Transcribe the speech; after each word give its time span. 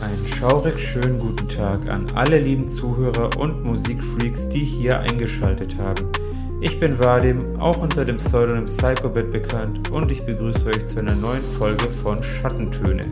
Einen 0.00 0.26
schaurig 0.26 0.80
schönen 0.80 1.18
guten 1.18 1.46
Tag 1.46 1.86
an 1.90 2.06
alle 2.14 2.38
lieben 2.38 2.66
Zuhörer 2.66 3.36
und 3.38 3.62
Musikfreaks, 3.62 4.48
die 4.48 4.64
hier 4.64 4.98
eingeschaltet 4.98 5.76
haben. 5.76 6.10
Ich 6.62 6.80
bin 6.80 6.98
Vadim, 6.98 7.60
auch 7.60 7.76
unter 7.76 8.06
dem 8.06 8.16
Pseudonym 8.16 8.64
Psychobit 8.64 9.30
bekannt 9.30 9.90
und 9.90 10.10
ich 10.10 10.24
begrüße 10.24 10.70
euch 10.70 10.86
zu 10.86 11.00
einer 11.00 11.14
neuen 11.14 11.44
Folge 11.58 11.90
von 12.02 12.22
Schattentöne, 12.22 13.02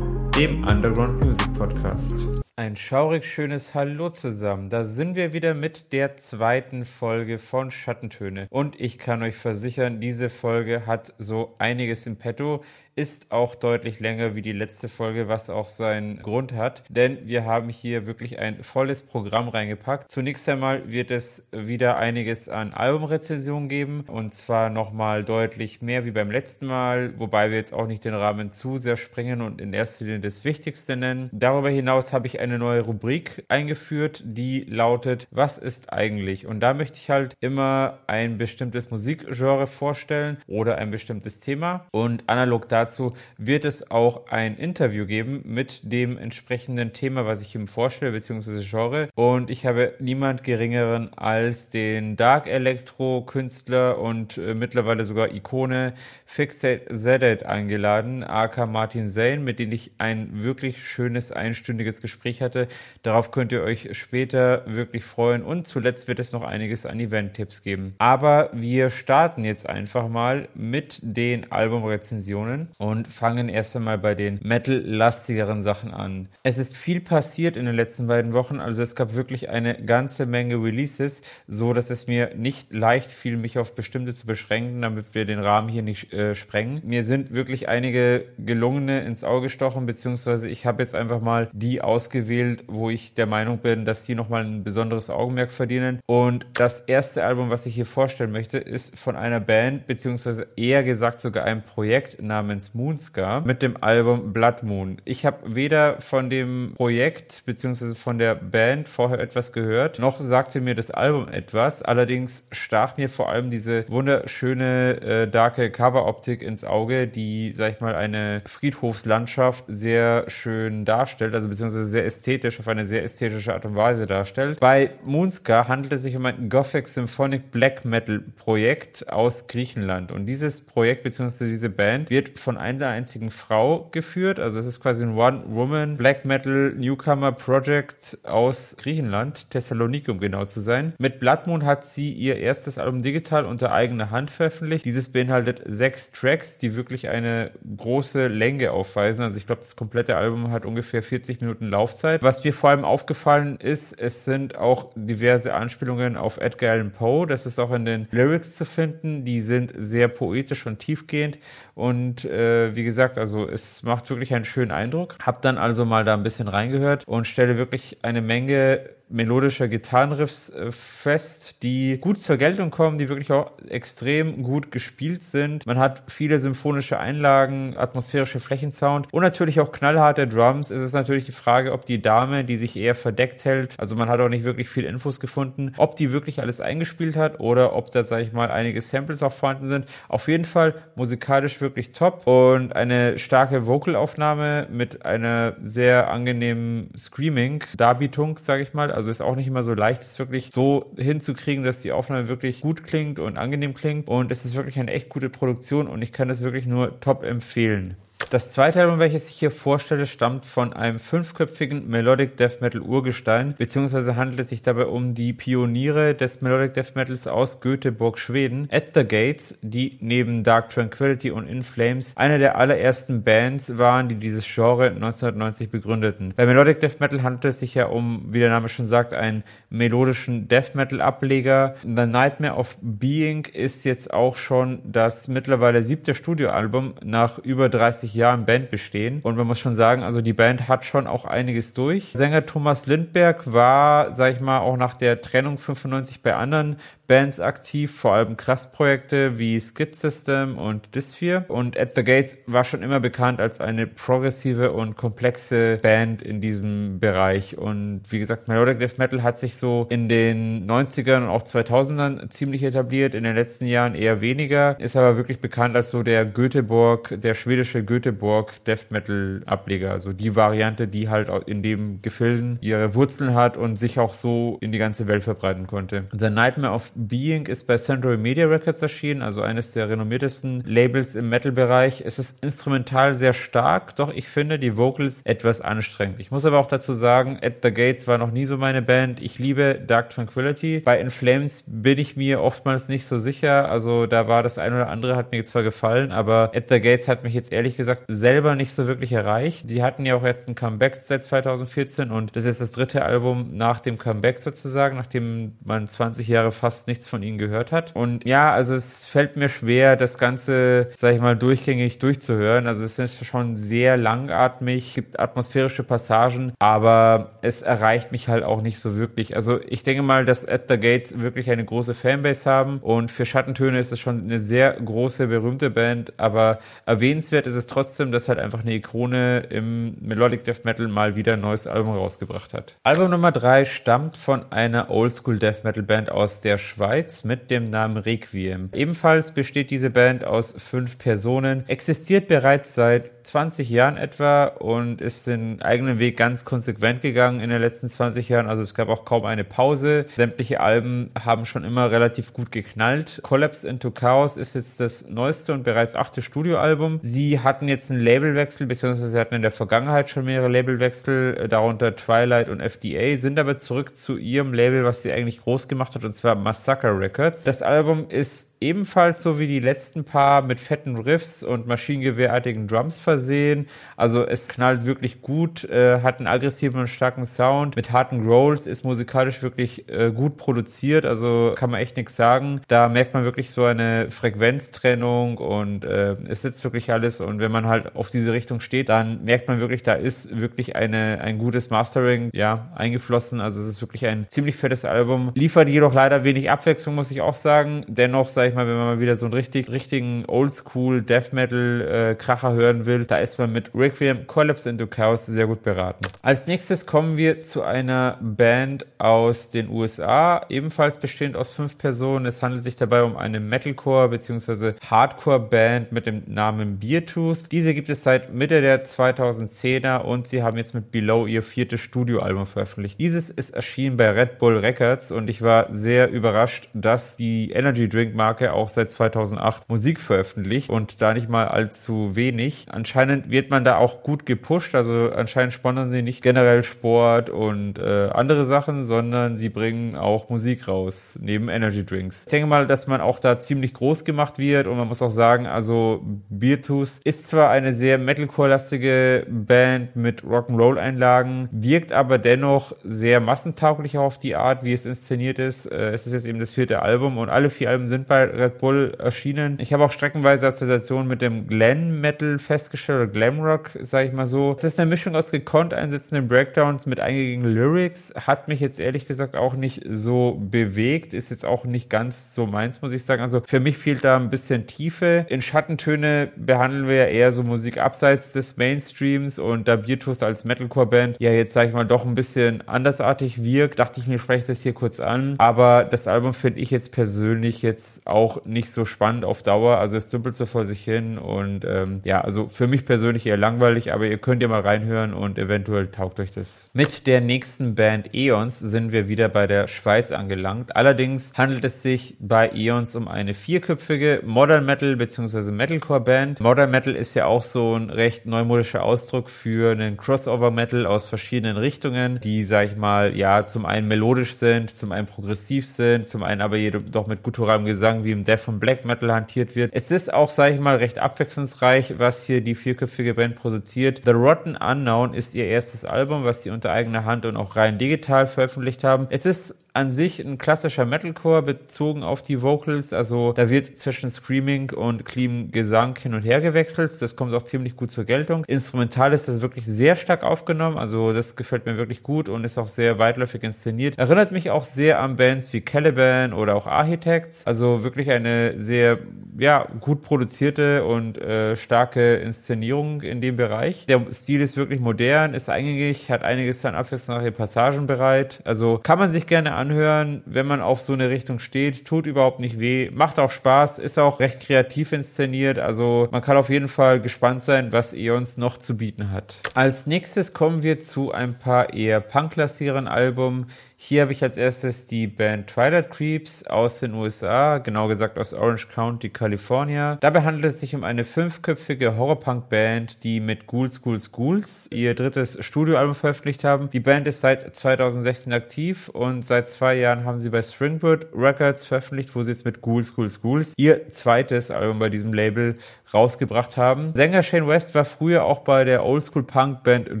dem 0.38 0.62
Underground 0.62 1.24
Music 1.24 1.52
Podcast. 1.54 2.14
Ein 2.58 2.74
schaurig 2.74 3.24
schönes 3.24 3.74
Hallo 3.74 4.10
zusammen. 4.10 4.68
Da 4.68 4.84
sind 4.84 5.14
wir 5.14 5.32
wieder 5.32 5.54
mit 5.54 5.92
der 5.92 6.16
zweiten 6.16 6.84
Folge 6.84 7.38
von 7.38 7.70
Schattentöne. 7.70 8.48
Und 8.50 8.80
ich 8.80 8.98
kann 8.98 9.22
euch 9.22 9.36
versichern, 9.36 10.00
diese 10.00 10.28
Folge 10.28 10.84
hat 10.84 11.14
so 11.18 11.54
einiges 11.60 12.04
im 12.06 12.16
Petto 12.16 12.64
ist 12.98 13.30
auch 13.30 13.54
deutlich 13.54 14.00
länger 14.00 14.34
wie 14.34 14.42
die 14.42 14.50
letzte 14.50 14.88
Folge, 14.88 15.28
was 15.28 15.50
auch 15.50 15.68
seinen 15.68 16.20
Grund 16.20 16.52
hat, 16.52 16.82
denn 16.88 17.18
wir 17.28 17.44
haben 17.44 17.68
hier 17.68 18.06
wirklich 18.06 18.40
ein 18.40 18.64
volles 18.64 19.02
Programm 19.02 19.48
reingepackt. 19.48 20.10
Zunächst 20.10 20.48
einmal 20.48 20.90
wird 20.90 21.12
es 21.12 21.48
wieder 21.52 21.96
einiges 21.96 22.48
an 22.48 22.72
Albumrezensionen 22.72 23.68
geben 23.68 24.04
und 24.08 24.34
zwar 24.34 24.68
nochmal 24.68 25.22
deutlich 25.22 25.80
mehr 25.80 26.04
wie 26.04 26.10
beim 26.10 26.32
letzten 26.32 26.66
Mal, 26.66 27.16
wobei 27.20 27.50
wir 27.50 27.56
jetzt 27.56 27.72
auch 27.72 27.86
nicht 27.86 28.04
den 28.04 28.14
Rahmen 28.14 28.50
zu 28.50 28.78
sehr 28.78 28.96
springen 28.96 29.42
und 29.42 29.60
in 29.60 29.72
erster 29.72 30.04
Linie 30.04 30.18
das 30.18 30.44
Wichtigste 30.44 30.96
nennen. 30.96 31.30
Darüber 31.32 31.70
hinaus 31.70 32.12
habe 32.12 32.26
ich 32.26 32.40
eine 32.40 32.58
neue 32.58 32.80
Rubrik 32.80 33.44
eingeführt, 33.46 34.24
die 34.26 34.64
lautet, 34.64 35.28
was 35.30 35.56
ist 35.56 35.92
eigentlich? 35.92 36.48
Und 36.48 36.58
da 36.58 36.74
möchte 36.74 36.98
ich 36.98 37.10
halt 37.10 37.36
immer 37.38 38.00
ein 38.08 38.38
bestimmtes 38.38 38.90
Musikgenre 38.90 39.68
vorstellen 39.68 40.38
oder 40.48 40.78
ein 40.78 40.90
bestimmtes 40.90 41.38
Thema 41.38 41.86
und 41.92 42.24
analog 42.26 42.68
dazu 42.68 42.87
dazu 42.88 43.12
wird 43.36 43.66
es 43.66 43.90
auch 43.90 44.28
ein 44.28 44.56
Interview 44.56 45.04
geben 45.04 45.42
mit 45.44 45.80
dem 45.82 46.16
entsprechenden 46.16 46.94
Thema, 46.94 47.26
was 47.26 47.42
ich 47.42 47.54
ihm 47.54 47.68
vorstelle, 47.68 48.12
beziehungsweise 48.12 48.62
Genre. 48.62 49.08
Und 49.14 49.50
ich 49.50 49.66
habe 49.66 49.92
niemand 49.98 50.42
geringeren 50.42 51.12
als 51.12 51.68
den 51.68 52.16
Dark 52.16 52.46
Electro 52.46 53.22
Künstler 53.26 53.98
und 53.98 54.38
äh, 54.38 54.54
mittlerweile 54.54 55.04
sogar 55.04 55.34
Ikone 55.34 55.92
Fixate 56.24 56.94
Zedet 56.94 57.42
eingeladen, 57.42 58.24
aka 58.24 58.66
Martin 58.66 59.08
Zane, 59.08 59.38
mit 59.38 59.58
dem 59.58 59.70
ich 59.72 59.92
ein 59.98 60.42
wirklich 60.42 60.82
schönes 60.82 61.30
einstündiges 61.30 62.00
Gespräch 62.00 62.40
hatte. 62.40 62.68
Darauf 63.02 63.30
könnt 63.30 63.52
ihr 63.52 63.62
euch 63.62 63.96
später 63.96 64.62
wirklich 64.66 65.04
freuen. 65.04 65.42
Und 65.42 65.66
zuletzt 65.66 66.08
wird 66.08 66.20
es 66.20 66.32
noch 66.32 66.42
einiges 66.42 66.86
an 66.86 67.00
Event-Tipps 67.00 67.62
geben. 67.62 67.94
Aber 67.98 68.50
wir 68.54 68.88
starten 68.88 69.44
jetzt 69.44 69.68
einfach 69.68 70.08
mal 70.08 70.48
mit 70.54 71.00
den 71.02 71.52
Albumrezensionen 71.52 72.68
und 72.78 73.08
fangen 73.08 73.48
erst 73.48 73.74
einmal 73.76 73.98
bei 73.98 74.14
den 74.14 74.38
Metal-lastigeren 74.42 75.62
Sachen 75.62 75.92
an. 75.92 76.28
Es 76.44 76.58
ist 76.58 76.76
viel 76.76 77.00
passiert 77.00 77.56
in 77.56 77.66
den 77.66 77.74
letzten 77.74 78.06
beiden 78.06 78.32
Wochen, 78.32 78.60
also 78.60 78.82
es 78.82 78.94
gab 78.94 79.14
wirklich 79.14 79.48
eine 79.48 79.82
ganze 79.84 80.26
Menge 80.26 80.62
Releases, 80.62 81.22
so 81.48 81.72
dass 81.72 81.90
es 81.90 82.06
mir 82.06 82.34
nicht 82.36 82.72
leicht 82.72 83.10
fiel, 83.10 83.36
mich 83.36 83.58
auf 83.58 83.74
bestimmte 83.74 84.12
zu 84.12 84.26
beschränken, 84.26 84.80
damit 84.82 85.14
wir 85.14 85.24
den 85.24 85.40
Rahmen 85.40 85.68
hier 85.68 85.82
nicht 85.82 86.12
äh, 86.12 86.34
sprengen. 86.34 86.80
Mir 86.84 87.04
sind 87.04 87.32
wirklich 87.32 87.68
einige 87.68 88.26
gelungene 88.38 89.00
ins 89.00 89.24
Auge 89.24 89.48
gestochen, 89.48 89.86
beziehungsweise 89.86 90.48
ich 90.48 90.66
habe 90.66 90.82
jetzt 90.82 90.94
einfach 90.94 91.20
mal 91.20 91.50
die 91.52 91.80
ausgewählt, 91.80 92.64
wo 92.68 92.90
ich 92.90 93.14
der 93.14 93.26
Meinung 93.26 93.58
bin, 93.58 93.84
dass 93.84 94.04
die 94.04 94.14
nochmal 94.14 94.44
ein 94.44 94.62
besonderes 94.62 95.10
Augenmerk 95.10 95.50
verdienen. 95.50 96.00
Und 96.06 96.46
das 96.54 96.82
erste 96.82 97.24
Album, 97.24 97.50
was 97.50 97.66
ich 97.66 97.74
hier 97.74 97.86
vorstellen 97.86 98.30
möchte, 98.30 98.58
ist 98.58 98.98
von 98.98 99.16
einer 99.16 99.40
Band, 99.40 99.86
beziehungsweise 99.86 100.46
eher 100.56 100.84
gesagt 100.84 101.20
sogar 101.20 101.44
einem 101.44 101.62
Projekt 101.62 102.22
namens 102.22 102.57
Moonscar 102.74 103.40
mit 103.42 103.62
dem 103.62 103.82
Album 103.82 104.32
Blood 104.32 104.62
Moon. 104.62 104.98
Ich 105.04 105.24
habe 105.24 105.38
weder 105.54 106.00
von 106.00 106.30
dem 106.30 106.72
Projekt 106.76 107.42
bzw. 107.46 107.94
von 107.94 108.18
der 108.18 108.34
Band 108.34 108.88
vorher 108.88 109.20
etwas 109.20 109.52
gehört, 109.52 109.98
noch 109.98 110.20
sagte 110.20 110.60
mir 110.60 110.74
das 110.74 110.90
Album 110.90 111.28
etwas. 111.28 111.82
Allerdings 111.82 112.46
stach 112.52 112.96
mir 112.96 113.08
vor 113.08 113.28
allem 113.28 113.50
diese 113.50 113.88
wunderschöne 113.88 115.00
äh, 115.00 115.28
darke 115.28 115.70
Coveroptik 115.70 116.42
ins 116.42 116.64
Auge, 116.64 117.06
die, 117.06 117.52
sag 117.52 117.74
ich 117.74 117.80
mal, 117.80 117.94
eine 117.94 118.42
Friedhofslandschaft 118.46 119.64
sehr 119.68 120.24
schön 120.28 120.84
darstellt, 120.84 121.34
also 121.34 121.48
beziehungsweise 121.48 121.86
sehr 121.86 122.04
ästhetisch, 122.04 122.60
auf 122.60 122.68
eine 122.68 122.86
sehr 122.86 123.02
ästhetische 123.04 123.52
Art 123.54 123.64
und 123.64 123.76
Weise 123.76 124.06
darstellt. 124.06 124.60
Bei 124.60 124.90
Moonscar 125.04 125.68
handelt 125.68 125.92
es 125.92 126.02
sich 126.02 126.16
um 126.16 126.26
ein 126.26 126.48
Gothic 126.48 126.88
Symphonic 126.88 127.50
Black 127.50 127.84
Metal 127.84 128.22
Projekt 128.36 129.08
aus 129.10 129.46
Griechenland 129.46 130.12
und 130.12 130.26
dieses 130.26 130.60
Projekt 130.60 131.02
bzw. 131.02 131.46
diese 131.46 131.70
Band 131.70 132.10
wird 132.10 132.38
von 132.38 132.47
einer 132.56 132.88
einzigen 132.88 133.30
Frau 133.30 133.88
geführt. 133.90 134.40
Also 134.40 134.58
es 134.58 134.66
ist 134.66 134.80
quasi 134.80 135.04
ein 135.04 135.16
One-Woman 135.16 135.96
Black 135.96 136.24
Metal 136.24 136.72
Newcomer 136.76 137.32
Project 137.32 138.18
aus 138.22 138.76
Griechenland, 138.78 139.50
Thessaloniki 139.50 140.10
um 140.10 140.18
genau 140.20 140.44
zu 140.44 140.60
sein. 140.60 140.94
Mit 140.98 141.20
Blood 141.20 141.46
Moon 141.46 141.64
hat 141.64 141.84
sie 141.84 142.12
ihr 142.12 142.36
erstes 142.36 142.78
Album 142.78 143.02
digital 143.02 143.44
unter 143.44 143.72
eigener 143.72 144.10
Hand 144.10 144.30
veröffentlicht. 144.30 144.84
Dieses 144.84 145.10
beinhaltet 145.10 145.62
sechs 145.66 146.12
Tracks, 146.12 146.58
die 146.58 146.76
wirklich 146.76 147.08
eine 147.08 147.50
große 147.76 148.28
Länge 148.28 148.72
aufweisen. 148.72 149.24
Also 149.24 149.36
ich 149.36 149.46
glaube, 149.46 149.60
das 149.60 149.76
komplette 149.76 150.16
Album 150.16 150.50
hat 150.50 150.64
ungefähr 150.64 151.02
40 151.02 151.40
Minuten 151.40 151.68
Laufzeit. 151.68 152.22
Was 152.22 152.44
mir 152.44 152.52
vor 152.52 152.70
allem 152.70 152.84
aufgefallen 152.84 153.58
ist, 153.60 153.92
es 154.00 154.24
sind 154.24 154.56
auch 154.56 154.90
diverse 154.94 155.54
Anspielungen 155.54 156.16
auf 156.16 156.38
Edgar 156.38 156.72
Allan 156.72 156.92
Poe. 156.92 157.26
Das 157.26 157.46
ist 157.46 157.58
auch 157.58 157.72
in 157.72 157.84
den 157.84 158.08
Lyrics 158.10 158.54
zu 158.54 158.64
finden. 158.64 159.24
Die 159.24 159.40
sind 159.40 159.72
sehr 159.76 160.08
poetisch 160.08 160.66
und 160.66 160.78
tiefgehend 160.78 161.38
und 161.74 162.24
äh, 162.38 162.74
wie 162.74 162.84
gesagt, 162.84 163.18
also 163.18 163.48
es 163.48 163.82
macht 163.82 164.08
wirklich 164.10 164.34
einen 164.34 164.44
schönen 164.44 164.70
Eindruck. 164.70 165.16
Hab 165.20 165.42
dann 165.42 165.58
also 165.58 165.84
mal 165.84 166.04
da 166.04 166.14
ein 166.14 166.22
bisschen 166.22 166.48
reingehört 166.48 167.06
und 167.06 167.26
stelle 167.26 167.58
wirklich 167.58 167.98
eine 168.02 168.22
Menge 168.22 168.90
melodischer 169.10 169.68
Gitarrenriffs 169.68 170.50
äh, 170.50 170.70
fest, 170.70 171.62
die 171.62 171.98
gut 172.00 172.18
zur 172.18 172.36
Geltung 172.36 172.70
kommen, 172.70 172.98
die 172.98 173.08
wirklich 173.08 173.32
auch 173.32 173.52
extrem 173.68 174.42
gut 174.42 174.70
gespielt 174.70 175.22
sind. 175.22 175.66
Man 175.66 175.78
hat 175.78 176.02
viele 176.08 176.38
symphonische 176.38 176.98
Einlagen, 176.98 177.76
atmosphärische 177.76 178.40
Flächensound 178.40 179.12
und 179.12 179.22
natürlich 179.22 179.60
auch 179.60 179.72
knallharte 179.72 180.26
Drums. 180.26 180.70
Es 180.70 180.82
ist 180.82 180.92
natürlich 180.92 181.26
die 181.26 181.32
Frage, 181.32 181.72
ob 181.72 181.86
die 181.86 182.02
Dame, 182.02 182.44
die 182.44 182.56
sich 182.56 182.76
eher 182.76 182.94
verdeckt 182.94 183.44
hält, 183.44 183.74
also 183.78 183.96
man 183.96 184.08
hat 184.08 184.20
auch 184.20 184.28
nicht 184.28 184.44
wirklich 184.44 184.68
viel 184.68 184.84
Infos 184.84 185.20
gefunden, 185.20 185.72
ob 185.76 185.96
die 185.96 186.12
wirklich 186.12 186.40
alles 186.40 186.60
eingespielt 186.60 187.16
hat 187.16 187.40
oder 187.40 187.74
ob 187.74 187.90
da, 187.90 188.04
sag 188.04 188.20
ich 188.20 188.32
mal, 188.32 188.50
einige 188.50 188.82
Samples 188.82 189.22
auch 189.22 189.32
vorhanden 189.32 189.66
sind. 189.66 189.86
Auf 190.08 190.28
jeden 190.28 190.44
Fall 190.44 190.74
musikalisch 190.96 191.60
wirklich 191.60 191.92
top 191.92 192.26
und 192.26 192.74
eine 192.74 193.18
starke 193.18 193.66
Vocalaufnahme 193.66 194.66
mit 194.70 195.04
einer 195.04 195.56
sehr 195.62 196.10
angenehmen 196.10 196.90
Screaming, 196.96 197.64
Darbietung, 197.76 198.38
sag 198.38 198.60
ich 198.60 198.74
mal 198.74 198.92
also 198.98 199.12
ist 199.12 199.20
auch 199.20 199.36
nicht 199.36 199.46
immer 199.46 199.62
so 199.62 199.74
leicht, 199.74 200.02
es 200.02 200.18
wirklich 200.18 200.50
so 200.50 200.92
hinzukriegen, 200.96 201.62
dass 201.62 201.82
die 201.82 201.92
Aufnahme 201.92 202.26
wirklich 202.26 202.62
gut 202.62 202.82
klingt 202.82 203.20
und 203.20 203.38
angenehm 203.38 203.72
klingt. 203.72 204.08
Und 204.08 204.32
es 204.32 204.44
ist 204.44 204.56
wirklich 204.56 204.76
eine 204.76 204.90
echt 204.90 205.08
gute 205.08 205.30
Produktion 205.30 205.86
und 205.86 206.02
ich 206.02 206.12
kann 206.12 206.26
das 206.26 206.42
wirklich 206.42 206.66
nur 206.66 206.98
top 206.98 207.22
empfehlen. 207.22 207.96
Das 208.30 208.50
zweite 208.50 208.82
Album, 208.82 208.98
welches 208.98 209.30
ich 209.30 209.36
hier 209.36 209.50
vorstelle, 209.50 210.04
stammt 210.04 210.44
von 210.44 210.74
einem 210.74 210.98
fünfköpfigen 210.98 211.88
Melodic 211.88 212.36
Death 212.36 212.60
Metal 212.60 212.82
Urgestein, 212.82 213.54
beziehungsweise 213.56 214.16
handelt 214.16 214.38
es 214.40 214.50
sich 214.50 214.60
dabei 214.60 214.84
um 214.84 215.14
die 215.14 215.32
Pioniere 215.32 216.14
des 216.14 216.42
Melodic 216.42 216.74
Death 216.74 216.94
Metals 216.94 217.26
aus 217.26 217.62
Göteborg, 217.62 218.18
Schweden, 218.18 218.68
At 218.70 218.88
the 218.92 219.04
Gates, 219.04 219.58
die 219.62 219.96
neben 220.02 220.42
Dark 220.42 220.68
Tranquility 220.68 221.30
und 221.30 221.48
In 221.48 221.62
Flames 221.62 222.12
eine 222.18 222.38
der 222.38 222.58
allerersten 222.58 223.22
Bands 223.22 223.78
waren, 223.78 224.10
die 224.10 224.16
dieses 224.16 224.44
Genre 224.46 224.88
1990 224.88 225.70
begründeten. 225.70 226.34
Bei 226.36 226.44
Melodic 226.44 226.80
Death 226.80 227.00
Metal 227.00 227.22
handelt 227.22 227.46
es 227.46 227.60
sich 227.60 227.74
ja 227.74 227.86
um, 227.86 228.26
wie 228.28 228.40
der 228.40 228.50
Name 228.50 228.68
schon 228.68 228.86
sagt, 228.86 229.14
einen 229.14 229.42
melodischen 229.70 230.48
Death 230.48 230.74
Metal 230.74 231.00
Ableger. 231.00 231.76
The 231.82 232.04
Nightmare 232.04 232.56
of 232.56 232.76
Being 232.82 233.46
ist 233.46 233.84
jetzt 233.84 234.12
auch 234.12 234.36
schon 234.36 234.80
das 234.84 235.28
mittlerweile 235.28 235.82
siebte 235.82 236.12
Studioalbum 236.12 236.92
nach 237.02 237.38
über 237.38 237.70
30 237.70 238.17
Jahren 238.18 238.44
Band 238.44 238.70
bestehen. 238.70 239.20
Und 239.22 239.36
man 239.36 239.46
muss 239.46 239.58
schon 239.58 239.74
sagen, 239.74 240.02
also 240.02 240.20
die 240.20 240.34
Band 240.34 240.68
hat 240.68 240.84
schon 240.84 241.06
auch 241.06 241.24
einiges 241.24 241.72
durch. 241.72 242.10
Sänger 242.12 242.44
Thomas 242.44 242.86
Lindberg 242.86 243.50
war, 243.50 244.12
sag 244.12 244.32
ich 244.32 244.40
mal, 244.40 244.58
auch 244.58 244.76
nach 244.76 244.94
der 244.94 245.22
Trennung 245.22 245.56
95 245.56 246.22
bei 246.22 246.34
anderen 246.34 246.76
Bands 247.08 247.40
aktiv, 247.40 247.90
vor 247.96 248.12
allem 248.12 248.36
Krass-Projekte 248.36 249.38
wie 249.38 249.58
Skid 249.58 249.96
System 249.96 250.58
und 250.58 250.94
Dysphere. 250.94 251.46
Und 251.48 251.78
At 251.78 251.96
the 251.96 252.04
Gates 252.04 252.36
war 252.46 252.64
schon 252.64 252.82
immer 252.82 253.00
bekannt 253.00 253.40
als 253.40 253.62
eine 253.62 253.86
progressive 253.86 254.72
und 254.72 254.94
komplexe 254.96 255.78
Band 255.78 256.20
in 256.20 256.42
diesem 256.42 257.00
Bereich. 257.00 257.56
Und 257.56 258.02
wie 258.10 258.18
gesagt, 258.18 258.46
Melodic 258.46 258.78
Death 258.78 258.98
Metal 258.98 259.22
hat 259.22 259.38
sich 259.38 259.56
so 259.56 259.86
in 259.88 260.10
den 260.10 260.70
90ern 260.70 261.22
und 261.22 261.28
auch 261.28 261.42
2000ern 261.42 262.28
ziemlich 262.28 262.62
etabliert, 262.62 263.14
in 263.14 263.24
den 263.24 263.34
letzten 263.34 263.66
Jahren 263.66 263.94
eher 263.94 264.20
weniger, 264.20 264.78
ist 264.78 264.94
aber 264.94 265.16
wirklich 265.16 265.40
bekannt 265.40 265.76
als 265.76 265.88
so 265.88 266.02
der 266.02 266.26
Göteborg, 266.26 267.18
der 267.18 267.32
schwedische 267.32 267.84
Göteborg 267.84 268.07
Göteborg 268.08 268.64
Death 268.64 268.90
Metal 268.90 269.42
Ableger, 269.44 269.90
also 269.90 270.14
die 270.14 270.34
Variante, 270.34 270.88
die 270.88 271.10
halt 271.10 271.28
in 271.46 271.62
dem 271.62 272.00
Gefilden 272.00 272.58
ihre 272.62 272.94
Wurzeln 272.94 273.34
hat 273.34 273.58
und 273.58 273.76
sich 273.76 273.98
auch 273.98 274.14
so 274.14 274.56
in 274.62 274.72
die 274.72 274.78
ganze 274.78 275.06
Welt 275.06 275.24
verbreiten 275.24 275.66
konnte. 275.66 276.04
The 276.18 276.30
Nightmare 276.30 276.72
of 276.72 276.90
Being 276.94 277.46
ist 277.46 277.66
bei 277.66 277.76
Central 277.76 278.16
Media 278.16 278.46
Records 278.46 278.80
erschienen, 278.80 279.20
also 279.20 279.42
eines 279.42 279.72
der 279.72 279.90
renommiertesten 279.90 280.62
Labels 280.64 281.16
im 281.16 281.28
Metal-Bereich. 281.28 282.02
Es 282.06 282.18
ist 282.18 282.42
instrumental 282.42 283.14
sehr 283.14 283.34
stark, 283.34 283.94
doch 283.96 284.10
ich 284.10 284.26
finde 284.26 284.58
die 284.58 284.78
Vocals 284.78 285.20
etwas 285.24 285.60
anstrengend. 285.60 286.18
Ich 286.18 286.30
muss 286.30 286.46
aber 286.46 286.58
auch 286.58 286.66
dazu 286.66 286.94
sagen, 286.94 287.38
At 287.42 287.56
the 287.62 287.72
Gates 287.72 288.08
war 288.08 288.16
noch 288.16 288.30
nie 288.30 288.46
so 288.46 288.56
meine 288.56 288.80
Band. 288.80 289.20
Ich 289.20 289.38
liebe 289.38 289.78
Dark 289.86 290.10
Tranquility. 290.10 290.80
Bei 290.80 290.98
In 290.98 291.10
Flames 291.10 291.64
bin 291.66 291.98
ich 291.98 292.16
mir 292.16 292.40
oftmals 292.40 292.88
nicht 292.88 293.04
so 293.04 293.18
sicher. 293.18 293.68
Also 293.68 294.06
da 294.06 294.28
war 294.28 294.42
das 294.42 294.56
ein 294.56 294.72
oder 294.72 294.88
andere, 294.88 295.14
hat 295.14 295.30
mir 295.30 295.44
zwar 295.44 295.62
gefallen, 295.62 296.10
aber 296.10 296.52
At 296.54 296.70
the 296.70 296.80
Gates 296.80 297.06
hat 297.06 297.22
mich 297.22 297.34
jetzt 297.34 297.52
ehrlich 297.52 297.76
gesagt 297.76 297.97
selber 298.08 298.54
nicht 298.54 298.72
so 298.72 298.86
wirklich 298.86 299.12
erreicht. 299.12 299.70
Die 299.70 299.82
hatten 299.82 300.06
ja 300.06 300.14
auch 300.14 300.24
erst 300.24 300.48
ein 300.48 300.54
Comeback 300.54 300.96
seit 300.96 301.24
2014 301.24 302.10
und 302.10 302.36
das 302.36 302.44
ist 302.44 302.60
das 302.60 302.70
dritte 302.70 303.02
Album 303.02 303.56
nach 303.56 303.80
dem 303.80 303.98
Comeback 303.98 304.38
sozusagen, 304.38 304.96
nachdem 304.96 305.56
man 305.64 305.86
20 305.86 306.28
Jahre 306.28 306.52
fast 306.52 306.88
nichts 306.88 307.08
von 307.08 307.22
ihnen 307.22 307.38
gehört 307.38 307.72
hat. 307.72 307.94
Und 307.94 308.24
ja, 308.24 308.52
also 308.52 308.74
es 308.74 309.04
fällt 309.04 309.36
mir 309.36 309.48
schwer, 309.48 309.96
das 309.96 310.18
Ganze, 310.18 310.90
sag 310.94 311.14
ich 311.14 311.20
mal, 311.20 311.36
durchgängig 311.36 311.98
durchzuhören. 311.98 312.66
Also 312.66 312.84
es 312.84 312.98
ist 312.98 313.24
schon 313.24 313.56
sehr 313.56 313.96
langatmig, 313.96 314.94
gibt 314.94 315.18
atmosphärische 315.18 315.82
Passagen, 315.82 316.52
aber 316.58 317.30
es 317.42 317.62
erreicht 317.62 318.12
mich 318.12 318.28
halt 318.28 318.44
auch 318.44 318.62
nicht 318.62 318.78
so 318.78 318.96
wirklich. 318.96 319.36
Also 319.36 319.60
ich 319.66 319.82
denke 319.82 320.02
mal, 320.02 320.24
dass 320.24 320.46
At 320.46 320.64
the 320.68 320.78
Gates 320.78 321.18
wirklich 321.18 321.50
eine 321.50 321.64
große 321.64 321.94
Fanbase 321.94 322.48
haben 322.50 322.78
und 322.78 323.10
für 323.10 323.26
Schattentöne 323.26 323.78
ist 323.78 323.92
es 323.92 324.00
schon 324.00 324.22
eine 324.22 324.40
sehr 324.40 324.72
große, 324.72 325.26
berühmte 325.26 325.70
Band, 325.70 326.12
aber 326.16 326.58
erwähnenswert 326.86 327.46
ist 327.46 327.54
es 327.54 327.66
trotzdem, 327.66 327.87
dass 327.96 328.28
halt 328.28 328.38
einfach 328.38 328.60
eine 328.60 328.74
Ikone 328.74 329.40
im 329.50 329.96
Melodic 330.00 330.44
Death 330.44 330.64
Metal 330.64 330.88
mal 330.88 331.16
wieder 331.16 331.34
ein 331.34 331.40
neues 331.40 331.66
Album 331.66 331.94
rausgebracht 331.94 332.54
hat. 332.54 332.76
Album 332.84 333.10
Nummer 333.10 333.32
drei 333.32 333.64
stammt 333.64 334.16
von 334.16 334.50
einer 334.52 334.90
Oldschool 334.90 335.38
Death 335.38 335.64
Metal 335.64 335.82
Band 335.82 336.10
aus 336.10 336.40
der 336.40 336.58
Schweiz 336.58 337.24
mit 337.24 337.50
dem 337.50 337.70
Namen 337.70 337.96
Requiem. 337.96 338.70
Ebenfalls 338.72 339.32
besteht 339.32 339.70
diese 339.70 339.90
Band 339.90 340.24
aus 340.24 340.54
fünf 340.58 340.98
Personen, 340.98 341.64
existiert 341.68 342.28
bereits 342.28 342.74
seit 342.74 343.17
20 343.28 343.68
Jahren 343.68 343.96
etwa 343.96 344.44
und 344.46 345.00
ist 345.00 345.26
den 345.26 345.60
eigenen 345.62 345.98
Weg 345.98 346.16
ganz 346.16 346.44
konsequent 346.44 347.02
gegangen 347.02 347.40
in 347.40 347.50
den 347.50 347.60
letzten 347.60 347.88
20 347.88 348.28
Jahren. 348.28 348.48
Also 348.48 348.62
es 348.62 348.74
gab 348.74 348.88
auch 348.88 349.04
kaum 349.04 349.24
eine 349.24 349.44
Pause. 349.44 350.06
Sämtliche 350.16 350.60
Alben 350.60 351.08
haben 351.18 351.44
schon 351.44 351.64
immer 351.64 351.90
relativ 351.90 352.32
gut 352.32 352.50
geknallt. 352.50 353.20
Collapse 353.22 353.68
into 353.68 353.90
Chaos 353.90 354.36
ist 354.36 354.54
jetzt 354.54 354.80
das 354.80 355.08
neueste 355.08 355.52
und 355.52 355.62
bereits 355.62 355.94
achte 355.94 356.22
Studioalbum. 356.22 357.00
Sie 357.02 357.40
hatten 357.40 357.68
jetzt 357.68 357.90
einen 357.90 358.00
Labelwechsel, 358.00 358.66
beziehungsweise 358.66 359.08
sie 359.08 359.18
hatten 359.18 359.34
in 359.34 359.42
der 359.42 359.50
Vergangenheit 359.50 360.08
schon 360.08 360.24
mehrere 360.24 360.48
Labelwechsel, 360.48 361.48
darunter 361.48 361.94
Twilight 361.94 362.48
und 362.48 362.60
FDA, 362.60 363.16
sind 363.16 363.38
aber 363.38 363.58
zurück 363.58 363.94
zu 363.94 364.16
ihrem 364.16 364.54
Label, 364.54 364.84
was 364.84 365.02
sie 365.02 365.12
eigentlich 365.12 365.40
groß 365.40 365.68
gemacht 365.68 365.94
hat, 365.94 366.04
und 366.04 366.14
zwar 366.14 366.34
Massacre 366.34 366.98
Records. 366.98 367.44
Das 367.44 367.62
Album 367.62 368.06
ist 368.08 368.47
ebenfalls 368.60 369.22
so 369.22 369.38
wie 369.38 369.46
die 369.46 369.60
letzten 369.60 370.04
paar 370.04 370.42
mit 370.42 370.60
fetten 370.60 370.96
Riffs 370.96 371.42
und 371.42 371.66
maschinengewehrartigen 371.66 372.66
Drums 372.66 372.98
versehen. 372.98 373.66
Also 373.96 374.24
es 374.24 374.48
knallt 374.48 374.86
wirklich 374.86 375.22
gut, 375.22 375.64
äh, 375.64 376.00
hat 376.02 376.18
einen 376.18 376.26
aggressiven 376.26 376.80
und 376.80 376.88
starken 376.88 377.24
Sound 377.24 377.76
mit 377.76 377.92
harten 377.92 378.26
Growls, 378.26 378.66
ist 378.66 378.84
musikalisch 378.84 379.42
wirklich 379.42 379.88
äh, 379.88 380.10
gut 380.10 380.36
produziert, 380.36 381.04
also 381.04 381.52
kann 381.56 381.70
man 381.70 381.80
echt 381.80 381.96
nichts 381.96 382.16
sagen. 382.16 382.60
Da 382.68 382.88
merkt 382.88 383.14
man 383.14 383.24
wirklich 383.24 383.50
so 383.50 383.64
eine 383.64 384.10
Frequenztrennung 384.10 385.38
und 385.38 385.84
äh, 385.84 386.16
es 386.28 386.42
sitzt 386.42 386.64
wirklich 386.64 386.92
alles 386.92 387.20
und 387.20 387.40
wenn 387.40 387.52
man 387.52 387.66
halt 387.66 387.94
auf 387.96 388.10
diese 388.10 388.32
Richtung 388.32 388.60
steht, 388.60 388.88
dann 388.88 389.24
merkt 389.24 389.48
man 389.48 389.60
wirklich, 389.60 389.82
da 389.82 389.94
ist 389.94 390.40
wirklich 390.40 390.76
eine, 390.76 391.20
ein 391.22 391.38
gutes 391.38 391.70
Mastering 391.70 392.30
ja 392.32 392.68
eingeflossen. 392.74 393.40
Also 393.40 393.60
es 393.60 393.68
ist 393.68 393.80
wirklich 393.80 394.06
ein 394.06 394.26
ziemlich 394.28 394.56
fettes 394.56 394.84
Album. 394.84 395.32
Liefert 395.34 395.68
jedoch 395.68 395.94
leider 395.94 396.24
wenig 396.24 396.50
Abwechslung, 396.50 396.94
muss 396.94 397.10
ich 397.10 397.20
auch 397.20 397.34
sagen. 397.34 397.84
Dennoch 397.88 398.28
sei 398.28 398.47
ich 398.48 398.54
mal, 398.54 398.66
wenn 398.66 398.76
man 398.76 398.86
mal 398.86 399.00
wieder 399.00 399.16
so 399.16 399.26
einen 399.26 399.34
richtig, 399.34 399.70
richtigen 399.70 400.24
Oldschool 400.26 401.02
Death 401.02 401.32
Metal 401.32 401.80
äh, 401.80 402.14
Kracher 402.14 402.52
hören 402.52 402.86
will, 402.86 403.04
da 403.04 403.18
ist 403.18 403.38
man 403.38 403.52
mit 403.52 403.70
Requiem 403.74 404.26
Collapse 404.26 404.68
into 404.68 404.86
Chaos 404.86 405.26
sehr 405.26 405.46
gut 405.46 405.62
beraten. 405.62 406.06
Als 406.22 406.46
nächstes 406.46 406.86
kommen 406.86 407.16
wir 407.16 407.42
zu 407.42 407.62
einer 407.62 408.18
Band 408.20 408.86
aus 408.98 409.50
den 409.50 409.70
USA, 409.70 410.44
ebenfalls 410.48 410.98
bestehend 410.98 411.36
aus 411.36 411.50
fünf 411.50 411.78
Personen. 411.78 412.26
Es 412.26 412.42
handelt 412.42 412.62
sich 412.62 412.76
dabei 412.76 413.02
um 413.02 413.16
eine 413.16 413.40
Metalcore 413.40 414.08
bzw. 414.08 414.74
Hardcore 414.88 415.40
Band 415.40 415.92
mit 415.92 416.06
dem 416.06 416.22
Namen 416.26 416.78
Beertooth. 416.78 417.50
Diese 417.50 417.74
gibt 417.74 417.88
es 417.88 418.02
seit 418.02 418.32
Mitte 418.32 418.60
der 418.60 418.84
2010er 418.84 419.98
und 419.98 420.26
sie 420.26 420.42
haben 420.42 420.56
jetzt 420.56 420.74
mit 420.74 420.90
Below 420.90 421.26
ihr 421.26 421.42
viertes 421.42 421.80
Studioalbum 421.80 422.46
veröffentlicht. 422.46 422.98
Dieses 423.00 423.30
ist 423.30 423.50
erschienen 423.50 423.96
bei 423.96 424.10
Red 424.10 424.38
Bull 424.38 424.58
Records 424.58 425.12
und 425.12 425.30
ich 425.30 425.42
war 425.42 425.72
sehr 425.72 426.10
überrascht, 426.10 426.68
dass 426.74 427.16
die 427.16 427.50
Energy 427.52 427.88
Drink 427.88 428.14
Marke 428.14 428.37
Marke 428.38 428.52
auch 428.52 428.68
seit 428.68 428.90
2008 428.90 429.68
Musik 429.68 429.98
veröffentlicht 430.00 430.70
und 430.70 431.02
da 431.02 431.12
nicht 431.12 431.28
mal 431.28 431.48
allzu 431.48 432.14
wenig. 432.14 432.66
Anscheinend 432.70 433.30
wird 433.30 433.50
man 433.50 433.64
da 433.64 433.76
auch 433.76 434.02
gut 434.02 434.26
gepusht, 434.26 434.74
also 434.74 435.10
anscheinend 435.10 435.52
sponsern 435.52 435.90
sie 435.90 436.02
nicht 436.02 436.22
generell 436.22 436.62
Sport 436.62 437.30
und 437.30 437.78
äh, 437.78 438.10
andere 438.12 438.44
Sachen, 438.44 438.84
sondern 438.84 439.36
sie 439.36 439.48
bringen 439.48 439.96
auch 439.96 440.28
Musik 440.28 440.68
raus, 440.68 441.18
neben 441.20 441.48
Energy 441.48 441.84
Drinks. 441.84 442.24
Ich 442.24 442.30
denke 442.30 442.46
mal, 442.46 442.66
dass 442.66 442.86
man 442.86 443.00
auch 443.00 443.18
da 443.18 443.40
ziemlich 443.40 443.74
groß 443.74 444.04
gemacht 444.04 444.38
wird 444.38 444.66
und 444.66 444.76
man 444.76 444.86
muss 444.86 445.02
auch 445.02 445.10
sagen, 445.10 445.46
also 445.46 446.04
Beertooth 446.28 447.00
ist 447.02 447.26
zwar 447.26 447.50
eine 447.50 447.72
sehr 447.72 447.98
Metalcore-lastige 447.98 449.26
Band 449.28 449.96
mit 449.96 450.22
Rock'n'Roll-Einlagen, 450.22 451.48
wirkt 451.50 451.92
aber 451.92 452.18
dennoch 452.18 452.72
sehr 452.84 453.18
massentauglich 453.20 453.98
auf 453.98 454.18
die 454.18 454.36
Art, 454.36 454.62
wie 454.62 454.72
es 454.72 454.86
inszeniert 454.86 455.40
ist. 455.40 455.66
Äh, 455.66 455.90
es 455.90 456.06
ist 456.06 456.12
jetzt 456.12 456.26
eben 456.26 456.38
das 456.38 456.54
vierte 456.54 456.82
Album 456.82 457.18
und 457.18 457.30
alle 457.30 457.50
vier 457.50 457.70
Alben 457.70 457.88
sind 457.88 458.06
bei 458.06 458.27
Red 458.28 458.58
Bull 458.58 458.94
erschienen. 458.98 459.58
Ich 459.60 459.72
habe 459.72 459.84
auch 459.84 459.92
streckenweise 459.92 460.46
Assoziationen 460.46 461.08
mit 461.08 461.22
dem 461.22 461.46
Glam 461.46 462.00
Metal 462.00 462.38
festgestellt, 462.38 462.98
oder 462.98 463.06
Glam 463.08 463.40
Rock, 463.40 463.70
sage 463.80 464.08
ich 464.08 464.12
mal 464.12 464.26
so. 464.26 464.54
Es 464.56 464.64
ist 464.64 464.78
eine 464.78 464.88
Mischung 464.88 465.14
aus 465.14 465.30
gekonnt 465.30 465.74
einsetzenden 465.74 466.28
Breakdowns 466.28 466.86
mit 466.86 467.00
eingängigen 467.00 467.44
Lyrics. 467.44 468.12
Hat 468.26 468.48
mich 468.48 468.60
jetzt 468.60 468.80
ehrlich 468.80 469.06
gesagt 469.06 469.36
auch 469.36 469.54
nicht 469.54 469.82
so 469.88 470.40
bewegt. 470.40 471.14
Ist 471.14 471.30
jetzt 471.30 471.44
auch 471.44 471.64
nicht 471.64 471.90
ganz 471.90 472.34
so 472.34 472.46
meins, 472.46 472.82
muss 472.82 472.92
ich 472.92 473.04
sagen. 473.04 473.22
Also 473.22 473.42
für 473.46 473.60
mich 473.60 473.78
fehlt 473.78 474.04
da 474.04 474.16
ein 474.16 474.30
bisschen 474.30 474.66
Tiefe. 474.66 475.26
In 475.28 475.42
Schattentöne 475.42 476.30
behandeln 476.36 476.88
wir 476.88 476.96
ja 476.96 477.06
eher 477.06 477.32
so 477.32 477.42
Musik 477.42 477.78
abseits 477.78 478.32
des 478.32 478.56
Mainstreams 478.56 479.38
und 479.38 479.68
da 479.68 479.76
Beertooth 479.76 480.22
als 480.22 480.44
Metalcore-Band 480.44 481.16
ja 481.18 481.30
jetzt, 481.30 481.52
sage 481.52 481.68
ich 481.68 481.74
mal, 481.74 481.84
doch 481.84 482.04
ein 482.04 482.14
bisschen 482.14 482.66
andersartig 482.66 483.44
wirkt, 483.44 483.78
dachte 483.78 484.00
ich 484.00 484.06
mir, 484.06 484.18
spreche 484.18 484.46
das 484.46 484.62
hier 484.62 484.72
kurz 484.72 485.00
an. 485.00 485.36
Aber 485.38 485.84
das 485.84 486.08
Album 486.08 486.34
finde 486.34 486.60
ich 486.60 486.70
jetzt 486.70 486.92
persönlich 486.92 487.62
jetzt 487.62 488.06
auch 488.06 488.17
auch 488.18 488.44
nicht 488.44 488.72
so 488.72 488.84
spannend 488.84 489.24
auf 489.24 489.42
Dauer. 489.42 489.78
Also 489.78 489.96
es 489.96 490.08
dümpelt 490.08 490.34
so 490.34 490.44
vor 490.44 490.64
sich 490.64 490.82
hin 490.82 491.18
und 491.18 491.64
ähm, 491.64 492.00
ja, 492.04 492.20
also 492.20 492.48
für 492.48 492.66
mich 492.66 492.84
persönlich 492.84 493.26
eher 493.26 493.36
langweilig, 493.36 493.92
aber 493.92 494.06
ihr 494.06 494.18
könnt 494.18 494.42
ja 494.42 494.48
mal 494.48 494.60
reinhören 494.60 495.14
und 495.14 495.38
eventuell 495.38 495.86
taugt 495.86 496.18
euch 496.18 496.32
das. 496.32 496.68
Mit 496.72 497.06
der 497.06 497.20
nächsten 497.20 497.76
Band 497.76 498.14
Eons 498.14 498.58
sind 498.58 498.90
wir 498.90 499.08
wieder 499.08 499.28
bei 499.28 499.46
der 499.46 499.68
Schweiz 499.68 500.10
angelangt. 500.10 500.74
Allerdings 500.74 501.32
handelt 501.38 501.64
es 501.64 501.82
sich 501.82 502.16
bei 502.18 502.50
Eons 502.50 502.96
um 502.96 503.06
eine 503.06 503.34
vierköpfige 503.34 504.22
Modern 504.26 504.66
Metal 504.66 504.96
bzw. 504.96 505.52
Metalcore 505.52 506.00
Band. 506.00 506.40
Modern 506.40 506.70
Metal 506.70 506.94
ist 506.96 507.14
ja 507.14 507.26
auch 507.26 507.42
so 507.42 507.76
ein 507.76 507.90
recht 507.90 508.26
neumodischer 508.26 508.82
Ausdruck 508.82 509.30
für 509.30 509.70
einen 509.70 509.96
Crossover 509.96 510.50
Metal 510.50 510.86
aus 510.86 511.06
verschiedenen 511.06 511.56
Richtungen, 511.56 512.18
die, 512.20 512.42
sag 512.42 512.66
ich 512.66 512.76
mal, 512.76 513.16
ja, 513.16 513.46
zum 513.46 513.64
einen 513.64 513.86
melodisch 513.86 514.34
sind, 514.34 514.70
zum 514.70 514.90
einen 514.90 515.06
progressiv 515.06 515.66
sind, 515.66 516.08
zum 516.08 516.22
einen 516.24 516.40
aber 516.40 516.56
jedoch 516.56 517.06
mit 517.06 517.22
gutturalem 517.22 517.64
Gesang 517.64 518.04
wie 518.04 518.07
im 518.12 518.24
Death 518.24 518.48
und 518.48 518.60
Black 518.60 518.84
Metal 518.84 519.12
hantiert 519.12 519.56
wird. 519.56 519.70
Es 519.74 519.90
ist 519.90 520.12
auch, 520.12 520.30
sage 520.30 520.54
ich 520.54 520.60
mal, 520.60 520.76
recht 520.76 520.98
abwechslungsreich, 520.98 521.98
was 521.98 522.24
hier 522.24 522.40
die 522.40 522.54
vierköpfige 522.54 523.14
Band 523.14 523.36
produziert. 523.36 524.02
The 524.04 524.10
Rotten 524.12 524.56
Unknown 524.56 525.14
ist 525.14 525.34
ihr 525.34 525.46
erstes 525.46 525.84
Album, 525.84 526.24
was 526.24 526.42
sie 526.42 526.50
unter 526.50 526.72
eigener 526.72 527.04
Hand 527.04 527.26
und 527.26 527.36
auch 527.36 527.56
rein 527.56 527.78
digital 527.78 528.26
veröffentlicht 528.26 528.84
haben. 528.84 529.06
Es 529.10 529.26
ist 529.26 529.67
an 529.78 529.90
sich 529.90 530.18
ein 530.18 530.38
klassischer 530.38 530.84
Metalcore 530.84 531.42
bezogen 531.42 532.02
auf 532.02 532.20
die 532.20 532.42
Vocals. 532.42 532.92
Also 532.92 533.32
da 533.32 533.48
wird 533.48 533.78
zwischen 533.78 534.10
Screaming 534.10 534.72
und 534.72 535.04
clean 535.04 535.52
Gesang 535.52 535.96
hin 535.96 536.14
und 536.14 536.22
her 536.22 536.40
gewechselt. 536.40 537.00
Das 537.00 537.14
kommt 537.14 537.32
auch 537.32 537.44
ziemlich 537.44 537.76
gut 537.76 537.92
zur 537.92 538.04
Geltung. 538.04 538.44
Instrumental 538.48 539.12
ist 539.12 539.28
das 539.28 539.40
wirklich 539.40 539.64
sehr 539.66 539.94
stark 539.94 540.24
aufgenommen. 540.24 540.78
Also 540.78 541.12
das 541.12 541.36
gefällt 541.36 541.64
mir 541.64 541.76
wirklich 541.76 542.02
gut 542.02 542.28
und 542.28 542.42
ist 542.42 542.58
auch 542.58 542.66
sehr 542.66 542.98
weitläufig 542.98 543.44
inszeniert. 543.44 543.96
Erinnert 543.96 544.32
mich 544.32 544.50
auch 544.50 544.64
sehr 544.64 544.98
an 544.98 545.14
Bands 545.14 545.52
wie 545.52 545.60
Caliban 545.60 546.32
oder 546.32 546.56
auch 546.56 546.66
Architects. 546.66 547.46
Also 547.46 547.84
wirklich 547.84 548.10
eine 548.10 548.58
sehr 548.58 548.98
ja, 549.38 549.68
gut 549.80 550.02
produzierte 550.02 550.84
und 550.84 551.18
äh, 551.18 551.56
starke 551.56 552.16
Inszenierung 552.16 553.02
in 553.02 553.20
dem 553.20 553.36
Bereich. 553.36 553.86
Der 553.86 554.04
Stil 554.12 554.40
ist 554.40 554.56
wirklich 554.56 554.80
modern, 554.80 555.34
ist 555.34 555.48
eingängig, 555.48 556.10
hat 556.10 556.22
einiges 556.22 556.64
an 556.64 556.74
abwechslungsreiche 556.74 557.32
Passagen 557.32 557.86
bereit. 557.86 558.40
Also 558.44 558.78
kann 558.82 558.98
man 558.98 559.10
sich 559.10 559.26
gerne 559.26 559.54
anhören, 559.54 560.22
wenn 560.26 560.46
man 560.46 560.60
auf 560.60 560.80
so 560.80 560.92
eine 560.92 561.08
Richtung 561.08 561.38
steht. 561.38 561.84
Tut 561.84 562.06
überhaupt 562.06 562.40
nicht 562.40 562.58
weh, 562.58 562.90
macht 562.92 563.18
auch 563.18 563.30
Spaß, 563.30 563.78
ist 563.78 563.98
auch 563.98 564.20
recht 564.20 564.40
kreativ 564.40 564.92
inszeniert. 564.92 565.58
Also 565.58 566.08
man 566.10 566.22
kann 566.22 566.36
auf 566.36 566.48
jeden 566.48 566.68
Fall 566.68 567.00
gespannt 567.00 567.42
sein, 567.42 567.72
was 567.72 567.94
uns 567.94 568.36
noch 568.36 568.58
zu 568.58 568.76
bieten 568.76 569.12
hat. 569.12 569.36
Als 569.54 569.86
nächstes 569.86 570.32
kommen 570.32 570.62
wir 570.62 570.78
zu 570.80 571.12
ein 571.12 571.38
paar 571.38 571.74
eher 571.74 572.00
punklassigeren 572.00 572.88
Alben. 572.88 573.46
Hier 573.80 574.02
habe 574.02 574.12
ich 574.12 574.24
als 574.24 574.36
erstes 574.36 574.86
die 574.86 575.06
Band 575.06 575.46
Twilight 575.46 575.88
Creeps 575.88 576.42
aus 576.42 576.80
den 576.80 576.94
USA, 576.94 577.58
genau 577.58 577.86
gesagt 577.86 578.18
aus 578.18 578.34
Orange 578.34 578.66
County, 578.74 579.08
California. 579.08 579.98
Dabei 580.00 580.24
handelt 580.24 580.46
es 580.46 580.58
sich 580.58 580.74
um 580.74 580.82
eine 580.82 581.04
fünfköpfige 581.04 581.96
Horrorpunk-Band, 581.96 583.04
die 583.04 583.20
mit 583.20 583.46
Ghouls, 583.46 583.80
Ghouls, 583.80 584.10
Ghouls 584.10 584.68
ihr 584.72 584.96
drittes 584.96 585.38
Studioalbum 585.42 585.94
veröffentlicht 585.94 586.42
haben. 586.42 586.68
Die 586.70 586.80
Band 586.80 587.06
ist 587.06 587.20
seit 587.20 587.54
2016 587.54 588.32
aktiv 588.32 588.88
und 588.88 589.22
seit 589.22 589.46
zwei 589.46 589.76
Jahren 589.76 590.04
haben 590.04 590.18
sie 590.18 590.30
bei 590.30 590.42
Springwood 590.42 591.06
Records 591.14 591.64
veröffentlicht, 591.64 592.16
wo 592.16 592.24
sie 592.24 592.32
jetzt 592.32 592.44
mit 592.44 592.60
Ghouls, 592.60 592.96
Ghouls, 592.96 593.22
Ghouls 593.22 593.54
ihr 593.56 593.88
zweites 593.90 594.50
Album 594.50 594.80
bei 594.80 594.88
diesem 594.88 595.12
Label 595.12 595.56
rausgebracht 595.92 596.56
haben. 596.56 596.92
Sänger 596.94 597.22
Shane 597.22 597.46
West 597.46 597.74
war 597.74 597.84
früher 597.84 598.24
auch 598.24 598.40
bei 598.40 598.64
der 598.64 598.84
Oldschool-Punk-Band 598.84 600.00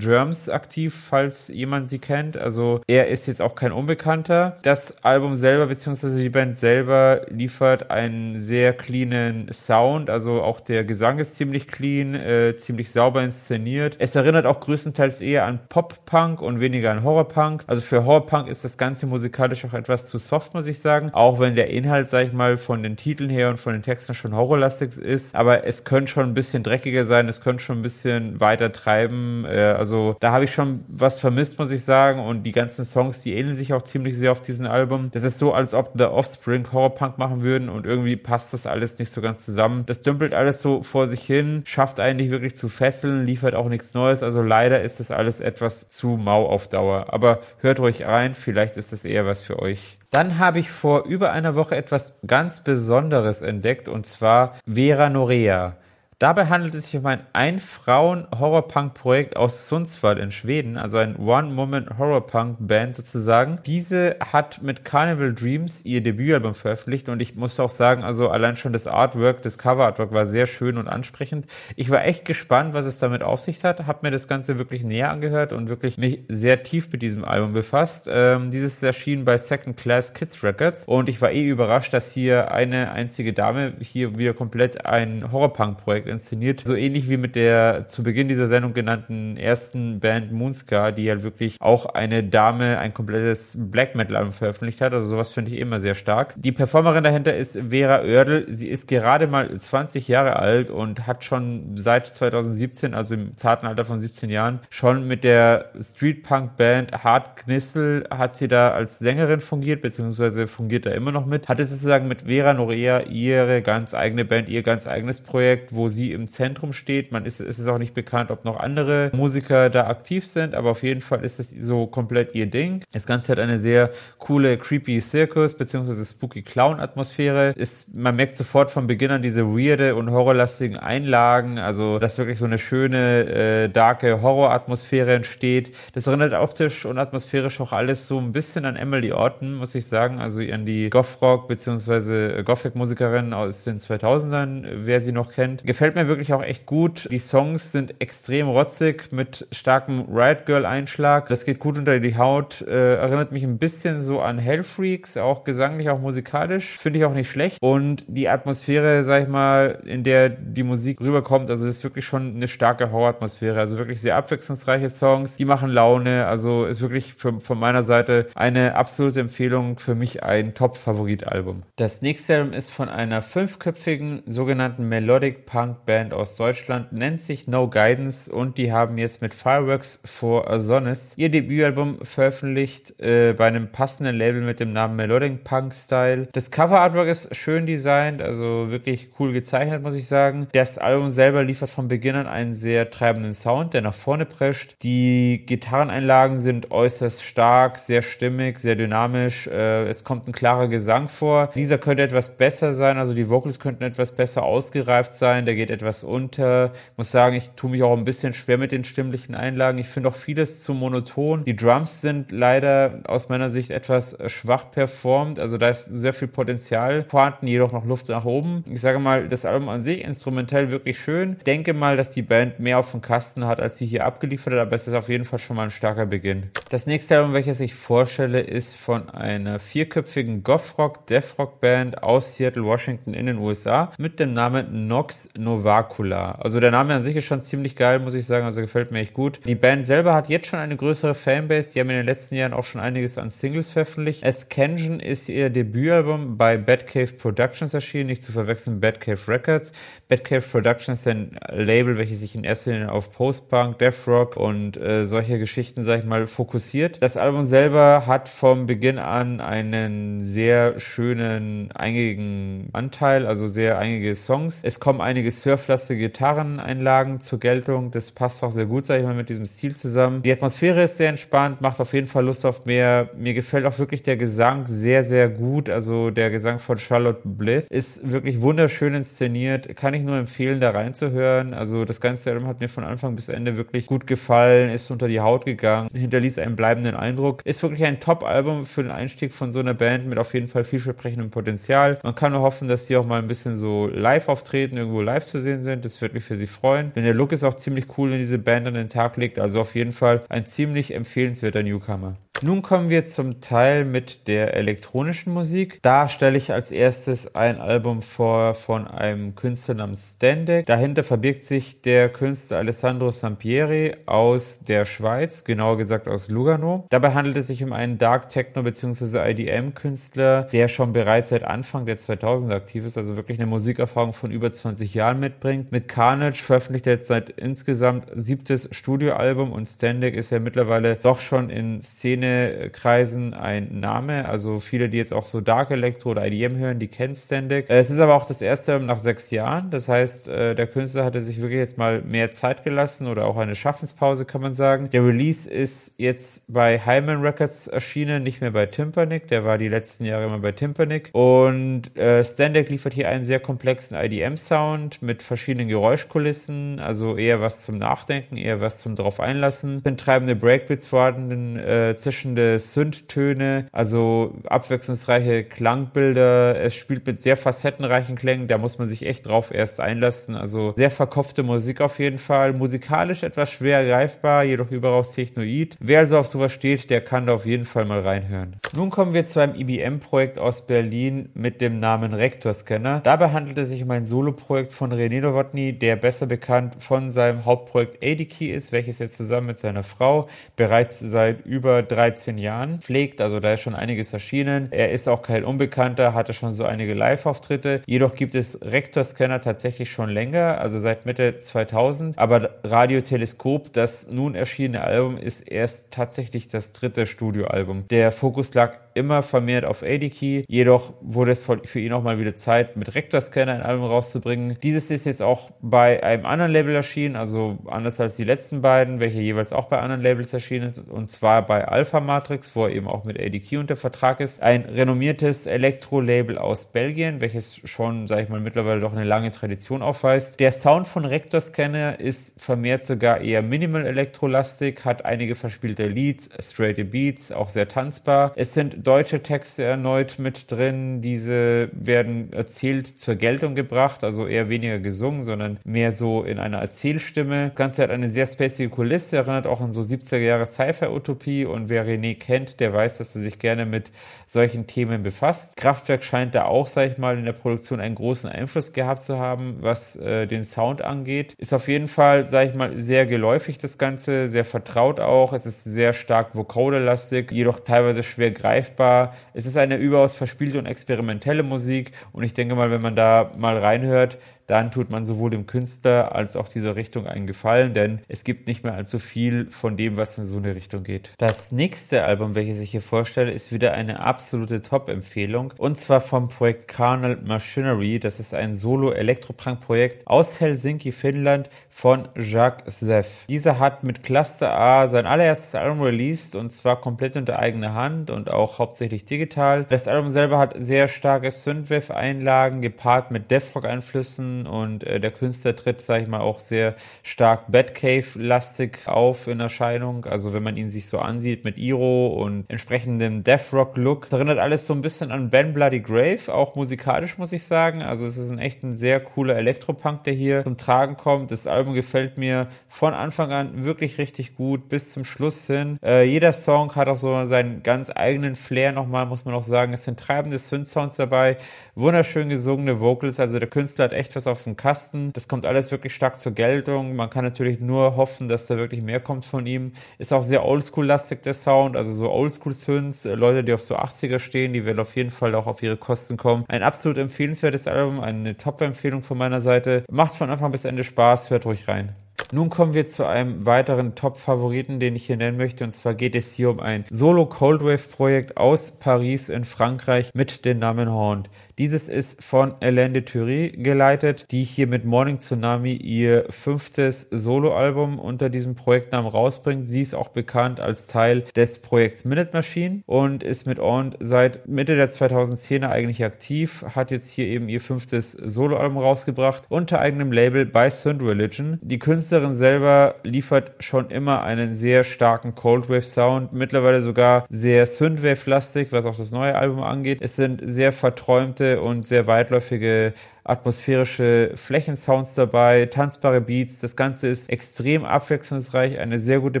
Germs 0.00 0.48
aktiv, 0.48 0.94
falls 0.94 1.48
jemand 1.48 1.90
sie 1.90 1.98
kennt. 1.98 2.36
Also 2.36 2.80
er 2.86 3.08
ist 3.08 3.26
jetzt 3.26 3.42
auch 3.42 3.54
kein 3.54 3.72
Unbekannter. 3.72 4.58
Das 4.62 5.02
Album 5.04 5.34
selber, 5.34 5.66
beziehungsweise 5.66 6.20
die 6.20 6.28
Band 6.28 6.56
selber, 6.56 7.22
liefert 7.28 7.90
einen 7.90 8.38
sehr 8.38 8.72
cleanen 8.72 9.50
Sound. 9.52 10.10
Also 10.10 10.42
auch 10.42 10.60
der 10.60 10.84
Gesang 10.84 11.18
ist 11.18 11.36
ziemlich 11.36 11.68
clean, 11.68 12.14
äh, 12.14 12.56
ziemlich 12.56 12.90
sauber 12.90 13.22
inszeniert. 13.22 13.96
Es 13.98 14.14
erinnert 14.14 14.46
auch 14.46 14.60
größtenteils 14.60 15.20
eher 15.20 15.46
an 15.46 15.60
Pop-Punk 15.68 16.40
und 16.40 16.60
weniger 16.60 16.90
an 16.90 17.02
Horror-Punk. 17.02 17.64
Also 17.66 17.84
für 17.84 18.04
Horror-Punk 18.04 18.48
ist 18.48 18.64
das 18.64 18.78
Ganze 18.78 19.06
musikalisch 19.06 19.64
auch 19.64 19.74
etwas 19.74 20.06
zu 20.06 20.18
soft, 20.18 20.54
muss 20.54 20.66
ich 20.66 20.80
sagen. 20.80 21.10
Auch 21.12 21.40
wenn 21.40 21.54
der 21.54 21.70
Inhalt, 21.70 22.06
sag 22.06 22.26
ich 22.26 22.32
mal, 22.32 22.56
von 22.56 22.82
den 22.82 22.96
Titeln 22.96 23.30
her 23.30 23.50
und 23.50 23.58
von 23.58 23.72
den 23.72 23.82
Texten 23.82 24.14
schon 24.14 24.34
horrorlastig 24.34 24.96
ist. 24.98 25.34
Aber 25.34 25.64
es 25.64 25.77
es 25.78 25.84
könnte 25.84 26.10
schon 26.10 26.26
ein 26.26 26.34
bisschen 26.34 26.64
dreckiger 26.64 27.04
sein, 27.04 27.28
es 27.28 27.40
könnte 27.40 27.62
schon 27.62 27.78
ein 27.78 27.82
bisschen 27.82 28.40
weiter 28.40 28.72
treiben. 28.72 29.44
Äh, 29.44 29.74
also 29.78 30.16
da 30.18 30.32
habe 30.32 30.44
ich 30.44 30.52
schon 30.52 30.84
was 30.88 31.20
vermisst, 31.20 31.58
muss 31.58 31.70
ich 31.70 31.84
sagen. 31.84 32.20
Und 32.20 32.42
die 32.42 32.52
ganzen 32.52 32.84
Songs, 32.84 33.22
die 33.22 33.34
ähneln 33.34 33.54
sich 33.54 33.72
auch 33.72 33.82
ziemlich 33.82 34.16
sehr 34.18 34.32
auf 34.32 34.42
diesem 34.42 34.66
Album. 34.66 35.10
Das 35.12 35.22
ist 35.22 35.38
so, 35.38 35.52
als 35.52 35.74
ob 35.74 35.92
The 35.96 36.04
Offspring 36.04 36.66
Horrorpunk 36.72 37.18
machen 37.18 37.42
würden 37.42 37.68
und 37.68 37.86
irgendwie 37.86 38.16
passt 38.16 38.52
das 38.52 38.66
alles 38.66 38.98
nicht 38.98 39.10
so 39.10 39.20
ganz 39.20 39.44
zusammen. 39.44 39.84
Das 39.86 40.02
dümpelt 40.02 40.34
alles 40.34 40.60
so 40.60 40.82
vor 40.82 41.06
sich 41.06 41.22
hin, 41.22 41.62
schafft 41.64 42.00
eigentlich 42.00 42.30
wirklich 42.30 42.56
zu 42.56 42.68
fesseln, 42.68 43.24
liefert 43.24 43.54
auch 43.54 43.68
nichts 43.68 43.94
Neues. 43.94 44.22
Also 44.22 44.42
leider 44.42 44.82
ist 44.82 44.98
das 44.98 45.10
alles 45.12 45.38
etwas 45.38 45.88
zu 45.88 46.08
mau 46.08 46.46
auf 46.46 46.68
Dauer. 46.68 47.12
Aber 47.12 47.40
hört 47.60 47.78
ruhig 47.78 48.04
rein, 48.04 48.34
vielleicht 48.34 48.76
ist 48.76 48.92
das 48.92 49.04
eher 49.04 49.26
was 49.26 49.42
für 49.42 49.60
euch. 49.60 49.97
Dann 50.10 50.38
habe 50.38 50.58
ich 50.58 50.70
vor 50.70 51.04
über 51.04 51.32
einer 51.32 51.54
Woche 51.54 51.76
etwas 51.76 52.18
ganz 52.26 52.64
Besonderes 52.64 53.42
entdeckt 53.42 53.88
und 53.88 54.06
zwar 54.06 54.58
Vera 54.66 55.10
Norea. 55.10 55.76
Dabei 56.20 56.46
handelt 56.46 56.74
es 56.74 56.86
sich 56.86 56.96
um 56.96 57.06
ein 57.06 57.20
Ein-Frauen-Horror-Punk-Projekt 57.32 59.36
aus 59.36 59.68
Sundsvall 59.68 60.18
in 60.18 60.32
Schweden, 60.32 60.76
also 60.76 60.98
ein 60.98 61.14
One-Woman-Horror-Punk-Band 61.14 62.96
sozusagen. 62.96 63.60
Diese 63.64 64.16
hat 64.18 64.60
mit 64.60 64.84
Carnival 64.84 65.32
Dreams 65.32 65.84
ihr 65.84 66.02
Debütalbum 66.02 66.54
veröffentlicht 66.54 67.08
und 67.08 67.22
ich 67.22 67.36
muss 67.36 67.60
auch 67.60 67.68
sagen, 67.68 68.02
also 68.02 68.30
allein 68.30 68.56
schon 68.56 68.72
das 68.72 68.88
Artwork, 68.88 69.42
das 69.42 69.58
Cover-Artwork 69.58 70.12
war 70.12 70.26
sehr 70.26 70.46
schön 70.46 70.76
und 70.76 70.88
ansprechend. 70.88 71.46
Ich 71.76 71.88
war 71.88 72.04
echt 72.04 72.24
gespannt, 72.24 72.74
was 72.74 72.86
es 72.86 72.98
damit 72.98 73.22
auf 73.22 73.38
sich 73.38 73.62
hat, 73.62 73.86
habe 73.86 74.00
mir 74.02 74.10
das 74.10 74.26
Ganze 74.26 74.58
wirklich 74.58 74.82
näher 74.82 75.12
angehört 75.12 75.52
und 75.52 75.68
wirklich 75.68 75.98
mich 75.98 76.24
sehr 76.26 76.64
tief 76.64 76.90
mit 76.90 77.00
diesem 77.00 77.24
Album 77.24 77.52
befasst. 77.52 78.08
Ähm, 78.10 78.50
dieses 78.50 78.82
erschien 78.82 79.24
bei 79.24 79.38
Second 79.38 79.76
Class 79.76 80.14
Kids 80.14 80.42
Records 80.42 80.84
und 80.84 81.08
ich 81.08 81.22
war 81.22 81.30
eh 81.30 81.46
überrascht, 81.46 81.92
dass 81.92 82.10
hier 82.10 82.50
eine 82.50 82.90
einzige 82.90 83.32
Dame 83.32 83.74
hier 83.80 84.18
wieder 84.18 84.34
komplett 84.34 84.84
ein 84.84 85.30
Horror-Punk-Projekt 85.30 86.07
inszeniert. 86.08 86.62
So 86.64 86.74
ähnlich 86.74 87.08
wie 87.08 87.16
mit 87.16 87.36
der 87.36 87.88
zu 87.88 88.02
Beginn 88.02 88.28
dieser 88.28 88.48
Sendung 88.48 88.74
genannten 88.74 89.36
ersten 89.36 90.00
Band 90.00 90.32
Moonscar, 90.32 90.92
die 90.92 91.08
halt 91.08 91.22
wirklich 91.22 91.56
auch 91.60 91.86
eine 91.86 92.24
Dame 92.24 92.78
ein 92.78 92.94
komplettes 92.94 93.56
Black 93.58 93.94
Metal 93.94 94.16
Album 94.16 94.32
veröffentlicht 94.32 94.80
hat. 94.80 94.92
Also 94.92 95.08
sowas 95.08 95.30
finde 95.30 95.52
ich 95.52 95.58
immer 95.58 95.80
sehr 95.80 95.94
stark. 95.94 96.34
Die 96.36 96.52
Performerin 96.52 97.04
dahinter 97.04 97.36
ist 97.36 97.58
Vera 97.68 98.02
Oerdl. 98.02 98.46
Sie 98.48 98.68
ist 98.68 98.88
gerade 98.88 99.26
mal 99.26 99.52
20 99.54 100.08
Jahre 100.08 100.36
alt 100.36 100.70
und 100.70 101.06
hat 101.06 101.24
schon 101.24 101.76
seit 101.76 102.06
2017, 102.06 102.94
also 102.94 103.14
im 103.14 103.36
zarten 103.36 103.66
Alter 103.66 103.84
von 103.84 103.98
17 103.98 104.30
Jahren, 104.30 104.60
schon 104.70 105.06
mit 105.06 105.24
der 105.24 105.72
Street 105.80 106.22
Punk 106.22 106.56
Band 106.56 106.92
Hard 107.04 107.36
Knissel 107.36 108.06
hat 108.10 108.36
sie 108.36 108.48
da 108.48 108.70
als 108.70 108.98
Sängerin 108.98 109.40
fungiert, 109.40 109.82
beziehungsweise 109.82 110.46
fungiert 110.46 110.86
da 110.86 110.90
immer 110.90 111.12
noch 111.12 111.26
mit. 111.26 111.48
Hatte 111.48 111.64
sozusagen 111.64 112.08
mit 112.08 112.22
Vera 112.22 112.54
Norea 112.54 113.00
ihre 113.02 113.62
ganz 113.62 113.94
eigene 113.94 114.24
Band, 114.24 114.48
ihr 114.48 114.62
ganz 114.62 114.86
eigenes 114.86 115.20
Projekt, 115.20 115.74
wo 115.74 115.88
sie 115.88 115.97
sie 115.98 116.12
im 116.12 116.28
Zentrum 116.28 116.72
steht. 116.72 117.10
Man 117.10 117.24
ist, 117.24 117.40
es 117.40 117.58
ist 117.58 117.66
auch 117.66 117.78
nicht 117.78 117.92
bekannt, 117.92 118.30
ob 118.30 118.44
noch 118.44 118.56
andere 118.56 119.10
Musiker 119.12 119.68
da 119.68 119.88
aktiv 119.88 120.24
sind, 120.26 120.54
aber 120.54 120.70
auf 120.70 120.84
jeden 120.84 121.00
Fall 121.00 121.24
ist 121.24 121.40
es 121.40 121.50
so 121.50 121.86
komplett 121.86 122.36
ihr 122.36 122.46
Ding. 122.46 122.84
Das 122.92 123.04
Ganze 123.04 123.32
hat 123.32 123.40
eine 123.40 123.58
sehr 123.58 123.90
coole, 124.18 124.58
creepy 124.58 125.00
Circus 125.00 125.54
bzw. 125.54 126.04
spooky 126.04 126.42
Clown-Atmosphäre. 126.42 127.54
man 127.92 128.14
merkt 128.14 128.36
sofort 128.36 128.70
von 128.70 128.86
Beginn 128.86 129.10
an 129.10 129.22
diese 129.22 129.44
weirde 129.44 129.96
und 129.96 130.10
horrorlastigen 130.10 130.76
Einlagen, 130.76 131.58
also 131.58 131.98
dass 131.98 132.16
wirklich 132.18 132.38
so 132.38 132.44
eine 132.44 132.58
schöne, 132.58 133.64
äh, 133.64 133.68
darke 133.68 134.22
Horror-Atmosphäre 134.22 135.14
entsteht. 135.14 135.74
Das 135.94 136.06
erinnert 136.06 136.32
optisch 136.32 136.86
und 136.86 136.98
atmosphärisch 136.98 137.60
auch 137.60 137.72
alles 137.72 138.06
so 138.06 138.18
ein 138.18 138.30
bisschen 138.30 138.64
an 138.64 138.76
Emily 138.76 139.10
Orton, 139.10 139.54
muss 139.54 139.74
ich 139.74 139.86
sagen, 139.86 140.20
also 140.20 140.40
an 140.40 140.64
die 140.64 140.90
Goth-Rock 140.90 141.48
bzw. 141.48 142.44
Gothic-Musikerin 142.44 143.32
aus 143.32 143.64
den 143.64 143.78
2000ern, 143.78 144.64
wer 144.84 145.00
sie 145.00 145.12
noch 145.12 145.32
kennt. 145.32 145.64
Gefällt 145.64 145.87
gefällt 145.88 146.06
mir 146.06 146.08
wirklich 146.08 146.34
auch 146.34 146.42
echt 146.42 146.66
gut. 146.66 147.08
Die 147.10 147.18
Songs 147.18 147.72
sind 147.72 147.94
extrem 147.98 148.48
rotzig 148.48 149.10
mit 149.10 149.46
starkem 149.52 150.04
Riot 150.12 150.44
Girl 150.44 150.66
Einschlag. 150.66 151.28
Das 151.28 151.46
geht 151.46 151.58
gut 151.58 151.78
unter 151.78 151.98
die 151.98 152.18
Haut. 152.18 152.60
Äh, 152.60 152.96
erinnert 152.96 153.32
mich 153.32 153.42
ein 153.42 153.56
bisschen 153.56 154.00
so 154.02 154.20
an 154.20 154.38
Hellfreaks, 154.38 155.16
auch 155.16 155.44
gesanglich, 155.44 155.88
auch 155.88 155.98
musikalisch. 155.98 156.76
Finde 156.76 156.98
ich 156.98 157.04
auch 157.06 157.14
nicht 157.14 157.30
schlecht. 157.30 157.58
Und 157.62 158.04
die 158.06 158.28
Atmosphäre, 158.28 159.02
sag 159.02 159.22
ich 159.22 159.28
mal, 159.28 159.80
in 159.86 160.04
der 160.04 160.28
die 160.28 160.62
Musik 160.62 161.00
rüberkommt, 161.00 161.48
also 161.48 161.66
ist 161.66 161.82
wirklich 161.84 162.04
schon 162.04 162.36
eine 162.36 162.48
starke 162.48 162.92
Horroratmosphäre. 162.92 163.58
Also 163.58 163.78
wirklich 163.78 164.02
sehr 164.02 164.16
abwechslungsreiche 164.16 164.90
Songs. 164.90 165.36
Die 165.36 165.46
machen 165.46 165.70
Laune. 165.70 166.26
Also 166.26 166.66
ist 166.66 166.82
wirklich 166.82 167.14
für, 167.14 167.40
von 167.40 167.58
meiner 167.58 167.82
Seite 167.82 168.28
eine 168.34 168.74
absolute 168.74 169.20
Empfehlung. 169.20 169.78
Für 169.78 169.94
mich 169.94 170.22
ein 170.22 170.52
Top-Favorit-Album. 170.52 171.62
Das 171.76 172.02
nächste 172.02 172.36
Album 172.36 172.52
ist 172.52 172.70
von 172.70 172.90
einer 172.90 173.22
fünfköpfigen 173.22 174.22
sogenannten 174.26 174.86
Melodic 174.88 175.46
Punk 175.46 175.77
Band 175.86 176.14
aus 176.14 176.36
Deutschland, 176.36 176.92
nennt 176.92 177.20
sich 177.20 177.46
No 177.48 177.68
Guidance 177.68 178.32
und 178.32 178.58
die 178.58 178.72
haben 178.72 178.98
jetzt 178.98 179.22
mit 179.22 179.34
Fireworks 179.34 180.00
for 180.04 180.60
Sonnes 180.60 181.14
ihr 181.16 181.30
Debütalbum 181.30 181.98
veröffentlicht 182.02 182.98
äh, 183.00 183.32
bei 183.32 183.46
einem 183.46 183.70
passenden 183.72 184.16
Label 184.16 184.40
mit 184.42 184.60
dem 184.60 184.72
Namen 184.72 184.96
Melodic 184.96 185.44
Punk 185.44 185.74
Style. 185.74 186.28
Das 186.32 186.50
Cover 186.50 186.80
Artwork 186.80 187.08
ist 187.08 187.34
schön 187.36 187.66
designt, 187.66 188.22
also 188.22 188.70
wirklich 188.70 189.10
cool 189.18 189.32
gezeichnet, 189.32 189.82
muss 189.82 189.94
ich 189.94 190.06
sagen. 190.06 190.48
Das 190.52 190.78
Album 190.78 191.08
selber 191.08 191.44
liefert 191.44 191.70
von 191.70 191.88
Beginn 191.88 192.16
an 192.16 192.26
einen 192.26 192.52
sehr 192.52 192.90
treibenden 192.90 193.34
Sound, 193.34 193.74
der 193.74 193.82
nach 193.82 193.94
vorne 193.94 194.26
prescht. 194.26 194.76
Die 194.82 195.44
Gitarreneinlagen 195.46 196.38
sind 196.38 196.70
äußerst 196.70 197.22
stark, 197.22 197.78
sehr 197.78 198.02
stimmig, 198.02 198.58
sehr 198.58 198.76
dynamisch. 198.76 199.46
Äh, 199.46 199.88
es 199.88 200.04
kommt 200.04 200.28
ein 200.28 200.32
klarer 200.32 200.68
Gesang 200.68 201.08
vor. 201.08 201.50
Dieser 201.54 201.78
könnte 201.78 202.02
etwas 202.02 202.36
besser 202.36 202.72
sein, 202.72 202.98
also 202.98 203.14
die 203.14 203.28
Vocals 203.28 203.58
könnten 203.58 203.84
etwas 203.84 204.12
besser 204.12 204.42
ausgereift 204.42 205.12
sein. 205.12 205.46
Der 205.46 205.54
geht 205.68 205.70
etwas 205.70 206.04
unter. 206.04 206.72
Muss 206.96 207.10
sagen, 207.10 207.36
ich 207.36 207.50
tue 207.50 207.70
mich 207.70 207.82
auch 207.82 207.96
ein 207.96 208.04
bisschen 208.04 208.32
schwer 208.32 208.58
mit 208.58 208.72
den 208.72 208.84
stimmlichen 208.84 209.34
Einlagen. 209.34 209.78
Ich 209.78 209.86
finde 209.86 210.08
auch 210.08 210.14
vieles 210.14 210.62
zu 210.62 210.74
monoton. 210.74 211.44
Die 211.44 211.56
Drums 211.56 212.00
sind 212.00 212.32
leider 212.32 213.00
aus 213.04 213.28
meiner 213.28 213.50
Sicht 213.50 213.70
etwas 213.70 214.18
schwach 214.26 214.70
performt. 214.70 215.38
Also 215.38 215.58
da 215.58 215.68
ist 215.68 215.84
sehr 215.84 216.12
viel 216.12 216.28
Potenzial 216.28 217.04
vorhanden, 217.04 217.46
jedoch 217.46 217.72
noch 217.72 217.84
Luft 217.84 218.08
nach 218.08 218.24
oben. 218.24 218.64
Ich 218.70 218.80
sage 218.80 218.98
mal, 218.98 219.28
das 219.28 219.44
Album 219.44 219.68
an 219.68 219.80
sich 219.80 220.02
instrumentell 220.02 220.70
wirklich 220.70 220.98
schön. 220.98 221.36
Ich 221.38 221.44
denke 221.44 221.74
mal, 221.74 221.96
dass 221.96 222.12
die 222.12 222.22
Band 222.22 222.60
mehr 222.60 222.78
auf 222.78 222.90
dem 222.90 223.00
Kasten 223.00 223.46
hat, 223.46 223.60
als 223.60 223.76
sie 223.76 223.86
hier 223.86 224.06
abgeliefert 224.06 224.54
hat, 224.54 224.60
aber 224.60 224.76
es 224.76 224.88
ist 224.88 224.94
auf 224.94 225.08
jeden 225.08 225.24
Fall 225.24 225.38
schon 225.38 225.56
mal 225.56 225.64
ein 225.64 225.70
starker 225.70 226.06
Beginn. 226.06 226.50
Das 226.70 226.86
nächste 226.86 227.16
Album, 227.16 227.32
welches 227.32 227.60
ich 227.60 227.74
vorstelle, 227.74 228.40
ist 228.40 228.74
von 228.74 229.08
einer 229.10 229.58
vierköpfigen 229.58 230.42
Goth-Rock, 230.42 231.06
Death-Rock-Band 231.06 232.02
aus 232.02 232.36
Seattle, 232.36 232.64
Washington 232.64 233.14
in 233.14 233.26
den 233.26 233.38
USA 233.38 233.92
mit 233.98 234.20
dem 234.20 234.32
Namen 234.32 234.86
Nox 234.86 235.30
November. 235.36 235.47
Novacula. 235.48 236.32
Also 236.40 236.60
der 236.60 236.70
Name 236.70 236.94
an 236.94 237.02
sich 237.02 237.16
ist 237.16 237.24
schon 237.24 237.40
ziemlich 237.40 237.76
geil, 237.76 237.98
muss 237.98 238.14
ich 238.14 238.26
sagen. 238.26 238.44
Also 238.44 238.60
gefällt 238.60 238.90
mir 238.90 239.00
echt 239.00 239.14
gut. 239.14 239.40
Die 239.44 239.54
Band 239.54 239.86
selber 239.86 240.14
hat 240.14 240.28
jetzt 240.28 240.48
schon 240.48 240.58
eine 240.58 240.76
größere 240.76 241.14
Fanbase. 241.14 241.72
Die 241.72 241.80
haben 241.80 241.90
in 241.90 241.96
den 241.96 242.06
letzten 242.06 242.36
Jahren 242.36 242.52
auch 242.52 242.64
schon 242.64 242.80
einiges 242.80 243.18
an 243.18 243.30
Singles 243.30 243.68
veröffentlicht. 243.68 244.24
Ascension 244.24 245.00
ist 245.00 245.28
ihr 245.28 245.50
Debütalbum 245.50 246.36
bei 246.36 246.56
Batcave 246.56 247.12
Productions 247.12 247.74
erschienen, 247.74 248.06
nicht 248.06 248.22
zu 248.22 248.32
verwechseln 248.32 248.80
Batcave 248.80 249.20
Records. 249.26 249.72
Batcave 250.08 250.42
Productions 250.42 251.00
ist 251.00 251.08
ein 251.08 251.38
Label, 251.50 251.98
welches 251.98 252.20
sich 252.20 252.34
in 252.34 252.44
erster 252.44 252.72
Linie 252.72 252.92
auf 252.92 253.12
Post-Punk, 253.12 253.78
Death 253.78 254.06
Rock 254.06 254.36
und 254.36 254.76
äh, 254.76 255.06
solche 255.06 255.38
Geschichten, 255.38 255.82
sag 255.82 256.00
ich 256.00 256.04
mal, 256.04 256.26
fokussiert 256.26 256.58
fokussiert. 256.58 257.02
Das 257.02 257.16
Album 257.16 257.42
selber 257.42 258.06
hat 258.06 258.28
vom 258.28 258.66
Beginn 258.66 258.98
an 258.98 259.40
einen 259.40 260.22
sehr 260.22 260.80
schönen, 260.80 261.70
eingigen 261.72 262.68
Anteil, 262.72 263.26
also 263.26 263.46
sehr 263.46 263.78
eingige 263.78 264.14
Songs. 264.14 264.60
Es 264.62 264.80
kommen 264.80 265.00
einige 265.00 265.30
surflastige 265.38 266.08
Gitarreneinlagen 266.08 267.20
zur 267.20 267.38
Geltung. 267.38 267.90
Das 267.90 268.10
passt 268.10 268.42
auch 268.42 268.50
sehr 268.50 268.66
gut, 268.66 268.84
sage 268.84 269.00
ich 269.00 269.06
mal, 269.06 269.14
mit 269.14 269.28
diesem 269.28 269.46
Stil 269.46 269.74
zusammen. 269.74 270.22
Die 270.22 270.32
Atmosphäre 270.32 270.82
ist 270.82 270.96
sehr 270.96 271.08
entspannt, 271.08 271.60
macht 271.60 271.80
auf 271.80 271.92
jeden 271.92 272.06
Fall 272.06 272.24
Lust 272.24 272.44
auf 272.44 272.64
mehr. 272.64 273.10
Mir 273.16 273.34
gefällt 273.34 273.64
auch 273.66 273.78
wirklich 273.78 274.02
der 274.02 274.16
Gesang 274.16 274.66
sehr, 274.66 275.04
sehr 275.04 275.28
gut. 275.28 275.68
Also 275.68 276.10
der 276.10 276.30
Gesang 276.30 276.58
von 276.58 276.78
Charlotte 276.78 277.20
Blythe 277.24 277.66
ist 277.70 278.10
wirklich 278.10 278.40
wunderschön 278.40 278.94
inszeniert. 278.94 279.76
Kann 279.76 279.94
ich 279.94 280.02
nur 280.02 280.16
empfehlen, 280.16 280.60
da 280.60 280.70
reinzuhören. 280.70 281.54
Also 281.54 281.84
das 281.84 282.00
ganze 282.00 282.30
Album 282.30 282.46
hat 282.46 282.60
mir 282.60 282.68
von 282.68 282.84
Anfang 282.84 283.14
bis 283.14 283.28
Ende 283.28 283.56
wirklich 283.56 283.86
gut 283.86 284.06
gefallen, 284.06 284.70
ist 284.70 284.90
unter 284.90 285.08
die 285.08 285.20
Haut 285.20 285.44
gegangen, 285.44 285.88
hinterließ 285.92 286.38
einen 286.38 286.56
bleibenden 286.56 286.94
Eindruck. 286.94 287.42
Ist 287.44 287.62
wirklich 287.62 287.84
ein 287.84 288.00
Top-Album 288.00 288.64
für 288.64 288.82
den 288.82 288.92
Einstieg 288.92 289.32
von 289.32 289.50
so 289.50 289.60
einer 289.60 289.74
Band 289.74 290.06
mit 290.06 290.18
auf 290.18 290.34
jeden 290.34 290.48
Fall 290.48 290.64
vielversprechendem 290.64 291.30
Potenzial. 291.30 291.98
Man 292.02 292.14
kann 292.14 292.32
nur 292.32 292.42
hoffen, 292.42 292.68
dass 292.68 292.86
die 292.86 292.96
auch 292.96 293.06
mal 293.06 293.20
ein 293.20 293.28
bisschen 293.28 293.56
so 293.56 293.86
live 293.86 294.28
auftreten, 294.28 294.76
irgendwo 294.76 295.00
live 295.00 295.24
zu 295.30 295.40
sehen 295.40 295.62
sind. 295.62 295.84
Das 295.84 296.00
würde 296.00 296.14
mich 296.14 296.24
für 296.24 296.36
sie 296.36 296.46
freuen. 296.46 296.92
Denn 296.94 297.04
der 297.04 297.14
Look 297.14 297.32
ist 297.32 297.44
auch 297.44 297.54
ziemlich 297.54 297.86
cool, 297.98 298.10
wenn 298.10 298.18
diese 298.18 298.38
Band 298.38 298.66
an 298.66 298.74
den 298.74 298.88
Tag 298.88 299.16
legt. 299.16 299.38
Also 299.38 299.60
auf 299.60 299.74
jeden 299.74 299.92
Fall 299.92 300.24
ein 300.28 300.46
ziemlich 300.46 300.94
empfehlenswerter 300.94 301.62
Newcomer. 301.62 302.16
Nun 302.40 302.62
kommen 302.62 302.88
wir 302.88 303.04
zum 303.04 303.40
Teil 303.40 303.84
mit 303.84 304.28
der 304.28 304.54
elektronischen 304.54 305.32
Musik. 305.32 305.80
Da 305.82 306.08
stelle 306.08 306.38
ich 306.38 306.52
als 306.52 306.70
erstes 306.70 307.34
ein 307.34 307.60
Album 307.60 308.00
vor 308.00 308.54
von 308.54 308.86
einem 308.86 309.34
Künstler 309.34 309.74
namens 309.74 310.14
Standek. 310.14 310.64
Dahinter 310.66 311.02
verbirgt 311.02 311.42
sich 311.42 311.82
der 311.82 312.08
Künstler 312.10 312.58
Alessandro 312.58 313.10
Sampieri 313.10 313.96
aus 314.06 314.60
der 314.60 314.84
Schweiz, 314.84 315.42
genauer 315.42 315.78
gesagt 315.78 316.06
aus 316.06 316.28
Lugano. 316.28 316.86
Dabei 316.90 317.12
handelt 317.12 317.36
es 317.38 317.48
sich 317.48 317.64
um 317.64 317.72
einen 317.72 317.98
Dark 317.98 318.28
Techno 318.28 318.62
bzw. 318.62 319.30
IDM 319.30 319.74
Künstler, 319.74 320.44
der 320.52 320.68
schon 320.68 320.92
bereits 320.92 321.30
seit 321.30 321.42
Anfang 321.42 321.86
der 321.86 321.96
2000er 321.96 322.54
aktiv 322.54 322.86
ist, 322.86 322.96
also 322.96 323.16
wirklich 323.16 323.40
eine 323.40 323.46
Musikerfahrung 323.46 324.12
von 324.12 324.30
über 324.30 324.52
20 324.52 324.94
Jahren 324.94 325.18
mitbringt. 325.18 325.72
Mit 325.72 325.88
Carnage 325.88 326.40
veröffentlicht 326.40 326.86
er 326.86 326.94
jetzt 326.94 327.08
seit 327.08 327.30
insgesamt 327.30 328.06
siebtes 328.14 328.68
Studioalbum 328.70 329.50
und 329.50 329.66
Standek 329.66 330.14
ist 330.14 330.30
ja 330.30 330.38
mittlerweile 330.38 330.94
doch 330.94 331.18
schon 331.18 331.50
in 331.50 331.82
Szene 331.82 332.27
Szene-Kreisen 332.28 333.34
ein 333.34 333.80
Name. 333.80 334.28
Also 334.28 334.60
viele, 334.60 334.88
die 334.88 334.98
jetzt 334.98 335.12
auch 335.12 335.24
so 335.24 335.40
Dark 335.40 335.70
Electro 335.70 336.10
oder 336.10 336.26
IDM 336.26 336.56
hören, 336.56 336.78
die 336.78 336.88
kennen 336.88 337.14
Standig. 337.14 337.68
Äh, 337.70 337.78
es 337.78 337.90
ist 337.90 337.98
aber 337.98 338.14
auch 338.14 338.26
das 338.26 338.42
erste 338.42 338.78
nach 338.80 338.98
sechs 338.98 339.30
Jahren. 339.30 339.70
Das 339.70 339.88
heißt, 339.88 340.28
äh, 340.28 340.54
der 340.54 340.66
Künstler 340.66 341.04
hatte 341.04 341.22
sich 341.22 341.40
wirklich 341.40 341.58
jetzt 341.58 341.78
mal 341.78 342.02
mehr 342.02 342.30
Zeit 342.30 342.64
gelassen 342.64 343.06
oder 343.06 343.26
auch 343.26 343.36
eine 343.36 343.54
Schaffenspause, 343.54 344.24
kann 344.24 344.40
man 344.40 344.52
sagen. 344.52 344.90
Der 344.90 345.04
Release 345.04 345.48
ist 345.48 345.94
jetzt 345.98 346.44
bei 346.52 346.78
Hyman 346.78 347.22
Records 347.22 347.66
erschienen, 347.66 348.22
nicht 348.22 348.40
mehr 348.40 348.50
bei 348.50 348.66
Timpanic. 348.66 349.28
Der 349.28 349.44
war 349.44 349.58
die 349.58 349.68
letzten 349.68 350.04
Jahre 350.04 350.26
immer 350.26 350.38
bei 350.38 350.52
Timpanic. 350.52 351.10
Und 351.12 351.96
äh, 351.96 352.22
liefert 352.68 352.92
hier 352.92 353.08
einen 353.08 353.24
sehr 353.24 353.40
komplexen 353.40 353.96
IDM-Sound 353.96 355.02
mit 355.02 355.22
verschiedenen 355.22 355.68
Geräuschkulissen, 355.68 356.80
also 356.80 357.16
eher 357.16 357.40
was 357.40 357.62
zum 357.62 357.78
Nachdenken, 357.78 358.36
eher 358.36 358.60
was 358.60 358.80
zum 358.80 358.94
drauf 358.96 359.20
einlassen. 359.20 359.80
Sind 359.82 360.00
treibende 360.00 360.36
Breakbeats 360.36 360.86
vorhanden, 360.86 361.56
äh, 361.56 361.94
zischende 362.18 362.58
Synth-Töne, 362.58 363.66
also 363.70 364.34
abwechslungsreiche 364.44 365.44
Klangbilder. 365.44 366.60
Es 366.60 366.74
spielt 366.74 367.06
mit 367.06 367.18
sehr 367.18 367.36
facettenreichen 367.36 368.16
Klängen, 368.16 368.48
da 368.48 368.58
muss 368.58 368.78
man 368.78 368.88
sich 368.88 369.06
echt 369.06 369.26
drauf 369.26 369.54
erst 369.54 369.80
einlassen. 369.80 370.34
Also 370.34 370.74
sehr 370.76 370.90
verkopfte 370.90 371.42
Musik 371.42 371.80
auf 371.80 371.98
jeden 371.98 372.18
Fall. 372.18 372.52
Musikalisch 372.52 373.22
etwas 373.22 373.52
schwer 373.52 373.86
greifbar, 373.86 374.42
jedoch 374.44 374.70
überaus 374.70 375.12
technoid. 375.12 375.76
Wer 375.78 376.00
also 376.00 376.18
auf 376.18 376.26
sowas 376.26 376.52
steht, 376.52 376.90
der 376.90 377.00
kann 377.00 377.26
da 377.26 377.34
auf 377.34 377.46
jeden 377.46 377.64
Fall 377.64 377.84
mal 377.84 378.00
reinhören. 378.00 378.56
Nun 378.74 378.90
kommen 378.90 379.14
wir 379.14 379.24
zu 379.24 379.40
einem 379.40 379.54
IBM-Projekt 379.54 380.38
aus 380.38 380.66
Berlin 380.66 381.28
mit 381.34 381.60
dem 381.60 381.76
Namen 381.76 382.14
Rector 382.14 382.52
Scanner. 382.52 383.00
Dabei 383.04 383.30
handelt 383.30 383.58
es 383.58 383.68
sich 383.68 383.82
um 383.82 383.90
ein 383.90 384.04
Solo-Projekt 384.04 384.72
von 384.72 384.92
René 384.92 385.20
Nowotny, 385.20 385.78
der 385.78 385.96
besser 385.96 386.26
bekannt 386.26 386.76
von 386.80 387.10
seinem 387.10 387.44
Hauptprojekt 387.44 388.02
ADKey 388.02 388.50
ist, 388.50 388.72
welches 388.72 389.00
er 389.00 389.08
zusammen 389.08 389.48
mit 389.48 389.58
seiner 389.58 389.84
Frau 389.84 390.28
bereits 390.56 390.98
seit 390.98 391.46
über 391.46 391.82
13 392.08 392.38
Jahren 392.38 392.80
pflegt. 392.80 393.20
Also 393.20 393.38
da 393.40 393.52
ist 393.52 393.60
schon 393.60 393.74
einiges 393.74 394.12
erschienen. 394.12 394.68
Er 394.70 394.92
ist 394.92 395.08
auch 395.08 395.22
kein 395.22 395.44
Unbekannter, 395.44 396.14
hatte 396.14 396.32
schon 396.32 396.52
so 396.52 396.64
einige 396.64 396.94
Live-Auftritte. 396.94 397.82
Jedoch 397.86 398.14
gibt 398.14 398.34
es 398.34 398.58
Rektor-Scanner 398.62 399.40
tatsächlich 399.40 399.90
schon 399.92 400.08
länger, 400.08 400.58
also 400.58 400.80
seit 400.80 401.04
Mitte 401.04 401.36
2000. 401.36 402.18
Aber 402.18 402.50
Radioteleskop, 402.64 403.72
das 403.72 404.10
nun 404.10 404.34
erschienene 404.34 404.82
Album, 404.82 405.18
ist 405.18 405.42
erst 405.42 405.92
tatsächlich 405.92 406.48
das 406.48 406.72
dritte 406.72 407.04
Studioalbum. 407.06 407.84
Der 407.88 408.10
Fokus 408.10 408.54
lag 408.54 408.72
immer 408.98 409.22
vermehrt 409.22 409.64
auf 409.64 409.82
AD-Key. 409.82 410.44
Jedoch 410.48 410.92
wurde 411.00 411.30
es 411.32 411.46
für 411.64 411.80
ihn 411.80 411.92
auch 411.92 412.02
mal 412.02 412.18
wieder 412.18 412.34
Zeit, 412.34 412.76
mit 412.76 412.94
Rector 412.94 413.20
Scanner 413.20 413.54
ein 413.54 413.62
Album 413.62 413.86
rauszubringen. 413.86 414.58
Dieses 414.62 414.90
ist 414.90 415.06
jetzt 415.06 415.22
auch 415.22 415.50
bei 415.60 416.02
einem 416.02 416.26
anderen 416.26 416.52
Label 416.52 416.74
erschienen, 416.74 417.16
also 417.16 417.58
anders 417.66 418.00
als 418.00 418.16
die 418.16 418.24
letzten 418.24 418.62
beiden, 418.62 419.00
welche 419.00 419.20
jeweils 419.20 419.52
auch 419.52 419.66
bei 419.66 419.78
anderen 419.78 420.02
Labels 420.02 420.32
erschienen 420.32 420.70
sind, 420.70 420.90
und 420.90 421.10
zwar 421.10 421.46
bei 421.46 421.66
Alpha 421.66 422.00
Matrix, 422.00 422.56
wo 422.56 422.64
er 422.64 422.72
eben 422.72 422.88
auch 422.88 423.04
mit 423.04 423.18
AD-Key 423.20 423.56
unter 423.58 423.76
Vertrag 423.76 424.20
ist. 424.20 424.42
Ein 424.42 424.62
renommiertes 424.62 425.46
Elektro-Label 425.46 426.38
aus 426.38 426.66
Belgien, 426.66 427.20
welches 427.20 427.60
schon, 427.64 428.06
sage 428.06 428.22
ich 428.22 428.28
mal, 428.28 428.40
mittlerweile 428.40 428.80
doch 428.80 428.92
eine 428.92 429.04
lange 429.04 429.30
Tradition 429.30 429.82
aufweist. 429.82 430.40
Der 430.40 430.52
Sound 430.52 430.86
von 430.86 431.04
Rector 431.04 431.40
Scanner 431.40 432.00
ist 432.00 432.40
vermehrt 432.40 432.82
sogar 432.82 433.20
eher 433.20 433.42
minimal 433.42 433.86
elektrolastig, 433.86 434.84
hat 434.84 435.04
einige 435.04 435.34
verspielte 435.34 435.86
Leads, 435.86 436.30
straight 436.40 436.78
Beats, 436.90 437.32
auch 437.32 437.48
sehr 437.48 437.68
tanzbar. 437.68 438.32
Es 438.36 438.54
sind 438.54 438.86
deutsche 438.88 439.22
Texte 439.22 439.64
erneut 439.64 440.18
mit 440.18 440.50
drin. 440.50 441.02
Diese 441.02 441.68
werden 441.72 442.32
erzählt 442.32 442.98
zur 442.98 443.16
Geltung 443.16 443.54
gebracht, 443.54 444.02
also 444.02 444.26
eher 444.26 444.48
weniger 444.48 444.78
gesungen, 444.78 445.22
sondern 445.24 445.58
mehr 445.62 445.92
so 445.92 446.22
in 446.22 446.38
einer 446.38 446.56
Erzählstimme. 446.56 447.48
Das 447.48 447.54
Ganze 447.54 447.82
hat 447.82 447.90
eine 447.90 448.08
sehr 448.08 448.24
spacige 448.24 448.70
Kulisse, 448.70 449.18
erinnert 449.18 449.46
auch 449.46 449.60
an 449.60 449.72
so 449.72 449.82
70er 449.82 450.16
Jahre 450.16 450.46
Sci-Fi-Utopie 450.46 451.44
und 451.44 451.68
wer 451.68 451.86
René 451.86 452.18
kennt, 452.18 452.60
der 452.60 452.72
weiß, 452.72 452.96
dass 452.96 453.14
er 453.14 453.20
sich 453.20 453.38
gerne 453.38 453.66
mit 453.66 453.90
solchen 454.26 454.66
Themen 454.66 455.02
befasst. 455.02 455.58
Kraftwerk 455.58 456.02
scheint 456.02 456.34
da 456.34 456.46
auch, 456.46 456.66
sag 456.66 456.90
ich 456.90 456.96
mal, 456.96 457.18
in 457.18 457.26
der 457.26 457.32
Produktion 457.32 457.80
einen 457.80 457.94
großen 457.94 458.30
Einfluss 458.30 458.72
gehabt 458.72 459.00
zu 459.00 459.18
haben, 459.18 459.58
was 459.60 459.96
äh, 459.96 460.26
den 460.26 460.44
Sound 460.44 460.80
angeht. 460.80 461.34
Ist 461.36 461.52
auf 461.52 461.68
jeden 461.68 461.88
Fall, 461.88 462.24
sag 462.24 462.48
ich 462.48 462.54
mal, 462.54 462.78
sehr 462.78 463.04
geläufig 463.04 463.58
das 463.58 463.76
Ganze, 463.76 464.30
sehr 464.30 464.46
vertraut 464.46 464.98
auch. 464.98 465.34
Es 465.34 465.44
ist 465.44 465.64
sehr 465.64 465.92
stark 465.92 466.34
vocoder-lastig, 466.34 467.32
jedoch 467.32 467.60
teilweise 467.60 468.02
schwer 468.02 468.30
greifbar 468.30 468.77
greifbar. 468.78 469.14
Es 469.34 469.46
ist 469.46 469.56
eine 469.56 469.76
überaus 469.76 470.14
verspielte 470.14 470.58
und 470.58 470.66
experimentelle 470.66 471.42
Musik 471.42 471.92
und 472.12 472.22
ich 472.22 472.32
denke 472.32 472.54
mal, 472.54 472.70
wenn 472.70 472.80
man 472.80 472.96
da 472.96 473.32
mal 473.36 473.58
reinhört, 473.58 474.18
dann 474.48 474.70
tut 474.70 474.90
man 474.90 475.04
sowohl 475.04 475.30
dem 475.30 475.46
Künstler 475.46 476.14
als 476.14 476.34
auch 476.34 476.48
dieser 476.48 476.74
Richtung 476.74 477.06
einen 477.06 477.26
Gefallen, 477.26 477.74
denn 477.74 478.00
es 478.08 478.24
gibt 478.24 478.46
nicht 478.48 478.64
mehr 478.64 478.74
allzu 478.74 478.98
viel 478.98 479.50
von 479.50 479.76
dem, 479.76 479.96
was 479.96 480.18
in 480.18 480.24
so 480.24 480.38
eine 480.38 480.54
Richtung 480.54 480.82
geht. 480.82 481.10
Das 481.18 481.52
nächste 481.52 482.04
Album, 482.04 482.34
welches 482.34 482.60
ich 482.60 482.70
hier 482.70 482.82
vorstelle, 482.82 483.30
ist 483.30 483.52
wieder 483.52 483.74
eine 483.74 484.00
absolute 484.00 484.62
Top-Empfehlung 484.62 485.52
und 485.58 485.76
zwar 485.76 486.00
vom 486.00 486.28
Projekt 486.28 486.66
Carnal 486.66 487.16
Machinery. 487.16 488.00
Das 488.00 488.18
ist 488.20 488.34
ein 488.34 488.54
Solo-Elektropunk-Projekt 488.54 490.06
aus 490.06 490.40
Helsinki, 490.40 490.92
Finnland 490.92 491.50
von 491.68 492.08
Jacques 492.16 492.78
Zeff. 492.78 493.26
Dieser 493.28 493.58
hat 493.58 493.84
mit 493.84 494.02
Cluster 494.02 494.58
A 494.58 494.88
sein 494.88 495.06
allererstes 495.06 495.54
Album 495.54 495.82
released 495.82 496.34
und 496.34 496.50
zwar 496.50 496.80
komplett 496.80 497.16
unter 497.16 497.38
eigener 497.38 497.74
Hand 497.74 498.10
und 498.10 498.30
auch 498.30 498.58
hauptsächlich 498.58 499.04
digital. 499.04 499.66
Das 499.68 499.88
Album 499.88 500.08
selber 500.08 500.38
hat 500.38 500.54
sehr 500.56 500.88
starke 500.88 501.30
Synthwave-Einlagen 501.30 502.62
gepaart 502.62 503.10
mit 503.10 503.30
Deathrock-Einflüssen 503.30 504.37
und 504.46 504.84
äh, 504.84 505.00
der 505.00 505.10
Künstler 505.10 505.56
tritt, 505.56 505.80
sage 505.80 506.02
ich 506.02 506.08
mal, 506.08 506.20
auch 506.20 506.38
sehr 506.38 506.74
stark 507.02 507.50
Batcave-lastig 507.50 508.86
auf 508.86 509.26
in 509.26 509.40
Erscheinung. 509.40 510.04
Also 510.04 510.32
wenn 510.32 510.42
man 510.42 510.56
ihn 510.56 510.68
sich 510.68 510.86
so 510.88 510.98
ansieht 510.98 511.44
mit 511.44 511.58
Iro 511.58 512.08
und 512.08 512.44
entsprechendem 512.48 513.24
Death 513.24 513.52
Rock-Look. 513.52 514.10
Das 514.10 514.18
erinnert 514.18 514.38
alles 514.38 514.66
so 514.66 514.74
ein 514.74 514.80
bisschen 514.80 515.10
an 515.10 515.30
Ben 515.30 515.54
Bloody 515.54 515.80
Grave, 515.80 516.32
auch 516.32 516.54
musikalisch 516.54 517.18
muss 517.18 517.32
ich 517.32 517.44
sagen. 517.44 517.82
Also 517.82 518.06
es 518.06 518.16
ist 518.16 518.30
ein 518.30 518.38
echt 518.38 518.62
ein 518.62 518.72
sehr 518.72 519.00
cooler 519.00 519.36
Elektropunk, 519.36 520.04
der 520.04 520.14
hier 520.14 520.44
zum 520.44 520.56
Tragen 520.56 520.96
kommt. 520.96 521.30
Das 521.30 521.46
Album 521.46 521.74
gefällt 521.74 522.18
mir 522.18 522.48
von 522.68 522.94
Anfang 522.94 523.32
an 523.32 523.64
wirklich 523.64 523.98
richtig 523.98 524.36
gut 524.36 524.68
bis 524.68 524.92
zum 524.92 525.04
Schluss 525.04 525.46
hin. 525.46 525.78
Äh, 525.82 526.04
jeder 526.04 526.32
Song 526.32 526.74
hat 526.76 526.88
auch 526.88 526.96
so 526.96 527.24
seinen 527.24 527.62
ganz 527.62 527.90
eigenen 527.94 528.36
Flair 528.36 528.72
nochmal, 528.72 529.06
muss 529.06 529.24
man 529.24 529.34
auch 529.34 529.42
sagen. 529.42 529.72
Es 529.72 529.84
sind 529.84 529.98
treibende 529.98 530.38
Synth-Sounds 530.38 530.96
dabei, 530.96 531.38
wunderschön 531.74 532.28
gesungene 532.28 532.80
Vocals. 532.80 533.18
Also 533.18 533.38
der 533.38 533.48
Künstler 533.48 533.86
hat 533.86 533.92
echt 533.92 534.14
was 534.16 534.26
auf 534.28 534.44
dem 534.44 534.56
Kasten. 534.56 535.12
Das 535.12 535.28
kommt 535.28 535.46
alles 535.46 535.70
wirklich 535.70 535.94
stark 535.94 536.18
zur 536.18 536.32
Geltung. 536.32 536.96
Man 536.96 537.10
kann 537.10 537.24
natürlich 537.24 537.60
nur 537.60 537.96
hoffen, 537.96 538.28
dass 538.28 538.46
da 538.46 538.56
wirklich 538.56 538.82
mehr 538.82 539.00
kommt 539.00 539.24
von 539.24 539.46
ihm. 539.46 539.72
Ist 539.98 540.12
auch 540.12 540.22
sehr 540.22 540.44
oldschool-lastig 540.44 541.22
der 541.22 541.34
Sound, 541.34 541.76
also 541.76 541.92
so 541.92 542.10
oldschool-Synths. 542.10 543.04
Äh, 543.04 543.14
Leute, 543.14 543.44
die 543.44 543.52
auf 543.52 543.62
so 543.62 543.76
80er 543.76 544.18
stehen, 544.18 544.52
die 544.52 544.64
werden 544.64 544.80
auf 544.80 544.96
jeden 544.96 545.10
Fall 545.10 545.34
auch 545.34 545.46
auf 545.46 545.62
ihre 545.62 545.76
Kosten 545.76 546.16
kommen. 546.16 546.44
Ein 546.48 546.62
absolut 546.62 546.98
empfehlenswertes 546.98 547.66
Album, 547.66 548.00
eine 548.00 548.36
Top-Empfehlung 548.36 549.02
von 549.02 549.18
meiner 549.18 549.40
Seite. 549.40 549.84
Macht 549.90 550.14
von 550.14 550.30
Anfang 550.30 550.52
bis 550.52 550.64
Ende 550.64 550.84
Spaß, 550.84 551.30
hört 551.30 551.46
ruhig 551.46 551.68
rein. 551.68 551.94
Nun 552.30 552.50
kommen 552.50 552.74
wir 552.74 552.84
zu 552.84 553.06
einem 553.06 553.46
weiteren 553.46 553.94
Top-Favoriten, 553.94 554.80
den 554.80 554.94
ich 554.96 555.06
hier 555.06 555.16
nennen 555.16 555.38
möchte. 555.38 555.64
Und 555.64 555.72
zwar 555.72 555.94
geht 555.94 556.14
es 556.14 556.34
hier 556.34 556.50
um 556.50 556.60
ein 556.60 556.84
Solo-Coldwave-Projekt 556.90 558.36
aus 558.36 558.72
Paris 558.72 559.30
in 559.30 559.44
Frankreich 559.46 560.10
mit 560.12 560.44
dem 560.44 560.58
Namen 560.58 560.90
Horn. 560.90 561.26
Dieses 561.58 561.88
ist 561.88 562.22
von 562.22 562.52
Hélène 562.60 562.92
de 562.92 563.02
Thury 563.02 563.52
geleitet, 563.56 564.26
die 564.30 564.44
hier 564.44 564.68
mit 564.68 564.84
Morning 564.84 565.18
Tsunami 565.18 565.74
ihr 565.74 566.26
fünftes 566.30 567.08
Soloalbum 567.10 567.98
unter 567.98 568.30
diesem 568.30 568.54
Projektnamen 568.54 569.10
rausbringt. 569.10 569.66
Sie 569.66 569.82
ist 569.82 569.92
auch 569.92 570.06
bekannt 570.06 570.60
als 570.60 570.86
Teil 570.86 571.24
des 571.34 571.58
Projekts 571.58 572.04
Minute 572.04 572.30
Machine 572.32 572.82
und 572.86 573.24
ist 573.24 573.44
mit 573.44 573.58
On 573.58 573.92
seit 573.98 574.46
Mitte 574.46 574.76
der 574.76 574.88
2010er 574.88 575.68
eigentlich 575.68 576.04
aktiv, 576.04 576.64
hat 576.76 576.92
jetzt 576.92 577.10
hier 577.10 577.26
eben 577.26 577.48
ihr 577.48 577.60
fünftes 577.60 578.12
Soloalbum 578.12 578.78
rausgebracht 578.78 579.42
unter 579.48 579.80
eigenem 579.80 580.12
Label 580.12 580.46
bei 580.46 580.70
Synth 580.70 581.02
Religion. 581.02 581.58
Die 581.60 581.80
Künstlerin 581.80 582.34
selber 582.34 582.94
liefert 583.02 583.64
schon 583.64 583.90
immer 583.90 584.22
einen 584.22 584.52
sehr 584.52 584.84
starken 584.84 585.34
Coldwave 585.34 585.82
Sound, 585.82 586.32
mittlerweile 586.32 586.82
sogar 586.82 587.26
sehr 587.28 587.66
Synthwave-lastig, 587.66 588.70
was 588.70 588.86
auch 588.86 588.96
das 588.96 589.10
neue 589.10 589.34
Album 589.34 589.60
angeht. 589.60 589.98
Es 590.00 590.14
sind 590.14 590.40
sehr 590.44 590.70
verträumte 590.70 591.47
und 591.56 591.86
sehr 591.86 592.06
weitläufige 592.06 592.92
atmosphärische 593.28 594.32
Flächensounds 594.34 595.14
dabei, 595.14 595.66
tanzbare 595.66 596.20
Beats. 596.20 596.60
Das 596.60 596.76
Ganze 596.76 597.08
ist 597.08 597.28
extrem 597.28 597.84
abwechslungsreich, 597.84 598.78
eine 598.78 598.98
sehr 598.98 599.20
gute 599.20 599.40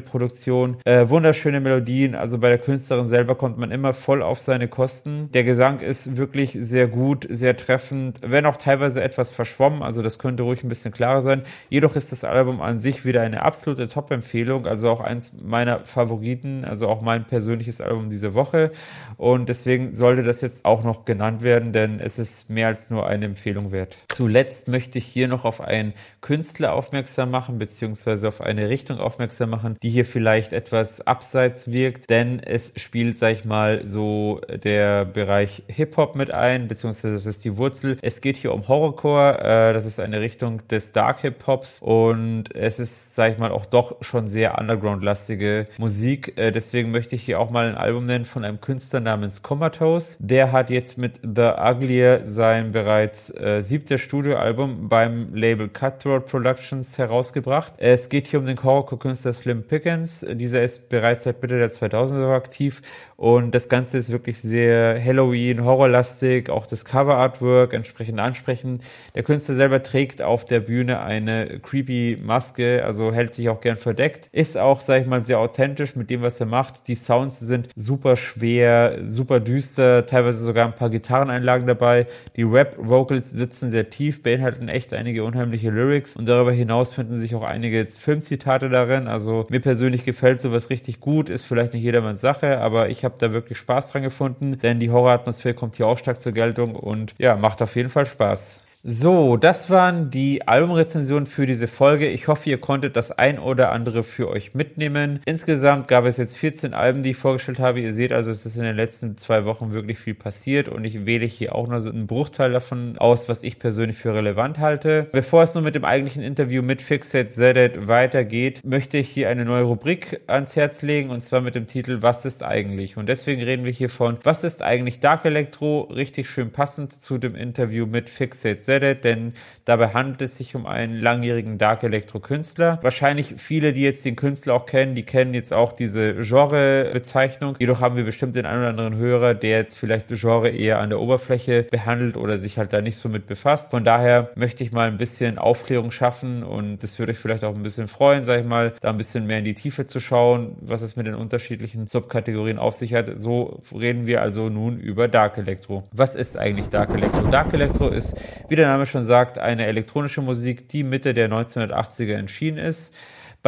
Produktion, 0.00 0.76
äh, 0.84 1.08
wunderschöne 1.08 1.60
Melodien. 1.60 2.14
Also 2.14 2.38
bei 2.38 2.50
der 2.50 2.58
Künstlerin 2.58 3.06
selber 3.06 3.34
kommt 3.34 3.56
man 3.56 3.70
immer 3.70 3.94
voll 3.94 4.22
auf 4.22 4.38
seine 4.38 4.68
Kosten. 4.68 5.30
Der 5.32 5.42
Gesang 5.42 5.80
ist 5.80 6.16
wirklich 6.18 6.52
sehr 6.52 6.86
gut, 6.86 7.26
sehr 7.30 7.56
treffend, 7.56 8.20
wenn 8.22 8.44
auch 8.44 8.56
teilweise 8.56 9.02
etwas 9.02 9.30
verschwommen. 9.30 9.82
Also 9.82 10.02
das 10.02 10.18
könnte 10.18 10.42
ruhig 10.42 10.62
ein 10.62 10.68
bisschen 10.68 10.92
klarer 10.92 11.22
sein. 11.22 11.42
Jedoch 11.70 11.96
ist 11.96 12.12
das 12.12 12.24
Album 12.24 12.60
an 12.60 12.78
sich 12.78 13.06
wieder 13.06 13.22
eine 13.22 13.42
absolute 13.42 13.88
Top-Empfehlung. 13.88 14.66
Also 14.66 14.90
auch 14.90 15.00
eins 15.00 15.32
meiner 15.42 15.86
Favoriten, 15.86 16.64
also 16.64 16.88
auch 16.88 17.00
mein 17.00 17.24
persönliches 17.24 17.80
Album 17.80 18.10
diese 18.10 18.34
Woche. 18.34 18.70
Und 19.16 19.48
deswegen 19.48 19.94
sollte 19.94 20.22
das 20.22 20.42
jetzt 20.42 20.66
auch 20.66 20.84
noch 20.84 21.06
genannt 21.06 21.42
werden, 21.42 21.72
denn 21.72 22.00
es 22.00 22.18
ist 22.18 22.50
mehr 22.50 22.68
als 22.68 22.90
nur 22.90 23.06
eine 23.06 23.24
Empfehlung 23.24 23.72
wert 23.72 23.77
wird. 23.78 23.96
Zuletzt 24.08 24.68
möchte 24.68 24.98
ich 24.98 25.06
hier 25.06 25.28
noch 25.28 25.44
auf 25.44 25.60
einen 25.60 25.94
Künstler 26.20 26.72
aufmerksam 26.72 27.30
machen, 27.30 27.58
beziehungsweise 27.58 28.28
auf 28.28 28.40
eine 28.40 28.68
Richtung 28.68 28.98
aufmerksam 28.98 29.50
machen, 29.50 29.76
die 29.82 29.90
hier 29.90 30.04
vielleicht 30.04 30.52
etwas 30.52 31.06
abseits 31.06 31.70
wirkt, 31.70 32.10
denn 32.10 32.40
es 32.40 32.72
spielt, 32.76 33.16
sag 33.16 33.32
ich 33.32 33.44
mal, 33.44 33.86
so 33.86 34.40
der 34.64 35.04
Bereich 35.04 35.62
Hip-Hop 35.68 36.16
mit 36.16 36.30
ein, 36.32 36.66
beziehungsweise 36.68 37.14
das 37.14 37.26
ist 37.26 37.44
die 37.44 37.56
Wurzel. 37.56 37.98
Es 38.02 38.20
geht 38.20 38.36
hier 38.36 38.52
um 38.52 38.66
Horrorcore, 38.66 39.38
äh, 39.38 39.72
das 39.72 39.86
ist 39.86 40.00
eine 40.00 40.20
Richtung 40.20 40.66
des 40.68 40.92
Dark 40.92 41.20
Hip-Hops 41.20 41.78
und 41.80 42.54
es 42.54 42.80
ist, 42.80 43.14
sag 43.14 43.32
ich 43.32 43.38
mal, 43.38 43.52
auch 43.52 43.66
doch 43.66 44.02
schon 44.02 44.26
sehr 44.26 44.58
underground-lastige 44.58 45.68
Musik. 45.78 46.36
Äh, 46.36 46.50
deswegen 46.50 46.90
möchte 46.90 47.14
ich 47.14 47.22
hier 47.22 47.38
auch 47.38 47.50
mal 47.50 47.68
ein 47.68 47.76
Album 47.76 48.06
nennen 48.06 48.24
von 48.24 48.44
einem 48.44 48.60
Künstler 48.60 49.00
namens 49.00 49.42
Comatose. 49.42 50.16
Der 50.18 50.50
hat 50.50 50.70
jetzt 50.70 50.98
mit 50.98 51.20
The 51.22 51.52
Uglier 51.58 52.22
sein 52.24 52.72
bereits 52.72 53.30
äh, 53.30 53.62
siebte 53.68 53.98
Studioalbum 53.98 54.88
beim 54.88 55.34
Label 55.34 55.68
Cutthroat 55.68 56.26
Productions 56.26 56.96
herausgebracht. 56.96 57.74
Es 57.76 58.08
geht 58.08 58.26
hier 58.26 58.38
um 58.38 58.46
den 58.46 58.62
Horrorcore-Künstler 58.62 59.34
Slim 59.34 59.62
Pickens. 59.62 60.24
Dieser 60.26 60.62
ist 60.62 60.88
bereits 60.88 61.24
seit 61.24 61.42
Mitte 61.42 61.58
der 61.58 61.68
2000er 61.68 62.34
aktiv 62.34 62.80
und 63.18 63.52
das 63.52 63.68
Ganze 63.68 63.98
ist 63.98 64.12
wirklich 64.12 64.40
sehr 64.40 65.04
Halloween, 65.04 65.64
Horrorlastig, 65.64 66.50
auch 66.50 66.66
das 66.66 66.84
Cover-Artwork 66.84 67.74
entsprechend 67.74 68.20
ansprechend. 68.20 68.84
Der 69.16 69.24
Künstler 69.24 69.56
selber 69.56 69.82
trägt 69.82 70.22
auf 70.22 70.44
der 70.44 70.60
Bühne 70.60 71.00
eine 71.00 71.58
creepy 71.58 72.16
Maske, 72.22 72.84
also 72.84 73.12
hält 73.12 73.34
sich 73.34 73.48
auch 73.48 73.60
gern 73.60 73.76
verdeckt. 73.76 74.28
Ist 74.30 74.56
auch, 74.56 74.80
sag 74.80 75.02
ich 75.02 75.08
mal, 75.08 75.20
sehr 75.20 75.40
authentisch 75.40 75.96
mit 75.96 76.10
dem, 76.10 76.22
was 76.22 76.38
er 76.38 76.46
macht. 76.46 76.86
Die 76.86 76.94
Sounds 76.94 77.40
sind 77.40 77.70
super 77.74 78.14
schwer, 78.14 78.98
super 79.02 79.40
düster, 79.40 80.06
teilweise 80.06 80.44
sogar 80.44 80.66
ein 80.66 80.76
paar 80.76 80.88
Gitarreneinlagen 80.88 81.66
dabei. 81.66 82.06
Die 82.36 82.44
Rap-Vocals 82.44 83.30
sitzen 83.30 83.72
sehr 83.72 83.90
tief, 83.90 84.22
beinhalten 84.22 84.68
echt 84.68 84.94
einige 84.94 85.24
unheimliche 85.24 85.70
Lyrics 85.70 86.14
und 86.14 86.28
darüber 86.28 86.52
hinaus 86.52 86.92
finden 86.92 87.18
sich 87.18 87.34
auch 87.34 87.42
einige 87.42 87.84
Filmzitate 87.84 88.68
darin. 88.68 89.08
Also 89.08 89.48
mir 89.50 89.58
persönlich 89.60 90.04
gefällt 90.04 90.38
sowas 90.38 90.70
richtig 90.70 91.00
gut, 91.00 91.28
ist 91.28 91.44
vielleicht 91.44 91.72
nicht 91.74 91.82
jedermanns 91.82 92.20
Sache, 92.20 92.58
aber 92.58 92.90
ich 92.90 93.04
habe 93.04 93.07
da 93.18 93.32
wirklich 93.32 93.58
Spaß 93.58 93.92
dran 93.92 94.02
gefunden, 94.02 94.58
denn 94.58 94.80
die 94.80 94.90
Horroratmosphäre 94.90 95.54
kommt 95.54 95.76
hier 95.76 95.86
auch 95.86 95.98
stark 95.98 96.20
zur 96.20 96.32
Geltung 96.32 96.74
und 96.74 97.14
ja, 97.18 97.36
macht 97.36 97.62
auf 97.62 97.76
jeden 97.76 97.88
Fall 97.88 98.06
Spaß. 98.06 98.60
So, 98.84 99.36
das 99.36 99.70
waren 99.70 100.08
die 100.08 100.46
Albumrezensionen 100.46 101.26
für 101.26 101.46
diese 101.46 101.66
Folge. 101.66 102.06
Ich 102.06 102.28
hoffe, 102.28 102.48
ihr 102.48 102.60
konntet 102.60 102.94
das 102.94 103.10
ein 103.10 103.40
oder 103.40 103.72
andere 103.72 104.04
für 104.04 104.28
euch 104.28 104.54
mitnehmen. 104.54 105.18
Insgesamt 105.24 105.88
gab 105.88 106.04
es 106.04 106.16
jetzt 106.16 106.36
14 106.36 106.74
Alben, 106.74 107.02
die 107.02 107.10
ich 107.10 107.16
vorgestellt 107.16 107.58
habe. 107.58 107.80
Ihr 107.80 107.92
seht 107.92 108.12
also, 108.12 108.30
es 108.30 108.46
ist 108.46 108.56
in 108.56 108.62
den 108.62 108.76
letzten 108.76 109.16
zwei 109.16 109.44
Wochen 109.44 109.72
wirklich 109.72 109.98
viel 109.98 110.14
passiert 110.14 110.68
und 110.68 110.84
ich 110.84 111.06
wähle 111.06 111.26
hier 111.26 111.56
auch 111.56 111.66
nur 111.66 111.80
so 111.80 111.90
einen 111.90 112.06
Bruchteil 112.06 112.52
davon 112.52 112.96
aus, 112.98 113.28
was 113.28 113.42
ich 113.42 113.58
persönlich 113.58 113.98
für 113.98 114.14
relevant 114.14 114.60
halte. 114.60 115.08
Bevor 115.10 115.42
es 115.42 115.56
nun 115.56 115.64
mit 115.64 115.74
dem 115.74 115.84
eigentlichen 115.84 116.22
Interview 116.22 116.62
mit 116.62 116.80
Fixit 116.80 117.32
Zedet 117.32 117.88
weitergeht, 117.88 118.60
möchte 118.64 118.98
ich 118.98 119.08
hier 119.08 119.28
eine 119.28 119.44
neue 119.44 119.64
Rubrik 119.64 120.20
ans 120.28 120.54
Herz 120.54 120.82
legen 120.82 121.10
und 121.10 121.20
zwar 121.20 121.40
mit 121.40 121.56
dem 121.56 121.66
Titel 121.66 122.00
Was 122.02 122.24
ist 122.24 122.44
eigentlich? 122.44 122.96
Und 122.96 123.08
deswegen 123.08 123.42
reden 123.42 123.64
wir 123.64 123.72
hier 123.72 123.90
von 123.90 124.18
Was 124.22 124.44
ist 124.44 124.62
eigentlich 124.62 125.00
Dark 125.00 125.24
Electro? 125.24 125.80
Richtig 125.80 126.30
schön 126.30 126.52
passend 126.52 126.92
zu 126.92 127.18
dem 127.18 127.34
Interview 127.34 127.84
mit 127.84 128.08
Fixit 128.08 128.67
Zedet, 128.68 129.02
denn 129.02 129.32
dabei 129.64 129.94
handelt 129.94 130.20
es 130.20 130.36
sich 130.36 130.54
um 130.54 130.66
einen 130.66 131.00
langjährigen 131.00 131.56
Dark 131.56 131.82
Electro 131.84 132.20
Künstler. 132.20 132.78
Wahrscheinlich 132.82 133.36
viele, 133.38 133.72
die 133.72 133.80
jetzt 133.80 134.04
den 134.04 134.14
Künstler 134.14 134.52
auch 134.52 134.66
kennen, 134.66 134.94
die 134.94 135.04
kennen 135.04 135.32
jetzt 135.32 135.54
auch 135.54 135.72
diese 135.72 136.16
Genre-Bezeichnung. 136.16 137.56
Jedoch 137.58 137.80
haben 137.80 137.96
wir 137.96 138.04
bestimmt 138.04 138.34
den 138.34 138.44
einen 138.44 138.60
oder 138.60 138.68
anderen 138.68 138.96
Hörer, 138.96 139.32
der 139.32 139.56
jetzt 139.56 139.78
vielleicht 139.78 140.08
Genre 140.08 140.50
eher 140.50 140.80
an 140.80 140.90
der 140.90 141.00
Oberfläche 141.00 141.62
behandelt 141.62 142.18
oder 142.18 142.36
sich 142.36 142.58
halt 142.58 142.74
da 142.74 142.82
nicht 142.82 142.98
so 142.98 143.08
mit 143.08 143.26
befasst. 143.26 143.70
Von 143.70 143.84
daher 143.84 144.32
möchte 144.34 144.62
ich 144.62 144.70
mal 144.70 144.86
ein 144.86 144.98
bisschen 144.98 145.38
Aufklärung 145.38 145.90
schaffen 145.90 146.42
und 146.42 146.82
das 146.82 146.98
würde 146.98 147.12
euch 147.12 147.18
vielleicht 147.18 147.44
auch 147.44 147.54
ein 147.54 147.62
bisschen 147.62 147.88
freuen, 147.88 148.22
sag 148.22 148.40
ich 148.40 148.46
mal, 148.46 148.74
da 148.82 148.90
ein 148.90 148.98
bisschen 148.98 149.26
mehr 149.26 149.38
in 149.38 149.46
die 149.46 149.54
Tiefe 149.54 149.86
zu 149.86 149.98
schauen, 149.98 150.56
was 150.60 150.82
es 150.82 150.94
mit 150.94 151.06
den 151.06 151.14
unterschiedlichen 151.14 151.88
Subkategorien 151.88 152.58
auf 152.58 152.74
sich 152.74 152.92
hat. 152.92 153.06
So 153.16 153.62
reden 153.72 154.06
wir 154.06 154.20
also 154.20 154.50
nun 154.50 154.78
über 154.78 155.08
Dark 155.08 155.38
Electro. 155.38 155.84
Was 155.92 156.14
ist 156.14 156.36
eigentlich 156.36 156.68
Dark 156.68 156.90
Electro? 156.90 157.22
Dark 157.28 157.54
Electro 157.54 157.88
ist, 157.88 158.14
wie 158.48 158.57
der 158.58 158.68
Name 158.68 158.86
schon 158.86 159.02
sagt, 159.02 159.38
eine 159.38 159.66
elektronische 159.66 160.20
Musik, 160.20 160.68
die 160.68 160.82
Mitte 160.82 161.14
der 161.14 161.30
1980er 161.30 162.14
entschieden 162.14 162.58
ist. 162.58 162.94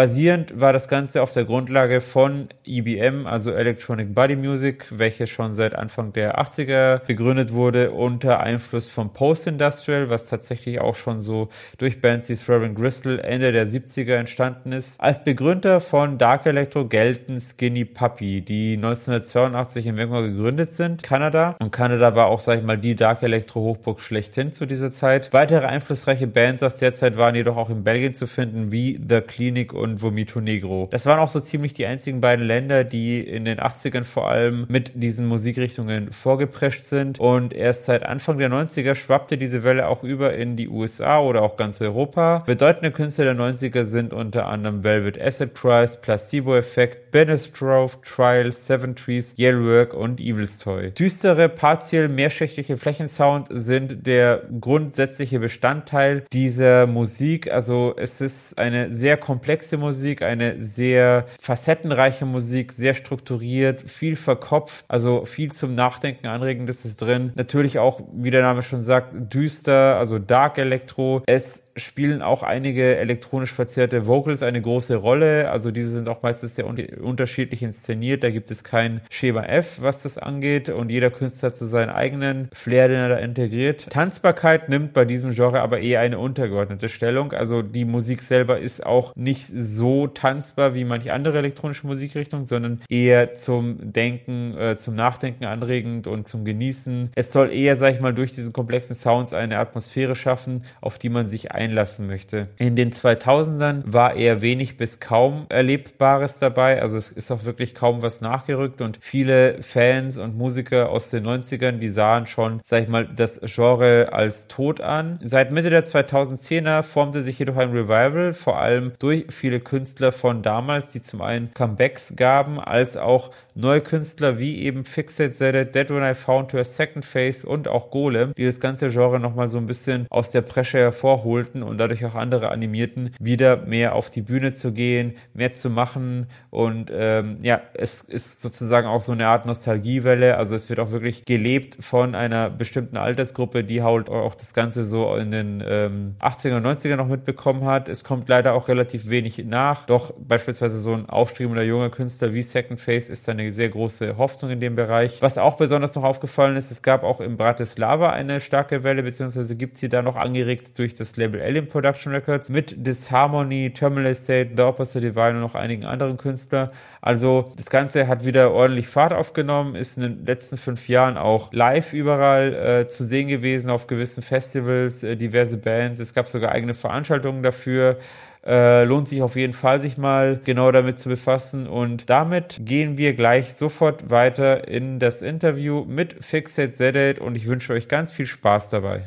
Basierend 0.01 0.59
war 0.59 0.73
das 0.73 0.89
Ganze 0.89 1.21
auf 1.21 1.35
der 1.35 1.45
Grundlage 1.45 2.01
von 2.01 2.49
EBM, 2.65 3.27
also 3.27 3.51
Electronic 3.51 4.15
Body 4.15 4.35
Music, 4.35 4.87
welche 4.93 5.27
schon 5.27 5.53
seit 5.53 5.75
Anfang 5.75 6.15
der 6.15 6.41
80er 6.41 7.05
gegründet 7.05 7.53
wurde 7.53 7.91
unter 7.91 8.41
Einfluss 8.41 8.89
von 8.89 9.13
Post-Industrial, 9.13 10.09
was 10.09 10.25
tatsächlich 10.25 10.81
auch 10.81 10.95
schon 10.95 11.21
so 11.21 11.51
durch 11.77 12.01
Bands 12.01 12.31
wie 12.31 12.37
Throbbing 12.37 12.75
Gristle 12.75 13.23
Ende 13.23 13.53
der 13.53 13.67
70er 13.67 14.15
entstanden 14.15 14.73
ist. 14.73 14.99
Als 15.03 15.23
Begründer 15.23 15.81
von 15.81 16.17
Dark 16.17 16.47
Electro 16.47 16.87
gelten 16.87 17.39
Skinny 17.39 17.85
Puppy, 17.85 18.41
die 18.41 18.77
1982 18.77 19.87
in 19.87 19.99
Vancouver 19.99 20.23
gegründet 20.23 20.73
sind, 20.73 21.03
Kanada. 21.03 21.57
Und 21.59 21.73
Kanada 21.73 22.15
war 22.15 22.29
auch, 22.29 22.41
sag 22.41 22.61
ich 22.61 22.65
mal, 22.65 22.79
die 22.79 22.97
Dark 22.97 23.23
Electro 23.23 23.61
Hochburg 23.61 24.01
schlechthin 24.01 24.51
zu 24.51 24.65
dieser 24.65 24.93
Zeit. 24.93 25.31
Weitere 25.35 25.67
einflussreiche 25.67 26.27
Bands 26.27 26.63
aus 26.63 26.77
der 26.77 26.95
Zeit 26.95 27.19
waren 27.19 27.35
jedoch 27.35 27.59
auch 27.59 27.69
in 27.69 27.85
Belgien 27.85 28.15
zu 28.15 28.27
finden, 28.27 28.73
wie 28.73 28.99
The 29.07 29.21
Clinic 29.21 29.75
und 29.75 29.89
Vomito 30.00 30.40
Negro. 30.40 30.88
Das 30.90 31.07
waren 31.07 31.18
auch 31.18 31.31
so 31.31 31.40
ziemlich 31.40 31.74
die 31.74 31.87
einzigen 31.87 32.20
beiden 32.20 32.44
Länder, 32.44 32.85
die 32.85 33.20
in 33.20 33.44
den 33.44 33.59
80ern 33.59 34.05
vor 34.05 34.29
allem 34.29 34.66
mit 34.68 34.92
diesen 34.94 35.26
Musikrichtungen 35.26 36.12
vorgeprescht 36.12 36.85
sind. 36.85 37.18
Und 37.18 37.53
erst 37.53 37.85
seit 37.85 38.05
Anfang 38.05 38.38
der 38.38 38.50
90er 38.50 38.94
schwappte 38.94 39.38
diese 39.38 39.62
Welle 39.62 39.88
auch 39.88 40.03
über 40.03 40.35
in 40.35 40.57
die 40.57 40.68
USA 40.68 41.20
oder 41.20 41.42
auch 41.42 41.57
ganz 41.57 41.81
Europa. 41.81 42.42
Bedeutende 42.46 42.90
Künstler 42.90 43.24
der 43.24 43.35
90er 43.35 43.85
sind 43.85 44.12
unter 44.12 44.46
anderem 44.46 44.85
Velvet 44.85 45.20
Acid 45.20 45.55
Price, 45.55 46.00
Placebo 46.00 46.57
Effect, 46.57 47.11
Benestrove, 47.11 47.96
Trial, 48.03 48.53
Seven 48.53 48.94
Trees, 48.94 49.35
Yellowwork 49.38 49.94
und 49.94 50.20
Evil's 50.20 50.59
Toy. 50.59 50.90
Düstere, 50.90 51.48
partiell 51.48 52.09
mehrschichtige 52.09 52.76
Flächensound 52.76 53.48
sind 53.50 54.07
der 54.07 54.42
grundsätzliche 54.61 55.38
Bestandteil 55.38 56.24
dieser 56.33 56.87
Musik. 56.87 57.50
Also 57.50 57.94
es 57.96 58.20
ist 58.20 58.59
eine 58.59 58.90
sehr 58.90 59.16
komplexe 59.16 59.69
komplexe 59.70 59.76
Musik, 59.78 60.22
eine 60.22 60.61
sehr 60.61 61.26
facettenreiche 61.38 62.26
Musik, 62.26 62.72
sehr 62.72 62.94
strukturiert, 62.94 63.83
viel 63.83 64.16
verkopft, 64.16 64.85
also 64.88 65.24
viel 65.24 65.52
zum 65.52 65.74
Nachdenken 65.74 66.26
anregendes 66.26 66.85
ist 66.85 67.00
drin. 67.00 67.33
Natürlich 67.35 67.78
auch, 67.78 68.00
wie 68.12 68.30
der 68.30 68.42
Name 68.42 68.62
schon 68.62 68.80
sagt, 68.80 69.12
düster, 69.33 69.96
also 69.96 70.18
Dark 70.18 70.59
Electro. 70.59 71.22
Es 71.26 71.69
spielen 71.81 72.23
auch 72.23 72.43
einige 72.43 72.97
elektronisch 72.97 73.53
verzerrte 73.53 74.07
Vocals 74.07 74.43
eine 74.43 74.61
große 74.61 74.97
Rolle. 74.97 75.51
Also 75.51 75.71
diese 75.71 75.90
sind 75.90 76.09
auch 76.09 76.23
meistens 76.23 76.55
sehr 76.55 76.66
un 76.66 76.79
unterschiedlich 77.01 77.62
inszeniert. 77.62 78.23
Da 78.23 78.31
gibt 78.31 78.51
es 78.51 78.64
kein 78.64 79.01
Schema 79.11 79.45
F, 79.45 79.79
was 79.81 80.03
das 80.03 80.19
angeht. 80.19 80.69
Und 80.69 80.90
jeder 80.90 81.11
Künstler 81.11 81.49
hat 81.49 81.57
so 81.57 81.66
seinen 81.66 81.90
eigenen 81.90 82.49
Flair, 82.53 82.88
den 82.88 82.99
er 82.99 83.09
da 83.09 83.16
integriert. 83.16 83.88
Tanzbarkeit 83.90 84.69
nimmt 84.69 84.93
bei 84.93 85.05
diesem 85.05 85.33
Genre 85.33 85.61
aber 85.61 85.81
eher 85.81 86.01
eine 86.01 86.19
untergeordnete 86.19 86.88
Stellung. 86.88 87.33
Also 87.33 87.62
die 87.62 87.85
Musik 87.85 88.23
selber 88.23 88.59
ist 88.59 88.85
auch 88.85 89.14
nicht 89.16 89.47
so 89.47 90.07
tanzbar 90.07 90.75
wie 90.75 90.85
manche 90.85 91.12
andere 91.12 91.38
elektronische 91.38 91.87
Musikrichtungen, 91.87 92.47
sondern 92.47 92.81
eher 92.88 93.35
zum 93.35 93.93
Denken, 93.93 94.57
äh, 94.57 94.77
zum 94.77 94.95
Nachdenken 94.95 95.45
anregend 95.45 96.07
und 96.07 96.27
zum 96.27 96.45
Genießen. 96.45 97.11
Es 97.14 97.33
soll 97.33 97.53
eher, 97.53 97.77
sag 97.77 97.95
ich 97.95 98.01
mal, 98.01 98.14
durch 98.14 98.33
diesen 98.33 98.53
komplexen 98.53 98.95
Sounds 98.95 99.33
eine 99.33 99.59
Atmosphäre 99.59 100.14
schaffen, 100.14 100.64
auf 100.81 100.99
die 100.99 101.09
man 101.09 101.27
sich 101.27 101.53
einlassen 101.70 102.06
möchte. 102.06 102.48
In 102.56 102.76
den 102.76 102.90
2000ern 102.90 103.83
war 103.87 104.14
eher 104.14 104.42
wenig 104.42 104.76
bis 104.76 105.00
kaum 105.00 105.46
Erlebbares 105.48 106.38
dabei. 106.38 106.83
Also 106.83 106.98
es 106.98 107.09
ist 107.09 107.30
auch 107.30 107.44
wirklich 107.44 107.74
kaum 107.74 108.02
was 108.02 108.20
nachgerückt 108.20 108.80
und 108.80 108.98
viele 109.00 109.62
Fans 109.62 110.18
und 110.18 110.37
Musiker 110.37 110.90
aus 110.90 111.11
den 111.11 111.26
90ern, 111.26 111.78
die 111.78 111.88
sahen 111.88 112.26
schon, 112.26 112.61
sag 112.62 112.83
ich 112.83 112.88
mal, 112.88 113.06
das 113.06 113.40
Genre 113.44 114.12
als 114.12 114.48
tot 114.48 114.80
an. 114.80 115.18
Seit 115.22 115.52
Mitte 115.52 115.70
der 115.70 115.85
2010er 115.85 116.83
formte 116.83 117.22
sich 117.22 117.38
jedoch 117.38 117.56
ein 117.56 117.70
Revival, 117.70 118.33
vor 118.33 118.59
allem 118.59 118.92
durch 118.98 119.26
viele 119.30 119.61
Künstler 119.61 120.12
von 120.12 120.42
damals, 120.42 120.90
die 120.90 121.02
zum 121.02 121.22
einen 121.22 121.52
Comebacks 121.54 122.14
gaben, 122.16 122.59
als 122.59 122.96
auch 122.96 123.30
neue 123.54 123.80
Künstler 123.80 124.38
wie 124.38 124.62
eben 124.62 124.85
Fixate 124.85 125.30
Zedit, 125.30 125.74
Dead 125.74 125.90
When 125.90 126.02
I 126.02 126.14
Found 126.14 126.52
Her, 126.52 126.64
Second 126.64 127.04
Face 127.04 127.44
und 127.44 127.68
auch 127.68 127.90
Golem, 127.90 128.33
die 128.37 128.46
das 128.46 128.61
ganze 128.61 128.88
Genre 128.88 129.20
nochmal 129.20 129.48
so 129.48 129.59
ein 129.59 129.66
bisschen 129.66 130.06
aus 130.11 130.30
der 130.30 130.42
Presche 130.42 130.78
hervorholten 130.78 131.60
und 131.62 131.79
dadurch 131.79 132.05
auch 132.05 132.14
andere 132.14 132.51
animierten, 132.51 133.12
wieder 133.20 133.57
mehr 133.57 133.94
auf 133.94 134.11
die 134.11 134.23
Bühne 134.23 134.53
zu 134.53 134.73
gehen, 134.73 135.14
mehr 135.35 135.55
zu 135.55 135.70
machen 135.70 136.27
und 136.51 136.90
ähm, 136.94 137.37
ja, 137.42 137.61
es 137.75 138.03
ist 138.03 138.40
sozusagen 138.40 138.87
auch 138.87 139.01
so 139.01 139.12
eine 139.12 139.27
Art 139.27 139.46
Nostalgiewelle, 139.46 140.37
also 140.37 140.57
es 140.57 140.68
wird 140.68 140.81
auch 140.81 140.90
wirklich 140.90 141.25
gelebt 141.25 141.77
von 141.81 142.14
einer 142.14 142.51
bestimmten 142.51 142.96
Altersgruppe, 142.96 143.64
die 143.64 143.83
halt 143.83 144.09
auch 144.09 144.35
das 144.35 144.55
Ganze 144.55 144.85
so 144.85 145.14
in 145.16 145.31
den 145.31 145.62
ähm, 145.66 146.16
80er 146.20 146.57
und 146.57 146.66
90er 146.66 146.96
noch 146.96 147.09
mitbekommen 147.09 147.64
hat. 147.64 147.88
Es 147.88 148.05
kommt 148.05 148.29
leider 148.29 148.55
auch 148.55 148.68
relativ 148.68 149.09
wenig 149.09 149.44
nach, 149.44 149.87
doch 149.87 150.12
beispielsweise 150.18 150.81
so 150.81 150.92
ein 150.92 151.09
aufstrebender 151.09 151.62
junger 151.62 151.90
Künstler 151.90 152.35
wie 152.35 152.42
Second 152.42 152.81
Face 152.81 153.09
ist 153.09 153.29
eine 153.29 153.53
sehr 153.53 153.68
große 153.68 154.16
Hoffnung 154.16 154.51
in 154.51 154.61
dem 154.61 154.75
Bereich. 154.77 155.23
Was 155.23 155.38
auch 155.38 155.57
besonders 155.57 155.94
noch 155.94 156.05
aufgefallen 156.05 156.57
ist, 156.57 156.70
es 156.70 156.83
gab 156.83 157.03
auch 157.03 157.20
in 157.20 157.37
Bratislava 157.37 158.11
eine 158.11 158.40
starke 158.40 158.85
Welle, 158.85 159.03
beziehungsweise 159.03 159.57
gibt 159.57 159.77
sie 159.77 159.88
da 159.88 160.03
noch 160.03 160.16
angeregt 160.16 160.79
durch 160.79 160.94
das 160.94 161.16
Label 161.16 161.39
Alien 161.40 161.68
Production 161.68 162.12
Records 162.12 162.48
mit 162.48 162.87
Disharmony, 162.87 163.72
Terminal 163.72 164.14
State, 164.14 164.50
The 164.57 164.62
Opposite 164.62 165.00
Divine 165.00 165.31
und 165.31 165.40
noch 165.40 165.55
einigen 165.55 165.85
anderen 165.85 166.16
Künstlern. 166.16 166.70
Also 167.00 167.53
das 167.57 167.70
Ganze 167.70 168.07
hat 168.07 168.24
wieder 168.24 168.53
ordentlich 168.53 168.88
Fahrt 168.88 169.12
aufgenommen, 169.12 169.74
ist 169.74 169.96
in 169.96 170.03
den 170.03 170.26
letzten 170.26 170.57
fünf 170.57 170.88
Jahren 170.88 171.16
auch 171.16 171.53
live 171.53 171.92
überall 171.92 172.55
äh, 172.55 172.88
zu 172.88 173.05
sehen 173.05 173.29
gewesen, 173.29 173.70
auf 173.70 173.87
gewissen 173.87 174.22
Festivals, 174.22 175.03
äh, 175.03 175.16
diverse 175.16 175.57
Bands. 175.57 175.98
Es 176.00 176.14
gab 176.14 176.29
sogar 176.29 176.53
eigene 176.53 176.74
Veranstaltungen 176.74 177.42
dafür. 177.42 177.98
Äh, 178.44 178.85
lohnt 178.85 179.07
sich 179.07 179.20
auf 179.20 179.37
jeden 179.37 179.53
Fall, 179.53 179.81
sich 179.81 179.98
mal 179.98 180.40
genau 180.42 180.72
damit 180.72 180.98
zu 180.98 181.11
befassen. 181.11 181.66
Und 181.66 182.09
damit 182.09 182.61
gehen 182.61 182.96
wir 182.96 183.12
gleich 183.12 183.53
sofort 183.55 184.09
weiter 184.09 184.66
in 184.66 184.98
das 184.98 185.20
Interview 185.20 185.85
mit 185.85 186.24
Fixate 186.24 186.70
Zedate 186.70 187.20
und 187.20 187.37
ich 187.37 187.46
wünsche 187.46 187.72
euch 187.74 187.88
ganz 187.88 188.11
viel 188.11 188.26
Spaß 188.26 188.70
dabei. 188.70 189.05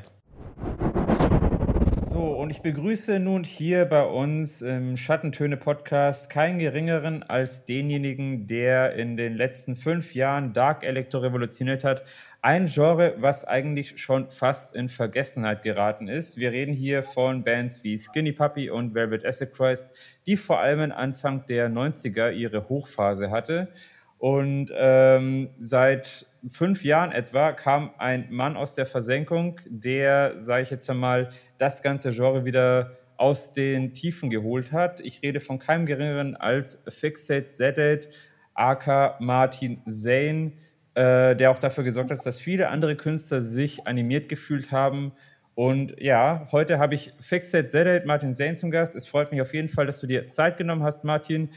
Und 2.43 2.49
ich 2.49 2.61
begrüße 2.61 3.19
nun 3.19 3.45
hier 3.45 3.85
bei 3.85 4.03
uns 4.03 4.61
im 4.61 4.97
Schattentöne 4.97 5.55
Podcast 5.55 6.29
keinen 6.29 6.59
geringeren 6.59 7.23
als 7.23 7.63
denjenigen, 7.63 8.47
der 8.47 8.95
in 8.95 9.15
den 9.15 9.35
letzten 9.35 9.77
fünf 9.77 10.13
Jahren 10.13 10.51
Dark 10.51 10.83
Electro 10.83 11.19
revolutioniert 11.19 11.85
hat, 11.85 12.03
ein 12.41 12.65
Genre, 12.65 13.15
was 13.17 13.45
eigentlich 13.45 13.97
schon 13.97 14.29
fast 14.29 14.75
in 14.75 14.89
Vergessenheit 14.89 15.61
geraten 15.61 16.09
ist. 16.09 16.37
Wir 16.37 16.51
reden 16.51 16.73
hier 16.73 17.01
von 17.01 17.45
Bands 17.45 17.81
wie 17.85 17.97
Skinny 17.97 18.33
Puppy 18.33 18.69
und 18.69 18.93
Velvet 18.93 19.25
Acid 19.25 19.53
Christ, 19.53 19.95
die 20.25 20.35
vor 20.35 20.59
allem 20.59 20.91
Anfang 20.91 21.45
der 21.47 21.69
90er 21.69 22.33
ihre 22.33 22.67
Hochphase 22.67 23.31
hatte. 23.31 23.69
Und 24.17 24.69
ähm, 24.73 25.49
seit 25.59 26.25
fünf 26.47 26.83
Jahren 26.83 27.11
etwa 27.11 27.51
kam 27.51 27.91
ein 27.97 28.27
Mann 28.31 28.55
aus 28.55 28.75
der 28.75 28.85
Versenkung, 28.85 29.59
der, 29.65 30.39
sage 30.39 30.63
ich 30.63 30.69
jetzt 30.69 30.89
einmal, 30.89 31.29
das 31.63 31.81
ganze 31.81 32.11
Genre 32.11 32.43
wieder 32.43 32.97
aus 33.15 33.53
den 33.53 33.93
Tiefen 33.93 34.29
geholt 34.29 34.73
hat. 34.73 34.99
Ich 34.99 35.21
rede 35.21 35.39
von 35.39 35.59
keinem 35.59 35.85
geringeren 35.85 36.35
als 36.35 36.83
Fixate 36.89 37.45
Zedate, 37.45 38.09
aka 38.53 39.15
Martin 39.21 39.81
Zane, 39.85 40.51
äh, 40.93 41.33
der 41.37 41.51
auch 41.51 41.59
dafür 41.59 41.85
gesorgt 41.85 42.11
hat, 42.11 42.25
dass 42.25 42.37
viele 42.37 42.67
andere 42.67 42.97
Künstler 42.97 43.41
sich 43.41 43.87
animiert 43.87 44.27
gefühlt 44.27 44.71
haben. 44.71 45.13
Und 45.55 45.95
ja, 46.01 46.49
heute 46.51 46.79
habe 46.79 46.95
ich 46.95 47.13
Fixate 47.21 47.65
Zedate, 47.65 48.05
Martin 48.05 48.33
Zane 48.33 48.55
zum 48.55 48.69
Gast. 48.69 48.93
Es 48.93 49.07
freut 49.07 49.31
mich 49.31 49.41
auf 49.41 49.53
jeden 49.53 49.69
Fall, 49.69 49.85
dass 49.85 50.01
du 50.01 50.07
dir 50.07 50.27
Zeit 50.27 50.57
genommen 50.57 50.83
hast, 50.83 51.05
Martin. 51.05 51.49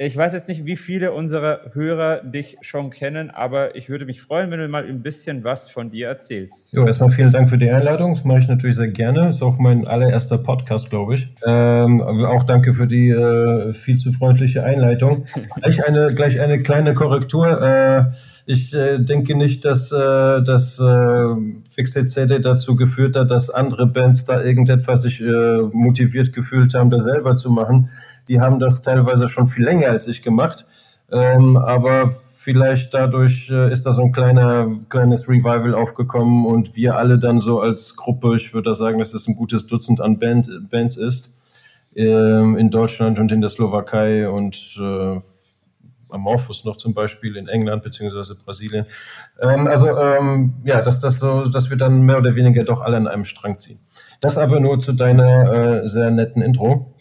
Ich 0.00 0.16
weiß 0.16 0.32
jetzt 0.32 0.46
nicht, 0.46 0.64
wie 0.64 0.76
viele 0.76 1.10
unserer 1.10 1.72
Hörer 1.72 2.22
dich 2.22 2.56
schon 2.60 2.90
kennen, 2.90 3.30
aber 3.30 3.74
ich 3.74 3.88
würde 3.88 4.06
mich 4.06 4.22
freuen, 4.22 4.48
wenn 4.52 4.60
du 4.60 4.68
mal 4.68 4.84
ein 4.84 5.02
bisschen 5.02 5.42
was 5.42 5.68
von 5.68 5.90
dir 5.90 6.06
erzählst. 6.06 6.72
Jo, 6.72 6.86
erstmal 6.86 7.10
vielen 7.10 7.32
Dank 7.32 7.50
für 7.50 7.58
die 7.58 7.68
Einladung. 7.68 8.14
Das 8.14 8.22
mache 8.22 8.38
ich 8.38 8.46
natürlich 8.46 8.76
sehr 8.76 8.86
gerne. 8.86 9.30
Ist 9.30 9.42
auch 9.42 9.58
mein 9.58 9.88
allererster 9.88 10.38
Podcast, 10.38 10.88
glaube 10.90 11.16
ich. 11.16 11.28
Ähm, 11.44 12.00
auch 12.00 12.44
danke 12.44 12.74
für 12.74 12.86
die 12.86 13.08
äh, 13.08 13.72
viel 13.72 13.96
zu 13.96 14.12
freundliche 14.12 14.62
Einleitung. 14.62 15.26
gleich, 15.60 15.84
eine, 15.84 16.14
gleich 16.14 16.38
eine 16.38 16.62
kleine 16.62 16.94
Korrektur. 16.94 17.60
Äh, 17.60 18.04
ich 18.46 18.72
äh, 18.74 19.00
denke 19.00 19.34
nicht, 19.34 19.64
dass 19.64 19.90
äh, 19.90 19.96
das 20.44 20.78
äh, 20.78 21.34
Fixate 21.74 22.40
dazu 22.40 22.76
geführt 22.76 23.16
hat, 23.16 23.32
dass 23.32 23.50
andere 23.50 23.88
Bands 23.88 24.24
da 24.24 24.40
irgendetwas 24.40 25.02
sich 25.02 25.20
äh, 25.20 25.58
motiviert 25.72 26.32
gefühlt 26.32 26.74
haben, 26.74 26.88
das 26.88 27.02
selber 27.02 27.34
zu 27.34 27.50
machen 27.50 27.88
die 28.28 28.40
haben 28.40 28.60
das 28.60 28.82
teilweise 28.82 29.28
schon 29.28 29.46
viel 29.46 29.64
länger 29.64 29.88
als 29.88 30.06
ich 30.06 30.22
gemacht. 30.22 30.66
Ähm, 31.10 31.56
aber 31.56 32.10
vielleicht 32.10 32.94
dadurch 32.94 33.50
äh, 33.50 33.72
ist 33.72 33.84
da 33.86 33.92
so 33.92 34.02
ein 34.02 34.12
kleiner, 34.12 34.70
kleines 34.88 35.28
Revival 35.28 35.74
aufgekommen 35.74 36.46
und 36.46 36.76
wir 36.76 36.96
alle 36.96 37.18
dann 37.18 37.40
so 37.40 37.60
als 37.60 37.96
Gruppe, 37.96 38.36
ich 38.36 38.54
würde 38.54 38.74
sagen, 38.74 38.98
dass 38.98 39.14
es 39.14 39.28
ein 39.28 39.36
gutes 39.36 39.66
Dutzend 39.66 40.00
an 40.00 40.18
Band, 40.18 40.50
Bands 40.70 40.96
ist, 40.96 41.36
ähm, 41.94 42.56
in 42.56 42.70
Deutschland 42.70 43.18
und 43.18 43.32
in 43.32 43.40
der 43.40 43.50
Slowakei 43.50 44.28
und 44.28 44.78
äh, 44.80 45.20
Amorphous 46.10 46.64
noch 46.64 46.76
zum 46.76 46.94
Beispiel 46.94 47.36
in 47.36 47.48
England 47.48 47.82
beziehungsweise 47.82 48.34
Brasilien. 48.34 48.86
Ähm, 49.40 49.66
also 49.66 49.88
ähm, 49.88 50.54
ja, 50.64 50.80
dass, 50.80 51.00
das 51.00 51.18
so, 51.18 51.44
dass 51.44 51.70
wir 51.70 51.76
dann 51.76 52.02
mehr 52.02 52.18
oder 52.18 52.34
weniger 52.34 52.64
doch 52.64 52.80
alle 52.80 52.96
an 52.96 53.08
einem 53.08 53.24
Strang 53.24 53.58
ziehen. 53.58 53.80
Das 54.20 54.38
aber 54.38 54.60
nur 54.60 54.80
zu 54.80 54.92
deiner 54.92 55.82
äh, 55.82 55.86
sehr 55.86 56.10
netten 56.10 56.42
Intro. 56.42 56.94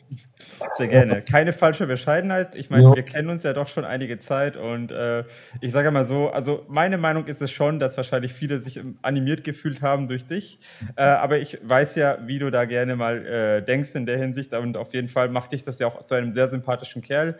Sehr 0.75 0.87
gerne. 0.87 1.21
Keine 1.21 1.53
falsche 1.53 1.87
Bescheidenheit. 1.87 2.55
Ich 2.55 2.69
meine, 2.69 2.83
ja. 2.83 2.95
wir 2.95 3.03
kennen 3.03 3.29
uns 3.29 3.43
ja 3.43 3.53
doch 3.53 3.67
schon 3.67 3.85
einige 3.85 4.19
Zeit 4.19 4.57
und 4.57 4.91
äh, 4.91 5.23
ich 5.61 5.71
sage 5.71 5.91
mal 5.91 6.05
so, 6.05 6.29
also 6.29 6.65
meine 6.67 6.97
Meinung 6.97 7.25
ist 7.25 7.41
es 7.41 7.51
schon, 7.51 7.79
dass 7.79 7.97
wahrscheinlich 7.97 8.33
viele 8.33 8.59
sich 8.59 8.81
animiert 9.01 9.43
gefühlt 9.43 9.81
haben 9.81 10.07
durch 10.07 10.25
dich. 10.25 10.59
Äh, 10.95 11.03
aber 11.03 11.39
ich 11.39 11.59
weiß 11.63 11.95
ja, 11.95 12.17
wie 12.25 12.39
du 12.39 12.51
da 12.51 12.65
gerne 12.65 12.95
mal 12.95 13.25
äh, 13.25 13.61
denkst 13.63 13.95
in 13.95 14.05
der 14.05 14.17
Hinsicht 14.17 14.53
und 14.53 14.77
auf 14.77 14.93
jeden 14.93 15.09
Fall 15.09 15.29
macht 15.29 15.51
dich 15.51 15.63
das 15.63 15.79
ja 15.79 15.87
auch 15.87 16.01
zu 16.01 16.15
einem 16.15 16.31
sehr 16.31 16.47
sympathischen 16.47 17.01
Kerl. 17.01 17.37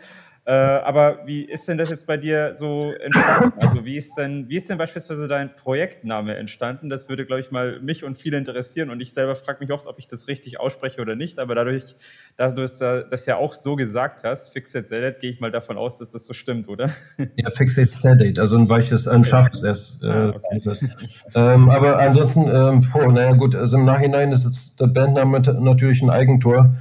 Äh, 0.48 0.52
aber 0.52 1.26
wie 1.26 1.42
ist 1.42 1.68
denn 1.68 1.76
das 1.76 1.90
jetzt 1.90 2.06
bei 2.06 2.16
dir 2.16 2.54
so 2.56 2.90
entstanden? 3.02 3.52
Also 3.60 3.84
wie 3.84 3.98
ist 3.98 4.14
denn, 4.14 4.48
wie 4.48 4.56
ist 4.56 4.70
denn 4.70 4.78
beispielsweise 4.78 5.28
dein 5.28 5.54
Projektname 5.54 6.36
entstanden? 6.36 6.88
Das 6.88 7.10
würde, 7.10 7.26
glaube 7.26 7.42
ich, 7.42 7.50
mal 7.50 7.80
mich 7.80 8.02
und 8.02 8.16
viele 8.16 8.38
interessieren. 8.38 8.88
Und 8.88 9.02
ich 9.02 9.12
selber 9.12 9.36
frage 9.36 9.58
mich 9.60 9.70
oft, 9.72 9.86
ob 9.86 9.98
ich 9.98 10.08
das 10.08 10.26
richtig 10.26 10.58
ausspreche 10.58 11.02
oder 11.02 11.16
nicht. 11.16 11.38
Aber 11.38 11.54
dadurch, 11.54 11.96
dass 12.38 12.54
du 12.54 12.62
das 12.62 13.26
ja 13.26 13.36
auch 13.36 13.52
so 13.52 13.76
gesagt 13.76 14.24
hast, 14.24 14.50
Fixate 14.50 14.86
Sedate, 14.86 15.18
gehe 15.20 15.32
ich 15.32 15.40
mal 15.40 15.50
davon 15.50 15.76
aus, 15.76 15.98
dass 15.98 16.12
das 16.12 16.24
so 16.24 16.32
stimmt, 16.32 16.66
oder? 16.70 16.88
Ja, 17.36 17.50
Fixate 17.50 17.90
Sedate, 17.90 18.40
also 18.40 18.56
ein 18.56 18.70
weiches, 18.70 19.06
ein 19.06 19.24
scharfes 19.24 19.62
S. 19.62 20.00
Äh, 20.02 20.06
ah, 20.06 20.34
okay. 20.34 20.88
ähm, 21.34 21.68
aber 21.68 21.98
ansonsten, 21.98 22.48
ähm, 22.48 22.82
vor, 22.82 23.12
naja 23.12 23.32
gut, 23.32 23.54
also 23.54 23.76
im 23.76 23.84
Nachhinein 23.84 24.32
ist 24.32 24.46
jetzt 24.46 24.80
der 24.80 24.86
Bandname 24.86 25.40
natürlich 25.40 26.00
ein 26.00 26.08
Eigentor 26.08 26.74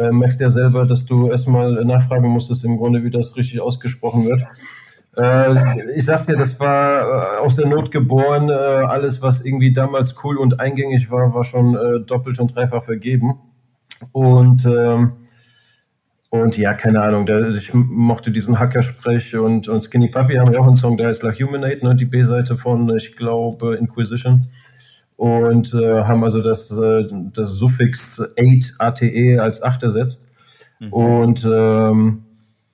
äh, 0.00 0.10
merkst 0.10 0.40
ja 0.40 0.50
selber, 0.50 0.86
dass 0.86 1.04
du 1.04 1.28
erstmal 1.28 1.84
nachfragen 1.84 2.28
musstest, 2.28 2.64
im 2.64 2.78
Grunde, 2.78 3.04
wie 3.04 3.10
das 3.10 3.36
richtig 3.36 3.60
ausgesprochen 3.60 4.26
wird. 4.26 4.42
Äh, 5.16 5.96
ich 5.96 6.04
sag's 6.04 6.24
dir, 6.24 6.36
das 6.36 6.58
war 6.58 7.36
äh, 7.36 7.38
aus 7.40 7.56
der 7.56 7.66
Not 7.66 7.90
geboren. 7.90 8.48
Äh, 8.48 8.52
alles, 8.52 9.22
was 9.22 9.44
irgendwie 9.44 9.72
damals 9.72 10.14
cool 10.24 10.38
und 10.38 10.60
eingängig 10.60 11.10
war, 11.10 11.34
war 11.34 11.44
schon 11.44 11.74
äh, 11.74 12.00
doppelt 12.00 12.38
und 12.40 12.54
dreifach 12.54 12.84
vergeben. 12.84 13.38
Und 14.12 14.64
ähm, 14.66 15.12
und 16.32 16.56
ja, 16.56 16.74
keine 16.74 17.02
Ahnung, 17.02 17.26
da, 17.26 17.48
ich 17.48 17.74
mochte 17.74 18.30
diesen 18.30 18.60
Hackersprech 18.60 19.34
und, 19.34 19.66
und 19.66 19.82
Skinny 19.82 20.06
Puppy 20.08 20.36
haben 20.36 20.52
ja 20.52 20.60
auch 20.60 20.66
einen 20.68 20.76
Song, 20.76 20.96
der 20.96 21.08
heißt 21.08 21.24
La 21.24 21.32
Humanate, 21.32 21.84
ne, 21.84 21.96
die 21.96 22.04
B-Seite 22.04 22.56
von, 22.56 22.88
ich 22.96 23.16
glaube, 23.16 23.74
Inquisition. 23.74 24.42
Und 25.20 25.74
äh, 25.74 26.04
haben 26.04 26.24
also 26.24 26.40
das, 26.40 26.70
äh, 26.70 27.06
das 27.34 27.48
Suffix 27.48 28.22
8 28.38 28.76
ATE 28.78 29.38
als 29.38 29.62
8 29.62 29.82
ersetzt. 29.82 30.32
Mhm. 30.78 30.92
Und 30.94 31.44
ähm, 31.44 32.22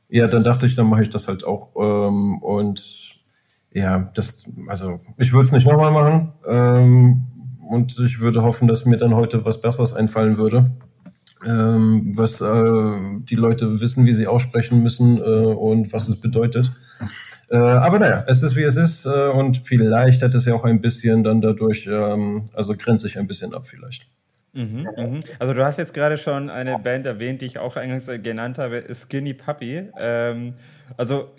ja, 0.08 0.28
dann 0.28 0.44
dachte 0.44 0.66
ich, 0.66 0.76
dann 0.76 0.86
mache 0.86 1.02
ich 1.02 1.10
das 1.10 1.26
halt 1.26 1.42
auch. 1.42 1.72
Ähm, 1.74 2.38
und 2.40 3.16
ja, 3.72 4.12
das, 4.14 4.48
also 4.68 5.00
ich 5.18 5.32
würde 5.32 5.42
es 5.42 5.50
nicht 5.50 5.66
nochmal 5.66 5.90
machen. 5.90 6.34
Ähm, 6.46 7.22
und 7.68 7.98
ich 7.98 8.20
würde 8.20 8.44
hoffen, 8.44 8.68
dass 8.68 8.84
mir 8.84 8.96
dann 8.96 9.16
heute 9.16 9.44
was 9.44 9.60
Besseres 9.60 9.92
einfallen 9.92 10.38
würde. 10.38 10.70
Ähm, 11.44 12.12
was 12.14 12.40
äh, 12.40 13.18
die 13.28 13.34
Leute 13.34 13.80
wissen, 13.80 14.06
wie 14.06 14.14
sie 14.14 14.28
aussprechen 14.28 14.84
müssen 14.84 15.18
äh, 15.18 15.20
und 15.20 15.92
was 15.92 16.08
es 16.08 16.20
bedeutet. 16.20 16.70
Äh, 17.48 17.56
aber 17.56 17.98
naja, 17.98 18.24
es 18.26 18.42
ist 18.42 18.56
wie 18.56 18.64
es 18.64 18.76
ist 18.76 19.06
äh, 19.06 19.28
und 19.28 19.58
vielleicht 19.58 20.22
hat 20.22 20.34
es 20.34 20.46
ja 20.46 20.54
auch 20.54 20.64
ein 20.64 20.80
bisschen 20.80 21.22
dann 21.22 21.40
dadurch, 21.40 21.86
ähm, 21.86 22.46
also 22.54 22.74
grenzt 22.76 23.04
sich 23.04 23.18
ein 23.18 23.26
bisschen 23.26 23.54
ab 23.54 23.66
vielleicht. 23.66 24.08
Mhm, 24.52 24.88
mhm. 24.96 25.20
Also 25.38 25.54
du 25.54 25.64
hast 25.64 25.78
jetzt 25.78 25.94
gerade 25.94 26.18
schon 26.18 26.50
eine 26.50 26.78
Band 26.78 27.06
erwähnt, 27.06 27.42
die 27.42 27.46
ich 27.46 27.58
auch 27.58 27.76
eingangs 27.76 28.10
genannt 28.22 28.58
habe, 28.58 28.82
Skinny 28.92 29.34
Puppy. 29.34 29.90
Ähm, 29.98 30.54
also 30.96 31.30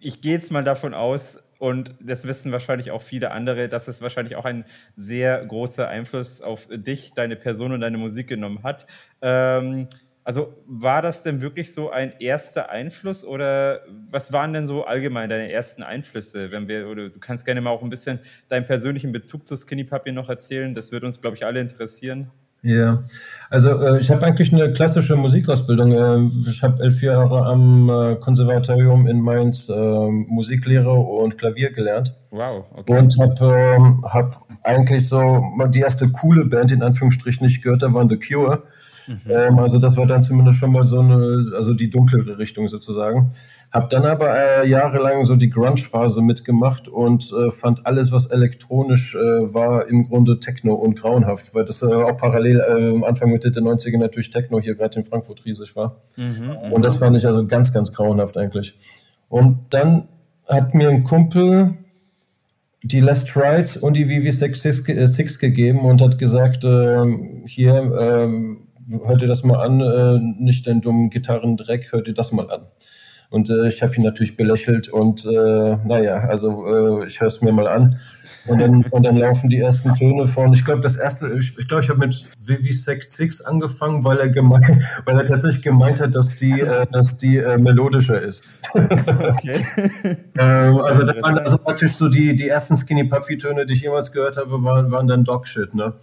ich 0.00 0.20
gehe 0.20 0.32
jetzt 0.32 0.52
mal 0.52 0.64
davon 0.64 0.94
aus, 0.94 1.42
und 1.58 1.94
das 2.00 2.24
wissen 2.24 2.52
wahrscheinlich 2.52 2.90
auch 2.92 3.02
viele 3.02 3.32
andere, 3.32 3.68
dass 3.68 3.88
es 3.88 4.00
wahrscheinlich 4.00 4.36
auch 4.36 4.44
einen 4.44 4.64
sehr 4.96 5.44
großen 5.44 5.84
Einfluss 5.84 6.40
auf 6.40 6.68
dich, 6.70 7.12
deine 7.14 7.36
Person 7.36 7.72
und 7.72 7.80
deine 7.80 7.98
Musik 7.98 8.28
genommen 8.28 8.62
hat. 8.62 8.86
Ähm, 9.20 9.88
also 10.28 10.52
war 10.66 11.00
das 11.00 11.22
denn 11.22 11.40
wirklich 11.40 11.72
so 11.72 11.88
ein 11.88 12.12
erster 12.20 12.68
Einfluss 12.68 13.24
oder 13.24 13.80
was 14.10 14.30
waren 14.30 14.52
denn 14.52 14.66
so 14.66 14.84
allgemein 14.84 15.30
deine 15.30 15.50
ersten 15.50 15.82
Einflüsse? 15.82 16.50
Wenn 16.50 16.68
wir, 16.68 16.86
oder 16.86 17.08
du 17.08 17.18
kannst 17.18 17.46
gerne 17.46 17.62
mal 17.62 17.70
auch 17.70 17.82
ein 17.82 17.88
bisschen 17.88 18.18
deinen 18.50 18.66
persönlichen 18.66 19.10
Bezug 19.10 19.46
zu 19.46 19.56
Skinny 19.56 19.84
Puppy 19.84 20.12
noch 20.12 20.28
erzählen. 20.28 20.74
Das 20.74 20.92
würde 20.92 21.06
uns, 21.06 21.22
glaube 21.22 21.36
ich, 21.36 21.46
alle 21.46 21.60
interessieren. 21.60 22.30
Ja, 22.60 23.02
also 23.48 23.70
äh, 23.70 24.00
ich 24.00 24.10
habe 24.10 24.26
eigentlich 24.26 24.52
eine 24.52 24.70
klassische 24.70 25.16
Musikausbildung. 25.16 25.92
Äh, 25.92 26.50
ich 26.50 26.62
habe 26.62 26.82
elf 26.82 27.00
Jahre 27.00 27.46
am 27.46 27.88
äh, 27.88 28.16
Konservatorium 28.16 29.06
in 29.06 29.22
Mainz 29.22 29.70
ähm, 29.70 30.26
Musiklehre 30.28 30.92
und 30.92 31.38
Klavier 31.38 31.72
gelernt. 31.72 32.14
Wow, 32.32 32.66
okay. 32.74 32.98
Und 32.98 33.18
habe 33.18 33.76
ähm, 33.76 34.04
hab 34.04 34.42
eigentlich 34.62 35.08
so 35.08 35.42
die 35.68 35.80
erste 35.80 36.10
coole 36.10 36.44
Band 36.44 36.70
in 36.70 36.82
Anführungsstrichen 36.82 37.46
nicht 37.46 37.62
gehört, 37.62 37.82
da 37.82 37.94
waren 37.94 38.10
The 38.10 38.18
Cure. 38.18 38.64
Mhm. 39.08 39.30
Ähm, 39.30 39.58
also 39.58 39.78
das 39.78 39.96
war 39.96 40.06
dann 40.06 40.22
zumindest 40.22 40.58
schon 40.58 40.72
mal 40.72 40.84
so 40.84 41.00
eine, 41.00 41.50
also 41.56 41.74
die 41.74 41.90
dunklere 41.90 42.38
Richtung 42.38 42.68
sozusagen. 42.68 43.32
Hab 43.72 43.90
dann 43.90 44.04
aber 44.04 44.34
äh, 44.34 44.68
jahrelang 44.68 45.24
so 45.24 45.36
die 45.36 45.50
Grunge-Phase 45.50 46.22
mitgemacht 46.22 46.88
und 46.88 47.32
äh, 47.32 47.50
fand 47.50 47.86
alles, 47.86 48.12
was 48.12 48.26
elektronisch 48.26 49.14
äh, 49.14 49.18
war, 49.18 49.88
im 49.88 50.04
Grunde 50.04 50.40
Techno 50.40 50.74
und 50.74 50.98
grauenhaft, 50.98 51.54
weil 51.54 51.64
das 51.64 51.82
äh, 51.82 51.86
auch 51.86 52.16
parallel 52.16 52.60
äh, 52.60 53.06
Anfang 53.06 53.30
Mitte 53.30 53.50
der 53.50 53.62
90er 53.62 53.98
natürlich 53.98 54.30
Techno 54.30 54.60
hier 54.60 54.74
gerade 54.74 55.00
in 55.00 55.04
Frankfurt 55.04 55.44
riesig 55.44 55.76
war. 55.76 55.96
Mhm, 56.16 56.72
und 56.72 56.84
das 56.84 56.96
fand 56.96 57.16
ich 57.16 57.26
also 57.26 57.46
ganz, 57.46 57.72
ganz 57.72 57.92
grauenhaft 57.92 58.36
eigentlich. 58.38 58.74
Und 59.28 59.58
dann 59.70 60.08
hat 60.46 60.74
mir 60.74 60.88
ein 60.88 61.04
Kumpel 61.04 61.76
die 62.82 63.00
Last 63.00 63.36
Rides 63.36 63.76
und 63.76 63.94
die 63.94 64.06
VV6 64.06 64.88
äh, 64.88 65.38
gegeben 65.38 65.80
und 65.80 66.00
hat 66.00 66.18
gesagt, 66.18 66.64
äh, 66.64 67.04
hier, 67.44 67.74
äh, 67.74 68.56
hört 69.04 69.22
ihr 69.22 69.28
das 69.28 69.44
mal 69.44 69.60
an, 69.60 69.80
äh, 69.80 70.18
nicht 70.42 70.66
den 70.66 70.80
dummen 70.80 71.10
Gitarrendreck, 71.10 71.92
hört 71.92 72.08
ihr 72.08 72.14
das 72.14 72.32
mal 72.32 72.50
an. 72.50 72.62
Und 73.30 73.50
äh, 73.50 73.68
ich 73.68 73.82
habe 73.82 73.94
ihn 73.94 74.02
natürlich 74.02 74.36
belächelt 74.36 74.88
und 74.88 75.24
äh, 75.26 75.76
naja, 75.86 76.14
also 76.14 77.02
äh, 77.02 77.06
ich 77.06 77.20
höre 77.20 77.28
es 77.28 77.42
mir 77.42 77.52
mal 77.52 77.68
an. 77.68 77.96
Und 78.46 78.60
dann, 78.60 78.84
und 78.90 79.04
dann 79.04 79.16
laufen 79.16 79.50
die 79.50 79.58
ersten 79.58 79.94
Töne 79.94 80.26
von. 80.26 80.52
Ich 80.54 80.64
glaube, 80.64 80.80
das 80.80 80.96
erste, 80.96 81.26
ich 81.38 81.54
glaube, 81.54 81.60
ich, 81.60 81.68
glaub, 81.68 81.82
ich 81.82 81.88
habe 81.90 81.98
mit 81.98 82.24
Vivi66 82.46 83.44
angefangen, 83.44 84.04
weil 84.04 84.18
er 84.18 84.30
gemeint, 84.30 84.70
weil 85.04 85.18
er 85.18 85.26
tatsächlich 85.26 85.62
gemeint 85.62 86.00
hat, 86.00 86.14
dass 86.14 86.34
die, 86.34 86.60
äh, 86.60 86.86
dass 86.90 87.18
die 87.18 87.36
äh, 87.36 87.58
melodischer 87.58 88.20
ist. 88.20 88.50
Okay. 88.72 89.66
ähm, 90.38 90.78
also 90.78 91.02
da 91.02 91.14
waren 91.20 91.38
also 91.38 91.58
praktisch 91.58 91.92
so 91.92 92.08
die, 92.08 92.34
die 92.34 92.48
ersten 92.48 92.74
Skinny 92.76 93.04
Puppy 93.04 93.36
Töne, 93.36 93.66
die 93.66 93.74
ich 93.74 93.82
jemals 93.82 94.12
gehört 94.12 94.38
habe, 94.38 94.62
waren, 94.64 94.90
waren 94.90 95.08
dann 95.08 95.24
Dogshit, 95.24 95.74
ne? 95.74 95.94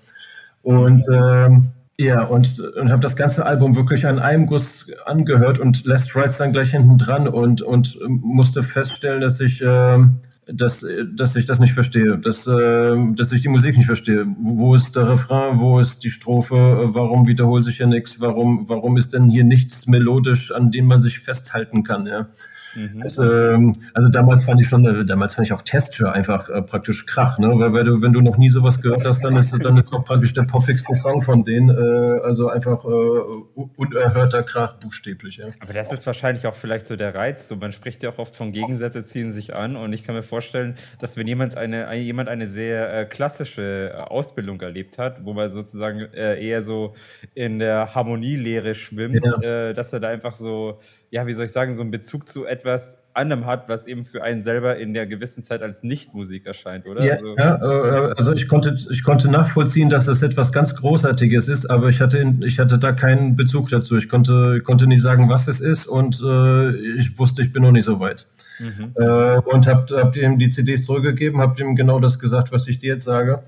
Und 0.61 1.03
ähm, 1.11 1.71
ja, 1.97 2.25
und, 2.25 2.59
und 2.59 2.91
habe 2.91 3.01
das 3.01 3.15
ganze 3.15 3.45
Album 3.45 3.75
wirklich 3.75 4.05
an 4.05 4.19
einem 4.19 4.47
Guss 4.47 4.91
angehört 5.05 5.59
und 5.59 5.85
Last 5.85 6.13
Rides 6.15 6.37
dann 6.37 6.51
gleich 6.51 6.71
hinten 6.71 6.97
dran 6.97 7.27
und, 7.27 7.61
und 7.61 7.97
musste 8.07 8.63
feststellen, 8.63 9.21
dass 9.21 9.39
ich, 9.39 9.61
äh, 9.61 9.99
dass, 10.45 10.85
dass 11.15 11.35
ich 11.37 11.45
das 11.45 11.59
nicht 11.59 11.73
verstehe, 11.73 12.17
dass, 12.17 12.45
äh, 12.47 13.13
dass 13.13 13.31
ich 13.31 13.41
die 13.41 13.47
Musik 13.47 13.77
nicht 13.77 13.85
verstehe. 13.85 14.25
Wo 14.41 14.75
ist 14.75 14.95
der 14.97 15.07
Refrain, 15.07 15.61
wo 15.61 15.79
ist 15.79 16.03
die 16.03 16.09
Strophe, 16.09 16.89
warum 16.89 17.27
wiederholt 17.27 17.63
sich 17.63 17.77
ja 17.77 17.87
nichts, 17.87 18.19
warum, 18.19 18.67
warum 18.67 18.97
ist 18.97 19.13
denn 19.13 19.29
hier 19.29 19.45
nichts 19.45 19.87
melodisch, 19.87 20.51
an 20.51 20.71
dem 20.71 20.87
man 20.87 20.99
sich 20.99 21.19
festhalten 21.19 21.83
kann, 21.83 22.07
ja. 22.07 22.27
Mhm. 22.75 23.01
Das, 23.01 23.17
ähm, 23.17 23.75
also 23.93 24.09
damals 24.09 24.45
fand 24.45 24.59
ich 24.61 24.67
schon, 24.67 24.85
äh, 24.85 25.05
damals 25.05 25.33
fand 25.35 25.47
ich 25.47 25.53
auch 25.53 25.61
Testure 25.61 26.11
einfach 26.11 26.49
äh, 26.49 26.61
praktisch 26.61 27.05
Krach, 27.05 27.39
ne? 27.39 27.47
Weil, 27.59 27.73
weil 27.73 27.83
du, 27.83 28.01
wenn 28.01 28.13
du 28.13 28.21
noch 28.21 28.37
nie 28.37 28.49
sowas 28.49 28.81
gehört 28.81 29.05
hast, 29.05 29.23
dann 29.23 29.37
ist 29.37 29.53
dann 29.63 29.77
ist 29.77 29.93
auch 29.93 30.03
praktisch 30.03 30.33
der 30.33 30.43
poppigste 30.43 30.95
Song 30.95 31.21
von 31.21 31.43
denen, 31.43 31.69
äh, 31.69 32.19
also 32.23 32.49
einfach 32.49 32.83
äh, 32.85 33.67
unerhörter 33.77 34.43
Krach 34.43 34.73
buchstäblich. 34.73 35.37
Ja. 35.37 35.47
Aber 35.59 35.73
das 35.73 35.91
ist 35.91 36.05
wahrscheinlich 36.05 36.47
auch 36.47 36.55
vielleicht 36.55 36.87
so 36.87 36.95
der 36.95 37.15
Reiz. 37.15 37.47
So, 37.47 37.55
man 37.55 37.71
spricht 37.71 38.03
ja 38.03 38.11
auch 38.11 38.19
oft 38.19 38.35
von 38.35 38.51
Gegensätze 38.51 39.05
ziehen 39.05 39.31
sich 39.31 39.55
an 39.55 39.75
und 39.75 39.93
ich 39.93 40.03
kann 40.03 40.15
mir 40.15 40.23
vorstellen, 40.23 40.75
dass 40.99 41.17
wenn 41.17 41.27
jemand 41.27 41.57
eine, 41.57 41.93
jemand 41.95 42.29
eine 42.29 42.47
sehr 42.47 43.01
äh, 43.01 43.05
klassische 43.05 43.91
äh, 43.93 43.97
Ausbildung 43.97 44.59
erlebt 44.61 44.97
hat, 44.97 45.23
wo 45.25 45.33
man 45.33 45.49
sozusagen 45.49 46.01
eher 46.15 46.63
so 46.63 46.93
in 47.33 47.59
der 47.59 47.93
Harmonielehre 47.95 48.75
schwimmt, 48.75 49.21
ja. 49.23 49.73
dass 49.73 49.93
er 49.93 49.99
da 49.99 50.09
einfach 50.09 50.35
so 50.35 50.79
ja, 51.09 51.27
wie 51.27 51.33
soll 51.33 51.45
ich 51.45 51.51
sagen, 51.51 51.75
so 51.75 51.81
einen 51.81 51.91
Bezug 51.91 52.27
zu 52.27 52.45
etwas 52.45 52.97
anderem 53.13 53.45
hat, 53.45 53.69
was 53.69 53.87
eben 53.87 54.03
für 54.03 54.23
einen 54.23 54.41
selber 54.41 54.77
in 54.77 54.93
der 54.93 55.07
gewissen 55.07 55.41
Zeit 55.41 55.61
als 55.61 55.83
Nichtmusik 55.83 56.45
erscheint, 56.45 56.85
oder? 56.85 57.03
Ja, 57.03 57.13
also, 57.13 57.37
ja, 57.37 58.09
äh, 58.09 58.13
also 58.17 58.33
ich 58.33 58.47
konnte, 58.47 58.75
ich 58.89 59.03
konnte 59.03 59.29
nachvollziehen, 59.31 59.89
dass 59.89 60.05
das 60.05 60.21
etwas 60.21 60.51
ganz 60.51 60.75
Großartiges 60.75 61.47
ist, 61.47 61.69
aber 61.69 61.87
ich 61.89 62.01
hatte, 62.01 62.35
ich 62.41 62.59
hatte 62.59 62.77
da 62.77 62.91
keinen 62.91 63.35
Bezug 63.35 63.69
dazu. 63.69 63.95
Ich 63.95 64.09
konnte, 64.09 64.61
konnte 64.61 64.87
nie 64.87 64.99
sagen, 64.99 65.29
was 65.29 65.47
es 65.47 65.61
ist 65.61 65.87
und 65.87 66.21
äh, 66.21 66.75
ich 66.97 67.17
wusste, 67.17 67.41
ich 67.41 67.53
bin 67.53 67.63
noch 67.63 67.71
nicht 67.71 67.85
so 67.85 67.99
weit. 67.99 68.27
Mhm. 68.59 68.93
Äh, 68.95 69.37
und 69.37 69.67
habe 69.67 69.97
hab 69.97 70.15
ihm 70.17 70.37
die 70.37 70.49
CDs 70.49 70.85
zurückgegeben, 70.85 71.39
habe 71.39 71.61
ihm 71.61 71.75
genau 71.75 71.99
das 71.99 72.19
gesagt, 72.19 72.51
was 72.51 72.67
ich 72.67 72.79
dir 72.79 72.95
jetzt 72.95 73.05
sage. 73.05 73.43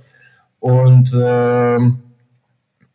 Und 0.60 1.13
ähm, 1.13 2.00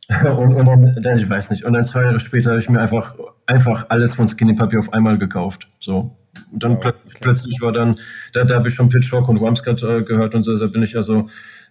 und, 0.25 0.55
und 0.55 1.05
dann, 1.05 1.19
ich 1.19 1.29
weiß 1.29 1.51
nicht, 1.51 1.65
und 1.65 1.73
dann 1.73 1.85
zwei 1.85 2.03
Jahre 2.03 2.21
später 2.21 2.51
habe 2.51 2.61
ich 2.61 2.69
mir 2.69 2.81
einfach, 2.81 3.15
einfach 3.47 3.87
alles 3.89 4.15
von 4.15 4.29
Skinny 4.29 4.55
Puppy 4.55 4.77
auf 4.79 4.93
einmal 4.93 5.19
gekauft. 5.19 5.69
So. 5.79 6.17
Und 6.51 6.63
dann 6.63 6.73
oh, 6.73 6.77
okay. 6.77 6.93
plötzlich 7.21 7.61
war 7.61 7.73
dann, 7.73 7.99
da, 8.33 8.45
da 8.45 8.57
habe 8.57 8.69
ich 8.69 8.75
schon 8.75 8.89
Pitchfork 8.89 9.29
und 9.29 9.37
Rumscat 9.37 9.83
äh, 9.83 10.03
gehört 10.03 10.35
und 10.35 10.45
so, 10.45 10.57
da 10.57 10.67
bin 10.67 10.83
ich 10.83 10.97
also 10.97 11.27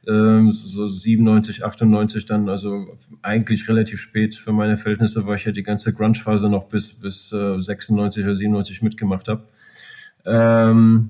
äh, 0.05 0.51
so 0.51 0.87
97, 0.87 1.65
98 1.65 2.25
dann, 2.25 2.49
also 2.49 2.87
eigentlich 3.21 3.67
relativ 3.67 3.99
spät 3.99 4.35
für 4.35 4.51
meine 4.51 4.77
Verhältnisse, 4.77 5.25
weil 5.25 5.37
ich 5.37 5.45
ja 5.45 5.51
die 5.51 5.63
ganze 5.63 5.93
Grunge-Phase 5.93 6.49
noch 6.49 6.65
bis, 6.65 6.99
bis 6.99 7.31
äh, 7.31 7.59
96 7.59 8.23
oder 8.23 8.35
97 8.35 8.81
mitgemacht 8.81 9.27
habe. 9.27 9.43
Ähm, 10.25 11.09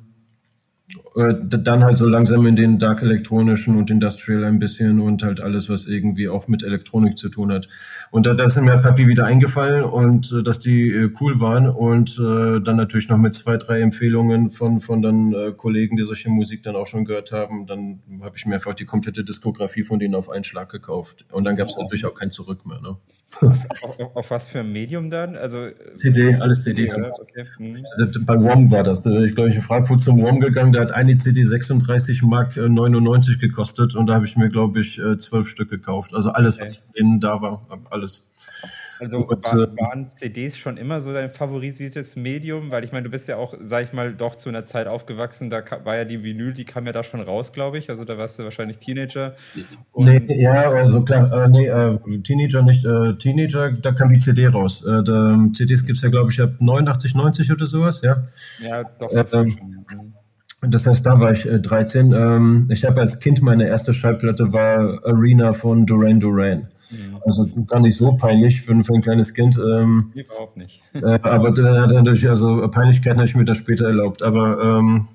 äh, 1.15 1.33
dann 1.41 1.83
halt 1.83 1.97
so 1.97 2.07
langsam 2.07 2.45
in 2.45 2.55
den 2.55 2.77
Dark 2.77 3.01
Elektronischen 3.01 3.77
und 3.77 3.91
Industrial 3.91 4.43
ein 4.45 4.59
bisschen 4.59 4.99
und 4.99 5.23
halt 5.23 5.41
alles, 5.41 5.69
was 5.69 5.87
irgendwie 5.87 6.29
auch 6.29 6.47
mit 6.47 6.63
Elektronik 6.63 7.17
zu 7.17 7.29
tun 7.29 7.51
hat. 7.51 7.67
Und 8.11 8.25
da, 8.25 8.33
da 8.33 8.45
ist 8.45 8.59
mir 8.59 8.77
Papi 8.77 9.07
wieder 9.07 9.25
eingefallen 9.25 9.83
und 9.83 10.31
äh, 10.31 10.43
dass 10.43 10.59
die 10.59 10.89
äh, 10.89 11.11
cool 11.19 11.39
waren 11.39 11.67
und 11.67 12.17
äh, 12.19 12.61
dann 12.61 12.77
natürlich 12.77 13.09
noch 13.09 13.17
mit 13.17 13.33
zwei, 13.33 13.57
drei 13.57 13.81
Empfehlungen 13.81 14.51
von, 14.51 14.81
von 14.81 15.01
dann 15.01 15.33
äh, 15.33 15.51
Kollegen, 15.51 15.97
die 15.97 16.03
solche 16.03 16.29
Musik 16.29 16.63
dann 16.63 16.75
auch 16.75 16.87
schon 16.87 17.05
gehört 17.05 17.31
haben. 17.31 17.67
Dann 17.67 18.01
habe 18.21 18.37
ich 18.37 18.45
mir 18.45 18.55
einfach 18.55 18.73
die 18.73 18.85
komplette 18.85 19.23
Diskografie 19.23 19.83
von 19.83 19.99
denen 19.99 20.15
auf 20.15 20.29
einen 20.29 20.43
Schlag 20.43 20.69
gekauft. 20.69 21.25
Und 21.31 21.43
dann 21.43 21.55
gab 21.55 21.67
es 21.67 21.77
natürlich 21.77 22.05
auch 22.05 22.15
kein 22.15 22.31
Zurück 22.31 22.65
mehr. 22.65 22.81
Ne? 22.81 22.97
Auf, 23.39 24.15
auf, 24.15 24.31
was 24.31 24.47
für 24.47 24.59
ein 24.59 24.71
Medium 24.71 25.09
dann? 25.09 25.35
Also, 25.35 25.69
CD, 25.95 26.35
alles 26.35 26.63
CD. 26.63 26.87
Ja, 26.87 26.95
okay. 26.95 27.45
hm. 27.57 27.85
also, 27.97 28.19
bei 28.21 28.35
WOM 28.35 28.69
war 28.71 28.83
das. 28.83 29.05
Ich 29.05 29.35
glaube, 29.35 29.49
ich 29.49 29.55
in 29.55 29.61
Frankfurt 29.61 30.01
zum 30.01 30.21
WOM 30.21 30.39
gegangen, 30.39 30.73
der 30.73 30.81
hat 30.81 30.91
eine 30.91 31.15
CD 31.15 31.43
36 31.43 32.23
Mark 32.23 32.57
99 32.57 33.39
gekostet 33.39 33.95
und 33.95 34.07
da 34.07 34.15
habe 34.15 34.25
ich 34.25 34.35
mir, 34.35 34.49
glaube 34.49 34.79
ich, 34.79 34.99
äh, 34.99 35.17
zwölf 35.17 35.47
Stück 35.47 35.69
gekauft. 35.69 36.13
Also 36.13 36.31
alles, 36.31 36.55
okay. 36.55 36.65
was 36.65 36.89
innen 36.93 37.19
da 37.19 37.41
war, 37.41 37.65
alles. 37.89 38.29
Also 39.01 39.17
und, 39.17 39.43
war, 39.47 39.63
äh, 39.63 39.81
waren 39.81 40.09
CDs 40.09 40.55
schon 40.55 40.77
immer 40.77 41.01
so 41.01 41.11
dein 41.11 41.31
favorisiertes 41.31 42.15
Medium? 42.15 42.69
Weil 42.69 42.83
ich 42.83 42.91
meine, 42.91 43.05
du 43.05 43.09
bist 43.09 43.27
ja 43.27 43.37
auch, 43.37 43.55
sag 43.59 43.85
ich 43.85 43.93
mal, 43.93 44.13
doch 44.13 44.35
zu 44.35 44.49
einer 44.49 44.61
Zeit 44.61 44.85
aufgewachsen, 44.85 45.49
da 45.49 45.63
war 45.83 45.97
ja 45.97 46.05
die 46.05 46.23
Vinyl, 46.23 46.53
die 46.53 46.65
kam 46.65 46.85
ja 46.85 46.91
da 46.91 47.03
schon 47.03 47.19
raus, 47.19 47.51
glaube 47.51 47.79
ich. 47.79 47.89
Also 47.89 48.05
da 48.05 48.19
warst 48.19 48.37
du 48.37 48.43
wahrscheinlich 48.43 48.77
Teenager. 48.77 49.35
nee, 49.95 50.21
ja, 50.39 50.69
also 50.69 51.03
klar, 51.03 51.33
äh, 51.33 51.49
nee, 51.49 51.67
äh, 51.67 51.97
Teenager 52.21 52.61
nicht. 52.61 52.85
Äh, 52.85 53.15
Teenager, 53.15 53.71
da 53.71 53.91
kam 53.91 54.13
die 54.13 54.19
CD 54.19 54.47
raus. 54.47 54.85
Äh, 54.85 55.03
da, 55.03 55.37
CDs 55.53 55.83
gibt 55.83 55.97
es 55.97 56.03
ja, 56.03 56.09
glaube 56.09 56.31
ich, 56.31 56.39
ab 56.39 56.51
89, 56.59 57.15
90 57.15 57.51
oder 57.51 57.65
sowas, 57.65 58.01
ja. 58.03 58.23
Ja, 58.63 58.83
doch. 58.83 59.09
So 59.09 59.25
ähm, 59.33 60.10
Das 60.61 60.85
heißt, 60.85 61.05
da 61.05 61.19
war 61.19 61.31
ich 61.31 61.45
äh, 61.47 61.59
13. 61.59 62.13
Ähm, 62.13 62.67
ich 62.69 62.85
habe 62.85 63.01
als 63.01 63.19
Kind 63.19 63.41
meine 63.41 63.67
erste 63.67 63.93
Schallplatte 63.93 64.53
war 64.53 65.03
Arena 65.05 65.53
von 65.53 65.87
Duran 65.87 66.19
Duran. 66.19 66.67
Mhm. 66.91 67.17
Also 67.25 67.49
gar 67.65 67.79
nicht 67.79 67.97
so 67.97 68.15
peinlich 68.15 68.61
für, 68.61 68.83
für 68.83 68.93
ein 68.93 69.01
kleines 69.01 69.33
Kind. 69.33 69.57
Ähm, 69.57 70.11
Überhaupt 70.13 70.57
nicht. 70.57 70.83
äh, 70.93 71.19
aber 71.23 71.51
dadurch, 71.51 72.29
also 72.29 72.67
Peinlichkeiten 72.69 73.17
habe 73.17 73.27
ich 73.27 73.35
mir 73.35 73.45
dann 73.45 73.55
später 73.55 73.85
erlaubt. 73.85 74.21
Aber, 74.21 74.61
ähm, 74.61 75.07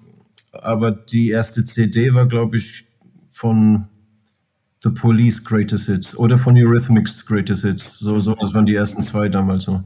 aber 0.53 0.91
die 0.91 1.31
erste 1.31 1.63
CD 1.63 2.13
war, 2.13 2.27
glaube 2.27 2.57
ich, 2.57 2.85
von 3.31 3.87
The 4.83 4.91
Police 4.91 5.45
Greatest 5.45 5.87
Hits 5.87 6.17
oder 6.17 6.39
von 6.39 6.57
Eurythmics 6.57 7.25
Greatest 7.25 7.63
Hits. 7.63 7.99
So, 7.99 8.19
so, 8.19 8.35
das 8.35 8.53
waren 8.53 8.67
die 8.67 8.75
ersten 8.75 9.03
zwei 9.03 9.29
damals 9.29 9.65
so. 9.65 9.83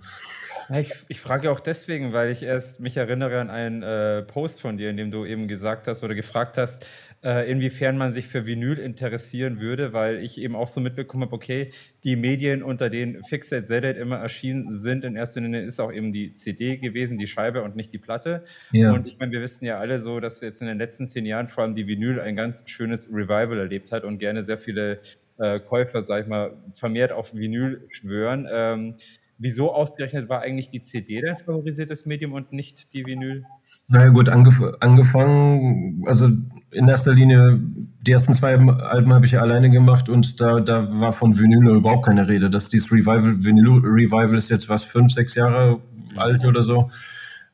Ich, 0.79 0.93
ich 1.09 1.21
frage 1.21 1.51
auch 1.51 1.61
deswegen, 1.61 2.13
weil 2.13 2.31
ich 2.31 2.43
erst 2.43 2.81
mich 2.81 2.97
erinnere 2.97 3.41
an 3.41 3.51
einen 3.51 3.83
äh, 3.83 4.23
Post 4.23 4.61
von 4.61 4.77
dir, 4.77 4.91
in 4.91 4.97
dem 4.97 5.11
du 5.11 5.25
eben 5.25 5.49
gesagt 5.49 5.89
hast 5.89 6.05
oder 6.05 6.15
gefragt 6.15 6.57
hast, 6.59 6.87
äh, 7.23 7.51
inwiefern 7.51 7.99
man 7.99 8.13
sich 8.13 8.27
für 8.27 8.47
Vinyl 8.47 8.79
interessieren 8.79 9.61
würde, 9.61 9.93
weil 9.93 10.19
ich 10.19 10.39
eben 10.39 10.55
auch 10.55 10.69
so 10.69 10.81
mitbekommen 10.81 11.25
habe, 11.25 11.35
okay, 11.35 11.71
die 12.05 12.17
Medien, 12.17 12.63
unter 12.63 12.89
denen 12.89 13.23
Fixate 13.25 13.65
Zedate 13.65 13.99
immer 13.99 14.17
erschienen 14.17 14.73
sind, 14.75 15.05
in 15.05 15.17
erster 15.17 15.41
Linie 15.41 15.63
ist 15.63 15.81
auch 15.81 15.93
eben 15.93 16.13
die 16.13 16.33
CD 16.33 16.77
gewesen, 16.77 17.19
die 17.19 17.27
Scheibe 17.27 17.63
und 17.63 17.77
nicht 17.77 17.93
die 17.93 17.99
Platte. 17.99 18.45
Ja. 18.73 18.93
Und 18.93 19.07
ich 19.07 19.19
meine, 19.19 19.33
wir 19.33 19.41
wissen 19.41 19.65
ja 19.65 19.79
alle 19.79 19.99
so, 20.01 20.21
dass 20.21 20.41
jetzt 20.41 20.61
in 20.63 20.69
den 20.69 20.79
letzten 20.79 21.07
zehn 21.07 21.27
Jahren 21.27 21.49
vor 21.49 21.65
allem 21.65 21.75
die 21.75 21.87
Vinyl 21.87 22.21
ein 22.21 22.37
ganz 22.37 22.63
schönes 22.71 23.09
Revival 23.09 23.59
erlebt 23.59 23.93
hat 23.93 24.05
und 24.05 24.19
gerne 24.19 24.43
sehr 24.45 24.59
viele 24.59 25.01
äh, 25.39 25.59
Käufer, 25.59 26.01
sag 26.03 26.23
ich 26.23 26.29
mal, 26.29 26.57
vermehrt 26.75 27.13
auf 27.13 27.35
Vinyl 27.35 27.87
schwören. 27.91 28.49
Ähm, 28.51 28.95
wieso 29.41 29.73
ausgerechnet 29.73 30.29
war 30.29 30.43
eigentlich 30.43 30.71
die 30.71 30.83
CD 30.83 31.21
dein 31.21 31.39
favorisiertes 31.39 32.07
Medium 32.07 32.33
und 32.33 32.53
nicht 32.53 32.93
die 32.93 33.05
Vinyl? 33.05 33.45
Naja 33.89 34.11
gut, 34.11 34.29
angef 34.29 34.61
angefangen, 34.79 36.05
also 36.07 36.29
in 36.71 36.87
erster 36.87 37.13
Linie, 37.13 37.59
die 38.07 38.13
ersten 38.13 38.35
zwei 38.35 38.55
Alben 38.55 39.13
habe 39.13 39.27
ich 39.27 39.33
ja 39.33 39.41
alleine 39.41 39.71
gemacht 39.71 40.09
und 40.09 40.41
da, 40.41 40.61
da 40.61 41.01
war 41.01 41.13
von 41.13 41.39
Vinyl 41.39 41.77
überhaupt 41.77 42.07
keine 42.07 42.29
Rede. 42.29 42.51
Das 42.51 42.69
dieses 42.69 42.93
Revival, 42.93 43.43
Vinyl 43.43 43.81
Revival 43.83 44.37
ist 44.37 44.51
jetzt 44.51 44.69
was, 44.69 44.85
fünf, 44.85 45.13
sechs 45.13 45.35
Jahre 45.35 45.81
alt 46.17 46.45
oder 46.45 46.63
so. 46.63 46.91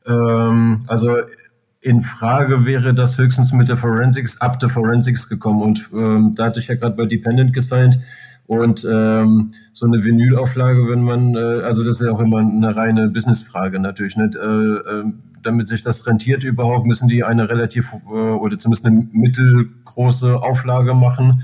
Ähm, 0.05 0.85
also 0.87 1.17
in 1.79 2.01
Frage 2.01 2.65
wäre 2.65 2.93
das 2.93 3.17
höchstens 3.17 3.53
mit 3.53 3.69
der 3.69 3.77
Forensics, 3.77 4.39
ab 4.41 4.59
der 4.59 4.69
Forensics 4.69 5.29
gekommen 5.29 5.63
und 5.63 5.89
ähm, 5.93 6.33
da 6.35 6.45
hatte 6.45 6.59
ich 6.59 6.67
ja 6.67 6.75
gerade 6.75 6.95
bei 6.95 7.05
Dependent 7.05 7.53
gesigned 7.53 7.97
und 8.47 8.87
ähm, 8.89 9.51
so 9.73 9.85
eine 9.85 10.03
Vinylauflage, 10.03 10.89
wenn 10.89 11.03
man, 11.03 11.35
äh, 11.35 11.63
also 11.63 11.83
das 11.83 11.99
ist 11.99 12.05
ja 12.05 12.13
auch 12.13 12.21
immer 12.21 12.39
eine 12.39 12.75
reine 12.75 13.09
Businessfrage 13.09 13.79
natürlich. 13.79 14.15
Nicht? 14.15 14.35
Äh, 14.35 14.39
äh, 14.39 15.03
damit 15.43 15.67
sich 15.67 15.83
das 15.83 16.07
rentiert 16.07 16.43
überhaupt, 16.43 16.85
müssen 16.87 17.07
die 17.09 17.23
eine 17.23 17.49
relativ 17.49 17.93
äh, 17.93 18.09
oder 18.09 18.57
zumindest 18.57 18.85
eine 18.85 19.07
mittelgroße 19.11 20.37
Auflage 20.37 20.93
machen. 20.93 21.43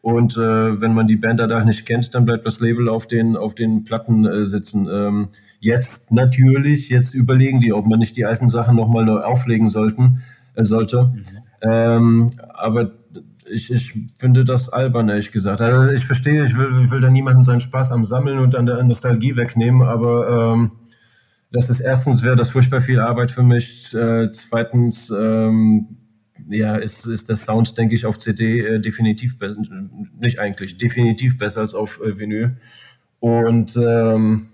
Und 0.00 0.36
äh, 0.36 0.80
wenn 0.80 0.94
man 0.94 1.06
die 1.06 1.16
Band 1.16 1.40
da 1.40 1.64
nicht 1.64 1.86
kennt, 1.86 2.14
dann 2.14 2.26
bleibt 2.26 2.46
das 2.46 2.60
Label 2.60 2.88
auf 2.88 3.06
den, 3.06 3.36
auf 3.36 3.54
den 3.54 3.84
Platten 3.84 4.26
äh, 4.26 4.44
sitzen. 4.44 4.86
Ähm, 4.92 5.28
jetzt 5.60 6.12
natürlich, 6.12 6.88
jetzt 6.88 7.14
überlegen 7.14 7.60
die, 7.60 7.72
ob 7.72 7.86
man 7.86 7.98
nicht 7.98 8.16
die 8.16 8.26
alten 8.26 8.48
Sachen 8.48 8.76
nochmal 8.76 9.06
neu 9.06 9.20
auflegen 9.20 9.68
sollten, 9.68 10.22
äh, 10.54 10.62
sollte. 10.62 11.14
Mhm. 11.14 11.24
Ähm, 11.62 12.30
aber 12.52 12.92
ich, 13.50 13.70
ich 13.70 13.92
finde 14.18 14.44
das 14.44 14.68
albern, 14.68 15.08
ehrlich 15.08 15.32
gesagt. 15.32 15.60
Also 15.60 15.92
ich 15.92 16.06
verstehe, 16.06 16.44
ich 16.44 16.56
will, 16.56 16.84
ich 16.84 16.90
will 16.90 17.00
da 17.00 17.10
niemanden 17.10 17.44
seinen 17.44 17.60
Spaß 17.60 17.92
am 17.92 18.04
Sammeln 18.04 18.38
und 18.38 18.54
an 18.54 18.66
der 18.66 18.82
Nostalgie 18.82 19.36
wegnehmen, 19.36 19.82
aber 19.82 20.54
ähm, 20.54 20.72
das 21.50 21.70
ist 21.70 21.80
erstens 21.80 22.22
wäre 22.22 22.36
das 22.36 22.50
furchtbar 22.50 22.80
viel 22.80 23.00
Arbeit 23.00 23.30
für 23.30 23.42
mich. 23.42 23.94
Äh, 23.94 24.30
zweitens 24.32 25.10
ähm, 25.10 25.98
ja, 26.48 26.76
ist, 26.76 27.06
ist 27.06 27.28
der 27.28 27.36
Sound, 27.36 27.78
denke 27.78 27.94
ich, 27.94 28.06
auf 28.06 28.18
CD 28.18 28.60
äh, 28.60 28.80
definitiv 28.80 29.38
besser, 29.38 29.62
nicht 30.18 30.38
eigentlich, 30.38 30.76
definitiv 30.76 31.38
besser 31.38 31.60
als 31.60 31.74
auf 31.74 32.00
äh, 32.00 32.18
Vinyl. 32.18 32.56
Und 33.20 33.76
ähm, 33.76 34.46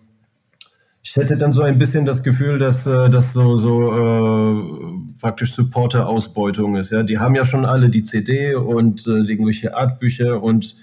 ich 1.03 1.17
hätte 1.17 1.37
dann 1.37 1.53
so 1.53 1.63
ein 1.63 1.79
bisschen 1.79 2.05
das 2.05 2.23
Gefühl, 2.23 2.59
dass 2.59 2.87
äh, 2.87 3.09
das 3.09 3.33
so, 3.33 3.57
so 3.57 3.93
äh, 3.93 5.19
praktisch 5.21 5.55
Supporter-Ausbeutung 5.55 6.77
ist. 6.77 6.91
Ja, 6.91 7.03
die 7.03 7.19
haben 7.19 7.35
ja 7.35 7.45
schon 7.45 7.65
alle 7.65 7.89
die 7.89 8.03
CD 8.03 8.55
und 8.55 9.07
äh, 9.07 9.11
irgendwelche 9.11 9.75
Artbücher 9.75 10.43
und 10.43 10.75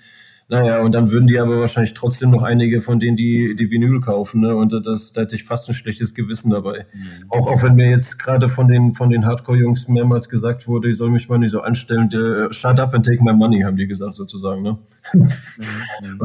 naja, 0.49 0.79
und 0.79 0.93
dann 0.93 1.11
würden 1.11 1.27
die 1.27 1.39
aber 1.39 1.59
wahrscheinlich 1.59 1.93
trotzdem 1.93 2.29
noch 2.29 2.41
einige 2.41 2.79
von 2.79 3.01
denen, 3.01 3.17
die 3.17 3.53
die 3.55 3.69
Vinyl 3.69 3.99
kaufen, 3.99 4.39
ne? 4.39 4.55
Und 4.55 4.71
das, 4.71 5.11
da 5.11 5.21
hätte 5.21 5.35
ich 5.35 5.43
fast 5.43 5.67
ein 5.67 5.73
schlechtes 5.73 6.13
Gewissen 6.13 6.51
dabei. 6.51 6.85
Mhm. 6.93 7.25
Auch, 7.29 7.47
auch 7.47 7.63
wenn 7.63 7.75
mir 7.75 7.89
jetzt 7.89 8.17
gerade 8.17 8.47
von 8.47 8.69
den, 8.69 8.93
von 8.93 9.09
den 9.09 9.25
Hardcore-Jungs 9.25 9.89
mehrmals 9.89 10.29
gesagt 10.29 10.65
wurde, 10.65 10.89
ich 10.89 10.95
soll 10.95 11.09
mich 11.09 11.27
mal 11.27 11.37
nicht 11.37 11.51
so 11.51 11.59
anstellen, 11.59 12.07
der, 12.07 12.53
shut 12.53 12.79
up 12.79 12.93
and 12.93 13.05
take 13.05 13.21
my 13.21 13.33
money, 13.33 13.59
haben 13.61 13.75
die 13.75 13.87
gesagt 13.87 14.13
sozusagen, 14.13 14.63
ne? 14.63 14.77
Mhm. 15.13 15.31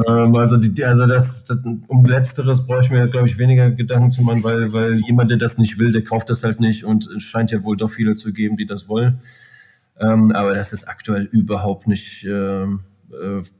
ähm, 0.07 0.35
also, 0.37 0.55
die, 0.55 0.85
also 0.85 1.05
das, 1.05 1.43
das, 1.43 1.57
um 1.87 2.05
Letzteres 2.05 2.65
brauche 2.65 2.79
ich 2.79 2.89
mir, 2.89 3.09
glaube 3.09 3.27
ich, 3.27 3.37
weniger 3.37 3.71
Gedanken 3.71 4.11
zu 4.11 4.23
machen, 4.23 4.41
weil, 4.41 4.71
weil 4.71 5.01
jemand, 5.05 5.31
der 5.31 5.37
das 5.37 5.57
nicht 5.57 5.79
will, 5.79 5.91
der 5.91 6.03
kauft 6.03 6.29
das 6.29 6.43
halt 6.45 6.61
nicht 6.61 6.85
und 6.85 7.07
es 7.07 7.23
scheint 7.23 7.51
ja 7.51 7.61
wohl 7.65 7.75
doch 7.75 7.89
viele 7.89 8.15
zu 8.15 8.31
geben, 8.31 8.55
die 8.55 8.65
das 8.65 8.87
wollen. 8.87 9.19
Ähm, 9.99 10.31
aber 10.31 10.55
das 10.55 10.71
ist 10.71 10.87
aktuell 10.87 11.25
überhaupt 11.25 11.87
nicht, 11.87 12.23
ähm, 12.23 12.79
äh, 12.79 12.92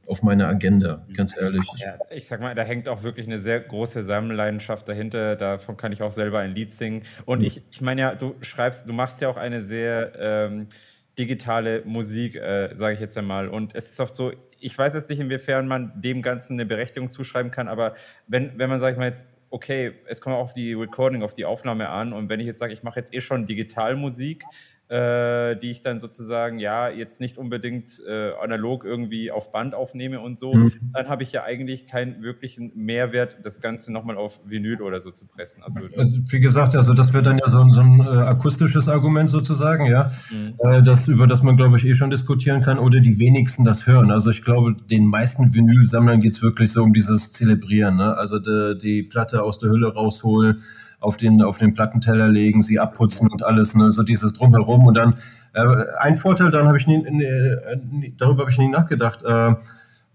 auf 0.06 0.22
meiner 0.22 0.48
Agenda, 0.48 1.06
ganz 1.14 1.36
ehrlich. 1.36 1.62
Ja, 1.76 1.98
ich 2.10 2.26
sag 2.26 2.40
mal, 2.40 2.54
da 2.54 2.62
hängt 2.62 2.88
auch 2.88 3.02
wirklich 3.02 3.26
eine 3.26 3.38
sehr 3.38 3.60
große 3.60 4.04
Sammelleidenschaft 4.04 4.88
dahinter. 4.88 5.36
Davon 5.36 5.76
kann 5.76 5.92
ich 5.92 6.02
auch 6.02 6.12
selber 6.12 6.40
ein 6.40 6.54
Lied 6.54 6.70
singen. 6.70 7.02
Und 7.24 7.42
ich, 7.42 7.62
ich 7.70 7.80
meine 7.80 8.00
ja, 8.00 8.14
du 8.14 8.34
schreibst, 8.40 8.88
du 8.88 8.92
machst 8.92 9.20
ja 9.20 9.28
auch 9.28 9.36
eine 9.36 9.62
sehr 9.62 10.12
ähm, 10.18 10.68
digitale 11.18 11.82
Musik, 11.84 12.36
äh, 12.36 12.74
sage 12.74 12.94
ich 12.94 13.00
jetzt 13.00 13.16
einmal. 13.16 13.48
Und 13.48 13.74
es 13.74 13.90
ist 13.90 14.00
oft 14.00 14.14
so, 14.14 14.32
ich 14.58 14.76
weiß 14.76 14.94
jetzt 14.94 15.10
nicht, 15.10 15.20
inwiefern 15.20 15.66
man 15.66 15.92
dem 16.00 16.22
Ganzen 16.22 16.54
eine 16.54 16.66
Berechtigung 16.66 17.08
zuschreiben 17.08 17.50
kann, 17.50 17.68
aber 17.68 17.94
wenn, 18.26 18.58
wenn 18.58 18.70
man, 18.70 18.80
sag 18.80 18.92
ich 18.92 18.98
mal, 18.98 19.06
jetzt 19.06 19.28
okay, 19.54 19.92
es 20.06 20.20
kommt 20.20 20.34
auch 20.34 20.40
auf 20.40 20.52
die 20.52 20.74
Recording, 20.74 21.22
auf 21.22 21.32
die 21.32 21.44
Aufnahme 21.44 21.88
an. 21.88 22.12
Und 22.12 22.28
wenn 22.28 22.40
ich 22.40 22.46
jetzt 22.46 22.58
sage, 22.58 22.72
ich 22.72 22.82
mache 22.82 22.98
jetzt 22.98 23.14
eh 23.14 23.20
schon 23.20 23.46
Digitalmusik, 23.46 24.42
äh, 24.88 25.56
die 25.56 25.70
ich 25.70 25.80
dann 25.80 25.98
sozusagen 25.98 26.58
ja 26.58 26.90
jetzt 26.90 27.18
nicht 27.18 27.38
unbedingt 27.38 28.02
äh, 28.06 28.32
analog 28.42 28.84
irgendwie 28.84 29.30
auf 29.30 29.50
Band 29.50 29.74
aufnehme 29.74 30.20
und 30.20 30.36
so, 30.36 30.52
mhm. 30.52 30.72
dann 30.92 31.08
habe 31.08 31.22
ich 31.22 31.32
ja 31.32 31.42
eigentlich 31.42 31.86
keinen 31.86 32.22
wirklichen 32.22 32.70
Mehrwert, 32.74 33.38
das 33.42 33.62
Ganze 33.62 33.92
nochmal 33.92 34.18
auf 34.18 34.40
Vinyl 34.44 34.82
oder 34.82 35.00
so 35.00 35.10
zu 35.10 35.26
pressen. 35.26 35.62
Also, 35.62 35.80
also 35.96 36.18
wie 36.30 36.40
gesagt, 36.40 36.76
also 36.76 36.92
das 36.92 37.14
wird 37.14 37.24
dann 37.24 37.38
ja 37.38 37.48
so, 37.48 37.60
ein, 37.60 37.72
so 37.72 37.80
ein 37.80 38.00
äh, 38.00 38.04
akustisches 38.04 38.88
Argument 38.88 39.30
sozusagen, 39.30 39.86
ja, 39.86 40.10
mhm. 40.30 40.54
Äh, 40.58 40.82
das, 40.82 41.08
über 41.08 41.26
das 41.26 41.42
man, 41.42 41.56
glaube 41.56 41.76
ich, 41.78 41.86
eh 41.86 41.94
schon 41.94 42.10
diskutieren 42.10 42.60
kann 42.60 42.78
oder 42.78 43.00
die 43.00 43.18
wenigsten 43.18 43.64
das 43.64 43.86
hören. 43.86 44.10
Also 44.10 44.30
ich 44.30 44.42
glaube, 44.42 44.74
den 44.74 45.06
meisten 45.06 45.54
Vinylsammlern 45.54 46.20
geht 46.20 46.32
es 46.32 46.42
wirklich 46.42 46.72
so 46.72 46.82
um 46.82 46.92
dieses 46.92 47.32
Zelebrieren, 47.32 47.96
ne? 47.96 48.16
also 48.18 48.38
die, 48.38 48.76
die 48.78 49.02
Platte 49.02 49.42
aus 49.42 49.58
der 49.58 49.70
Hülle 49.70 49.94
rausholen, 49.94 50.60
auf 51.00 51.16
den, 51.16 51.42
auf 51.42 51.58
den 51.58 51.74
Plattenteller 51.74 52.28
legen, 52.28 52.62
sie 52.62 52.78
abputzen 52.78 53.28
und 53.30 53.42
alles, 53.42 53.74
ne? 53.74 53.90
so 53.92 54.02
dieses 54.02 54.32
Drumherum. 54.32 54.86
Und 54.86 54.96
dann 54.96 55.14
äh, 55.52 55.64
ein 56.00 56.16
Vorteil, 56.16 56.50
dann 56.50 56.66
habe 56.66 56.78
ich 56.78 56.86
nie, 56.86 56.98
nie, 56.98 58.14
darüber 58.16 58.42
habe 58.42 58.50
ich 58.50 58.58
nie 58.58 58.68
nachgedacht, 58.68 59.22
äh, 59.24 59.54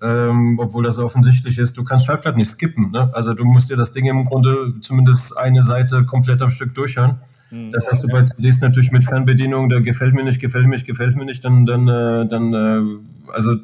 ähm, 0.02 0.58
obwohl 0.60 0.84
das 0.84 0.98
offensichtlich 0.98 1.58
ist, 1.58 1.78
du 1.78 1.84
kannst 1.84 2.06
Schallplatten 2.06 2.38
nicht 2.38 2.52
skippen. 2.52 2.92
Ne? 2.92 3.10
Also 3.14 3.34
du 3.34 3.44
musst 3.44 3.70
dir 3.70 3.76
das 3.76 3.92
Ding 3.92 4.06
im 4.06 4.26
Grunde 4.26 4.74
zumindest 4.82 5.38
eine 5.38 5.64
Seite 5.64 6.06
komplett 6.06 6.42
am 6.42 6.50
Stück 6.50 6.74
durchhören. 6.74 7.18
Mhm. 7.52 7.72
Das 7.72 7.88
hast 7.90 8.04
du 8.04 8.08
bei 8.08 8.24
CDs 8.24 8.62
natürlich 8.62 8.92
mit 8.92 9.04
Fernbedienung, 9.04 9.70
da 9.70 9.80
gefällt 9.80 10.14
mir 10.14 10.24
nicht, 10.24 10.40
gefällt 10.40 10.66
mir 10.66 10.72
nicht, 10.72 10.86
gefällt 10.86 11.16
mir 11.16 11.26
nicht, 11.26 11.44
dann, 11.44 11.66
dann, 11.66 11.88
äh, 11.88 12.28
dann 12.28 12.54
äh, 12.54 13.32
also 13.34 13.56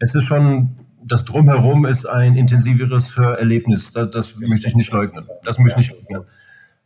es 0.00 0.14
ist 0.14 0.24
schon 0.24 0.76
das 1.06 1.24
Drumherum 1.24 1.84
ist 1.84 2.06
ein 2.06 2.34
intensiveres 2.34 3.16
Erlebnis. 3.16 3.90
Das, 3.92 4.10
das 4.10 4.36
möchte 4.38 4.68
ich 4.68 4.74
nicht 4.74 4.90
leugnen. 4.92 5.26
Das 5.44 5.58
möchte 5.58 5.80
ich 5.80 5.90
nicht 5.90 6.10
leugnen. 6.10 6.26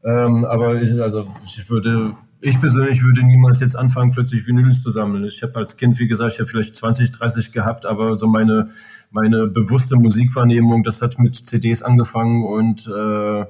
Ähm, 0.05 0.45
aber 0.45 0.81
ich, 0.81 1.01
also 1.01 1.29
ich 1.45 1.69
würde, 1.71 2.15
ich 2.41 2.61
persönlich 2.61 3.03
würde 3.03 3.23
niemals 3.25 3.61
jetzt 3.61 3.77
anfangen, 3.77 4.13
plötzlich 4.13 4.47
Vinyls 4.47 4.83
zu 4.83 4.91
sammeln. 4.91 5.25
Ich 5.25 5.43
habe 5.43 5.57
als 5.57 5.77
Kind, 5.77 5.99
wie 5.99 6.07
gesagt, 6.07 6.35
ich 6.35 6.39
habe 6.39 6.49
vielleicht 6.49 6.75
20, 6.77 7.11
30 7.11 7.53
gehabt, 7.53 7.85
aber 7.85 8.15
so 8.15 8.27
meine, 8.27 8.69
meine 9.11 9.47
bewusste 9.47 9.97
Musikwahrnehmung, 9.97 10.85
das 10.85 11.03
hat 11.03 11.19
mit 11.19 11.37
CDs 11.37 11.83
angefangen 11.83 12.45
und 12.45 12.87
äh, 12.87 13.45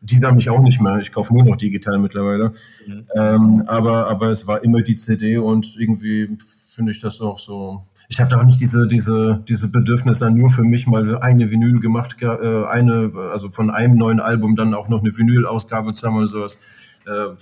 die 0.00 0.16
sammle 0.16 0.40
ich 0.40 0.48
auch 0.48 0.62
nicht 0.62 0.80
mehr. 0.80 0.98
Ich 0.98 1.12
kaufe 1.12 1.34
nur 1.34 1.44
noch 1.44 1.56
digital 1.56 1.98
mittlerweile. 1.98 2.52
Mhm. 2.86 3.06
Ähm, 3.14 3.64
aber, 3.66 4.08
aber 4.08 4.30
es 4.30 4.46
war 4.46 4.64
immer 4.64 4.80
die 4.82 4.96
CD 4.96 5.36
und 5.36 5.76
irgendwie 5.78 6.38
finde 6.74 6.92
ich 6.92 7.00
das 7.00 7.20
auch 7.20 7.38
so 7.38 7.82
ich 8.10 8.18
habe 8.18 8.28
da 8.28 8.40
auch 8.40 8.44
nicht 8.44 8.60
diese, 8.60 8.88
diese, 8.88 9.42
diese 9.48 9.68
Bedürfnis 9.68 10.18
dann 10.18 10.34
nur 10.34 10.50
für 10.50 10.64
mich 10.64 10.88
mal 10.88 11.18
eine 11.18 11.48
Vinyl 11.48 11.78
gemacht, 11.78 12.16
äh, 12.20 12.26
eine, 12.66 13.12
also 13.32 13.50
von 13.50 13.70
einem 13.70 13.94
neuen 13.94 14.18
Album 14.18 14.56
dann 14.56 14.74
auch 14.74 14.88
noch 14.88 15.00
eine 15.00 15.16
Vinyl-Ausgabe 15.16 15.92
zu 15.92 16.08
haben 16.08 16.16
oder 16.16 16.26
sowas. 16.26 16.58
Äh, 17.06 17.36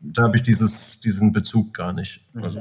da 0.00 0.22
habe 0.22 0.36
ich 0.36 0.42
dieses, 0.42 1.00
diesen 1.00 1.32
Bezug 1.32 1.74
gar 1.74 1.92
nicht. 1.92 2.20
Mhm. 2.32 2.44
Also, 2.44 2.60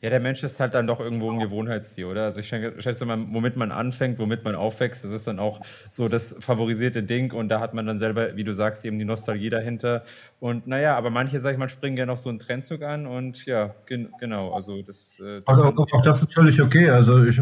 Ja, 0.00 0.10
der 0.10 0.20
Mensch 0.20 0.42
ist 0.42 0.60
halt 0.60 0.74
dann 0.74 0.86
doch 0.86 1.00
irgendwo 1.00 1.30
ein 1.30 1.38
Gewohnheitstier, 1.38 2.08
oder? 2.08 2.24
Also 2.24 2.40
ich 2.40 2.48
schätze, 2.48 2.80
schätze 2.80 3.06
mal, 3.06 3.18
womit 3.30 3.56
man 3.56 3.72
anfängt, 3.72 4.18
womit 4.18 4.44
man 4.44 4.54
aufwächst, 4.54 5.04
das 5.04 5.10
ist 5.10 5.26
dann 5.26 5.38
auch 5.38 5.60
so 5.90 6.08
das 6.08 6.36
favorisierte 6.38 7.02
Ding 7.02 7.32
und 7.32 7.48
da 7.48 7.60
hat 7.60 7.74
man 7.74 7.86
dann 7.86 7.98
selber, 7.98 8.36
wie 8.36 8.44
du 8.44 8.52
sagst, 8.54 8.84
eben 8.84 8.98
die 8.98 9.04
Nostalgie 9.04 9.50
dahinter. 9.50 10.04
Und 10.38 10.66
naja, 10.66 10.96
aber 10.96 11.10
manche, 11.10 11.40
sag 11.40 11.52
ich 11.52 11.58
mal, 11.58 11.68
springen 11.68 11.96
gerne 11.96 12.12
auf 12.12 12.18
so 12.18 12.28
einen 12.30 12.38
Trendzug 12.38 12.82
an 12.82 13.06
und 13.06 13.44
ja, 13.46 13.74
gen 13.86 14.08
genau, 14.20 14.52
also 14.52 14.82
das... 14.82 15.20
Äh, 15.20 15.42
also 15.46 15.64
auch, 15.64 15.92
auch 15.92 16.02
das 16.02 16.22
ist 16.22 16.32
völlig 16.32 16.60
okay. 16.62 16.90
Also 16.90 17.24
ich 17.24 17.40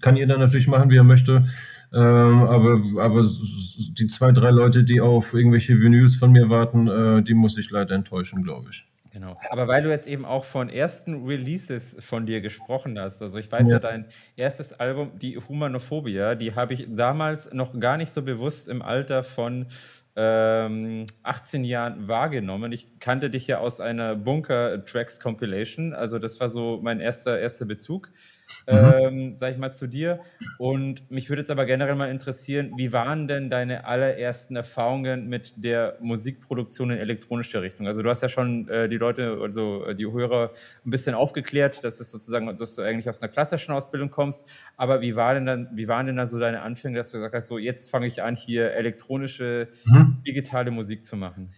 kann 0.00 0.16
jeder 0.16 0.36
natürlich 0.38 0.68
machen, 0.68 0.90
wie 0.90 0.96
er 0.96 1.04
möchte. 1.04 1.44
Ähm, 1.92 2.42
aber, 2.42 3.02
aber 3.02 3.22
die 3.22 4.06
zwei, 4.08 4.32
drei 4.32 4.50
Leute, 4.50 4.84
die 4.84 5.00
auf 5.00 5.32
irgendwelche 5.32 5.80
Vinyls 5.80 6.16
von 6.16 6.32
mir 6.32 6.50
warten, 6.50 6.88
äh, 6.88 7.22
die 7.22 7.34
muss 7.34 7.56
ich 7.56 7.70
leider 7.70 7.94
enttäuschen, 7.94 8.42
glaube 8.42 8.68
ich. 8.70 8.86
Genau. 9.10 9.36
Aber 9.50 9.66
weil 9.68 9.82
du 9.82 9.90
jetzt 9.90 10.06
eben 10.06 10.24
auch 10.24 10.44
von 10.44 10.68
ersten 10.68 11.26
Releases 11.26 11.96
von 11.98 12.26
dir 12.26 12.40
gesprochen 12.40 12.98
hast, 13.00 13.22
also 13.22 13.38
ich 13.38 13.50
weiß 13.50 13.66
ja, 13.66 13.74
ja 13.74 13.78
dein 13.80 14.06
erstes 14.36 14.74
Album, 14.74 15.12
die 15.18 15.38
Humanophobia, 15.38 16.34
die 16.34 16.54
habe 16.54 16.74
ich 16.74 16.86
damals 16.88 17.52
noch 17.52 17.78
gar 17.80 17.96
nicht 17.96 18.12
so 18.12 18.22
bewusst 18.22 18.68
im 18.68 18.82
Alter 18.82 19.24
von 19.24 19.66
ähm, 20.14 21.06
18 21.22 21.64
Jahren 21.64 22.06
wahrgenommen. 22.06 22.70
Ich 22.72 22.98
kannte 23.00 23.30
dich 23.30 23.46
ja 23.46 23.58
aus 23.58 23.80
einer 23.80 24.14
Bunker 24.14 24.84
Tracks 24.84 25.20
Compilation, 25.20 25.94
also 25.94 26.18
das 26.18 26.38
war 26.38 26.48
so 26.48 26.78
mein 26.82 27.00
erster, 27.00 27.38
erster 27.38 27.64
Bezug. 27.64 28.10
Ähm, 28.66 29.34
sag 29.34 29.52
ich 29.52 29.58
mal, 29.58 29.72
zu 29.72 29.86
dir. 29.86 30.20
Und 30.58 31.10
mich 31.10 31.28
würde 31.28 31.42
es 31.42 31.50
aber 31.50 31.66
generell 31.66 31.94
mal 31.94 32.10
interessieren, 32.10 32.72
wie 32.76 32.92
waren 32.92 33.28
denn 33.28 33.50
deine 33.50 33.86
allerersten 33.86 34.56
Erfahrungen 34.56 35.28
mit 35.28 35.54
der 35.56 35.96
Musikproduktion 36.00 36.90
in 36.90 36.98
elektronischer 36.98 37.62
Richtung? 37.62 37.86
Also 37.86 38.02
du 38.02 38.10
hast 38.10 38.22
ja 38.22 38.28
schon 38.28 38.68
äh, 38.68 38.88
die 38.88 38.96
Leute, 38.96 39.38
also 39.40 39.84
äh, 39.86 39.94
die 39.94 40.06
Hörer 40.06 40.52
ein 40.84 40.90
bisschen 40.90 41.14
aufgeklärt, 41.14 41.82
dass 41.84 42.00
es 42.00 42.10
sozusagen, 42.10 42.56
dass 42.56 42.74
du 42.74 42.82
eigentlich 42.82 43.08
aus 43.08 43.22
einer 43.22 43.32
klassischen 43.32 43.72
Ausbildung 43.72 44.10
kommst. 44.10 44.48
Aber 44.76 45.00
wie 45.00 45.16
war 45.16 45.34
denn 45.34 45.46
dann, 45.46 45.68
wie 45.74 45.88
waren 45.88 46.06
denn 46.06 46.16
da 46.16 46.26
so 46.26 46.38
deine 46.38 46.62
Anfänge, 46.62 46.96
dass 46.96 47.10
du 47.10 47.18
gesagt 47.18 47.34
hast, 47.34 47.46
so 47.46 47.58
jetzt 47.58 47.90
fange 47.90 48.06
ich 48.06 48.22
an, 48.22 48.36
hier 48.36 48.72
elektronische, 48.72 49.68
mhm. 49.84 50.22
digitale 50.26 50.70
Musik 50.70 51.04
zu 51.04 51.16
machen? 51.16 51.50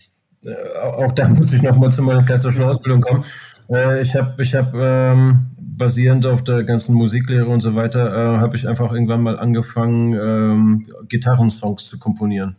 Äh, 0.45 0.55
auch 0.78 1.12
da 1.12 1.28
muss 1.28 1.53
ich 1.53 1.62
nochmal 1.62 1.93
zu 1.93 2.03
meiner 2.03 2.22
klassischen 2.22 2.62
Ausbildung 2.62 3.03
kommen. 3.03 3.24
Äh, 3.68 4.01
ich 4.01 4.14
habe 4.14 4.43
ich 4.43 4.55
hab, 4.55 4.74
ähm, 4.74 5.51
basierend 5.81 6.26
auf 6.26 6.45
der 6.45 6.62
ganzen 6.62 6.95
Musiklehre 6.95 7.47
und 7.47 7.61
so 7.61 7.74
weiter, 7.74 8.07
äh, 8.07 8.39
habe 8.39 8.55
ich 8.57 8.68
einfach 8.68 8.93
irgendwann 8.93 9.22
mal 9.22 9.39
angefangen, 9.39 10.12
ähm, 10.14 10.87
Gitarrensongs 11.09 11.89
zu 11.89 11.99
komponieren. 11.99 12.55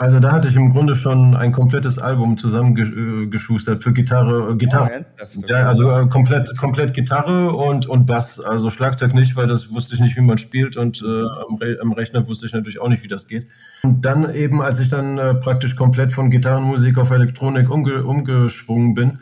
Also 0.00 0.18
da 0.18 0.32
hatte 0.32 0.48
ich 0.48 0.56
im 0.56 0.70
Grunde 0.70 0.94
schon 0.94 1.36
ein 1.36 1.52
komplettes 1.52 1.98
Album 1.98 2.38
zusammengeschustert 2.38 3.82
für 3.84 3.92
Gitarre, 3.92 4.56
Gitarre. 4.56 5.04
Oh, 5.20 5.42
ja, 5.46 5.68
also 5.68 5.90
äh, 5.90 6.08
komplett, 6.08 6.56
komplett 6.56 6.94
Gitarre 6.94 7.52
und, 7.52 7.86
und 7.86 8.06
Bass. 8.06 8.40
Also 8.40 8.70
Schlagzeug 8.70 9.12
nicht, 9.12 9.36
weil 9.36 9.46
das 9.46 9.70
wusste 9.70 9.94
ich 9.94 10.00
nicht, 10.00 10.16
wie 10.16 10.22
man 10.22 10.38
spielt 10.38 10.78
und 10.78 11.02
äh, 11.02 11.04
am, 11.04 11.56
Re 11.56 11.76
am, 11.82 11.92
Rechner 11.92 12.26
wusste 12.26 12.46
ich 12.46 12.54
natürlich 12.54 12.80
auch 12.80 12.88
nicht, 12.88 13.02
wie 13.02 13.08
das 13.08 13.26
geht. 13.26 13.46
Und 13.82 14.06
dann 14.06 14.34
eben, 14.34 14.62
als 14.62 14.78
ich 14.78 14.88
dann 14.88 15.18
äh, 15.18 15.34
praktisch 15.34 15.76
komplett 15.76 16.14
von 16.14 16.30
Gitarrenmusik 16.30 16.96
auf 16.96 17.10
Elektronik 17.10 17.70
umge 17.70 18.02
umgeschwungen 18.02 18.94
bin, 18.94 19.18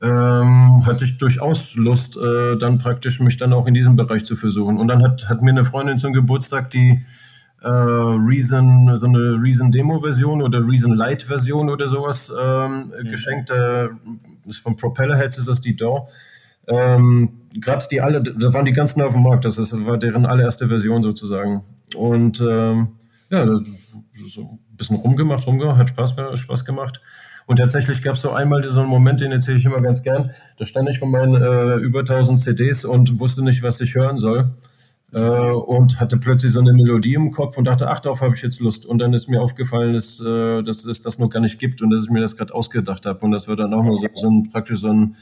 ähm, 0.00 0.86
hatte 0.86 1.04
ich 1.04 1.18
durchaus 1.18 1.74
Lust, 1.74 2.16
äh, 2.16 2.56
dann 2.56 2.78
praktisch 2.78 3.20
mich 3.20 3.36
dann 3.36 3.52
auch 3.52 3.66
in 3.66 3.74
diesem 3.74 3.96
Bereich 3.96 4.24
zu 4.24 4.36
versuchen. 4.36 4.78
Und 4.78 4.88
dann 4.88 5.02
hat, 5.02 5.28
hat 5.28 5.42
mir 5.42 5.50
eine 5.50 5.64
Freundin 5.64 5.98
zum 5.98 6.12
Geburtstag 6.12 6.70
die 6.70 7.00
äh, 7.62 7.68
Reason, 7.68 8.96
so 8.96 9.06
eine 9.06 9.38
Reason 9.42 9.70
Demo-Version 9.70 10.42
oder 10.42 10.60
Reason 10.66 10.94
Light-Version 10.94 11.68
oder 11.70 11.88
sowas 11.88 12.30
ähm, 12.38 12.92
mhm. 12.96 13.08
geschenkt. 13.08 13.50
Äh, 13.50 13.88
ist 14.46 14.58
von 14.58 14.76
Propellerheads 14.76 15.38
ist 15.38 15.48
das 15.48 15.60
die 15.60 15.76
DAW. 15.76 16.06
Ähm, 16.68 17.48
Gerade 17.54 17.86
die 17.90 18.00
alle, 18.00 18.22
da 18.22 18.52
waren 18.52 18.66
die 18.66 18.72
ganz 18.72 18.94
neu 18.94 19.06
auf 19.06 19.14
dem 19.14 19.22
Markt, 19.22 19.46
das 19.46 19.58
war 19.58 19.96
deren 19.96 20.26
allererste 20.26 20.68
Version 20.68 21.02
sozusagen. 21.02 21.62
Und 21.96 22.40
ähm, 22.40 22.96
ja, 23.30 23.46
so 24.12 24.42
ein 24.42 24.58
bisschen 24.76 24.96
rumgemacht, 24.96 25.46
rumgemacht, 25.46 25.78
hat 25.78 25.88
Spaß, 25.88 26.14
Spaß 26.34 26.64
gemacht. 26.64 27.00
Und 27.48 27.56
tatsächlich 27.56 28.02
gab 28.02 28.14
es 28.14 28.20
so 28.20 28.30
einmal 28.30 28.62
so 28.62 28.80
einen 28.80 28.90
Moment, 28.90 29.22
den 29.22 29.32
erzähle 29.32 29.56
ich 29.56 29.64
immer 29.64 29.80
ganz 29.80 30.02
gern. 30.02 30.32
Da 30.58 30.66
stand 30.66 30.90
ich 30.90 30.98
von 30.98 31.10
meinen 31.10 31.34
äh, 31.34 31.76
über 31.76 32.00
1000 32.00 32.38
CDs 32.38 32.84
und 32.84 33.18
wusste 33.20 33.42
nicht, 33.42 33.62
was 33.62 33.80
ich 33.80 33.94
hören 33.94 34.18
soll. 34.18 34.50
Äh, 35.14 35.18
und 35.18 35.98
hatte 35.98 36.18
plötzlich 36.18 36.52
so 36.52 36.60
eine 36.60 36.74
Melodie 36.74 37.14
im 37.14 37.30
Kopf 37.30 37.56
und 37.56 37.64
dachte, 37.64 37.88
ach, 37.88 38.00
darauf 38.00 38.20
habe 38.20 38.34
ich 38.34 38.42
jetzt 38.42 38.60
Lust. 38.60 38.84
Und 38.84 38.98
dann 38.98 39.14
ist 39.14 39.30
mir 39.30 39.40
aufgefallen, 39.40 39.94
dass, 39.94 40.20
äh, 40.20 40.62
dass 40.62 40.84
es 40.84 41.00
das 41.00 41.18
noch 41.18 41.30
gar 41.30 41.40
nicht 41.40 41.58
gibt 41.58 41.80
und 41.80 41.88
dass 41.88 42.02
ich 42.02 42.10
mir 42.10 42.20
das 42.20 42.36
gerade 42.36 42.54
ausgedacht 42.54 43.06
habe. 43.06 43.18
Und 43.20 43.30
das 43.30 43.48
war 43.48 43.56
dann 43.56 43.72
auch 43.72 43.82
noch 43.82 43.96
so, 43.96 44.06
so 44.12 44.28
ein, 44.28 44.50
praktisch 44.52 44.80
so 44.80 44.88
ein, 44.88 45.16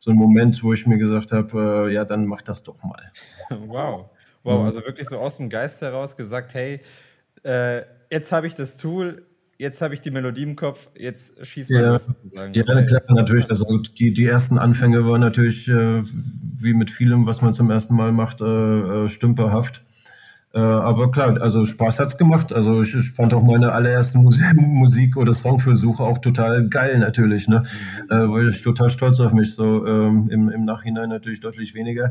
so 0.00 0.10
ein 0.10 0.16
Moment, 0.16 0.60
wo 0.64 0.72
ich 0.72 0.84
mir 0.84 0.98
gesagt 0.98 1.30
habe, 1.30 1.86
äh, 1.88 1.94
ja, 1.94 2.04
dann 2.04 2.26
mach 2.26 2.42
das 2.42 2.64
doch 2.64 2.82
mal. 2.82 3.12
Wow. 3.68 4.10
Wow, 4.42 4.64
also 4.64 4.84
wirklich 4.84 5.08
so 5.08 5.18
aus 5.18 5.36
dem 5.36 5.48
Geist 5.48 5.80
heraus 5.80 6.16
gesagt, 6.16 6.54
hey, 6.54 6.80
äh, 7.44 7.82
jetzt 8.10 8.32
habe 8.32 8.46
ich 8.46 8.54
das 8.54 8.76
Tool, 8.76 9.26
jetzt 9.58 9.82
habe 9.82 9.94
ich 9.94 10.00
die 10.00 10.10
Melodie 10.10 10.44
im 10.44 10.56
Kopf, 10.56 10.88
jetzt 10.96 11.44
schieß 11.46 11.68
mal 11.70 11.82
ja. 11.82 11.92
los 11.92 12.06
sozusagen. 12.06 12.54
Ja, 12.54 12.62
klar, 12.62 13.02
natürlich. 13.08 13.50
Also 13.50 13.66
die, 13.98 14.12
die 14.12 14.24
ersten 14.24 14.56
Anfänge 14.58 15.04
waren 15.06 15.20
natürlich, 15.20 15.68
äh, 15.68 16.02
wie 16.02 16.74
mit 16.74 16.90
vielem, 16.90 17.26
was 17.26 17.42
man 17.42 17.52
zum 17.52 17.70
ersten 17.70 17.94
Mal 17.94 18.12
macht, 18.12 18.40
äh, 18.40 18.44
äh 19.04 19.08
stümperhaft. 19.08 19.84
Äh, 20.54 20.60
aber 20.60 21.10
klar, 21.10 21.40
also 21.42 21.64
Spaß 21.66 21.98
hat's 21.98 22.16
gemacht. 22.16 22.52
Also 22.52 22.80
ich, 22.80 22.94
ich 22.94 23.10
fand 23.10 23.34
auch 23.34 23.42
meine 23.42 23.72
allerersten 23.72 24.22
Musik- 24.56 25.16
oder 25.16 25.34
Songversuche 25.34 26.02
auch 26.02 26.18
total 26.18 26.68
geil 26.68 26.98
natürlich, 26.98 27.48
ne? 27.48 27.62
Mhm. 28.08 28.10
Äh, 28.10 28.30
weil 28.30 28.48
ich 28.48 28.62
total 28.62 28.88
stolz 28.88 29.20
auf 29.20 29.32
mich, 29.32 29.54
so 29.54 29.86
ähm, 29.86 30.28
im, 30.30 30.48
im 30.48 30.64
Nachhinein 30.64 31.10
natürlich 31.10 31.40
deutlich 31.40 31.74
weniger. 31.74 32.10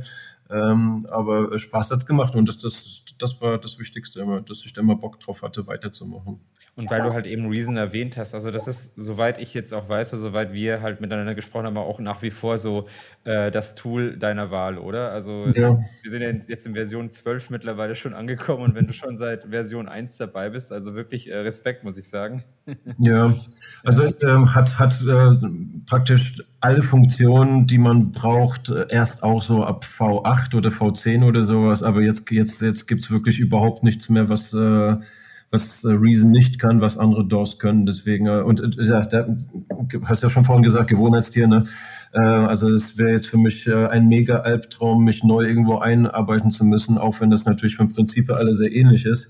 Ähm, 0.50 1.06
aber 1.10 1.58
Spaß 1.58 1.92
hat's 1.92 2.06
gemacht 2.06 2.36
und 2.36 2.48
das, 2.48 2.58
das, 2.58 3.04
das 3.18 3.42
war 3.42 3.58
das 3.58 3.80
Wichtigste 3.80 4.22
immer, 4.22 4.42
dass 4.42 4.64
ich 4.66 4.74
da 4.74 4.82
immer 4.82 4.96
Bock 4.96 5.20
drauf 5.20 5.42
hatte, 5.42 5.68
weiterzumachen. 5.68 6.40
Und 6.78 6.92
weil 6.92 7.02
du 7.02 7.12
halt 7.12 7.26
eben 7.26 7.50
Reason 7.50 7.76
erwähnt 7.76 8.18
hast, 8.18 8.36
also 8.36 8.52
das 8.52 8.68
ist, 8.68 8.96
soweit 8.96 9.40
ich 9.40 9.56
jetzt 9.56 9.74
auch 9.74 9.90
weiß, 9.90 10.12
soweit 10.12 10.54
wir 10.54 10.84
halt 10.84 11.02
miteinander 11.02 11.34
gesprochen 11.34 11.66
haben, 11.66 11.76
auch 11.76 12.00
nach 12.00 12.22
wie 12.22 12.30
vor 12.30 12.60
so 12.60 12.88
äh, 13.24 13.50
das 13.50 13.74
Tool 13.74 14.16
deiner 14.16 14.52
Wahl, 14.52 14.78
oder? 14.78 15.12
Also 15.12 15.48
ja. 15.56 15.76
wir 16.04 16.12
sind 16.12 16.22
ja 16.22 16.30
jetzt 16.48 16.68
in 16.68 16.76
Version 16.76 17.10
12 17.10 17.50
mittlerweile 17.50 17.96
schon 17.96 18.14
angekommen 18.14 18.62
und 18.62 18.76
wenn 18.76 18.86
du 18.86 18.94
schon 18.94 19.18
seit 19.18 19.46
Version 19.46 19.88
1 19.88 20.18
dabei 20.18 20.52
bist, 20.52 20.72
also 20.72 20.94
wirklich 20.94 21.28
äh, 21.32 21.38
Respekt, 21.38 21.84
muss 21.84 21.98
ich 21.98 22.10
sagen. 22.10 22.44
Ja, 23.00 23.34
also 23.86 24.04
ähm, 24.22 24.54
hat, 24.54 24.78
hat 24.78 25.02
äh, 25.02 25.32
praktisch 25.86 26.42
alle 26.60 26.84
Funktionen, 26.84 27.68
die 27.68 27.78
man 27.78 28.12
braucht, 28.12 28.70
äh, 28.70 28.88
erst 28.90 29.24
auch 29.24 29.42
so 29.42 29.64
ab 29.64 29.86
V8 29.86 30.37
oder 30.56 30.70
V10 30.70 31.26
oder 31.26 31.44
sowas, 31.44 31.84
aber 31.84 32.02
jetzt, 32.02 32.30
jetzt, 32.32 32.62
jetzt 32.62 32.88
gibt 32.88 33.04
es 33.04 33.12
wirklich 33.12 33.40
überhaupt 33.40 33.84
nichts 33.84 34.10
mehr, 34.10 34.30
was, 34.30 34.54
äh, 34.54 34.96
was 35.52 35.84
äh, 35.84 35.90
Reason 35.92 36.30
nicht 36.30 36.60
kann, 36.60 36.82
was 36.82 36.98
andere 36.98 37.26
DOS 37.26 37.60
können. 37.60 37.86
Deswegen, 37.86 38.28
äh, 38.28 38.42
und 38.42 38.60
äh, 38.60 38.84
ja, 38.84 39.02
da, 39.02 39.28
hast 40.04 40.24
ja 40.24 40.30
schon 40.30 40.44
vorhin 40.44 40.64
gesagt, 40.64 40.90
Gewohnheitstier, 40.90 41.48
ne? 41.48 41.64
Äh, 42.14 42.20
also 42.20 42.70
es 42.70 42.98
wäre 42.98 43.12
jetzt 43.12 43.28
für 43.28 43.38
mich 43.38 43.68
äh, 43.68 43.88
ein 43.88 44.08
mega 44.08 44.40
Albtraum, 44.40 45.04
mich 45.04 45.24
neu 45.24 45.46
irgendwo 45.46 45.78
einarbeiten 45.78 46.50
zu 46.52 46.66
müssen, 46.66 46.98
auch 46.98 47.22
wenn 47.22 47.30
das 47.30 47.46
natürlich 47.46 47.76
vom 47.76 47.90
Prinzip 47.90 48.30
alle 48.30 48.54
sehr 48.54 48.72
ähnlich 48.72 49.06
ist. 49.06 49.28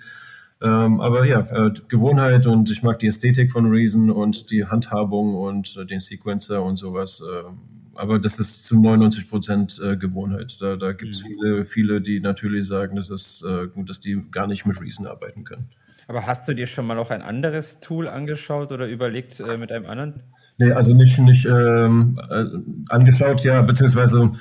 Ähm, 0.60 1.02
aber 1.02 1.26
ja, 1.26 1.42
äh, 1.42 1.72
Gewohnheit 1.88 2.48
und 2.48 2.72
ich 2.72 2.82
mag 2.82 2.98
die 3.00 3.08
Ästhetik 3.08 3.52
von 3.52 3.68
Reason 3.68 4.10
und 4.10 4.50
die 4.50 4.66
Handhabung 4.66 5.36
und 5.36 5.78
äh, 5.78 5.86
den 5.86 6.00
Sequencer 6.00 6.64
und 6.64 6.78
sowas. 6.78 7.22
Äh, 7.22 7.77
aber 7.98 8.20
das 8.20 8.40
ist 8.40 8.64
zu 8.64 8.80
99 8.80 9.30
Prozent 9.30 9.80
äh, 9.84 9.98
Gewohnheit. 9.98 10.58
Da, 10.62 10.76
da 10.76 10.94
gibt 10.94 11.14
es 11.14 11.24
mhm. 11.24 11.28
viele, 11.28 11.66
viele, 11.66 12.02
die 12.02 12.20
natürlich 12.20 12.68
sagen, 12.68 12.96
dass, 12.96 13.10
es, 13.10 13.44
äh, 13.44 13.68
dass 13.84 14.00
die 14.00 14.24
gar 14.32 14.48
nicht 14.48 14.66
mit 14.66 14.80
Reason 14.82 15.08
arbeiten 15.08 15.44
können. 15.44 15.70
Aber 16.08 16.26
hast 16.26 16.48
du 16.48 16.54
dir 16.54 16.68
schon 16.68 16.88
mal 16.88 16.98
auch 16.98 17.12
ein 17.12 17.22
anderes 17.22 17.80
Tool 17.80 18.08
angeschaut 18.08 18.72
oder 18.72 18.88
überlegt 18.88 19.40
äh, 19.40 19.58
mit 19.58 19.72
einem 19.72 19.86
anderen? 19.86 20.24
Nee, 20.58 20.72
also 20.72 20.94
nicht, 20.94 21.20
nicht 21.20 21.46
ähm, 21.46 22.20
angeschaut, 22.90 23.44
ja, 23.44 23.62
beziehungsweise, 23.62 24.32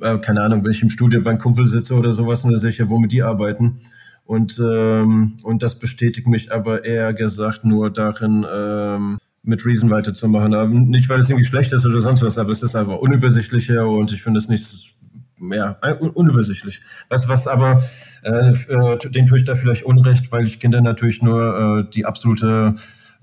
keine 0.00 0.40
Ahnung, 0.40 0.64
wenn 0.64 0.70
ich 0.70 0.80
im 0.80 0.88
Studio 0.88 1.20
beim 1.20 1.36
Kumpel 1.36 1.66
sitze 1.66 1.94
oder 1.94 2.12
sowas, 2.12 2.42
dann 2.42 2.56
sehe 2.56 2.70
ich 2.70 2.78
ja, 2.78 2.88
womit 2.88 3.12
die 3.12 3.22
arbeiten. 3.22 3.80
Und, 4.24 4.58
ähm, 4.58 5.36
und 5.42 5.62
das 5.62 5.78
bestätigt 5.78 6.26
mich 6.26 6.52
aber 6.52 6.84
eher 6.84 7.12
gesagt 7.12 7.64
nur 7.64 7.90
darin, 7.90 8.46
ähm, 8.50 9.18
mit 9.46 9.64
Reason 9.64 9.90
weiterzumachen. 9.90 10.90
Nicht, 10.90 11.08
weil 11.08 11.20
es 11.20 11.30
irgendwie 11.30 11.46
schlecht 11.46 11.72
ist 11.72 11.86
oder 11.86 12.00
sonst 12.00 12.22
was, 12.22 12.38
aber 12.38 12.50
es 12.50 12.62
ist 12.62 12.76
einfach 12.76 12.98
unübersichtlicher 12.98 13.86
und 13.86 14.12
ich 14.12 14.22
finde 14.22 14.38
es 14.38 14.48
nicht 14.48 14.96
mehr 15.38 15.78
un 16.00 16.10
unübersichtlich. 16.10 16.80
Was, 17.08 17.28
was 17.28 17.46
aber, 17.46 17.82
äh, 18.22 18.50
äh, 18.50 18.98
den 19.10 19.26
tue 19.26 19.38
ich 19.38 19.44
da 19.44 19.54
vielleicht 19.54 19.84
Unrecht, 19.84 20.32
weil 20.32 20.44
ich 20.44 20.58
Kinder 20.58 20.80
natürlich 20.80 21.22
nur 21.22 21.86
äh, 21.86 21.90
die 21.90 22.06
absolute 22.06 22.74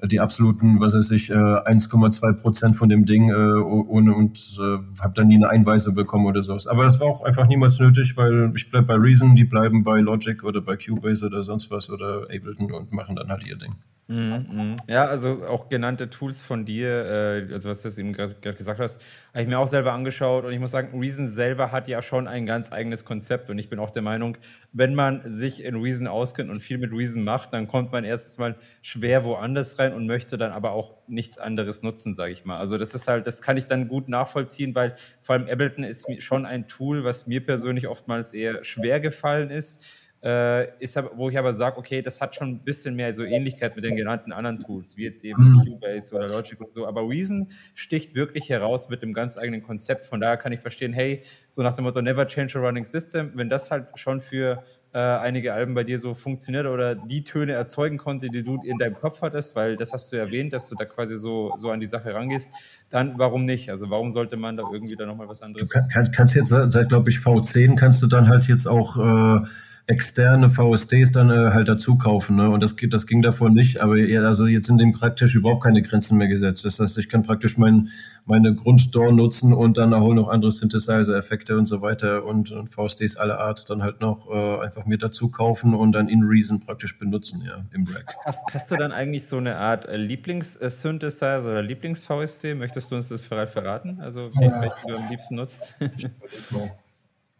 die 0.06 0.20
absoluten, 0.20 0.80
was 0.80 0.94
weiß 0.94 1.12
ich, 1.12 1.32
1,2 1.32 2.30
äh, 2.30 2.34
Prozent 2.34 2.76
von 2.76 2.90
dem 2.90 3.06
Ding 3.06 3.30
äh, 3.30 3.34
ohne 3.34 4.14
und 4.14 4.58
äh, 4.60 5.02
habe 5.02 5.14
dann 5.16 5.28
nie 5.28 5.36
eine 5.36 5.50
Einweisung 5.50 5.96
bekommen 5.96 6.26
oder 6.26 6.42
sowas. 6.42 6.68
Aber 6.68 6.84
das 6.84 7.00
war 7.00 7.08
auch 7.08 7.24
einfach 7.24 7.48
niemals 7.48 7.80
nötig, 7.80 8.18
weil 8.18 8.52
ich 8.56 8.70
bleibe 8.70 8.88
bei 8.88 8.96
Reason, 8.96 9.36
die 9.36 9.46
bleiben 9.46 9.84
bei 9.84 10.00
Logic 10.00 10.44
oder 10.44 10.62
bei 10.62 10.76
Cubase 10.76 11.26
oder 11.26 11.44
sonst 11.44 11.72
was 11.72 11.90
oder 11.90 12.24
Ableton 12.24 12.72
und 12.72 12.92
machen 12.92 13.16
dann 13.16 13.30
halt 13.30 13.46
ihr 13.46 13.58
Ding. 13.58 13.76
Mhm, 14.08 14.46
mhm. 14.52 14.76
Ja, 14.88 15.06
also 15.06 15.46
auch 15.48 15.70
genannte 15.70 16.10
Tools 16.10 16.42
von 16.42 16.66
dir, 16.66 17.48
also 17.54 17.70
was 17.70 17.82
du 17.82 17.88
jetzt 17.88 17.98
eben 17.98 18.12
gerade 18.12 18.36
gesagt 18.36 18.82
hast, 18.82 19.02
habe 19.34 19.44
ich 19.44 19.48
mir 19.48 19.58
auch 19.58 19.68
selber 19.68 19.94
angeschaut 19.94 20.44
und 20.44 20.52
ich 20.52 20.60
muss 20.60 20.72
sagen, 20.72 21.00
Reason 21.00 21.30
selber 21.30 21.72
hat 21.72 21.88
ja 21.88 22.02
schon 22.02 22.28
ein 22.28 22.46
ganz 22.46 22.74
eigenes 22.74 23.06
Konzept 23.06 23.50
und 23.50 23.58
ich 23.58 23.70
bin 23.70 23.80
auch 23.80 23.92
der 23.92 24.02
Meinung, 24.02 24.38
wenn 24.74 24.96
man 24.96 25.22
sich 25.32 25.64
in 25.64 25.76
Reason 25.76 26.08
auskennt 26.08 26.50
und 26.50 26.60
viel 26.60 26.80
mit 26.80 26.92
Reason 26.92 27.24
macht, 27.24 27.54
dann 27.54 27.68
kommt 27.68 27.92
man 27.92 28.04
erstens 28.04 28.40
mal 28.40 28.56
schwer 28.82 29.24
woanders 29.24 29.78
rein 29.78 29.94
und 29.94 30.08
möchte 30.08 30.38
dann 30.38 30.52
aber 30.52 30.72
auch 30.72 30.96
nichts 31.08 31.38
anderes 31.38 31.84
nutzen, 31.84 32.16
sage 32.16 32.34
ich 32.34 32.44
mal. 32.44 32.58
Also 32.58 32.80
das 32.80 32.96
ist 32.96 33.08
halt, 33.08 33.28
das 33.28 33.42
kann 33.42 33.56
ich 33.56 33.68
dann 33.68 33.88
gut 33.88 34.10
nachvollziehen, 34.10 34.74
weil 34.74 34.96
vor 35.22 35.36
allem 35.36 35.48
Ableton 35.48 35.84
ist 35.84 36.06
schon 36.24 36.48
ein 36.48 36.68
Tool, 36.68 37.04
was 37.04 37.28
mir 37.28 37.46
persönlich 37.46 37.88
oftmals 37.88 38.34
eher 38.34 38.64
schwer 38.64 39.00
gefallen 39.00 39.52
ist 39.52 39.86
äh, 40.24 40.82
ist 40.82 40.98
wo 41.16 41.30
ich 41.30 41.38
aber 41.38 41.54
sage, 41.54 41.78
okay, 41.78 42.02
das 42.02 42.22
hat 42.22 42.36
schon 42.36 42.50
ein 42.50 42.60
bisschen 42.60 42.96
mehr 42.96 43.14
so 43.14 43.24
Ähnlichkeit 43.24 43.76
mit 43.76 43.84
den 43.84 43.96
genannten 43.96 44.32
anderen 44.32 44.62
Tools, 44.62 44.96
wie 44.96 45.04
jetzt 45.04 45.24
eben 45.26 45.52
mhm. 45.52 45.66
Cubase 45.66 46.16
oder 46.16 46.30
Logic 46.30 46.60
und 46.62 46.74
so. 46.74 46.88
Aber 46.88 47.08
Reason 47.08 47.50
sticht 47.74 48.16
wirklich 48.16 48.50
heraus 48.50 48.90
mit 48.90 49.02
dem 49.02 49.14
ganz 49.14 49.38
eigenen 49.38 49.64
Konzept. 49.64 50.06
Von 50.06 50.22
daher 50.22 50.38
kann 50.38 50.54
ich 50.54 50.62
verstehen, 50.62 50.94
hey, 50.94 51.22
so 51.50 51.62
nach 51.62 51.74
dem 51.74 51.84
Motto 51.84 52.02
Never 52.02 52.26
Change 52.26 52.58
a 52.58 52.62
Running 52.62 52.86
System, 52.86 53.32
wenn 53.36 53.50
das 53.50 53.70
halt 53.70 53.88
schon 53.96 54.22
für 54.22 54.64
äh, 54.94 55.00
einige 55.00 55.54
Alben 55.54 55.74
bei 55.74 55.84
dir 55.84 56.00
so 56.00 56.14
funktioniert 56.14 56.68
oder 56.68 56.96
die 56.96 57.24
Töne 57.24 57.54
erzeugen 57.54 57.98
konnte, 57.98 58.30
die 58.30 58.44
du 58.44 58.62
in 58.64 58.78
deinem 58.78 58.94
Kopf 58.94 59.22
hattest, 59.24 59.56
weil 59.56 59.76
das 59.76 59.92
hast 59.92 60.14
du 60.14 60.18
erwähnt, 60.18 60.54
dass 60.54 60.70
du 60.70 60.76
da 60.76 60.86
quasi 60.86 61.18
so, 61.18 61.52
so 61.58 61.72
an 61.72 61.80
die 61.80 61.88
Sache 61.88 62.14
rangehst, 62.14 62.54
dann 62.90 63.18
warum 63.18 63.44
nicht? 63.46 63.72
Also 63.72 63.90
warum 63.90 64.12
sollte 64.12 64.38
man 64.38 64.56
da 64.56 64.64
irgendwie 64.72 64.96
da 64.96 65.06
nochmal 65.06 65.28
was 65.28 65.42
anderes? 65.42 65.68
Du 65.68 65.80
kann, 65.94 66.12
kannst 66.12 66.36
jetzt 66.36 66.50
seit, 66.50 66.90
glaube 66.90 67.10
ich, 67.10 67.18
V10 67.18 67.76
kannst 67.76 68.02
du 68.04 68.08
dann 68.08 68.30
halt 68.30 68.48
jetzt 68.48 68.68
auch 68.68 68.98
äh, 68.98 69.48
externe 69.86 70.50
VSDs 70.50 71.12
dann 71.12 71.30
äh, 71.30 71.52
halt 71.52 71.68
dazu 71.68 71.98
kaufen. 71.98 72.38
Ne? 72.38 72.50
Und 72.50 72.64
das, 72.64 72.74
das 72.90 73.06
ging 73.06 73.22
davor 73.22 73.50
nicht, 73.50 73.82
aber 73.82 73.98
ja, 73.98 74.22
also 74.22 74.46
jetzt 74.46 74.68
sind 74.68 74.80
dem 74.80 74.94
praktisch 74.94 75.36
überhaupt 75.36 75.64
keine 75.64 75.82
Grenzen 75.82 76.18
mehr 76.18 76.30
gesetzt. 76.30 76.64
Das 76.64 76.80
heißt, 76.80 76.98
ich 76.98 77.10
kann 77.10 77.24
praktisch 77.24 77.58
mein, 77.58 77.90
meine 78.26 78.56
Grunddoor 78.56 79.12
nutzen 79.12 79.54
und 79.54 79.78
dann 79.78 79.94
auch 79.94 80.14
noch 80.14 80.30
andere 80.30 80.54
Synthesizer-Effekte 80.54 81.58
und 81.58 81.66
so 81.66 81.82
weiter 81.82 82.24
und, 82.24 82.52
und, 82.52 82.70
VSDs 82.70 83.18
aller 83.18 83.40
Art 83.40 83.70
dann 83.70 83.84
halt 83.84 84.00
noch 84.00 84.30
äh, 84.30 84.62
einfach 84.62 84.86
mir 84.86 84.98
dazu 84.98 85.30
kaufen 85.30 85.74
und 85.74 85.92
dann 85.92 86.08
in 86.08 86.24
Reason 86.24 86.62
praktisch 86.62 86.98
benutzen, 86.98 87.44
ja, 87.46 87.66
im 87.74 87.86
Rack. 87.86 88.16
Hast, 88.24 88.42
hast 88.54 88.72
du 88.72 88.78
dann 88.78 88.94
eigentlich 88.94 89.26
so 89.26 89.38
eine 89.38 89.58
Art 89.58 89.86
äh, 89.86 89.98
Lieblings-Synthesizer 89.98 91.44
oder 91.52 91.62
Lieblings-VSD? 91.62 92.56
Möchtest 92.56 92.90
du 92.90 92.96
uns 92.96 93.10
das 93.10 93.22
verraten? 93.22 94.00
Also, 94.00 94.30
den, 94.30 94.50
ja. 94.50 94.62
welchen 94.62 94.88
du 94.88 94.96
am 94.96 95.10
liebsten 95.10 95.36
nutzt? 95.36 95.76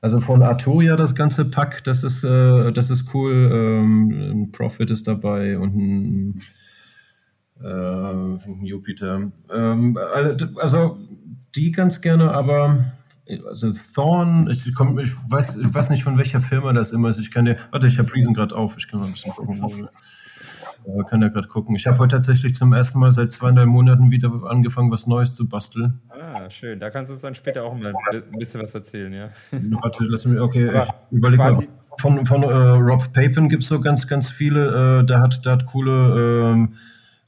Also 0.04 0.20
von 0.20 0.44
Arturia 0.44 0.98
das 0.98 1.16
ganze 1.16 1.46
Pack, 1.46 1.86
das 1.86 2.04
ist, 2.04 2.26
äh, 2.26 2.74
das 2.74 2.90
ist 2.90 3.14
cool. 3.14 3.50
Ähm, 3.54 4.12
ein 4.12 4.52
Profit 4.52 4.92
ist 4.92 5.08
dabei 5.08 5.58
und 5.58 5.76
ein, 5.78 6.42
äh, 7.62 7.66
ein 7.66 8.66
Jupiter. 8.66 9.32
Ähm, 9.50 9.98
also 10.58 10.98
die 11.56 11.72
ganz 11.72 12.02
gerne, 12.02 12.34
aber 12.34 12.84
also 13.48 13.72
Thorn, 13.96 14.50
ich, 14.52 14.76
komm, 14.76 15.00
ich, 15.00 15.14
weiß, 15.30 15.56
ich 15.56 15.74
weiß 15.74 15.90
nicht 15.90 16.04
von 16.04 16.18
welcher 16.18 16.42
Firma 16.42 16.74
das 16.74 16.92
immer 16.92 17.08
ist. 17.08 17.20
Ich 17.20 17.32
kann 17.32 17.46
dir, 17.46 17.56
warte, 17.72 17.88
ich 17.88 17.98
habe 17.98 18.14
Reason 18.14 18.34
gerade 18.34 18.58
auf, 18.58 18.76
ich 18.78 18.90
kann 18.90 19.00
mal 19.00 19.06
ein 19.06 19.14
bisschen 19.14 19.32
gucken. 19.32 19.88
Ja, 20.86 21.04
kann 21.04 21.22
ja 21.22 21.30
gerade 21.30 21.48
gucken. 21.48 21.76
Ich 21.76 21.88
habe 21.88 21.98
heute 22.00 22.16
tatsächlich 22.16 22.56
zum 22.56 22.74
ersten 22.74 23.00
Mal 23.00 23.12
seit 23.12 23.32
zweieinhalb 23.32 23.68
Monaten 23.68 24.12
wieder 24.12 24.30
angefangen, 24.46 24.92
was 24.92 25.08
Neues 25.08 25.36
zu 25.36 25.48
basteln. 25.48 26.02
Ah, 26.10 26.50
schön. 26.50 26.80
Da 26.80 26.90
kannst 26.90 27.10
du 27.10 27.14
uns 27.14 27.22
dann 27.22 27.36
später 27.36 27.64
auch 27.64 27.74
mal 27.76 27.94
ein 28.12 28.38
bisschen 28.38 28.62
was 28.62 28.74
erzählen, 28.76 29.14
ja. 29.14 29.30
Warte, 29.52 30.04
lass 30.06 30.26
mich, 30.26 30.40
okay, 30.40 30.70
Aber 30.70 30.84
ich 30.84 31.18
überlege 31.18 31.44
mal. 31.44 31.68
Von, 32.00 32.26
von 32.26 32.42
äh, 32.42 32.48
Rob 32.48 33.14
Papen 33.14 33.50
gibt 33.50 33.64
es 33.64 33.70
so 33.70 33.80
ganz, 33.80 34.08
ganz 34.08 34.30
viele. 34.30 35.02
Äh, 35.02 35.06
der, 35.06 35.22
hat, 35.22 35.46
der 35.46 35.54
hat 35.54 35.68
coole, 35.68 36.52
ähm, 36.52 36.74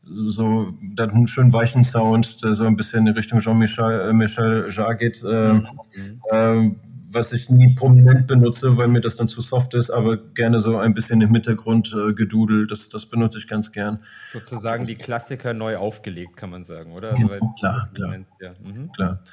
so, 0.03 0.73
der 0.81 1.07
hat 1.07 1.13
einen 1.13 1.27
schönen 1.27 1.53
weichen 1.53 1.83
Sound, 1.83 2.43
der 2.43 2.55
so 2.55 2.65
ein 2.65 2.75
bisschen 2.75 3.05
in 3.07 3.13
Richtung 3.13 3.39
Jean-Michel 3.39 4.09
äh, 4.09 4.13
Michel 4.13 4.67
Jarre 4.69 4.97
geht. 4.97 5.23
Äh, 5.23 5.53
mhm. 5.53 6.75
Was 7.15 7.31
ich 7.31 7.49
nie 7.49 7.73
prominent 7.75 8.27
benutze, 8.27 8.77
weil 8.77 8.89
mir 8.89 9.01
das 9.01 9.15
dann 9.15 9.27
zu 9.27 9.41
soft 9.41 9.73
ist, 9.73 9.89
aber 9.89 10.17
gerne 10.17 10.59
so 10.59 10.77
ein 10.77 10.93
bisschen 10.93 11.21
im 11.21 11.31
Hintergrund 11.33 11.95
äh, 11.95 12.13
gedudelt. 12.13 12.69
Das, 12.71 12.89
das 12.89 13.05
benutze 13.05 13.37
ich 13.37 13.47
ganz 13.47 13.71
gern. 13.71 13.99
Sozusagen 14.31 14.83
die 14.85 14.95
Klassiker 14.95 15.53
neu 15.53 15.77
aufgelegt, 15.77 16.35
kann 16.35 16.49
man 16.49 16.63
sagen, 16.63 16.91
oder? 16.91 17.11
Also, 17.11 17.27
klar, 17.59 17.87
klar. 17.95 18.09
Meinst, 18.09 18.31
ja. 18.41 18.51
mhm. 18.61 18.91
klar. 18.91 19.23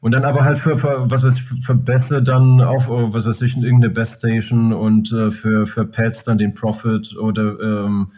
Und 0.00 0.12
dann 0.12 0.24
aber 0.24 0.44
halt 0.44 0.58
für, 0.58 0.76
für 0.76 1.10
was 1.10 1.22
weiß 1.22 1.36
ich, 1.36 1.64
für 1.64 1.74
Bässe 1.74 2.22
dann 2.22 2.60
auf, 2.60 2.90
oh, 2.90 3.12
was 3.14 3.24
weiß 3.24 3.40
ich, 3.40 3.56
irgendeine 3.56 3.88
Bass 3.88 4.18
Station 4.18 4.72
und 4.72 5.10
äh, 5.12 5.30
für, 5.30 5.66
für 5.66 5.86
Pads 5.86 6.24
dann 6.24 6.36
den 6.36 6.52
Profit 6.52 7.16
oder 7.16 7.58
ähm, 7.58 8.12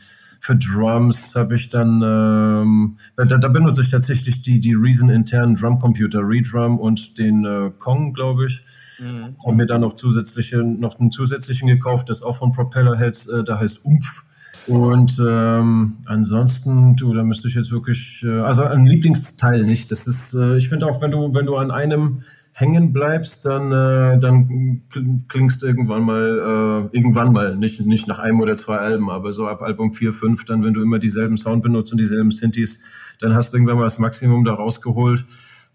für 0.47 0.55
Drums 0.55 1.35
habe 1.35 1.57
ich 1.57 1.71
dann, 1.71 2.01
ähm, 2.05 2.99
da, 3.17 3.25
da, 3.25 3.49
benutze 3.49 3.83
ich 3.83 3.91
tatsächlich 3.91 4.43
die, 4.43 4.61
die 4.61 4.75
Reason 4.75 5.09
internen 5.09 5.57
Drumcomputer, 5.57 6.21
Redrum 6.21 6.79
und 6.79 7.19
den 7.19 7.45
äh, 7.45 7.73
Kong, 7.79 8.13
glaube 8.13 8.47
ich. 8.47 8.63
Mhm. 9.01 9.35
Habe 9.45 9.57
mir 9.57 9.67
dann 9.67 9.81
noch 9.81 9.95
zusätzliche, 9.95 10.59
noch 10.59 11.01
einen 11.01 11.11
zusätzlichen 11.11 11.67
gekauft, 11.67 12.09
das 12.11 12.23
auch 12.23 12.37
von 12.37 12.53
Propellerheads, 12.53 13.27
äh, 13.27 13.43
der 13.43 13.59
heißt 13.59 13.85
Umf. 13.85 14.25
Und 14.67 15.17
ähm, 15.21 15.99
ansonsten, 16.07 16.97
du, 16.97 17.15
da 17.15 17.23
müsste 17.23 17.47
ich 17.47 17.55
jetzt 17.55 17.71
wirklich, 17.71 18.23
äh, 18.25 18.41
also 18.41 18.63
ein 18.63 18.87
Lieblingsteil 18.87 19.63
nicht. 19.63 19.91
Das 19.91 20.07
ist, 20.07 20.35
äh, 20.35 20.57
ich 20.57 20.69
finde 20.69 20.87
auch, 20.87 21.01
wenn 21.01 21.13
du, 21.13 21.33
wenn 21.35 21.47
du 21.47 21.57
an 21.57 21.71
einem 21.71 22.23
hängen 22.53 22.93
bleibst, 22.93 23.45
dann, 23.45 23.71
äh, 23.71 24.19
dann 24.19 24.83
klingst 25.29 25.63
irgendwann 25.63 26.03
mal, 26.03 26.89
äh, 26.91 26.97
irgendwann 26.97 27.33
mal, 27.33 27.55
nicht, 27.55 27.81
nicht 27.85 28.09
nach 28.09 28.19
einem 28.19 28.41
oder 28.41 28.57
zwei 28.57 28.79
Alben, 28.79 29.11
aber 29.11 29.33
so 29.35 29.47
ab 29.47 29.63
Album 29.63 29.93
4, 29.93 30.13
5, 30.13 30.45
dann, 30.47 30.65
wenn 30.65 30.73
du 30.73 30.83
immer 30.83 30.99
dieselben 30.99 31.37
Sound 31.37 31.63
benutzt 31.63 31.93
und 31.93 32.01
dieselben 32.01 32.31
Synthes, 32.31 32.79
dann 33.21 33.35
hast 33.35 33.53
du 33.53 33.59
irgendwann 33.59 33.77
mal 33.77 33.85
das 33.85 33.99
Maximum 33.99 34.45
da 34.45 34.55
rausgeholt. 34.55 35.25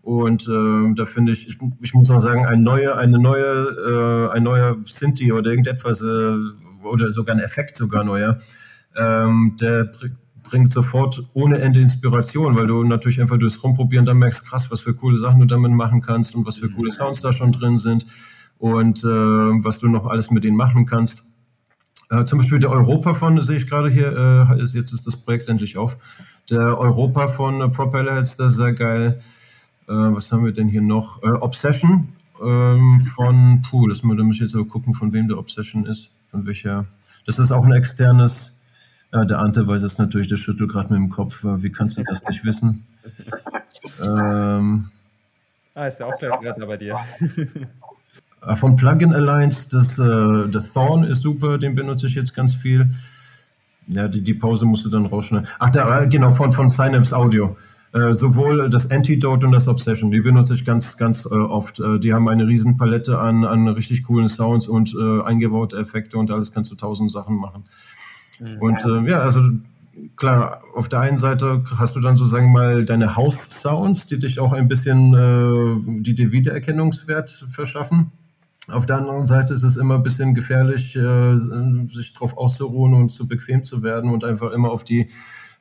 Und 0.02 0.48
äh, 0.48 0.94
da 0.96 1.06
finde 1.06 1.34
ich, 1.34 1.48
ich, 1.48 1.60
ich, 1.82 1.94
muss 1.94 2.10
auch 2.10 2.20
sagen, 2.20 2.48
ein 2.48 2.64
neuer, 2.64 2.98
eine 2.98 3.20
neue, 3.20 4.32
äh, 4.32 4.36
ein 4.36 4.42
neuer 4.42 4.78
Sinti 4.84 5.32
oder 5.32 5.52
irgendetwas 5.52 6.02
äh, 6.02 6.36
oder 6.84 7.12
sogar 7.12 7.36
ein 7.36 7.42
Effekt 7.42 7.76
sogar 7.76 8.04
neuer, 8.04 8.40
ähm, 8.96 9.56
der 9.60 9.90
bringt 10.44 10.72
sofort 10.72 11.24
ohne 11.34 11.60
Ende 11.60 11.80
Inspiration, 11.80 12.56
weil 12.56 12.68
du 12.68 12.84
natürlich 12.84 13.22
einfach 13.22 13.38
durchs 13.38 13.64
Rumprobieren 13.64 14.06
dann 14.06 14.18
merkst, 14.18 14.46
krass, 14.46 14.70
was 14.70 14.82
für 14.82 14.94
coole 14.94 15.18
Sachen 15.18 15.40
du 15.40 15.46
damit 15.46 15.72
machen 15.72 16.02
kannst 16.02 16.36
und 16.36 16.46
was 16.46 16.58
für 16.58 16.70
coole 16.70 16.92
Sounds 16.92 17.22
da 17.22 17.32
schon 17.32 17.52
drin 17.52 17.78
sind 17.78 18.06
und 18.58 19.04
äh, 19.04 19.08
was 19.08 19.80
du 19.80 19.88
noch 19.88 20.08
alles 20.08 20.30
mit 20.30 20.44
denen 20.44 20.58
machen 20.58 20.86
kannst. 20.86 21.24
Äh, 22.10 22.26
zum 22.26 22.40
Beispiel 22.40 22.60
der 22.60 22.70
Europa 22.70 23.14
von, 23.14 23.42
sehe 23.42 23.56
ich 23.56 23.68
gerade 23.68 23.90
hier, 23.90 24.48
äh, 24.50 24.62
ist, 24.62 24.74
jetzt 24.74 24.92
ist 24.92 25.08
das 25.08 25.16
Projekt 25.16 25.48
endlich 25.48 25.78
auf. 25.78 25.96
Der 26.50 26.78
Europa 26.78 27.30
von 27.30 27.62
äh, 27.62 27.70
Propellerheads, 27.70 28.36
das 28.36 28.52
ist 28.52 28.58
sehr 28.58 28.74
geil. 28.74 29.20
Äh, 29.88 29.94
was 29.94 30.32
haben 30.32 30.44
wir 30.44 30.52
denn 30.52 30.68
hier 30.68 30.82
noch? 30.82 31.24
Äh, 31.24 31.30
Obsession 31.30 32.10
ähm, 32.44 33.02
von 33.02 33.62
Pool. 33.62 33.90
Das 33.90 34.04
muss 34.04 34.36
ich 34.36 34.42
jetzt 34.42 34.56
aber 34.56 34.66
gucken, 34.66 34.94
von 34.94 35.14
wem 35.14 35.30
der 35.30 35.38
Obsession 35.38 35.86
ist. 35.86 36.12
Von 36.28 36.46
welcher. 36.46 36.86
Das 37.26 37.40
ist 37.40 37.52
auch 37.52 37.64
ein 37.64 37.72
externes. 37.72 38.51
Äh, 39.12 39.26
der 39.26 39.40
Ante 39.40 39.68
weiß 39.68 39.84
es 39.84 39.98
natürlich, 39.98 40.28
der 40.28 40.38
schüttelt 40.38 40.72
gerade 40.72 40.94
mit 40.94 40.98
dem 40.98 41.10
Kopf. 41.10 41.40
Wie 41.44 41.72
kannst 41.72 41.98
du 41.98 42.04
das 42.04 42.24
nicht 42.28 42.44
wissen? 42.44 42.86
Ähm, 44.06 44.88
ah, 45.76 45.88
ist 45.88 46.00
ja 46.00 46.08
auch 46.08 46.20
gerade 46.20 46.66
bei 46.66 46.78
dir. 46.78 46.98
von 48.56 48.76
Plugin 48.76 49.14
Alliance, 49.14 49.68
das, 49.70 49.98
äh, 50.00 50.50
das 50.50 50.74
Thorn 50.74 51.04
ist 51.04 51.22
super, 51.22 51.58
den 51.58 51.76
benutze 51.76 52.08
ich 52.08 52.16
jetzt 52.16 52.34
ganz 52.34 52.56
viel. 52.56 52.90
Ja, 53.88 54.08
die, 54.08 54.22
die 54.22 54.34
Pause 54.34 54.66
musst 54.66 54.86
du 54.86 54.90
dann 54.90 55.06
rausschneiden. 55.06 55.48
Ach, 55.60 55.70
da, 55.70 56.06
genau, 56.06 56.32
von, 56.32 56.52
von 56.52 56.70
Synapse 56.70 57.16
Audio. 57.16 57.58
Äh, 57.94 58.14
sowohl 58.14 58.70
das 58.70 58.90
Antidote 58.90 59.46
und 59.46 59.52
das 59.52 59.68
Obsession, 59.68 60.12
die 60.12 60.22
benutze 60.22 60.54
ich 60.54 60.64
ganz, 60.64 60.96
ganz 60.96 61.26
äh, 61.26 61.36
oft. 61.36 61.82
Äh, 61.82 62.00
die 62.00 62.14
haben 62.14 62.30
eine 62.30 62.48
riesen 62.48 62.78
Palette 62.78 63.20
an, 63.20 63.44
an 63.44 63.68
richtig 63.68 64.04
coolen 64.04 64.30
Sounds 64.30 64.70
und 64.70 64.96
äh, 64.96 65.22
eingebaute 65.24 65.78
Effekte 65.78 66.18
und 66.18 66.32
alles 66.32 66.54
kannst 66.54 66.72
du 66.72 66.76
tausend 66.76 67.12
Sachen 67.12 67.36
machen. 67.36 67.66
Mhm. 68.42 68.58
Und 68.60 68.86
äh, 68.86 69.10
ja, 69.10 69.22
also 69.22 69.42
klar, 70.16 70.64
auf 70.76 70.90
der 70.90 71.00
einen 71.02 71.18
Seite 71.18 71.64
hast 71.78 71.96
du 71.96 72.00
dann 72.00 72.16
sozusagen 72.16 72.52
mal 72.52 72.86
deine 72.86 73.16
House-Sounds, 73.16 74.08
die 74.08 74.20
dich 74.20 74.40
auch 74.40 74.52
ein 74.52 74.68
bisschen, 74.68 75.14
äh, 75.14 76.02
die 76.02 76.16
dir 76.16 76.32
Wiedererkennungswert 76.32 77.46
verschaffen. 77.50 78.12
Auf 78.68 78.86
der 78.86 78.98
anderen 78.98 79.26
Seite 79.26 79.54
ist 79.54 79.64
es 79.64 79.76
immer 79.76 79.96
ein 79.96 80.04
bisschen 80.04 80.34
gefährlich, 80.34 80.96
äh, 80.96 81.36
sich 81.36 82.14
darauf 82.14 82.38
auszuruhen 82.38 82.94
und 82.94 83.10
zu 83.10 83.28
bequem 83.28 83.64
zu 83.64 83.84
werden 83.84 84.12
und 84.12 84.24
einfach 84.24 84.52
immer 84.52 84.72
auf 84.72 84.84
die 84.84 85.08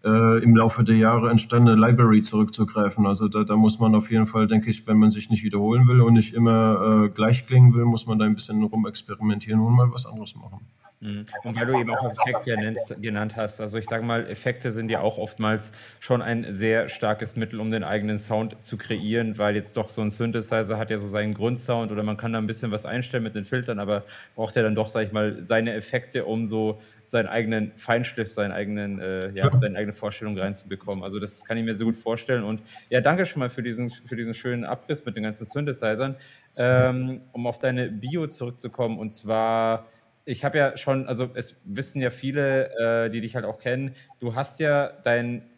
äh, 0.04 0.42
im 0.42 0.56
Laufe 0.56 0.84
der 0.84 0.96
Jahre 0.96 1.30
entstandene 1.30 1.78
Library 1.78 2.22
zurückzugreifen. 2.22 3.06
Also 3.06 3.28
da, 3.28 3.44
da, 3.44 3.56
muss 3.56 3.78
man 3.78 3.94
auf 3.94 4.10
jeden 4.10 4.26
Fall, 4.26 4.46
denke 4.46 4.70
ich, 4.70 4.86
wenn 4.86 4.98
man 4.98 5.10
sich 5.10 5.28
nicht 5.28 5.44
wiederholen 5.44 5.86
will 5.88 6.00
und 6.00 6.14
nicht 6.14 6.34
immer 6.34 7.04
äh, 7.04 7.08
gleich 7.10 7.46
klingen 7.46 7.74
will, 7.74 7.84
muss 7.84 8.06
man 8.06 8.18
da 8.18 8.24
ein 8.24 8.34
bisschen 8.34 8.62
rumexperimentieren 8.62 9.60
und 9.60 9.74
mal 9.74 9.90
was 9.92 10.06
anderes 10.06 10.34
machen. 10.36 10.60
Mhm. 11.02 11.24
Und 11.44 11.58
weil 11.58 11.66
du 11.66 11.80
eben 11.80 11.94
auch 11.94 12.10
Effekte 12.10 12.56
genannt 13.00 13.34
hast, 13.34 13.60
also 13.60 13.78
ich 13.78 13.86
sage 13.86 14.02
mal, 14.02 14.28
Effekte 14.28 14.70
sind 14.70 14.90
ja 14.90 15.00
auch 15.00 15.16
oftmals 15.16 15.72
schon 15.98 16.20
ein 16.20 16.52
sehr 16.52 16.90
starkes 16.90 17.36
Mittel, 17.36 17.58
um 17.58 17.70
den 17.70 17.84
eigenen 17.84 18.18
Sound 18.18 18.62
zu 18.62 18.76
kreieren, 18.76 19.38
weil 19.38 19.54
jetzt 19.54 19.78
doch 19.78 19.88
so 19.88 20.02
ein 20.02 20.10
Synthesizer 20.10 20.76
hat 20.76 20.90
ja 20.90 20.98
so 20.98 21.08
seinen 21.08 21.32
Grundsound 21.32 21.90
oder 21.90 22.02
man 22.02 22.18
kann 22.18 22.34
da 22.34 22.38
ein 22.38 22.46
bisschen 22.46 22.70
was 22.70 22.84
einstellen 22.84 23.22
mit 23.22 23.34
den 23.34 23.46
Filtern, 23.46 23.78
aber 23.78 24.04
braucht 24.34 24.56
ja 24.56 24.62
dann 24.62 24.74
doch, 24.74 24.88
sage 24.88 25.06
ich 25.06 25.12
mal, 25.12 25.40
seine 25.40 25.72
Effekte, 25.72 26.26
um 26.26 26.44
so 26.44 26.78
seinen 27.06 27.28
eigenen 27.28 27.72
Feinschliff, 27.76 28.32
seinen 28.32 28.52
eigenen, 28.52 29.00
äh, 29.00 29.30
ja, 29.30 29.50
seine 29.56 29.78
eigene 29.78 29.94
Vorstellung 29.94 30.38
reinzubekommen. 30.38 31.02
Also 31.02 31.18
das 31.18 31.44
kann 31.44 31.56
ich 31.56 31.64
mir 31.64 31.74
so 31.74 31.86
gut 31.86 31.96
vorstellen. 31.96 32.44
Und 32.44 32.60
ja, 32.90 33.00
danke 33.00 33.24
schon 33.26 33.40
mal 33.40 33.50
für 33.50 33.62
diesen, 33.62 33.90
für 33.90 34.16
diesen 34.16 34.34
schönen 34.34 34.64
Abriss 34.64 35.04
mit 35.06 35.16
den 35.16 35.24
ganzen 35.24 35.44
Synthesizern. 35.44 36.14
Ähm, 36.58 37.22
um 37.32 37.46
auf 37.46 37.58
deine 37.58 37.88
Bio 37.88 38.26
zurückzukommen, 38.26 38.98
und 38.98 39.12
zwar 39.12 39.86
ich 40.24 40.44
habe 40.44 40.58
ja 40.58 40.76
schon, 40.76 41.06
also 41.06 41.30
es 41.34 41.56
wissen 41.64 42.00
ja 42.00 42.10
viele, 42.10 42.70
äh, 43.06 43.10
die 43.10 43.20
dich 43.20 43.34
halt 43.34 43.44
auch 43.44 43.58
kennen, 43.58 43.94
du 44.20 44.34
hast 44.34 44.60
ja 44.60 44.88
dein 45.04 45.49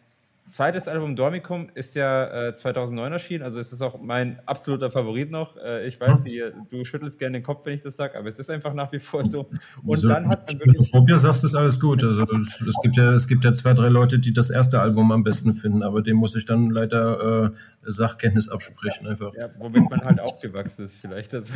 zweites 0.45 0.87
Album 0.87 1.15
Dormicum 1.15 1.69
ist 1.73 1.95
ja 1.95 2.47
äh, 2.47 2.53
2009 2.53 3.11
erschienen, 3.11 3.43
also 3.43 3.59
es 3.59 3.71
ist 3.71 3.81
auch 3.81 3.99
mein 4.01 4.39
absoluter 4.45 4.91
Favorit 4.91 5.31
noch. 5.31 5.57
Äh, 5.57 5.87
ich 5.87 5.99
weiß, 5.99 6.23
die, 6.23 6.43
du 6.69 6.83
schüttelst 6.83 7.17
gerne 7.17 7.39
den 7.39 7.43
Kopf, 7.43 7.65
wenn 7.65 7.73
ich 7.73 7.81
das 7.81 7.95
sage, 7.95 8.17
aber 8.17 8.27
es 8.27 8.39
ist 8.39 8.49
einfach 8.49 8.73
nach 8.73 8.91
wie 8.91 8.99
vor 8.99 9.23
so. 9.23 9.49
Und 9.83 9.95
also, 9.95 10.09
dann 10.09 10.27
hat 10.27 10.47
man 10.47 10.59
wirklich. 10.59 10.89
Phobia 10.91 11.19
sagst, 11.19 11.43
ist 11.43 11.55
alles 11.55 11.79
gut. 11.79 12.03
Also 12.03 12.23
es, 12.23 12.61
es, 12.61 12.75
gibt 12.81 12.97
ja, 12.97 13.13
es 13.13 13.27
gibt 13.27 13.45
ja 13.45 13.53
zwei, 13.53 13.73
drei 13.73 13.89
Leute, 13.89 14.19
die 14.19 14.33
das 14.33 14.49
erste 14.49 14.81
Album 14.81 15.11
am 15.11 15.23
besten 15.23 15.53
finden, 15.53 15.83
aber 15.83 16.01
dem 16.01 16.17
muss 16.17 16.35
ich 16.35 16.45
dann 16.45 16.69
leider 16.69 17.45
äh, 17.45 17.49
Sachkenntnis 17.83 18.49
absprechen 18.49 19.07
einfach. 19.07 19.33
Ja, 19.35 19.49
womit 19.59 19.89
man 19.89 20.01
halt 20.01 20.19
aufgewachsen 20.19 20.85
ist, 20.85 20.95
vielleicht. 20.95 21.33
Also. 21.33 21.53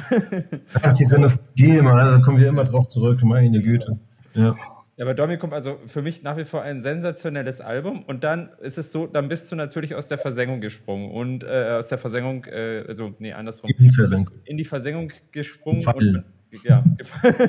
Ach, 0.82 0.94
die 0.94 1.06
sind 1.06 1.22
das 1.22 1.40
Gamer, 1.56 1.96
da 1.96 2.20
kommen 2.20 2.40
wir 2.40 2.48
immer 2.48 2.64
drauf 2.64 2.88
zurück, 2.88 3.22
meine 3.24 3.62
Güte. 3.62 4.00
Ja. 4.34 4.56
Ja, 4.98 5.06
aber 5.06 5.14
Domi 5.14 5.38
kommt 5.38 5.54
also 5.54 5.80
für 5.86 6.02
mich 6.02 6.24
nach 6.24 6.38
wie 6.38 6.44
vor 6.44 6.64
ein 6.64 6.82
sensationelles 6.82 7.62
Album. 7.62 8.04
Und 8.04 8.24
dann 8.24 8.50
ist 8.62 8.80
es 8.80 8.92
so, 8.92 9.06
dann 9.06 9.30
bist 9.30 9.52
du 9.52 9.56
natürlich 9.56 9.94
aus 9.94 10.08
der 10.08 10.18
Versenkung 10.18 10.60
gesprungen 10.60 11.12
und 11.12 11.44
äh, 11.44 11.76
aus 11.78 11.90
der 11.90 12.00
Versenkung, 12.00 12.46
äh, 12.46 12.84
also 12.88 13.14
nee, 13.20 13.32
andersrum. 13.32 13.70
In 13.70 13.88
die 13.88 13.94
Versenkung, 13.94 14.36
in 14.44 14.58
die 14.58 14.66
Versenkung 14.66 15.14
gesprungen. 15.32 15.86
Und, 15.86 16.24
ja, 16.64 16.84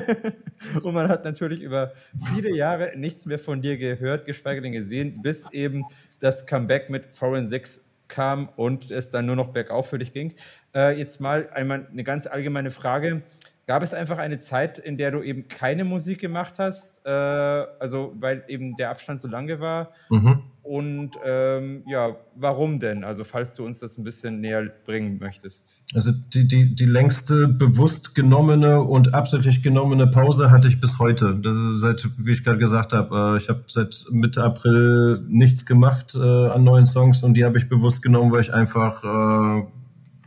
und 0.83 0.93
man 0.93 1.07
hat 1.07 1.25
natürlich 1.25 1.61
über 1.61 1.93
viele 2.31 2.55
Jahre 2.55 2.91
nichts 2.95 3.25
mehr 3.25 3.39
von 3.39 3.63
dir 3.63 3.77
gehört, 3.77 4.27
geschweige 4.27 4.61
denn 4.61 4.73
gesehen, 4.73 5.23
bis 5.23 5.51
eben 5.51 5.85
das 6.19 6.45
Comeback 6.45 6.91
mit 6.91 7.15
Foreign 7.15 7.47
Six 7.47 7.83
kam 8.07 8.49
und 8.57 8.91
es 8.91 9.09
dann 9.09 9.25
nur 9.25 9.35
noch 9.35 9.53
bergauf 9.53 9.89
für 9.89 9.97
dich 9.97 10.11
ging. 10.11 10.35
Äh, 10.75 10.99
jetzt 10.99 11.19
mal 11.19 11.49
einmal 11.49 11.87
eine 11.91 12.03
ganz 12.03 12.27
allgemeine 12.27 12.69
Frage. 12.69 13.23
Gab 13.69 13.83
es 13.83 13.93
einfach 13.93 14.17
eine 14.17 14.39
Zeit, 14.39 14.79
in 14.79 14.97
der 14.97 15.11
du 15.11 15.21
eben 15.21 15.47
keine 15.47 15.83
Musik 15.83 16.19
gemacht 16.19 16.55
hast, 16.57 17.05
äh, 17.05 17.11
also 17.11 18.15
weil 18.19 18.43
eben 18.47 18.75
der 18.75 18.89
Abstand 18.89 19.19
so 19.19 19.27
lange 19.27 19.59
war? 19.59 19.91
Mhm. 20.09 20.41
Und 20.63 21.11
ähm, 21.23 21.83
ja, 21.85 22.15
warum 22.33 22.79
denn? 22.79 23.03
Also 23.03 23.23
falls 23.23 23.53
du 23.53 23.63
uns 23.63 23.77
das 23.77 23.99
ein 23.99 24.03
bisschen 24.03 24.41
näher 24.41 24.71
bringen 24.87 25.19
möchtest. 25.19 25.83
Also 25.93 26.11
die, 26.11 26.47
die, 26.47 26.73
die 26.73 26.85
längste 26.87 27.47
bewusst 27.47 28.15
genommene 28.15 28.81
und 28.81 29.13
absichtlich 29.13 29.61
genommene 29.61 30.07
Pause 30.07 30.49
hatte 30.49 30.67
ich 30.67 30.81
bis 30.81 30.97
heute. 30.97 31.39
Das 31.39 31.55
seit, 31.73 32.07
wie 32.17 32.31
ich 32.31 32.43
gerade 32.43 32.57
gesagt 32.57 32.91
habe, 32.91 33.35
äh, 33.35 33.37
ich 33.37 33.49
habe 33.49 33.65
seit 33.67 34.03
Mitte 34.09 34.43
April 34.43 35.23
nichts 35.27 35.67
gemacht 35.67 36.15
äh, 36.15 36.19
an 36.19 36.63
neuen 36.63 36.87
Songs 36.87 37.21
und 37.21 37.35
die 37.37 37.45
habe 37.45 37.59
ich 37.59 37.69
bewusst 37.69 38.01
genommen, 38.01 38.31
weil 38.31 38.41
ich 38.41 38.51
einfach 38.51 39.03
äh, 39.03 39.67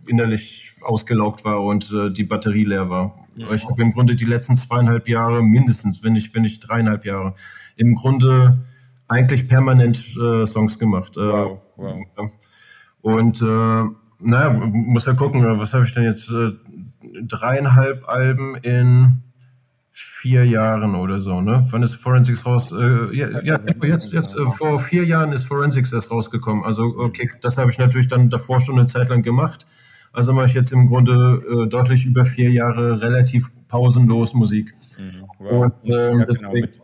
innerlich 0.07 0.72
ausgelaugt 0.85 1.45
war 1.45 1.62
und 1.62 1.93
äh, 1.93 2.11
die 2.11 2.24
Batterie 2.24 2.64
leer 2.64 2.91
war. 2.91 3.16
Ja. 3.35 3.53
Ich 3.53 3.64
habe 3.64 3.80
im 3.83 3.93
Grunde 3.93 4.14
die 4.14 4.24
letzten 4.24 4.57
zweieinhalb 4.57 5.09
Jahre 5.09 5.43
mindestens, 5.43 6.03
wenn 6.03 6.12
nicht, 6.12 6.35
wenn 6.35 6.43
nicht 6.43 6.61
dreieinhalb 6.61 7.05
Jahre, 7.05 7.35
im 7.76 7.95
Grunde 7.95 8.64
eigentlich 9.09 9.49
permanent 9.49 10.16
äh, 10.16 10.47
Songs 10.47 10.78
gemacht. 10.78 11.16
Äh, 11.16 11.20
wow, 11.20 11.61
wow. 11.76 12.30
Und 13.01 13.43
äh, 13.43 13.85
naja, 14.24 14.51
muss 14.51 15.07
ja 15.07 15.14
gucken, 15.14 15.43
was 15.59 15.74
habe 15.74 15.85
ich 15.85 15.95
denn 15.95 16.05
jetzt? 16.05 16.30
Äh, 16.30 16.53
dreieinhalb 17.26 18.09
Alben 18.09 18.55
in 18.57 19.22
vier 19.91 20.47
Jahren 20.47 20.95
oder 20.95 21.20
so, 21.20 21.41
ne? 21.41 21.66
Wann 21.70 21.83
ist 21.83 21.97
Forensics 21.97 22.47
raus? 22.47 22.72
Äh, 22.72 23.14
ja, 23.14 23.43
ja, 23.43 23.59
jetzt, 23.83 24.12
jetzt 24.12 24.35
äh, 24.37 24.47
vor 24.47 24.80
vier 24.80 25.05
Jahren 25.05 25.33
ist 25.33 25.45
Forensics 25.45 25.93
erst 25.93 26.11
rausgekommen. 26.11 26.64
Also, 26.64 26.85
okay, 26.97 27.30
das 27.43 27.59
habe 27.59 27.70
ich 27.70 27.78
natürlich 27.78 28.09
dann 28.09 28.30
davor 28.30 28.61
schon 28.61 28.78
eine 28.78 28.87
Zeit 28.87 29.11
lang 29.11 29.22
gemacht. 29.22 29.66
Also 30.12 30.32
mache 30.32 30.46
ich 30.46 30.54
jetzt 30.54 30.72
im 30.72 30.86
Grunde 30.86 31.42
äh, 31.48 31.68
deutlich 31.68 32.04
über 32.04 32.24
vier 32.24 32.50
Jahre 32.50 33.00
relativ 33.00 33.50
pausenlos 33.68 34.34
Musik. 34.34 34.74
Mhm. 34.98 35.24
Wow. 35.38 35.62
Und 35.62 35.72
ähm, 35.84 36.18
ja, 36.20 36.24
genau. 36.26 36.52
Mit 36.52 36.80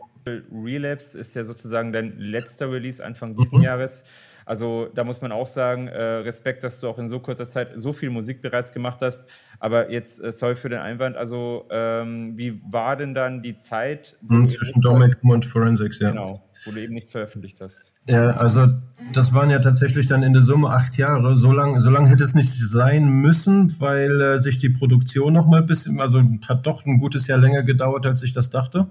Relapse 0.51 1.17
ist 1.17 1.35
ja 1.35 1.43
sozusagen 1.43 1.91
dein 1.91 2.17
letzter 2.17 2.71
Release 2.71 3.03
Anfang 3.03 3.35
diesen 3.35 3.59
mhm. 3.59 3.65
Jahres. 3.65 4.03
Also 4.49 4.89
da 4.95 5.03
muss 5.03 5.21
man 5.21 5.31
auch 5.31 5.45
sagen, 5.45 5.87
äh, 5.89 6.01
Respekt, 6.01 6.63
dass 6.63 6.79
du 6.79 6.87
auch 6.87 6.97
in 6.97 7.07
so 7.07 7.19
kurzer 7.19 7.45
Zeit 7.45 7.69
so 7.75 7.93
viel 7.93 8.09
Musik 8.09 8.41
bereits 8.41 8.71
gemacht 8.71 8.97
hast. 9.03 9.29
Aber 9.59 9.91
jetzt, 9.91 10.23
äh, 10.23 10.31
sorry 10.31 10.55
für 10.55 10.69
den 10.69 10.79
Einwand, 10.79 11.15
also 11.17 11.67
ähm, 11.69 12.35
wie 12.35 12.59
war 12.67 12.95
denn 12.95 13.13
dann 13.13 13.43
die 13.43 13.53
Zeit? 13.53 14.17
Mhm, 14.27 14.49
zwischen 14.49 14.81
Domicum 14.81 15.29
und 15.29 15.45
Forensics, 15.45 15.99
ja. 15.99 16.09
Genau, 16.09 16.49
wo 16.65 16.71
du 16.71 16.81
eben 16.81 16.95
nichts 16.95 17.11
veröffentlicht 17.11 17.61
hast. 17.61 17.93
Ja, 18.07 18.31
also 18.31 18.69
das 19.13 19.35
waren 19.35 19.51
ja 19.51 19.59
tatsächlich 19.59 20.07
dann 20.07 20.23
in 20.23 20.33
der 20.33 20.41
Summe 20.41 20.71
acht 20.71 20.97
Jahre. 20.97 21.35
So 21.35 21.51
lange 21.51 21.79
so 21.79 21.91
lang 21.91 22.07
hätte 22.07 22.23
es 22.23 22.33
nicht 22.33 22.53
sein 22.55 23.07
müssen, 23.07 23.79
weil 23.79 24.19
äh, 24.19 24.37
sich 24.39 24.57
die 24.57 24.69
Produktion 24.69 25.31
noch 25.31 25.45
mal 25.45 25.59
ein 25.59 25.67
bisschen, 25.67 26.01
also 26.01 26.23
hat 26.47 26.65
doch 26.65 26.87
ein 26.87 26.97
gutes 26.97 27.27
Jahr 27.27 27.37
länger 27.37 27.61
gedauert, 27.61 28.07
als 28.07 28.23
ich 28.23 28.33
das 28.33 28.49
dachte. 28.49 28.87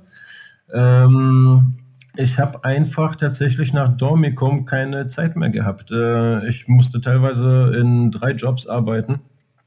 Ähm, 0.73 1.79
ich 2.17 2.39
habe 2.39 2.65
einfach 2.65 3.15
tatsächlich 3.17 3.73
nach 3.73 3.89
Dormicum 3.89 4.65
keine 4.65 5.07
Zeit 5.07 5.37
mehr 5.37 5.51
gehabt. 5.51 5.91
Äh, 5.91 6.49
ich 6.49 6.67
musste 6.69 7.01
teilweise 7.01 7.73
in 7.77 8.11
drei 8.11 8.33
Jobs 8.33 8.67
arbeiten 8.67 9.21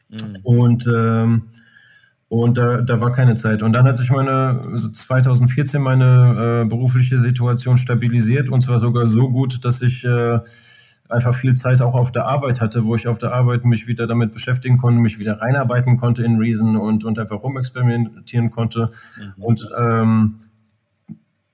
mhm. 0.09 0.37
und 0.43 0.87
ähm, 0.87 1.43
und 2.27 2.57
da, 2.57 2.79
da 2.79 3.01
war 3.01 3.11
keine 3.11 3.35
Zeit. 3.35 3.61
Und 3.61 3.73
dann 3.73 3.85
hat 3.85 3.97
sich 3.97 4.09
meine, 4.09 4.61
also 4.71 4.87
2014 4.87 5.81
meine 5.81 6.61
äh, 6.63 6.65
berufliche 6.65 7.19
Situation 7.19 7.75
stabilisiert 7.75 8.47
und 8.47 8.61
zwar 8.61 8.79
sogar 8.79 9.07
so 9.07 9.29
gut, 9.29 9.65
dass 9.65 9.81
ich 9.81 10.05
äh, 10.05 10.39
einfach 11.09 11.35
viel 11.35 11.55
Zeit 11.55 11.81
auch 11.81 11.93
auf 11.93 12.11
der 12.13 12.27
Arbeit 12.27 12.61
hatte, 12.61 12.85
wo 12.85 12.95
ich 12.95 13.09
auf 13.09 13.17
der 13.17 13.33
Arbeit 13.33 13.65
mich 13.65 13.85
wieder 13.85 14.07
damit 14.07 14.31
beschäftigen 14.31 14.77
konnte, 14.77 15.01
mich 15.01 15.19
wieder 15.19 15.41
reinarbeiten 15.41 15.97
konnte 15.97 16.23
in 16.23 16.37
Reason 16.37 16.77
und, 16.77 17.03
und 17.03 17.19
einfach 17.19 17.43
rumexperimentieren 17.43 18.49
konnte. 18.49 18.89
Mhm. 19.17 19.43
Und 19.43 19.69
ähm, 19.77 20.35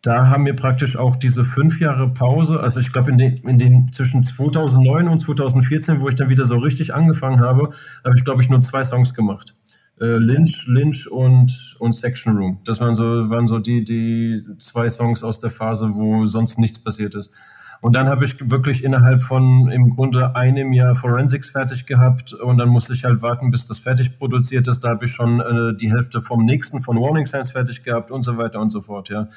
da 0.07 0.29
haben 0.29 0.45
wir 0.45 0.55
praktisch 0.55 0.95
auch 0.95 1.17
diese 1.17 1.43
fünf 1.43 1.81
Jahre 1.81 2.07
Pause, 2.07 2.61
also 2.61 2.79
ich 2.79 2.93
glaube 2.93 3.11
in 3.11 3.17
den, 3.17 3.37
in 3.39 3.59
den 3.59 3.91
zwischen 3.91 4.23
2009 4.23 5.09
und 5.09 5.17
2014, 5.17 5.99
wo 5.99 6.07
ich 6.07 6.15
dann 6.15 6.29
wieder 6.29 6.45
so 6.45 6.55
richtig 6.55 6.95
angefangen 6.95 7.41
habe, 7.41 7.69
habe 8.05 8.15
ich 8.15 8.23
glaube 8.23 8.41
ich 8.41 8.49
nur 8.49 8.61
zwei 8.61 8.85
Songs 8.85 9.13
gemacht. 9.13 9.53
Äh, 9.99 10.05
Lynch, 10.05 10.65
Lynch 10.65 11.11
und, 11.11 11.75
und 11.79 11.93
Section 11.93 12.37
Room. 12.37 12.59
Das 12.63 12.79
waren 12.79 12.95
so, 12.95 13.03
waren 13.03 13.47
so 13.47 13.59
die, 13.59 13.83
die 13.83 14.39
zwei 14.59 14.87
Songs 14.87 15.25
aus 15.25 15.39
der 15.39 15.49
Phase, 15.49 15.89
wo 15.93 16.25
sonst 16.25 16.57
nichts 16.57 16.79
passiert 16.79 17.13
ist. 17.13 17.35
Und 17.81 17.95
dann 17.95 18.07
habe 18.07 18.23
ich 18.23 18.49
wirklich 18.49 18.85
innerhalb 18.85 19.21
von 19.21 19.69
im 19.69 19.89
Grunde 19.89 20.35
einem 20.35 20.71
Jahr 20.71 20.95
Forensics 20.95 21.49
fertig 21.49 21.85
gehabt 21.85 22.33
und 22.33 22.57
dann 22.57 22.69
musste 22.69 22.93
ich 22.93 23.03
halt 23.03 23.21
warten, 23.21 23.51
bis 23.51 23.67
das 23.67 23.77
fertig 23.77 24.17
produziert 24.17 24.69
ist. 24.69 24.79
Da 24.79 24.89
habe 24.89 25.05
ich 25.05 25.11
schon 25.11 25.41
äh, 25.41 25.75
die 25.75 25.91
Hälfte 25.91 26.21
vom 26.21 26.45
nächsten 26.45 26.81
von 26.81 26.97
Warning 26.97 27.25
Signs 27.25 27.51
fertig 27.51 27.83
gehabt 27.83 28.09
und 28.09 28.23
so 28.23 28.37
weiter 28.37 28.61
und 28.61 28.69
so 28.69 28.81
fort. 28.81 29.09
Ja, 29.09 29.27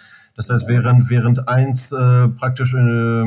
das 0.41 0.49
heißt, 0.49 0.69
während 0.69 1.11
während 1.11 1.49
eins 1.49 1.93
äh, 1.93 2.29
praktisch 2.29 2.73
äh, 2.73 3.25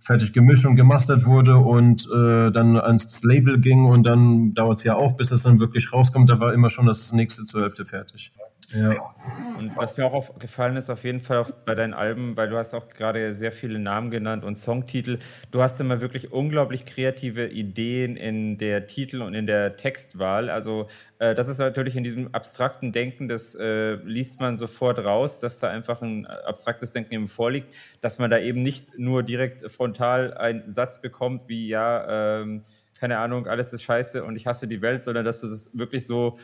fertig 0.00 0.34
gemischt 0.34 0.66
und 0.66 0.76
gemastert 0.76 1.24
wurde 1.24 1.56
und 1.56 2.06
äh, 2.14 2.50
dann 2.50 2.76
ans 2.76 3.22
Label 3.22 3.58
ging 3.60 3.86
und 3.86 4.04
dann 4.04 4.52
dauert 4.52 4.76
es 4.78 4.84
ja 4.84 4.94
auch, 4.94 5.16
bis 5.16 5.30
es 5.30 5.42
dann 5.42 5.58
wirklich 5.58 5.92
rauskommt. 5.92 6.28
Da 6.28 6.38
war 6.38 6.52
immer 6.52 6.68
schon 6.68 6.84
das 6.84 7.12
nächste 7.12 7.44
zur 7.44 7.62
Hälfte 7.62 7.86
fertig. 7.86 8.32
Ja. 8.72 9.14
Und 9.58 9.76
was 9.76 9.96
mir 9.96 10.06
auch 10.06 10.12
aufgefallen 10.12 10.76
ist, 10.76 10.90
auf 10.90 11.02
jeden 11.02 11.20
Fall 11.20 11.44
bei 11.64 11.74
deinen 11.74 11.92
Alben, 11.92 12.36
weil 12.36 12.48
du 12.48 12.56
hast 12.56 12.72
auch 12.72 12.88
gerade 12.88 13.34
sehr 13.34 13.50
viele 13.50 13.78
Namen 13.78 14.10
genannt 14.10 14.44
und 14.44 14.56
Songtitel, 14.56 15.18
du 15.50 15.60
hast 15.60 15.80
immer 15.80 16.00
wirklich 16.00 16.32
unglaublich 16.32 16.86
kreative 16.86 17.48
Ideen 17.48 18.16
in 18.16 18.58
der 18.58 18.86
Titel- 18.86 19.22
und 19.22 19.34
in 19.34 19.46
der 19.46 19.76
Textwahl. 19.76 20.50
Also 20.50 20.86
äh, 21.18 21.34
das 21.34 21.48
ist 21.48 21.58
natürlich 21.58 21.96
in 21.96 22.04
diesem 22.04 22.32
abstrakten 22.32 22.92
Denken, 22.92 23.28
das 23.28 23.56
äh, 23.56 23.94
liest 24.04 24.40
man 24.40 24.56
sofort 24.56 25.00
raus, 25.00 25.40
dass 25.40 25.58
da 25.58 25.68
einfach 25.68 26.00
ein 26.00 26.26
abstraktes 26.26 26.92
Denken 26.92 27.14
eben 27.14 27.28
vorliegt, 27.28 27.74
dass 28.00 28.20
man 28.20 28.30
da 28.30 28.38
eben 28.38 28.62
nicht 28.62 28.98
nur 28.98 29.24
direkt 29.24 29.68
frontal 29.70 30.32
einen 30.34 30.68
Satz 30.68 31.00
bekommt 31.00 31.48
wie, 31.48 31.68
ja, 31.68 32.40
ähm, 32.40 32.62
keine 33.00 33.18
Ahnung, 33.18 33.46
alles 33.46 33.72
ist 33.72 33.82
scheiße 33.82 34.22
und 34.22 34.36
ich 34.36 34.46
hasse 34.46 34.68
die 34.68 34.82
Welt, 34.82 35.02
sondern 35.02 35.24
dass 35.24 35.40
du 35.40 35.46
es 35.46 35.70
wirklich 35.72 36.06
so 36.06 36.38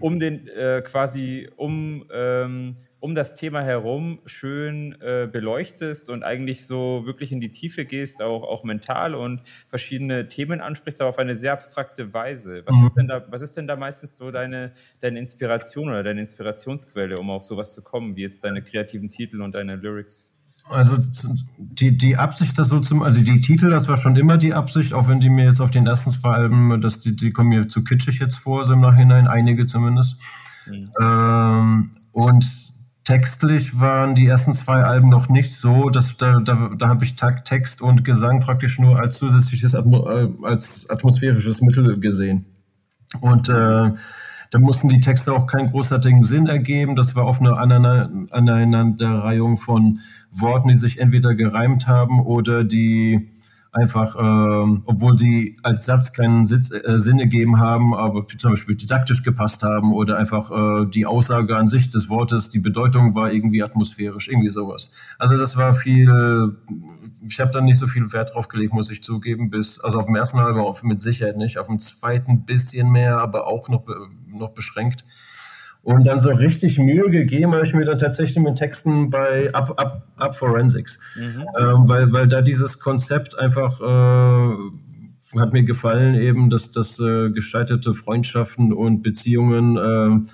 um 0.00 0.18
den 0.18 0.48
äh, 0.48 0.82
quasi 0.84 1.48
um, 1.56 2.04
ähm, 2.12 2.76
um 3.00 3.14
das 3.14 3.36
Thema 3.36 3.62
herum 3.62 4.20
schön 4.26 5.00
äh, 5.00 5.28
beleuchtest 5.30 6.10
und 6.10 6.22
eigentlich 6.22 6.66
so 6.66 7.02
wirklich 7.06 7.32
in 7.32 7.40
die 7.40 7.50
Tiefe 7.50 7.84
gehst, 7.84 8.22
auch, 8.22 8.42
auch 8.42 8.64
mental 8.64 9.14
und 9.14 9.42
verschiedene 9.68 10.28
Themen 10.28 10.60
ansprichst, 10.60 11.00
aber 11.00 11.10
auf 11.10 11.18
eine 11.18 11.36
sehr 11.36 11.52
abstrakte 11.52 12.12
Weise. 12.12 12.62
Was, 12.66 12.76
mhm. 12.76 12.86
ist, 12.86 12.94
denn 12.96 13.08
da, 13.08 13.24
was 13.30 13.42
ist 13.42 13.56
denn 13.56 13.66
da 13.66 13.76
meistens 13.76 14.16
so 14.16 14.30
deine, 14.30 14.72
deine 15.00 15.18
Inspiration 15.18 15.88
oder 15.88 16.02
deine 16.02 16.20
Inspirationsquelle, 16.20 17.18
um 17.18 17.30
auf 17.30 17.44
sowas 17.44 17.72
zu 17.72 17.82
kommen, 17.82 18.16
wie 18.16 18.22
jetzt 18.22 18.42
deine 18.44 18.62
kreativen 18.62 19.10
Titel 19.10 19.42
und 19.42 19.54
deine 19.54 19.76
Lyrics? 19.76 20.37
Also 20.70 20.98
die, 21.58 21.96
die 21.96 22.16
Absicht, 22.16 22.58
das 22.58 22.68
so 22.68 22.80
zum, 22.80 23.02
also 23.02 23.20
die 23.20 23.40
Titel, 23.40 23.70
das 23.70 23.88
war 23.88 23.96
schon 23.96 24.16
immer 24.16 24.36
die 24.36 24.54
Absicht, 24.54 24.92
auch 24.92 25.08
wenn 25.08 25.20
die 25.20 25.30
mir 25.30 25.44
jetzt 25.44 25.60
auf 25.60 25.70
den 25.70 25.86
ersten 25.86 26.10
zwei 26.10 26.30
Alben, 26.30 26.80
dass 26.80 27.00
die, 27.00 27.14
die 27.14 27.32
kommen 27.32 27.50
mir 27.50 27.68
zu 27.68 27.84
kitschig 27.84 28.18
jetzt 28.18 28.36
vor, 28.36 28.64
so 28.64 28.72
im 28.72 28.80
Nachhinein, 28.80 29.26
einige 29.26 29.66
zumindest. 29.66 30.16
Mhm. 30.66 30.90
Ähm, 31.00 31.90
und 32.12 32.46
textlich 33.04 33.80
waren 33.80 34.14
die 34.14 34.26
ersten 34.26 34.52
zwei 34.52 34.82
Alben 34.82 35.08
noch 35.08 35.30
nicht 35.30 35.56
so, 35.56 35.88
dass 35.88 36.16
da, 36.18 36.40
da, 36.40 36.70
da 36.76 36.88
habe 36.88 37.04
ich 37.04 37.16
Text 37.16 37.80
und 37.80 38.04
Gesang 38.04 38.40
praktisch 38.40 38.78
nur 38.78 39.00
als 39.00 39.16
zusätzliches 39.16 39.72
äh, 39.72 40.28
als 40.42 40.88
atmosphärisches 40.90 41.62
Mittel 41.62 41.98
gesehen. 42.00 42.44
Und 43.22 43.48
äh, 43.48 43.92
da 44.50 44.58
mussten 44.58 44.88
die 44.88 45.00
Texte 45.00 45.32
auch 45.32 45.46
keinen 45.46 45.70
großartigen 45.70 46.22
Sinn 46.22 46.46
ergeben. 46.46 46.96
Das 46.96 47.14
war 47.14 47.26
oft 47.26 47.40
eine 47.40 47.56
Aneinanderreihung 48.30 49.58
von 49.58 50.00
Worten, 50.32 50.68
die 50.68 50.76
sich 50.76 50.98
entweder 50.98 51.34
gereimt 51.34 51.86
haben 51.86 52.24
oder 52.24 52.64
die 52.64 53.28
einfach, 53.72 54.16
äh, 54.16 54.80
obwohl 54.86 55.16
die 55.16 55.56
als 55.62 55.84
Satz 55.84 56.12
keinen 56.12 56.44
Sitz, 56.44 56.70
äh, 56.70 56.98
Sinn 56.98 57.18
gegeben 57.18 57.58
haben, 57.58 57.94
aber 57.94 58.26
zum 58.26 58.52
Beispiel 58.52 58.76
didaktisch 58.76 59.22
gepasst 59.22 59.62
haben 59.62 59.92
oder 59.92 60.16
einfach 60.16 60.50
äh, 60.50 60.86
die 60.86 61.06
Aussage 61.06 61.56
an 61.56 61.68
sich 61.68 61.90
des 61.90 62.08
Wortes, 62.08 62.48
die 62.48 62.58
Bedeutung 62.58 63.14
war 63.14 63.32
irgendwie 63.32 63.62
atmosphärisch, 63.62 64.28
irgendwie 64.28 64.48
sowas. 64.48 64.90
Also 65.18 65.36
das 65.36 65.56
war 65.56 65.74
viel, 65.74 66.56
ich 67.26 67.40
habe 67.40 67.50
da 67.50 67.60
nicht 67.60 67.78
so 67.78 67.86
viel 67.86 68.12
Wert 68.12 68.34
drauf 68.34 68.48
gelegt, 68.48 68.72
muss 68.72 68.90
ich 68.90 69.02
zugeben, 69.02 69.50
bis, 69.50 69.80
also 69.80 69.98
auf 69.98 70.06
dem 70.06 70.16
ersten 70.16 70.38
Album 70.38 70.74
mit 70.82 71.00
Sicherheit 71.00 71.36
nicht, 71.36 71.58
auf 71.58 71.66
dem 71.66 71.78
zweiten 71.78 72.44
bisschen 72.44 72.90
mehr, 72.90 73.18
aber 73.18 73.46
auch 73.46 73.68
noch, 73.68 73.84
noch 74.26 74.50
beschränkt. 74.50 75.04
Und 75.88 76.06
dann 76.06 76.20
so 76.20 76.28
richtig 76.28 76.78
Mühe 76.78 77.08
gegeben 77.08 77.54
habe 77.54 77.64
ich 77.64 77.72
mir 77.72 77.86
dann 77.86 77.96
tatsächlich 77.96 78.44
mit 78.44 78.56
Texten 78.56 79.08
bei 79.08 79.54
Up, 79.54 79.72
Up, 79.80 80.02
Up 80.18 80.34
Forensics. 80.34 80.98
Mhm. 81.16 81.46
Ähm, 81.58 81.88
weil, 81.88 82.12
weil 82.12 82.28
da 82.28 82.42
dieses 82.42 82.78
Konzept 82.78 83.38
einfach 83.38 83.80
äh, 83.80 85.38
hat 85.40 85.54
mir 85.54 85.62
gefallen, 85.62 86.14
eben, 86.14 86.50
dass 86.50 86.72
das 86.72 87.00
äh, 87.00 87.30
gescheiterte 87.30 87.94
Freundschaften 87.94 88.74
und 88.74 89.00
Beziehungen 89.00 89.78
äh, 89.78 90.30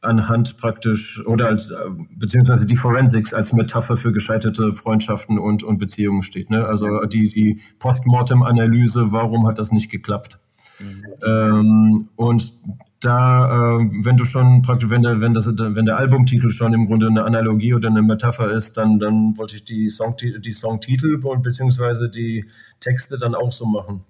anhand 0.00 0.56
praktisch 0.56 1.24
oder 1.24 1.46
als 1.46 1.70
äh, 1.70 1.76
beziehungsweise 2.16 2.66
die 2.66 2.74
Forensics 2.74 3.32
als 3.32 3.52
Metapher 3.52 3.96
für 3.96 4.10
gescheiterte 4.10 4.72
Freundschaften 4.72 5.38
und, 5.38 5.62
und 5.62 5.78
Beziehungen 5.78 6.22
steht. 6.22 6.50
Ne? 6.50 6.66
Also 6.66 7.04
die, 7.04 7.28
die 7.28 7.60
Postmortem-Analyse, 7.78 9.12
warum 9.12 9.46
hat 9.46 9.60
das 9.60 9.70
nicht 9.70 9.92
geklappt? 9.92 10.40
Mhm. 10.80 11.04
Ähm, 11.24 12.08
und 12.16 12.52
da, 13.00 13.76
äh, 13.76 14.04
wenn 14.04 14.16
du 14.16 14.24
schon 14.24 14.62
praktisch, 14.62 14.90
wenn 14.90 15.02
der, 15.02 15.20
wenn 15.20 15.32
das, 15.32 15.46
wenn 15.46 15.84
der 15.84 15.98
Albumtitel 15.98 16.50
schon 16.50 16.72
im 16.72 16.86
Grunde 16.86 17.06
eine 17.06 17.24
Analogie 17.24 17.74
oder 17.74 17.88
eine 17.88 18.02
Metapher 18.02 18.50
ist, 18.50 18.76
dann, 18.76 18.98
dann 18.98 19.36
wollte 19.38 19.56
ich 19.56 19.64
die 19.64 19.88
Song, 19.88 20.16
die 20.16 20.52
Songtitel 20.52 21.20
und 21.24 21.42
beziehungsweise 21.42 22.08
die 22.08 22.44
Texte 22.80 23.18
dann 23.18 23.34
auch 23.34 23.52
so 23.52 23.66
machen. 23.66 24.04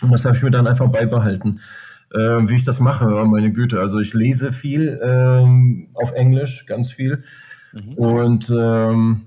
Und 0.00 0.12
das 0.12 0.24
habe 0.24 0.36
ich 0.36 0.42
mir 0.42 0.50
dann 0.50 0.66
einfach 0.66 0.88
beibehalten. 0.88 1.60
Äh, 2.12 2.48
wie 2.48 2.54
ich 2.54 2.64
das 2.64 2.80
mache, 2.80 3.06
meine 3.26 3.52
Güte. 3.52 3.80
Also 3.80 3.98
ich 3.98 4.14
lese 4.14 4.52
viel 4.52 4.98
ähm, 5.02 5.88
auf 5.94 6.12
Englisch, 6.12 6.64
ganz 6.66 6.92
viel. 6.92 7.22
Mhm. 7.72 7.92
Und 7.94 8.50
ähm, 8.50 9.20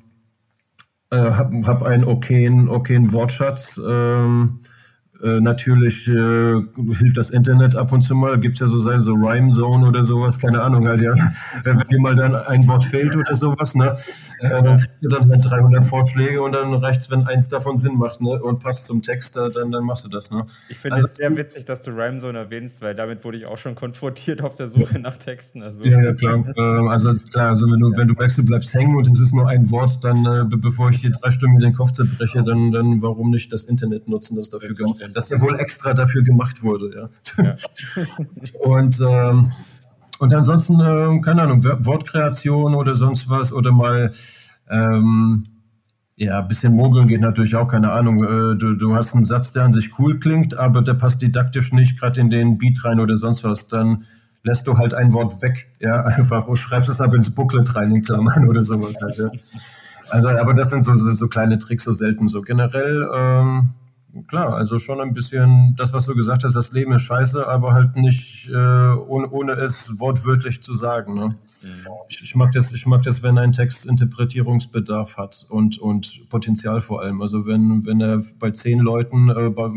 äh, 1.11 1.17
habe 1.17 1.67
hab 1.67 1.83
einen 1.83 2.05
okayen, 2.05 2.69
okayen 2.69 3.11
Wortschatz. 3.11 3.79
Ähm, 3.85 4.61
äh, 5.23 5.39
natürlich 5.39 6.07
äh, 6.07 6.61
hilft 6.97 7.17
das 7.17 7.29
Internet 7.29 7.75
ab 7.75 7.91
und 7.91 8.01
zu 8.01 8.15
mal. 8.15 8.39
Gibt 8.39 8.55
es 8.55 8.59
ja 8.61 8.67
so 8.67 8.79
sein, 8.79 9.01
so 9.01 9.13
Rhyme 9.13 9.53
Zone 9.53 9.87
oder 9.87 10.03
sowas, 10.03 10.39
keine 10.39 10.61
Ahnung 10.61 10.87
halt, 10.87 11.01
ja. 11.01 11.13
Wenn 11.63 11.77
dir 11.79 12.01
mal 12.01 12.15
dann 12.15 12.35
ein 12.35 12.67
Wort 12.67 12.85
fehlt 12.85 13.15
oder 13.15 13.35
sowas, 13.35 13.75
ne, 13.75 13.95
äh, 14.39 14.49
dann 14.49 14.77
kriegst 14.77 15.03
du 15.03 15.09
dann 15.09 15.29
halt 15.29 15.45
300 15.47 15.85
Vorschläge 15.85 16.41
und 16.41 16.53
dann 16.53 16.73
reicht 16.73 17.01
es, 17.01 17.11
wenn 17.11 17.27
eins 17.27 17.49
davon 17.49 17.77
Sinn 17.77 17.97
macht, 17.97 18.21
ne, 18.21 18.41
und 18.41 18.59
passt 18.59 18.87
zum 18.87 19.01
Text, 19.01 19.35
dann, 19.35 19.71
dann 19.71 19.83
machst 19.83 20.05
du 20.05 20.09
das, 20.09 20.31
ne. 20.31 20.45
Ich 20.69 20.77
finde 20.77 20.95
also, 20.95 21.07
es 21.07 21.17
sehr 21.17 21.35
witzig, 21.35 21.65
dass 21.65 21.81
du 21.81 21.91
Rhyme 21.91 22.17
Zone 22.17 22.39
erwähnst, 22.39 22.81
weil 22.81 22.95
damit 22.95 23.23
wurde 23.23 23.37
ich 23.37 23.45
auch 23.45 23.57
schon 23.57 23.75
konfrontiert 23.75 24.41
auf 24.41 24.55
der 24.55 24.69
Suche 24.69 24.99
nach 24.99 25.17
Texten. 25.17 25.61
Also. 25.61 25.83
Ja, 25.85 26.01
ja, 26.01 26.13
klar. 26.13 26.43
Ähm, 26.57 26.87
also 26.87 27.13
klar, 27.31 27.49
also 27.49 27.65
wenn 27.71 27.79
du, 27.79 27.95
wenn 27.95 28.07
du 28.07 28.15
merkst, 28.15 28.37
du 28.37 28.45
bleibst 28.45 28.73
hängen 28.73 28.95
und 28.95 29.07
es 29.07 29.19
ist 29.19 29.33
nur 29.33 29.47
ein 29.47 29.69
Wort, 29.69 30.03
dann, 30.03 30.25
äh, 30.25 30.45
bevor 30.57 30.89
ich 30.89 30.97
hier 30.97 31.11
drei 31.11 31.31
Stunden 31.31 31.59
den 31.59 31.73
Kopf 31.73 31.91
zerbreche, 31.91 32.43
dann, 32.43 32.71
dann 32.71 33.01
warum 33.01 33.29
nicht 33.29 33.53
das 33.53 33.63
Internet 33.63 34.07
nutzen, 34.07 34.35
das 34.35 34.49
dafür 34.49 34.73
gemacht 34.73 35.10
das 35.13 35.29
ja 35.29 35.39
wohl 35.41 35.59
extra 35.59 35.93
dafür 35.93 36.23
gemacht 36.23 36.63
wurde. 36.63 37.09
Ja. 37.37 37.43
ja. 37.43 37.55
und, 38.59 38.99
ähm, 39.01 39.51
und 40.19 40.33
ansonsten, 40.33 40.79
äh, 40.79 41.21
keine 41.21 41.43
Ahnung, 41.43 41.63
Wortkreation 41.63 42.75
oder 42.75 42.95
sonst 42.95 43.29
was 43.29 43.51
oder 43.51 43.71
mal 43.71 44.11
ähm, 44.69 45.43
ja, 46.15 46.39
ein 46.39 46.47
bisschen 46.47 46.75
mogeln 46.75 47.07
geht 47.07 47.21
natürlich 47.21 47.55
auch, 47.55 47.67
keine 47.67 47.91
Ahnung. 47.91 48.23
Äh, 48.23 48.55
du, 48.55 48.75
du 48.75 48.95
hast 48.95 49.15
einen 49.15 49.23
Satz, 49.23 49.51
der 49.53 49.63
an 49.63 49.73
sich 49.73 49.97
cool 49.97 50.19
klingt, 50.19 50.55
aber 50.55 50.83
der 50.83 50.93
passt 50.93 51.21
didaktisch 51.21 51.71
nicht 51.71 51.99
gerade 51.99 52.21
in 52.21 52.29
den 52.29 52.59
Beat 52.59 52.83
rein 52.85 52.99
oder 52.99 53.17
sonst 53.17 53.43
was. 53.43 53.67
Dann 53.67 54.03
lässt 54.43 54.67
du 54.67 54.77
halt 54.77 54.93
ein 54.93 55.13
Wort 55.13 55.41
weg, 55.41 55.71
ja, 55.79 56.01
einfach, 56.05 56.47
und 56.47 56.57
schreibst 56.57 56.89
es 56.89 57.01
aber 57.01 57.15
ins 57.15 57.33
Booklet 57.33 57.75
rein 57.75 57.95
in 57.95 58.03
Klammern 58.03 58.47
oder 58.47 58.61
sowas 58.61 58.97
halt, 59.01 59.17
ja. 59.17 59.31
Also, 60.09 60.29
aber 60.29 60.53
das 60.53 60.69
sind 60.69 60.83
so, 60.83 60.93
so, 60.95 61.11
so 61.13 61.27
kleine 61.27 61.57
Tricks, 61.57 61.85
so 61.85 61.93
selten. 61.93 62.27
So 62.27 62.41
generell, 62.41 63.09
ähm, 63.15 63.69
klar, 64.27 64.53
also 64.55 64.79
schon 64.79 65.01
ein 65.01 65.13
bisschen 65.13 65.75
das, 65.77 65.93
was 65.93 66.05
du 66.05 66.15
gesagt 66.15 66.43
hast, 66.43 66.55
das 66.55 66.71
Leben 66.71 66.93
ist 66.93 67.03
scheiße, 67.03 67.47
aber 67.47 67.73
halt 67.73 67.95
nicht 67.95 68.49
äh, 68.49 68.53
ohne, 68.53 69.29
ohne 69.29 69.53
es 69.53 69.89
wortwörtlich 69.99 70.61
zu 70.61 70.73
sagen. 70.73 71.15
Ne? 71.15 71.37
Mhm. 71.61 71.87
Ich, 72.09 72.21
ich, 72.21 72.35
mag 72.35 72.51
das, 72.51 72.71
ich 72.71 72.85
mag 72.85 73.03
das, 73.03 73.23
wenn 73.23 73.37
ein 73.37 73.51
Text 73.51 73.85
Interpretierungsbedarf 73.85 75.17
hat 75.17 75.45
und, 75.49 75.77
und 75.77 76.29
Potenzial 76.29 76.81
vor 76.81 77.01
allem. 77.01 77.21
Also 77.21 77.45
wenn, 77.45 77.85
wenn 77.85 78.01
er 78.01 78.21
bei 78.39 78.51
zehn 78.51 78.79
Leuten, 78.79 79.29
äh, 79.29 79.49
bei, 79.49 79.69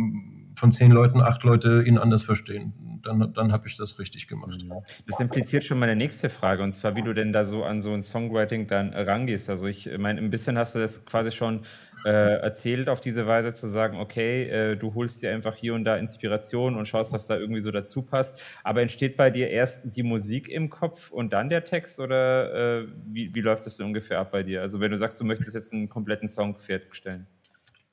von 0.56 0.72
zehn 0.72 0.90
Leuten 0.90 1.20
acht 1.20 1.42
Leute 1.42 1.82
ihn 1.82 1.98
anders 1.98 2.22
verstehen 2.22 2.74
dann, 3.06 3.32
dann 3.32 3.52
habe 3.52 3.66
ich 3.66 3.76
das 3.76 3.98
richtig 3.98 4.28
gemacht. 4.28 4.64
Mhm. 4.64 4.72
Das 5.06 5.20
impliziert 5.20 5.64
schon 5.64 5.78
meine 5.78 5.96
nächste 5.96 6.28
Frage, 6.28 6.62
und 6.62 6.72
zwar, 6.72 6.96
wie 6.96 7.02
du 7.02 7.12
denn 7.12 7.32
da 7.32 7.44
so 7.44 7.64
an 7.64 7.80
so 7.80 7.92
ein 7.92 8.02
Songwriting 8.02 8.66
dann 8.66 8.92
rangehst. 8.92 9.50
Also 9.50 9.66
ich 9.66 9.90
meine, 9.98 10.20
ein 10.20 10.30
bisschen 10.30 10.58
hast 10.58 10.74
du 10.74 10.78
das 10.78 11.04
quasi 11.06 11.30
schon 11.30 11.60
äh, 12.04 12.36
erzählt 12.40 12.88
auf 12.88 13.00
diese 13.00 13.26
Weise 13.26 13.54
zu 13.54 13.66
sagen, 13.66 13.98
okay, 13.98 14.44
äh, 14.44 14.76
du 14.76 14.94
holst 14.94 15.22
dir 15.22 15.32
einfach 15.32 15.54
hier 15.54 15.74
und 15.74 15.84
da 15.84 15.96
Inspiration 15.96 16.76
und 16.76 16.86
schaust, 16.86 17.12
was 17.12 17.26
da 17.26 17.36
irgendwie 17.36 17.60
so 17.60 17.70
dazu 17.70 18.02
passt. 18.02 18.42
Aber 18.62 18.82
entsteht 18.82 19.16
bei 19.16 19.30
dir 19.30 19.48
erst 19.48 19.96
die 19.96 20.02
Musik 20.02 20.48
im 20.48 20.70
Kopf 20.70 21.10
und 21.10 21.32
dann 21.32 21.48
der 21.48 21.64
Text 21.64 22.00
oder 22.00 22.82
äh, 22.82 22.86
wie, 23.06 23.34
wie 23.34 23.40
läuft 23.40 23.66
das 23.66 23.80
ungefähr 23.80 24.18
ab 24.18 24.32
bei 24.32 24.42
dir? 24.42 24.62
Also 24.62 24.80
wenn 24.80 24.90
du 24.90 24.98
sagst, 24.98 25.20
du 25.20 25.24
möchtest 25.24 25.54
jetzt 25.54 25.72
einen 25.72 25.88
kompletten 25.88 26.28
Song 26.28 26.58
fertigstellen 26.58 27.26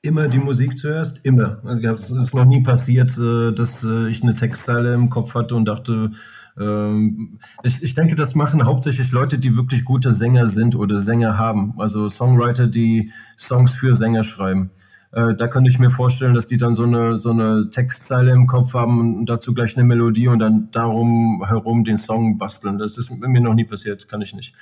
immer 0.02 0.28
die 0.28 0.38
Musik 0.38 0.76
zuerst, 0.76 1.20
immer. 1.24 1.60
Also 1.64 1.88
es 1.88 2.10
ist 2.10 2.34
noch 2.34 2.44
nie 2.44 2.62
passiert, 2.62 3.16
äh, 3.18 3.52
dass 3.52 3.82
äh, 3.84 4.08
ich 4.08 4.22
eine 4.22 4.34
Textzeile 4.34 4.92
im 4.94 5.08
Kopf 5.08 5.34
hatte 5.34 5.54
und 5.54 5.64
dachte, 5.64 6.10
ähm, 6.58 7.38
ich, 7.62 7.82
ich 7.82 7.94
denke, 7.94 8.14
das 8.14 8.34
machen 8.34 8.64
hauptsächlich 8.64 9.10
Leute, 9.12 9.38
die 9.38 9.56
wirklich 9.56 9.84
gute 9.84 10.12
Sänger 10.12 10.46
sind 10.46 10.76
oder 10.76 10.98
Sänger 10.98 11.38
haben. 11.38 11.74
Also 11.78 12.08
Songwriter, 12.08 12.66
die 12.66 13.10
Songs 13.36 13.74
für 13.74 13.94
Sänger 13.94 14.24
schreiben. 14.24 14.70
Äh, 15.12 15.34
da 15.34 15.48
könnte 15.48 15.70
ich 15.70 15.78
mir 15.78 15.90
vorstellen, 15.90 16.34
dass 16.34 16.46
die 16.46 16.56
dann 16.56 16.74
so 16.74 16.84
eine, 16.84 17.18
so 17.18 17.30
eine 17.30 17.68
Textzeile 17.70 18.32
im 18.32 18.46
Kopf 18.46 18.74
haben 18.74 19.18
und 19.18 19.28
dazu 19.28 19.54
gleich 19.54 19.76
eine 19.76 19.86
Melodie 19.86 20.28
und 20.28 20.38
dann 20.38 20.68
darum 20.70 21.44
herum 21.46 21.84
den 21.84 21.96
Song 21.96 22.38
basteln. 22.38 22.78
Das 22.78 22.96
ist 22.96 23.10
mir 23.10 23.40
noch 23.40 23.54
nie 23.54 23.64
passiert, 23.64 24.08
kann 24.08 24.22
ich 24.22 24.34
nicht. 24.34 24.54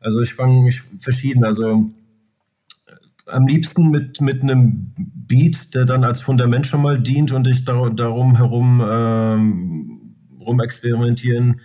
Also 0.00 0.20
ich 0.20 0.34
fange 0.34 0.62
mich 0.62 0.82
verschieden. 0.98 1.44
Also 1.44 1.90
am 3.26 3.46
liebsten 3.46 3.90
mit, 3.90 4.20
mit 4.20 4.42
einem 4.42 4.92
Beat, 4.96 5.74
der 5.74 5.84
dann 5.84 6.04
als 6.04 6.20
Fundament 6.20 6.66
schon 6.66 6.82
mal 6.82 7.00
dient 7.00 7.32
und 7.32 7.48
ich 7.48 7.64
da, 7.64 7.88
darum 7.88 8.36
herum 8.36 8.82
ähm, 8.86 10.05
rum 10.46 10.60
experimentieren 10.60 11.60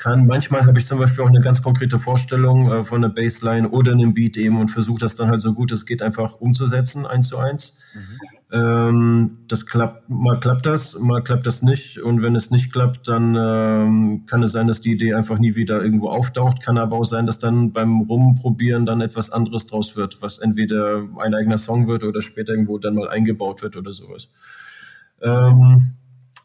kann. 0.00 0.26
Manchmal 0.26 0.66
habe 0.66 0.78
ich 0.78 0.86
zum 0.86 0.98
Beispiel 0.98 1.22
auch 1.22 1.28
eine 1.28 1.42
ganz 1.42 1.62
konkrete 1.62 1.98
Vorstellung 1.98 2.72
äh, 2.72 2.84
von 2.84 3.04
einer 3.04 3.12
Bassline 3.12 3.68
oder 3.68 3.92
einem 3.92 4.14
Beat 4.14 4.36
eben 4.36 4.58
und 4.58 4.70
versuche 4.70 5.00
das 5.00 5.14
dann 5.14 5.30
halt 5.30 5.42
so 5.42 5.52
gut 5.52 5.70
es 5.72 5.86
geht 5.86 6.02
einfach 6.02 6.40
umzusetzen, 6.40 7.06
eins 7.06 7.28
zu 7.28 7.36
eins. 7.36 7.78
Mhm. 7.94 8.18
Ähm, 8.52 9.38
das 9.46 9.64
klappt, 9.64 10.08
mal 10.08 10.40
klappt 10.40 10.66
das, 10.66 10.98
mal 10.98 11.22
klappt 11.22 11.46
das 11.46 11.62
nicht. 11.62 11.98
Und 11.98 12.22
wenn 12.22 12.34
es 12.34 12.50
nicht 12.50 12.72
klappt, 12.72 13.06
dann 13.06 13.36
ähm, 13.38 14.24
kann 14.26 14.42
es 14.42 14.52
sein, 14.52 14.66
dass 14.66 14.80
die 14.80 14.92
Idee 14.92 15.14
einfach 15.14 15.38
nie 15.38 15.54
wieder 15.54 15.82
irgendwo 15.82 16.08
auftaucht. 16.08 16.62
Kann 16.62 16.78
aber 16.78 16.96
auch 16.96 17.04
sein, 17.04 17.26
dass 17.26 17.38
dann 17.38 17.72
beim 17.72 18.00
Rumprobieren 18.00 18.86
dann 18.86 19.02
etwas 19.02 19.30
anderes 19.30 19.66
draus 19.66 19.94
wird, 19.96 20.20
was 20.20 20.38
entweder 20.38 21.04
ein 21.18 21.34
eigener 21.34 21.58
Song 21.58 21.86
wird 21.86 22.02
oder 22.02 22.22
später 22.22 22.52
irgendwo 22.52 22.78
dann 22.78 22.96
mal 22.96 23.08
eingebaut 23.08 23.62
wird 23.62 23.76
oder 23.76 23.92
sowas. 23.92 24.30
Ähm, 25.22 25.99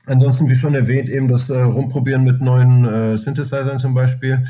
ansonsten, 0.08 0.50
wie 0.50 0.56
schon 0.56 0.76
erwähnt, 0.76 1.10
eben 1.10 1.28
das 1.28 1.50
äh, 1.50 1.60
Rumprobieren 1.60 2.24
mit 2.24 2.42
neuen 2.42 2.86
äh, 2.86 3.18
Synthesizern 3.18 3.80
zum 3.80 3.94
Beispiel. 3.94 4.44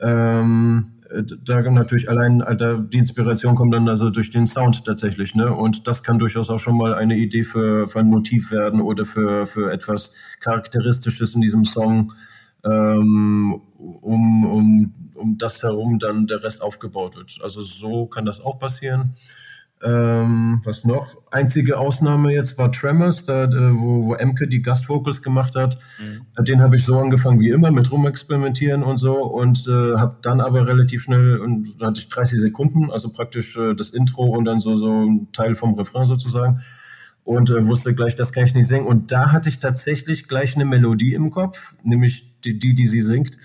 Ähm, 0.00 0.92
äh, 1.10 1.22
da 1.44 1.62
natürlich 1.62 2.08
allein 2.08 2.42
Alter, 2.42 2.78
die 2.78 2.98
Inspiration 2.98 3.54
kommt 3.54 3.74
dann 3.74 3.88
also 3.88 4.10
durch 4.10 4.30
den 4.30 4.46
Sound 4.46 4.84
tatsächlich, 4.84 5.34
ne? 5.34 5.52
Und 5.52 5.86
das 5.86 6.02
kann 6.02 6.18
durchaus 6.18 6.50
auch 6.50 6.58
schon 6.58 6.76
mal 6.76 6.94
eine 6.94 7.16
Idee 7.16 7.44
für, 7.44 7.88
für 7.88 8.00
ein 8.00 8.06
Motiv 8.06 8.50
werden 8.50 8.80
oder 8.80 9.04
für, 9.04 9.46
für 9.46 9.72
etwas 9.72 10.12
Charakteristisches 10.40 11.34
in 11.34 11.40
diesem 11.40 11.64
Song, 11.64 12.12
ähm, 12.64 13.60
um, 13.78 14.44
um, 14.44 14.94
um 15.14 15.38
das 15.38 15.62
herum 15.62 15.98
dann 15.98 16.26
der 16.26 16.42
Rest 16.42 16.62
aufgebaut 16.62 17.16
wird. 17.16 17.38
Also 17.42 17.62
so 17.62 18.06
kann 18.06 18.26
das 18.26 18.40
auch 18.40 18.58
passieren. 18.58 19.14
Ähm, 19.82 20.62
was 20.64 20.84
noch? 20.84 21.16
Einzige 21.30 21.78
Ausnahme 21.78 22.32
jetzt 22.32 22.56
war 22.56 22.72
Tremors, 22.72 23.24
da, 23.24 23.48
wo, 23.50 24.06
wo 24.06 24.14
Emke 24.14 24.48
die 24.48 24.62
Gastvocals 24.62 25.20
gemacht 25.20 25.54
hat. 25.54 25.78
Mhm. 25.98 26.44
Den 26.44 26.62
habe 26.62 26.76
ich 26.76 26.84
so 26.84 26.98
angefangen 26.98 27.40
wie 27.40 27.50
immer 27.50 27.70
mit 27.70 27.92
rumexperimentieren 27.92 28.82
und 28.82 28.96
so 28.96 29.16
und 29.22 29.66
äh, 29.68 29.96
habe 29.96 30.16
dann 30.22 30.40
aber 30.40 30.66
relativ 30.66 31.02
schnell, 31.02 31.38
und 31.38 31.80
da 31.80 31.88
hatte 31.88 32.00
ich 32.00 32.08
30 32.08 32.40
Sekunden, 32.40 32.90
also 32.90 33.10
praktisch 33.10 33.56
äh, 33.56 33.74
das 33.74 33.90
Intro 33.90 34.24
und 34.24 34.46
dann 34.46 34.60
so, 34.60 34.76
so 34.76 34.88
ein 34.88 35.28
Teil 35.32 35.54
vom 35.54 35.74
Refrain 35.74 36.06
sozusagen 36.06 36.60
und 37.26 37.50
äh, 37.50 37.66
wusste 37.66 37.92
gleich, 37.92 38.14
das 38.14 38.32
kann 38.32 38.44
ich 38.44 38.54
nicht 38.54 38.68
singen. 38.68 38.86
Und 38.86 39.10
da 39.10 39.32
hatte 39.32 39.48
ich 39.48 39.58
tatsächlich 39.58 40.28
gleich 40.28 40.54
eine 40.54 40.64
Melodie 40.64 41.12
im 41.12 41.30
Kopf, 41.30 41.74
nämlich 41.82 42.32
die, 42.44 42.58
die, 42.58 42.74
die 42.74 42.86
sie 42.86 43.02
singt. 43.02 43.36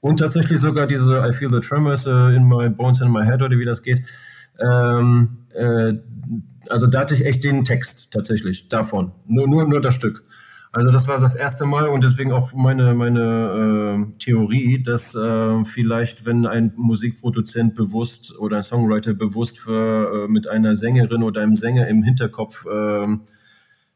Und 0.00 0.18
tatsächlich 0.18 0.60
sogar 0.60 0.86
diese 0.86 1.26
I 1.26 1.32
Feel 1.32 1.50
the 1.50 1.60
Tremors 1.60 2.06
uh, 2.06 2.28
in 2.28 2.46
my 2.46 2.68
bones 2.68 3.00
in 3.00 3.10
my 3.10 3.24
head 3.24 3.42
oder 3.42 3.58
wie 3.58 3.64
das 3.64 3.82
geht. 3.82 4.02
Ähm, 4.60 5.38
äh, 5.40 5.43
also 6.74 6.88
da 6.88 7.00
hatte 7.02 7.14
ich 7.14 7.24
echt 7.24 7.44
den 7.44 7.62
Text 7.62 8.10
tatsächlich 8.10 8.68
davon. 8.68 9.12
Nur, 9.26 9.46
nur, 9.46 9.68
nur 9.68 9.80
das 9.80 9.94
Stück. 9.94 10.24
Also 10.72 10.90
das 10.90 11.06
war 11.06 11.20
das 11.20 11.36
erste 11.36 11.66
Mal 11.66 11.86
und 11.86 12.02
deswegen 12.02 12.32
auch 12.32 12.52
meine, 12.52 12.94
meine 12.94 14.10
äh, 14.10 14.18
Theorie, 14.18 14.82
dass 14.82 15.14
äh, 15.14 15.64
vielleicht, 15.64 16.26
wenn 16.26 16.46
ein 16.46 16.72
Musikproduzent 16.74 17.76
bewusst 17.76 18.36
oder 18.36 18.56
ein 18.56 18.64
Songwriter 18.64 19.14
bewusst 19.14 19.60
für, 19.60 20.24
äh, 20.24 20.28
mit 20.28 20.48
einer 20.48 20.74
Sängerin 20.74 21.22
oder 21.22 21.42
einem 21.42 21.54
Sänger 21.54 21.86
im 21.86 22.02
Hinterkopf 22.02 22.66
ähm, 22.68 23.20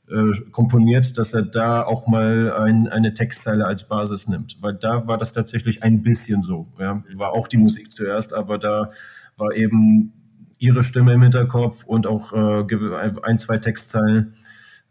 äh, 0.08 0.30
komponiert, 0.52 1.18
dass 1.18 1.32
er 1.32 1.42
da 1.42 1.82
auch 1.82 2.06
mal 2.06 2.52
ein, 2.52 2.86
eine 2.86 3.12
Textzeile 3.12 3.66
als 3.66 3.88
Basis 3.88 4.28
nimmt. 4.28 4.58
Weil 4.60 4.74
da 4.74 5.04
war 5.08 5.18
das 5.18 5.32
tatsächlich 5.32 5.82
ein 5.82 6.02
bisschen 6.02 6.42
so. 6.42 6.68
Ja. 6.78 7.02
War 7.16 7.32
auch 7.32 7.48
die 7.48 7.58
Musik 7.58 7.90
zuerst, 7.90 8.32
aber 8.32 8.56
da 8.56 8.90
war 9.36 9.52
eben 9.52 10.12
ihre 10.58 10.82
Stimme 10.82 11.12
im 11.14 11.22
Hinterkopf 11.22 11.84
und 11.84 12.06
auch 12.06 12.32
äh, 12.32 12.64
ein, 13.22 13.38
zwei 13.38 13.58
Textzeilen, 13.58 14.34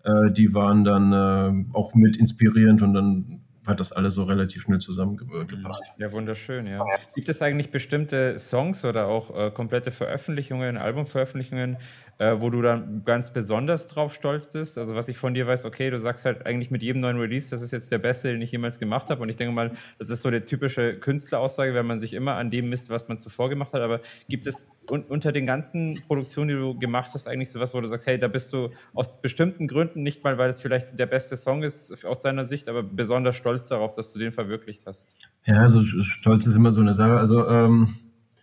äh, 0.03 0.31
die 0.31 0.53
waren 0.53 0.83
dann 0.83 1.11
äh, 1.11 1.73
auch 1.73 1.93
mit 1.93 2.17
inspirierend 2.17 2.81
und 2.81 2.93
dann 2.93 3.41
hat 3.67 3.81
das 3.81 3.91
alles 3.91 4.13
so 4.13 4.23
relativ 4.23 4.63
schnell 4.63 4.79
zusammengepasst. 4.79 5.83
Ja, 5.97 6.11
wunderschön, 6.13 6.67
ja. 6.67 6.83
Gibt 7.15 7.27
es 7.27 7.41
eigentlich 7.41 7.69
bestimmte 7.69 8.39
Songs 8.39 8.85
oder 8.85 9.07
auch 9.07 9.35
äh, 9.37 9.51
komplette 9.51 9.91
Veröffentlichungen, 9.91 10.77
Albumveröffentlichungen, 10.77 11.77
äh, 12.19 12.35
wo 12.39 12.49
du 12.49 12.61
dann 12.61 13.03
ganz 13.05 13.31
besonders 13.31 13.87
drauf 13.87 14.13
stolz 14.13 14.47
bist. 14.47 14.77
Also 14.77 14.95
was 14.95 15.07
ich 15.07 15.17
von 15.17 15.33
dir 15.33 15.45
weiß, 15.45 15.65
okay, 15.65 15.89
du 15.89 15.99
sagst 15.99 16.25
halt 16.25 16.45
eigentlich 16.45 16.71
mit 16.71 16.81
jedem 16.81 17.01
neuen 17.01 17.17
Release, 17.17 17.49
das 17.49 17.61
ist 17.61 17.71
jetzt 17.71 17.91
der 17.91 17.99
beste, 17.99 18.31
den 18.31 18.41
ich 18.41 18.51
jemals 18.51 18.79
gemacht 18.79 19.09
habe. 19.09 19.21
Und 19.21 19.29
ich 19.29 19.35
denke 19.35 19.53
mal, 19.53 19.71
das 19.99 20.09
ist 20.09 20.23
so 20.23 20.31
die 20.31 20.41
typische 20.41 20.95
Künstleraussage, 20.95 21.73
wenn 21.73 21.85
man 21.85 21.99
sich 21.99 22.13
immer 22.13 22.35
an 22.35 22.49
dem 22.49 22.69
misst, 22.69 22.89
was 22.89 23.07
man 23.07 23.17
zuvor 23.17 23.49
gemacht 23.49 23.73
hat. 23.73 23.81
Aber 23.81 24.01
gibt 24.27 24.47
es 24.47 24.67
un 24.89 25.03
unter 25.03 25.31
den 25.31 25.45
ganzen 25.45 26.01
Produktionen, 26.07 26.49
die 26.49 26.55
du 26.55 26.77
gemacht 26.79 27.11
hast, 27.13 27.27
eigentlich 27.27 27.51
sowas, 27.51 27.73
wo 27.73 27.81
du 27.81 27.87
sagst, 27.87 28.07
hey, 28.07 28.17
da 28.17 28.27
bist 28.27 28.51
du 28.53 28.69
aus 28.93 29.21
bestimmten 29.21 29.67
Gründen, 29.67 30.03
nicht 30.03 30.23
mal, 30.23 30.37
weil 30.37 30.49
es 30.49 30.59
vielleicht 30.59 30.97
der 30.97 31.05
beste 31.05 31.37
Song 31.37 31.63
ist 31.63 32.03
aus 32.05 32.21
deiner 32.21 32.45
Sicht, 32.45 32.67
aber 32.67 32.83
besonders 32.83 33.35
stolz 33.35 33.67
darauf, 33.67 33.93
dass 33.93 34.11
du 34.13 34.19
den 34.19 34.31
verwirklicht 34.31 34.85
hast? 34.85 35.15
Ja, 35.45 35.61
also 35.61 35.81
stolz 35.81 36.45
ist 36.47 36.55
immer 36.55 36.71
so 36.71 36.81
eine 36.81 36.93
Sache. 36.93 37.17
Also 37.17 37.47
ähm 37.47 37.87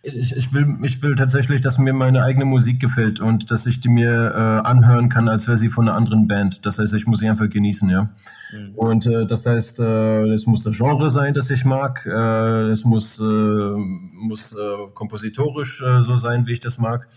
ich, 0.05 0.35
ich, 0.35 0.53
will, 0.53 0.77
ich 0.83 1.01
will 1.01 1.15
tatsächlich, 1.15 1.61
dass 1.61 1.77
mir 1.77 1.93
meine 1.93 2.23
eigene 2.23 2.45
Musik 2.45 2.79
gefällt 2.79 3.19
und 3.19 3.49
dass 3.49 3.65
ich 3.65 3.79
die 3.79 3.89
mir 3.89 4.11
äh, 4.11 4.67
anhören 4.67 5.09
kann, 5.09 5.27
als 5.27 5.47
wäre 5.47 5.57
sie 5.57 5.69
von 5.69 5.87
einer 5.87 5.97
anderen 5.97 6.27
Band. 6.27 6.65
Das 6.65 6.77
heißt, 6.77 6.93
ich 6.93 7.07
muss 7.07 7.19
sie 7.19 7.29
einfach 7.29 7.49
genießen, 7.49 7.89
ja. 7.89 8.09
Mhm. 8.53 8.75
Und 8.75 9.07
äh, 9.07 9.25
das 9.25 9.45
heißt, 9.45 9.79
äh, 9.79 10.31
es 10.31 10.45
muss 10.45 10.63
das 10.63 10.77
Genre 10.77 11.09
sein, 11.11 11.33
das 11.33 11.49
ich 11.49 11.65
mag. 11.65 12.05
Äh, 12.05 12.69
es 12.69 12.85
muss, 12.85 13.19
äh, 13.19 13.23
muss 13.23 14.53
äh, 14.53 14.87
kompositorisch 14.93 15.83
so 16.01 16.17
sein, 16.17 16.45
wie 16.45 16.53
ich 16.53 16.59
das 16.59 16.77
mag. 16.77 17.07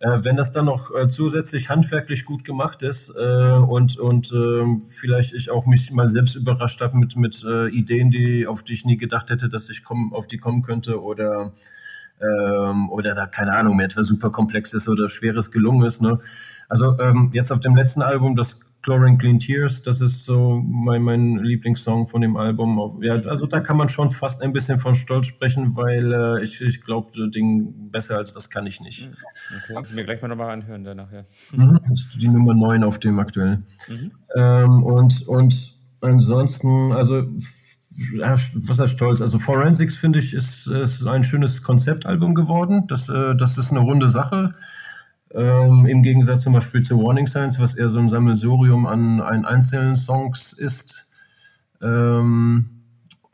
wenn 0.00 0.34
das 0.36 0.50
dann 0.50 0.64
noch 0.64 0.90
zusätzlich 1.08 1.68
handwerklich 1.68 2.24
gut 2.24 2.42
gemacht 2.42 2.82
ist 2.82 3.10
und, 3.10 3.98
und 3.98 4.32
vielleicht 4.88 5.34
ich 5.34 5.50
auch 5.50 5.66
mich 5.66 5.92
mal 5.92 6.08
selbst 6.08 6.36
überrascht 6.36 6.80
habe 6.80 6.96
mit, 6.96 7.16
mit 7.16 7.44
Ideen, 7.70 8.10
die, 8.10 8.46
auf 8.46 8.62
die 8.62 8.72
ich 8.72 8.86
nie 8.86 8.96
gedacht 8.96 9.28
hätte, 9.28 9.50
dass 9.50 9.68
ich 9.68 9.84
komm, 9.84 10.14
auf 10.14 10.26
die 10.26 10.38
kommen 10.38 10.62
könnte 10.62 11.02
oder 11.02 11.52
ähm, 12.20 12.90
oder 12.90 13.14
da, 13.14 13.26
keine 13.26 13.52
Ahnung, 13.52 13.76
mir 13.76 13.84
etwas 13.84 14.08
super 14.08 14.30
komplexes 14.30 14.88
oder 14.88 15.08
schweres 15.08 15.50
gelungen 15.50 15.86
ist. 15.86 16.02
Ne? 16.02 16.18
Also 16.68 16.98
ähm, 16.98 17.30
jetzt 17.32 17.50
auf 17.50 17.60
dem 17.60 17.76
letzten 17.76 18.02
Album, 18.02 18.36
das 18.36 18.56
Chlorine 18.82 19.18
Clean 19.18 19.38
Tears, 19.38 19.82
das 19.82 20.00
ist 20.00 20.24
so 20.24 20.62
mein, 20.64 21.02
mein 21.02 21.36
Lieblingssong 21.36 22.06
von 22.06 22.22
dem 22.22 22.36
Album. 22.36 23.00
Ja, 23.02 23.14
also 23.14 23.46
da 23.46 23.60
kann 23.60 23.76
man 23.76 23.90
schon 23.90 24.08
fast 24.08 24.42
ein 24.42 24.54
bisschen 24.54 24.78
von 24.78 24.94
Stolz 24.94 25.26
sprechen, 25.26 25.76
weil 25.76 26.12
äh, 26.12 26.42
ich, 26.42 26.62
ich 26.62 26.80
glaube, 26.80 27.10
das 27.14 27.30
Ding 27.30 27.90
besser 27.90 28.16
als 28.16 28.32
das 28.32 28.48
kann 28.48 28.66
ich 28.66 28.80
nicht. 28.80 29.08
Okay. 29.08 29.74
Kannst 29.74 29.90
du 29.90 29.96
mir 29.96 30.04
gleich 30.04 30.22
mal 30.22 30.28
nochmal 30.28 30.50
anhören 30.50 30.84
danach, 30.84 31.12
ja. 31.12 31.24
Mhm, 31.52 31.78
das 31.88 32.00
ist 32.00 32.22
die 32.22 32.28
Nummer 32.28 32.54
9 32.54 32.82
auf 32.84 32.98
dem 32.98 33.18
aktuellen. 33.18 33.66
Mhm. 33.88 34.12
Ähm, 34.34 34.82
und, 34.82 35.28
und 35.28 35.76
ansonsten, 36.00 36.92
also 36.92 37.26
was 38.18 38.78
heißt 38.78 38.92
stolz? 38.92 39.20
Also 39.20 39.38
Forensics 39.38 39.96
finde 39.96 40.18
ich 40.18 40.34
ist, 40.34 40.66
ist 40.66 41.06
ein 41.06 41.24
schönes 41.24 41.62
Konzeptalbum 41.62 42.34
geworden. 42.34 42.86
Das, 42.86 43.08
äh, 43.08 43.34
das 43.36 43.58
ist 43.58 43.70
eine 43.70 43.80
runde 43.80 44.10
Sache. 44.10 44.52
Ähm, 45.32 45.86
Im 45.86 46.02
Gegensatz 46.02 46.42
zum 46.42 46.54
Beispiel 46.54 46.82
zu 46.82 47.02
Warning 47.02 47.26
Signs, 47.26 47.60
was 47.60 47.74
eher 47.74 47.88
so 47.88 47.98
ein 47.98 48.08
Sammelsurium 48.08 48.86
an, 48.86 49.20
an 49.20 49.44
einzelnen 49.44 49.96
Songs 49.96 50.52
ist. 50.52 51.06
Ähm, 51.82 52.80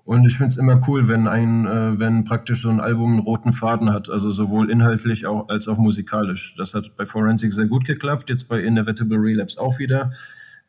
und 0.05 0.25
ich 0.25 0.37
finde 0.37 0.49
es 0.49 0.57
immer 0.57 0.81
cool, 0.87 1.09
wenn 1.09 1.27
ein, 1.27 1.67
äh, 1.67 1.99
wenn 1.99 2.25
praktisch 2.25 2.63
so 2.63 2.69
ein 2.69 2.81
Album 2.81 3.13
einen 3.13 3.19
roten 3.19 3.53
Faden 3.53 3.93
hat, 3.93 4.09
also 4.09 4.31
sowohl 4.31 4.71
inhaltlich 4.71 5.27
auch, 5.27 5.49
als 5.49 5.67
auch 5.69 5.79
musikalisch. 5.79 6.55
Das 6.57 6.75
hat 6.75 6.95
bei 6.97 7.07
Forensics 7.07 7.57
sehr 7.57 7.67
gut 7.67 7.85
geklappt, 7.85 8.31
jetzt 8.31 8.45
bei 8.45 8.61
Inevitable 8.61 9.19
Relapse 9.19 9.61
auch 9.61 9.79
wieder. 9.79 10.13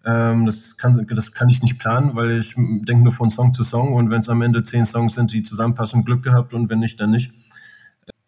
Ähm, 0.08 0.46
das, 0.46 0.78
kann, 0.78 1.06
das 1.10 1.34
kann 1.34 1.50
ich 1.50 1.62
nicht 1.62 1.78
planen, 1.78 2.16
weil 2.16 2.40
ich 2.40 2.54
denke 2.56 3.04
nur 3.04 3.12
von 3.12 3.30
Song 3.30 3.52
zu 3.52 3.66
Song 3.66 3.94
und 3.94 4.10
wenn 4.10 4.22
es 4.22 4.30
am 4.30 4.42
Ende 4.42 4.64
zehn 4.64 4.86
Songs 4.86 5.16
sind, 5.16 5.34
die 5.34 5.42
zusammenpassen, 5.42 6.06
Glück 6.06 6.24
gehabt 6.24 6.54
und 6.54 6.70
wenn 6.70 6.80
nicht, 6.80 6.98
dann 7.02 7.12
nicht. 7.12 7.34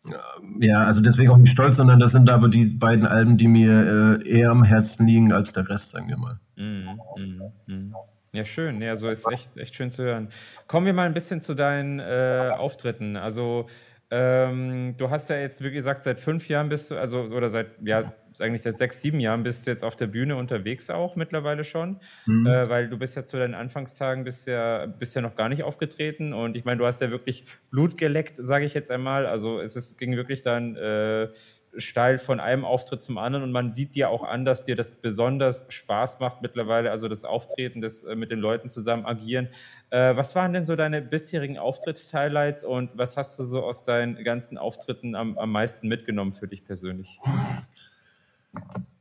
Äh, 0.05 0.11
ja, 0.59 0.83
also 0.83 0.99
deswegen 0.99 1.31
auch 1.31 1.37
nicht 1.37 1.51
stolz, 1.51 1.77
sondern 1.77 2.01
das 2.01 2.11
sind 2.11 2.29
aber 2.29 2.49
die 2.49 2.65
beiden 2.65 3.05
Alben, 3.05 3.37
die 3.37 3.47
mir 3.47 4.19
äh, 4.21 4.29
eher 4.29 4.49
am 4.49 4.65
Herzen 4.65 5.07
liegen 5.07 5.31
als 5.31 5.53
der 5.53 5.69
Rest, 5.69 5.91
sagen 5.91 6.09
wir 6.09 6.17
mal. 6.17 6.39
Mm, 6.57 7.71
mm. 7.71 7.93
Ja, 8.33 8.43
schön. 8.43 8.81
Ja, 8.81 8.97
so 8.97 9.09
ist 9.09 9.25
echt, 9.31 9.55
echt 9.55 9.73
schön 9.73 9.89
zu 9.89 10.03
hören. 10.03 10.27
Kommen 10.67 10.85
wir 10.85 10.93
mal 10.93 11.05
ein 11.05 11.13
bisschen 11.13 11.39
zu 11.39 11.55
deinen 11.55 11.99
äh, 11.99 12.51
Auftritten. 12.57 13.15
Also 13.15 13.67
ähm, 14.11 14.95
du 14.97 15.09
hast 15.09 15.29
ja 15.29 15.37
jetzt, 15.37 15.63
wie 15.63 15.71
gesagt, 15.71 16.03
seit 16.03 16.19
fünf 16.19 16.49
Jahren 16.49 16.67
bist 16.67 16.91
du, 16.91 16.97
also 16.97 17.21
oder 17.21 17.47
seit, 17.49 17.67
ja, 17.81 18.13
eigentlich 18.41 18.61
seit 18.61 18.75
sechs, 18.75 19.01
sieben 19.01 19.19
Jahren 19.19 19.43
bist 19.43 19.65
du 19.65 19.71
jetzt 19.71 19.83
auf 19.83 19.95
der 19.95 20.07
Bühne 20.07 20.35
unterwegs 20.35 20.89
auch 20.89 21.15
mittlerweile 21.15 21.63
schon, 21.63 21.99
mhm. 22.25 22.47
äh, 22.47 22.69
weil 22.69 22.89
du 22.89 22.97
bist 22.97 23.15
ja 23.15 23.23
zu 23.23 23.37
deinen 23.37 23.55
Anfangstagen 23.55 24.23
bist 24.23 24.47
ja 24.47 24.87
noch 25.21 25.35
gar 25.35 25.49
nicht 25.49 25.63
aufgetreten 25.63 26.33
und 26.33 26.55
ich 26.55 26.65
meine, 26.65 26.77
du 26.77 26.85
hast 26.85 27.01
ja 27.01 27.11
wirklich 27.11 27.45
Blut 27.71 27.97
geleckt, 27.97 28.35
sage 28.35 28.65
ich 28.65 28.73
jetzt 28.73 28.91
einmal. 28.91 29.25
Also 29.25 29.59
es 29.59 29.75
ist, 29.75 29.97
ging 29.97 30.15
wirklich 30.15 30.41
dann 30.41 30.75
äh, 30.75 31.29
steil 31.77 32.17
von 32.17 32.39
einem 32.39 32.65
Auftritt 32.65 33.01
zum 33.01 33.17
anderen 33.17 33.43
und 33.43 33.51
man 33.51 33.71
sieht 33.71 33.95
dir 33.95 34.09
auch 34.09 34.23
an, 34.23 34.45
dass 34.45 34.63
dir 34.63 34.75
das 34.75 34.91
besonders 34.91 35.65
Spaß 35.69 36.19
macht 36.19 36.41
mittlerweile, 36.41 36.91
also 36.91 37.07
das 37.07 37.23
Auftreten, 37.23 37.81
das 37.81 38.03
äh, 38.03 38.15
mit 38.15 38.31
den 38.31 38.39
Leuten 38.39 38.69
zusammen 38.69 39.05
agieren. 39.05 39.49
Äh, 39.89 40.15
was 40.15 40.35
waren 40.35 40.53
denn 40.53 40.63
so 40.63 40.75
deine 40.75 41.01
bisherigen 41.01 41.57
Auftritt-Highlights 41.57 42.63
und 42.63 42.91
was 42.95 43.17
hast 43.17 43.37
du 43.39 43.43
so 43.43 43.63
aus 43.63 43.85
deinen 43.85 44.23
ganzen 44.23 44.57
Auftritten 44.57 45.15
am, 45.15 45.37
am 45.37 45.51
meisten 45.51 45.87
mitgenommen 45.87 46.33
für 46.33 46.47
dich 46.47 46.65
persönlich? 46.65 47.19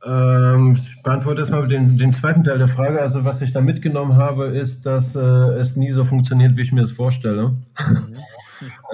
Ähm, 0.05 0.73
ich 0.77 1.01
beantworte 1.03 1.41
erstmal 1.41 1.67
den, 1.67 1.97
den 1.97 2.11
zweiten 2.11 2.43
Teil 2.43 2.57
der 2.57 2.67
Frage. 2.67 3.01
Also, 3.01 3.25
was 3.25 3.41
ich 3.41 3.51
da 3.51 3.61
mitgenommen 3.61 4.15
habe, 4.15 4.47
ist, 4.47 4.85
dass 4.85 5.15
äh, 5.15 5.19
es 5.19 5.75
nie 5.75 5.91
so 5.91 6.05
funktioniert, 6.05 6.55
wie 6.55 6.61
ich 6.61 6.71
mir 6.71 6.81
das 6.81 6.91
vorstelle. 6.91 7.55
Mhm. 7.87 8.13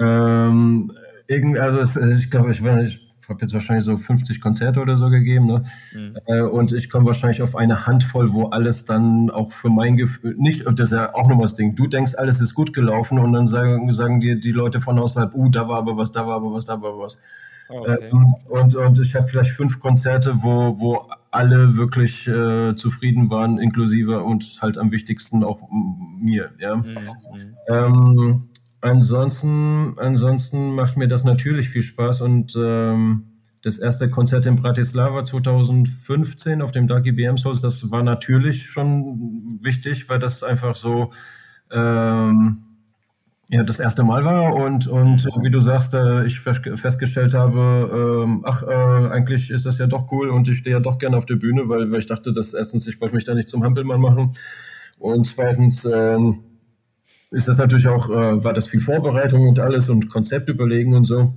ähm, 0.00 0.92
also, 1.58 1.78
es, 1.80 1.96
ich 1.96 2.30
glaube, 2.30 2.50
ich, 2.50 2.60
ich 2.60 3.06
habe 3.28 3.40
jetzt 3.40 3.54
wahrscheinlich 3.54 3.84
so 3.84 3.96
50 3.96 4.40
Konzerte 4.40 4.80
oder 4.80 4.96
so 4.96 5.08
gegeben. 5.10 5.46
Ne? 5.46 5.62
Mhm. 5.92 6.16
Äh, 6.26 6.42
und 6.42 6.72
ich 6.72 6.90
komme 6.90 7.06
wahrscheinlich 7.06 7.42
auf 7.42 7.56
eine 7.56 7.86
Handvoll, 7.86 8.32
wo 8.32 8.46
alles 8.46 8.84
dann 8.84 9.30
auch 9.30 9.52
für 9.52 9.68
mein 9.68 9.96
Gefühl, 9.96 10.34
nicht, 10.38 10.64
das 10.66 10.90
ist 10.90 10.92
ja 10.92 11.14
auch 11.14 11.28
nochmal 11.28 11.46
das 11.46 11.54
Ding, 11.54 11.74
du 11.74 11.86
denkst, 11.86 12.14
alles 12.16 12.40
ist 12.40 12.54
gut 12.54 12.72
gelaufen 12.72 13.18
und 13.18 13.32
dann 13.32 13.46
sagen, 13.46 13.92
sagen 13.92 14.20
dir 14.20 14.40
die 14.40 14.52
Leute 14.52 14.80
von 14.80 14.98
außerhalb, 14.98 15.34
uh, 15.34 15.48
da 15.48 15.68
war 15.68 15.78
aber 15.78 15.96
was, 15.96 16.12
da 16.12 16.26
war 16.26 16.36
aber 16.36 16.52
was, 16.52 16.66
da 16.66 16.80
war 16.80 16.90
aber 16.90 17.02
was. 17.02 17.18
Okay. 17.68 18.10
Ähm, 18.10 18.34
und, 18.48 18.74
und 18.74 18.98
ich 18.98 19.14
habe 19.14 19.26
vielleicht 19.26 19.52
fünf 19.52 19.80
Konzerte, 19.80 20.42
wo, 20.42 20.78
wo 20.78 21.10
alle 21.30 21.76
wirklich 21.76 22.26
äh, 22.26 22.74
zufrieden 22.74 23.30
waren, 23.30 23.58
inklusive 23.58 24.22
und 24.22 24.58
halt 24.60 24.78
am 24.78 24.92
wichtigsten 24.92 25.44
auch 25.44 25.60
mir. 26.18 26.50
Ja? 26.58 26.76
Mhm. 26.76 26.96
Ähm, 27.68 28.48
ansonsten, 28.80 29.98
ansonsten 29.98 30.74
macht 30.74 30.96
mir 30.96 31.08
das 31.08 31.24
natürlich 31.24 31.68
viel 31.68 31.82
Spaß 31.82 32.20
und 32.22 32.54
ähm, 32.56 33.24
das 33.62 33.78
erste 33.78 34.08
Konzert 34.08 34.46
in 34.46 34.54
Bratislava 34.54 35.24
2015 35.24 36.62
auf 36.62 36.70
dem 36.70 36.86
Dark 36.86 37.04
IBM 37.04 37.36
Souls, 37.36 37.60
das 37.60 37.90
war 37.90 38.04
natürlich 38.04 38.68
schon 38.68 39.58
wichtig, 39.60 40.08
weil 40.08 40.20
das 40.20 40.44
einfach 40.44 40.76
so 40.76 41.10
ähm, 41.72 42.65
ja, 43.48 43.62
das 43.62 43.78
erste 43.78 44.02
Mal 44.02 44.24
war 44.24 44.54
und, 44.54 44.88
und 44.88 45.24
wie 45.42 45.50
du 45.50 45.60
sagst, 45.60 45.94
äh, 45.94 46.24
ich 46.24 46.40
festgestellt 46.40 47.32
habe, 47.32 48.24
ähm, 48.24 48.42
ach, 48.44 48.62
äh, 48.64 49.10
eigentlich 49.12 49.50
ist 49.50 49.66
das 49.66 49.78
ja 49.78 49.86
doch 49.86 50.10
cool 50.10 50.30
und 50.30 50.48
ich 50.48 50.58
stehe 50.58 50.76
ja 50.76 50.80
doch 50.80 50.98
gerne 50.98 51.16
auf 51.16 51.26
der 51.26 51.36
Bühne, 51.36 51.68
weil, 51.68 51.90
weil 51.92 52.00
ich 52.00 52.06
dachte, 52.06 52.32
dass 52.32 52.54
erstens, 52.54 52.88
ich 52.88 53.00
wollte 53.00 53.14
mich 53.14 53.24
da 53.24 53.34
nicht 53.34 53.48
zum 53.48 53.62
Hampelmann 53.62 54.00
machen 54.00 54.32
und 54.98 55.26
zweitens 55.26 55.84
ähm, 55.84 56.40
ist 57.30 57.46
das 57.46 57.58
natürlich 57.58 57.86
auch, 57.86 58.10
äh, 58.10 58.44
war 58.44 58.52
das 58.52 58.66
viel 58.66 58.80
Vorbereitung 58.80 59.46
und 59.46 59.60
alles 59.60 59.88
und 59.88 60.08
Konzept 60.08 60.48
überlegen 60.48 60.94
und 60.94 61.04
so. 61.04 61.34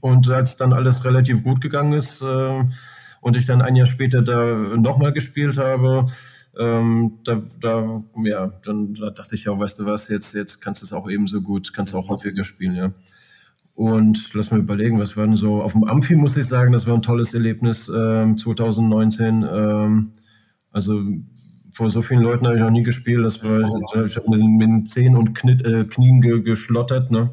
Und 0.00 0.28
als 0.30 0.56
dann 0.56 0.72
alles 0.72 1.04
relativ 1.04 1.42
gut 1.42 1.60
gegangen 1.60 1.92
ist 1.92 2.22
äh, 2.22 2.64
und 3.20 3.36
ich 3.36 3.46
dann 3.46 3.62
ein 3.62 3.76
Jahr 3.76 3.86
später 3.86 4.22
da 4.22 4.54
nochmal 4.76 5.12
gespielt 5.12 5.58
habe, 5.58 6.06
ähm, 6.58 7.18
da, 7.24 7.42
da, 7.60 8.02
ja, 8.24 8.50
dann 8.64 8.94
da 8.94 9.10
dachte 9.10 9.34
ich 9.34 9.44
ja, 9.44 9.58
weißt 9.58 9.78
du 9.78 9.86
was, 9.86 10.08
jetzt, 10.08 10.34
jetzt 10.34 10.60
kannst 10.60 10.82
du 10.82 10.86
es 10.86 10.92
auch 10.92 11.08
ebenso 11.08 11.40
gut, 11.40 11.72
kannst 11.72 11.92
du 11.92 11.98
auch 11.98 12.08
häufiger 12.08 12.44
spielen, 12.44 12.74
ja. 12.74 12.92
Und 13.74 14.34
lass 14.34 14.50
mal 14.50 14.60
überlegen, 14.60 14.98
was 14.98 15.16
war 15.16 15.24
denn 15.26 15.36
so, 15.36 15.62
auf 15.62 15.72
dem 15.72 15.84
Amphi 15.84 16.14
muss 16.14 16.36
ich 16.36 16.46
sagen, 16.46 16.72
das 16.72 16.86
war 16.86 16.94
ein 16.94 17.02
tolles 17.02 17.32
Erlebnis 17.32 17.90
ähm, 17.94 18.36
2019. 18.36 19.46
Ähm, 19.50 20.12
also 20.70 21.00
vor 21.72 21.90
so 21.90 22.02
vielen 22.02 22.20
Leuten 22.20 22.46
habe 22.46 22.56
ich 22.56 22.62
noch 22.62 22.70
nie 22.70 22.82
gespielt, 22.82 23.24
das 23.24 23.42
war, 23.42 23.60
ich 24.04 24.16
habe 24.16 24.28
mit, 24.28 24.40
mit 24.40 24.68
den 24.68 24.84
Zehen 24.84 25.16
und 25.16 25.34
Knitt, 25.34 25.64
äh, 25.64 25.84
Knien 25.84 26.20
ge, 26.20 26.42
geschlottert, 26.42 27.10
ne? 27.10 27.30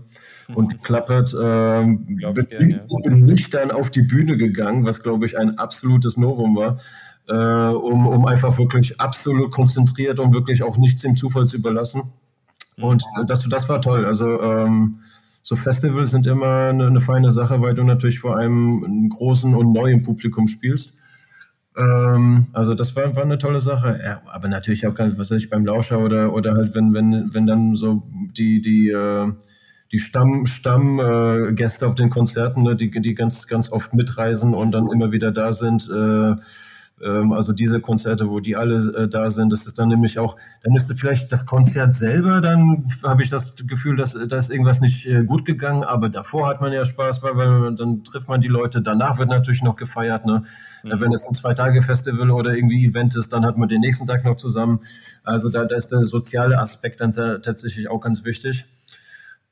und 0.56 0.70
geklappert. 0.70 1.36
Ähm, 1.40 2.06
bin, 2.06 2.48
gern, 2.48 2.70
ja. 2.70 2.80
bin 3.04 3.26
nüchtern 3.26 3.70
auf 3.70 3.90
die 3.92 4.02
Bühne 4.02 4.38
gegangen, 4.38 4.86
was 4.86 5.04
glaube 5.04 5.26
ich 5.26 5.38
ein 5.38 5.58
absolutes 5.58 6.18
Novum 6.18 6.56
war 6.56 6.80
äh, 7.30 7.34
um, 7.34 8.08
um 8.08 8.26
einfach 8.26 8.58
wirklich 8.58 9.00
absolut 9.00 9.52
konzentriert 9.52 10.20
und 10.20 10.34
wirklich 10.34 10.64
auch 10.64 10.78
nichts 10.78 11.02
dem 11.02 11.16
Zufall 11.16 11.46
zu 11.46 11.58
überlassen. 11.58 12.04
Und 12.78 13.04
das, 13.28 13.48
das 13.48 13.70
war 13.70 13.82
toll. 13.82 14.06
Also 14.06 14.42
ähm, 14.42 15.00
so 15.44 15.56
Festivals 15.56 16.12
sind 16.12 16.28
immer 16.28 16.70
eine, 16.70 16.88
eine, 16.88 17.02
feine 17.02 17.32
Sache, 17.32 17.62
weil 17.62 17.74
du 17.74 17.84
natürlich 17.84 18.20
vor 18.20 18.38
einem 18.38 19.10
großen 19.10 19.54
und 19.54 19.74
neuen 19.74 20.04
Publikum 20.04 20.48
spielst. 20.48 20.94
Ähm, 21.78 22.48
also 22.54 22.74
das 22.74 22.96
war, 22.96 23.16
war 23.16 23.24
eine 23.24 23.38
tolle 23.38 23.60
Sache. 23.60 24.00
Ja, 24.04 24.22
aber 24.32 24.48
natürlich 24.48 24.88
auch, 24.88 24.94
was 24.98 25.32
weiß 25.32 25.42
ich, 25.42 25.50
beim 25.50 25.66
Lauscher 25.66 26.00
oder, 26.00 26.34
oder 26.34 26.54
halt, 26.54 26.74
wenn, 26.74 26.94
wenn, 26.94 27.34
wenn 27.34 27.48
dann 27.48 27.76
so 27.76 28.04
die, 28.38 28.62
die, 28.62 28.90
äh, 28.90 29.32
die 29.92 30.00
Stamm, 30.00 30.46
Stammgäste 30.46 31.86
äh, 31.86 31.88
auf 31.88 31.96
den 31.96 32.10
Konzerten, 32.10 32.64
ne, 32.64 32.76
die, 32.76 32.92
die 32.92 33.16
ganz, 33.16 33.48
ganz 33.48 33.72
oft 33.72 33.94
mitreisen 33.94 34.54
und 34.54 34.72
dann 34.72 34.90
immer 34.92 35.12
wieder 35.12 35.32
da 35.32 35.52
sind, 35.54 35.90
äh, 35.90 36.36
ähm, 37.04 37.34
also 37.34 37.54
diese 37.54 37.80
Konzerte, 37.80 38.30
wo 38.30 38.40
die 38.40 38.56
alle 38.56 38.78
äh, 38.94 39.08
da 39.08 39.30
sind, 39.30 39.52
das 39.52 39.66
ist 39.66 39.80
dann 39.80 39.90
nämlich 39.90 40.20
auch, 40.20 40.38
dann 40.64 40.76
ist 40.76 40.92
vielleicht 41.00 41.32
das 41.32 41.46
Konzert 41.46 41.94
selber, 41.94 42.42
dann 42.42 42.86
habe 43.04 43.24
ich 43.24 43.30
das 43.30 43.56
Gefühl, 43.56 43.96
dass 43.96 44.14
da 44.14 44.38
ist 44.38 44.52
irgendwas 44.52 44.82
nicht 44.82 45.06
äh, 45.06 45.24
gut 45.24 45.46
gegangen, 45.46 45.84
aber 45.84 46.10
davor 46.10 46.48
hat 46.48 46.62
man 46.62 46.74
ja 46.74 46.86
Spaß, 46.86 47.24
weil, 47.24 47.38
weil 47.38 47.76
dann 47.76 48.04
trifft 48.04 48.28
man 48.28 48.42
die 48.42 48.48
Leute, 48.48 48.82
danach 48.82 49.18
wird 49.18 49.30
natürlich 49.30 49.64
noch 49.64 49.76
gefeiert, 49.76 50.26
ne? 50.26 50.44
Mhm. 50.84 51.00
Wenn 51.00 51.14
es 51.14 51.26
ein 51.26 51.34
Zwei-Tage-Festival 51.34 52.32
oder 52.32 52.54
irgendwie 52.54 52.86
Event 52.86 53.16
ist, 53.16 53.34
dann 53.34 53.46
hat 53.46 53.58
man 53.58 53.68
den 53.68 53.82
nächsten 53.82 54.06
Tag 54.06 54.24
noch 54.24 54.38
zusammen. 54.38 54.80
Also 55.24 55.50
da, 55.50 55.66
da 55.66 55.76
ist 55.76 55.92
der 55.92 56.06
soziale 56.06 56.58
Aspekt 56.58 57.02
dann 57.02 57.12
tatsächlich 57.12 57.90
auch 57.90 58.00
ganz 58.00 58.24
wichtig. 58.24 58.66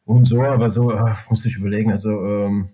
Und 0.05 0.25
so, 0.25 0.41
aber 0.41 0.69
so, 0.69 0.93
ach, 0.93 1.29
muss 1.29 1.43
ich 1.43 1.57
überlegen, 1.57 1.91
also 1.91 2.09
ähm, 2.09 2.69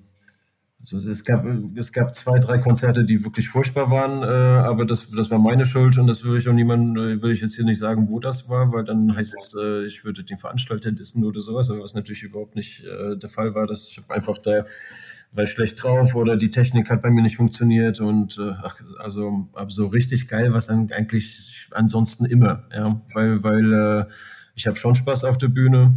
also 0.91 1.09
es 1.09 1.23
gab, 1.23 1.45
es 1.75 1.93
gab 1.93 2.13
zwei, 2.13 2.39
drei 2.39 2.57
Konzerte, 2.57 3.05
die 3.05 3.23
wirklich 3.23 3.47
furchtbar 3.47 3.89
waren, 3.89 4.21
äh, 4.21 4.25
aber 4.25 4.85
das, 4.85 5.09
das 5.11 5.31
war 5.31 5.39
meine 5.39 5.63
Schuld 5.65 5.97
und 5.97 6.07
das 6.07 6.25
will 6.25 6.37
ich 6.37 6.49
auch 6.49 6.53
niemandem, 6.53 7.19
äh, 7.19 7.21
will 7.21 7.31
ich 7.31 7.41
jetzt 7.41 7.55
hier 7.55 7.63
nicht 7.63 7.79
sagen, 7.79 8.09
wo 8.09 8.19
das 8.19 8.49
war, 8.49 8.71
weil 8.73 8.83
dann 8.83 9.15
heißt 9.15 9.33
es, 9.33 9.55
äh, 9.57 9.85
ich 9.85 10.03
würde 10.03 10.25
den 10.25 10.37
Veranstalter 10.37 10.91
dissen 10.91 11.23
oder 11.23 11.39
sowas, 11.39 11.69
aber 11.69 11.79
was 11.79 11.93
natürlich 11.93 12.23
überhaupt 12.23 12.55
nicht 12.55 12.83
äh, 12.83 13.15
der 13.15 13.29
Fall 13.29 13.55
war, 13.55 13.65
dass 13.65 13.87
ich 13.87 14.01
einfach 14.09 14.37
da 14.39 14.65
war 15.31 15.47
schlecht 15.47 15.81
drauf 15.81 16.15
oder 16.15 16.37
die 16.37 16.49
Technik 16.49 16.89
hat 16.89 17.01
bei 17.01 17.09
mir 17.09 17.23
nicht 17.23 17.37
funktioniert 17.37 17.99
und 17.99 18.37
äh, 18.37 18.51
ach, 18.61 18.79
also 18.99 19.47
aber 19.53 19.69
so 19.69 19.87
richtig 19.87 20.27
geil, 20.27 20.53
was 20.53 20.67
dann 20.67 20.91
eigentlich 20.91 21.69
ansonsten 21.71 22.25
immer, 22.25 22.63
ja, 22.73 23.01
weil, 23.13 23.43
weil 23.43 23.73
äh, 23.73 24.05
ich 24.55 24.67
habe 24.67 24.77
schon 24.77 24.95
Spaß 24.95 25.23
auf 25.23 25.37
der 25.37 25.47
Bühne, 25.47 25.95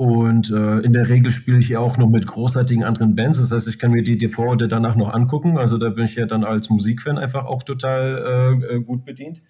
und 0.00 0.50
äh, 0.50 0.78
in 0.78 0.94
der 0.94 1.10
Regel 1.10 1.30
spiele 1.30 1.58
ich 1.58 1.68
ja 1.68 1.78
auch 1.78 1.98
noch 1.98 2.08
mit 2.08 2.26
großartigen 2.26 2.84
anderen 2.84 3.16
Bands. 3.16 3.36
Das 3.36 3.50
heißt, 3.50 3.68
ich 3.68 3.78
kann 3.78 3.90
mir 3.90 4.02
die 4.02 4.16
TV 4.16 4.54
danach 4.54 4.96
noch 4.96 5.12
angucken. 5.12 5.58
Also 5.58 5.76
da 5.76 5.90
bin 5.90 6.04
ich 6.04 6.14
ja 6.14 6.24
dann 6.24 6.42
als 6.42 6.70
Musikfan 6.70 7.18
einfach 7.18 7.44
auch 7.44 7.64
total 7.64 8.62
äh, 8.62 8.76
äh, 8.76 8.80
gut 8.80 9.04
bedient. 9.04 9.42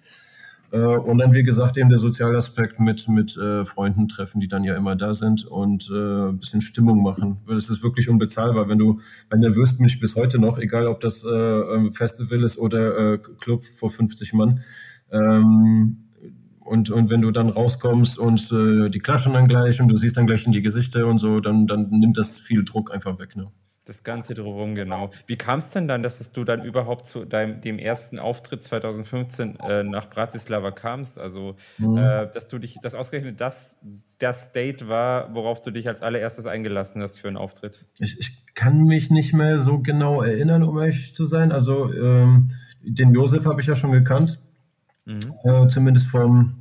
Äh, 0.72 0.78
und 0.80 1.18
dann, 1.18 1.34
wie 1.34 1.44
gesagt, 1.44 1.76
eben 1.76 1.88
der 1.88 2.01
Sozialaspekt 2.01 2.80
mit, 2.80 3.09
mit 3.09 3.36
äh, 3.36 3.64
Freunden 3.64 4.09
treffen, 4.09 4.40
die 4.40 4.48
dann 4.48 4.64
ja 4.64 4.74
immer 4.74 4.96
da 4.96 5.14
sind 5.14 5.46
und 5.46 5.88
äh, 5.88 6.30
ein 6.30 6.38
bisschen 6.38 6.62
Stimmung 6.62 7.01
machen. 7.01 7.38
Weil 7.46 7.55
es 7.55 7.70
ist 7.70 7.84
wirklich 7.84 8.09
unbezahlbar. 8.09 8.68
Wenn 8.68 8.78
du, 8.78 8.98
wenn 9.30 9.42
du 9.42 9.55
wirst 9.55 9.78
mich 9.78 10.01
bis 10.01 10.16
heute 10.16 10.40
noch, 10.40 10.59
egal 10.59 10.88
ob 10.88 10.98
das 10.98 11.20
Festival 11.92 12.42
ist 12.42 12.59
oder 12.59 13.18
Club 13.18 13.62
vor 13.62 13.90
50 13.90 14.32
Mann, 14.32 14.62
ähm, 15.12 16.10
und, 16.61 16.91
und 16.91 17.11
wenn 17.11 17.23
du 17.23 17.31
dann 17.31 17.49
rauskommst 17.49 18.19
und 18.19 18.53
äh, 18.53 18.91
die 18.91 19.01
klatschen 19.01 19.33
dann 19.33 19.49
gleich 19.49 19.81
und 19.81 19.89
du 19.89 19.97
siehst 19.97 20.17
dann 20.17 20.27
gleich 20.27 20.47
in 20.47 20.53
die 20.53 20.63
Gesichter 20.63 21.07
und 21.07 21.19
so, 21.19 21.41
dann, 21.41 21.67
dann 21.67 21.89
nimmt 21.91 22.19
das 22.19 22.39
viel 22.39 22.65
Druck 22.65 22.93
einfach 22.93 23.19
weg. 23.19 23.35
Ne? 23.35 23.51
Das 23.87 24.05
Ganze 24.05 24.35
drumherum, 24.35 24.75
genau. 24.75 25.11
Wie 25.27 25.37
kam 25.37 25.59
es 25.59 25.71
denn 25.71 25.89
dann, 25.89 26.03
dass 26.03 26.33
du 26.33 26.45
dann 26.45 26.63
überhaupt 26.65 27.07
zu 27.07 27.25
deinem, 27.25 27.61
dem 27.61 27.79
ersten 27.79 28.19
Auftritt 28.19 28.63
2015 28.63 29.57
äh, 29.59 29.83
nach 29.83 30.11
Bratislava 30.11 30.71
kamst? 30.71 31.19
Also, 31.19 31.57
mhm. 31.79 31.97
äh, 31.97 32.31
dass 32.33 32.49
du 32.49 32.59
dich, 32.59 32.77
dass 32.83 32.95
ausgerechnet 32.95 33.41
das 33.41 33.77
das 34.19 34.53
Date 34.53 34.87
war, 34.87 35.35
worauf 35.35 35.63
du 35.63 35.71
dich 35.71 35.89
als 35.89 36.03
allererstes 36.03 36.47
eingelassen 36.47 37.03
hast 37.03 37.19
für 37.19 37.27
einen 37.27 37.39
Auftritt? 37.39 37.87
Ich, 37.99 38.19
ich 38.21 38.55
kann 38.55 38.85
mich 38.85 39.11
nicht 39.11 39.33
mehr 39.33 39.59
so 39.61 39.81
genau 39.81 40.21
erinnern, 40.21 40.63
um 40.63 40.79
ehrlich 40.79 41.15
zu 41.15 41.25
sein. 41.25 41.51
Also, 41.51 41.91
ähm, 41.93 42.51
den 42.83 43.15
Josef 43.15 43.47
habe 43.47 43.63
ich 43.63 43.67
ja 43.67 43.75
schon 43.75 43.93
gekannt. 43.93 44.41
Mhm. 45.11 45.33
Äh, 45.45 45.67
zumindest 45.67 46.07
vom, 46.07 46.53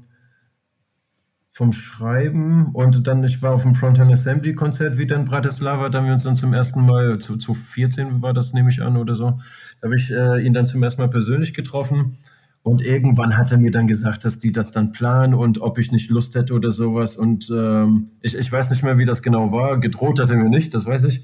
vom 1.52 1.72
Schreiben. 1.74 2.72
Und 2.74 3.06
dann, 3.06 3.24
ich 3.24 3.41
war 3.41 3.54
auf 3.54 3.64
dem 3.64 3.76
Frontend 3.76 4.12
Assembly 4.12 4.56
Konzert 4.56 4.97
wieder 4.97 5.16
in 5.16 5.26
Bratislava, 5.26 5.89
da 5.89 6.00
haben 6.00 6.06
wir 6.06 6.14
uns 6.14 6.24
dann 6.24 6.36
zum 6.36 6.54
ersten 6.54 6.86
Mal, 6.86 7.20
zu, 7.20 7.38
zu 7.38 7.54
14 7.54 8.22
war 8.22 8.34
das, 8.34 8.54
nehme 8.54 8.70
ich 8.70 8.82
an 8.82 8.97
oder 8.97 9.14
so, 9.14 9.38
da 9.82 9.86
habe 9.86 9.95
ich 9.95 10.10
äh, 10.10 10.45
ihn 10.45 10.54
dann 10.54 10.66
zum 10.66 10.82
ersten 10.82 11.02
Mal 11.02 11.10
persönlich 11.10 11.54
getroffen. 11.54 12.18
Und 12.62 12.82
irgendwann 12.82 13.38
hat 13.38 13.52
er 13.52 13.58
mir 13.58 13.72
dann 13.72 13.88
gesagt, 13.88 14.26
dass 14.26 14.38
die 14.38 14.52
das 14.52 14.72
dann 14.72 14.91
planen 14.91 15.34
und 15.34 15.62
ob 15.62 15.78
ich 15.78 15.91
nicht 15.91 16.10
Lust 16.10 16.36
hätte 16.36 16.54
oder 16.54 16.72
sowas. 16.72 17.16
Und 17.16 17.50
ähm, 17.50 18.12
ich, 18.22 18.36
ich 18.36 18.52
weiß 18.52 18.70
nicht 18.70 18.84
mehr, 18.84 18.97
wie 18.97 19.06
das 19.06 19.22
genau 19.22 19.52
war, 19.52 19.80
gedroht 19.80 20.20
hat 20.20 20.30
er 20.30 20.36
mir 20.36 20.50
nicht, 20.50 20.74
das 20.74 20.86
weiß 20.86 21.06
ich. 21.06 21.24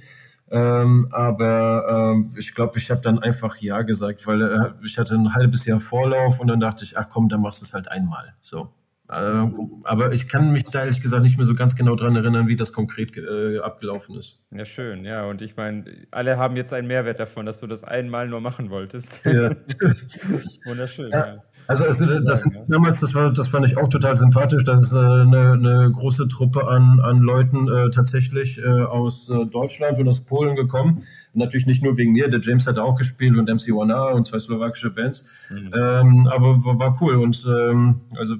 Ähm, 0.52 1.08
aber 1.12 2.14
ähm, 2.14 2.32
ich 2.38 2.54
glaube, 2.54 2.78
ich 2.78 2.92
habe 2.92 3.02
dann 3.02 3.20
einfach 3.20 3.58
Ja 3.58 3.82
gesagt, 3.82 4.28
weil 4.28 4.42
äh, 4.42 4.86
ich 4.86 4.98
hatte 4.98 5.16
ein 5.16 5.34
halbes 5.34 5.66
Jahr 5.66 5.80
Vorlauf 5.80 6.40
und 6.40 6.48
dann 6.48 6.60
dachte 6.60 6.84
ich, 6.84 6.98
ach 6.98 7.10
komm, 7.10 7.30
dann 7.30 7.42
machst 7.42 7.62
du 7.62 7.66
es 7.66 7.74
halt 7.74 7.90
einmal. 7.90 8.36
So. 8.42 8.72
Äh, 9.08 9.48
aber 9.84 10.14
ich 10.14 10.28
kann 10.28 10.52
mich 10.52 10.64
da 10.64 10.80
ehrlich 10.80 11.02
gesagt 11.02 11.24
nicht 11.24 11.38
mehr 11.38 11.46
so 11.46 11.54
ganz 11.54 11.76
genau 11.76 11.96
dran 11.96 12.16
erinnern, 12.16 12.48
wie 12.48 12.56
das 12.56 12.74
konkret 12.74 13.16
äh, 13.18 13.60
abgelaufen 13.60 14.18
ist. 14.18 14.44
Ja, 14.52 14.66
schön, 14.66 15.06
ja. 15.06 15.26
Und 15.26 15.44
ich 15.44 15.56
meine, 15.56 15.86
alle 16.10 16.38
haben 16.38 16.56
jetzt 16.56 16.74
einen 16.74 16.88
Mehrwert 16.88 17.20
davon, 17.20 17.46
dass 17.46 17.60
du 17.60 17.68
das 17.68 17.84
einmal 17.84 18.28
nur 18.28 18.42
machen 18.42 18.72
wolltest. 18.72 19.20
Ja. 19.24 19.52
Wunderschön, 20.66 21.12
ja. 21.12 21.36
ja. 21.36 21.44
Also, 21.68 21.86
also 21.86 22.20
das, 22.20 22.44
damals, 22.68 23.00
das 23.00 23.14
war, 23.14 23.32
das 23.32 23.48
fand 23.48 23.66
ich 23.66 23.78
auch 23.78 23.88
total 23.88 24.16
sympathisch. 24.16 24.64
Das 24.64 24.84
ist 24.84 24.94
äh, 24.94 24.98
eine, 24.98 25.54
eine, 25.54 25.92
große 25.92 26.28
Truppe 26.28 26.68
an, 26.68 27.00
an 27.00 27.20
Leuten 27.20 27.68
äh, 27.68 27.90
tatsächlich 27.90 28.60
äh, 28.60 28.66
aus 28.68 29.30
äh, 29.30 29.46
Deutschland 29.46 29.98
und 30.00 30.08
aus 30.08 30.26
Polen 30.26 30.56
gekommen. 30.56 31.04
Natürlich 31.34 31.66
nicht 31.66 31.84
nur 31.84 31.98
wegen 31.98 32.14
mir, 32.14 32.30
der 32.30 32.40
James 32.40 32.68
hat 32.68 32.78
auch 32.78 32.96
gespielt 32.96 33.38
und 33.38 33.50
MC1A 33.50 34.14
und 34.14 34.26
zwei 34.26 34.40
slowakische 34.40 34.92
Bands. 34.92 35.26
Mhm. 35.50 35.72
Ähm, 35.74 36.30
aber 36.32 36.64
war, 36.64 36.80
war, 36.80 36.98
cool. 37.02 37.16
Und 37.16 37.46
ähm, 37.48 38.02
also 38.18 38.36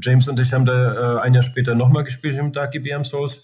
James 0.00 0.28
und 0.28 0.40
ich 0.40 0.52
haben 0.52 0.64
da 0.64 1.18
äh, 1.18 1.20
ein 1.20 1.34
Jahr 1.34 1.42
später 1.42 1.74
nochmal 1.74 2.04
gespielt 2.04 2.38
im 2.38 2.52
Dark 2.52 2.74
IBM 2.74 3.04
Souls 3.04 3.42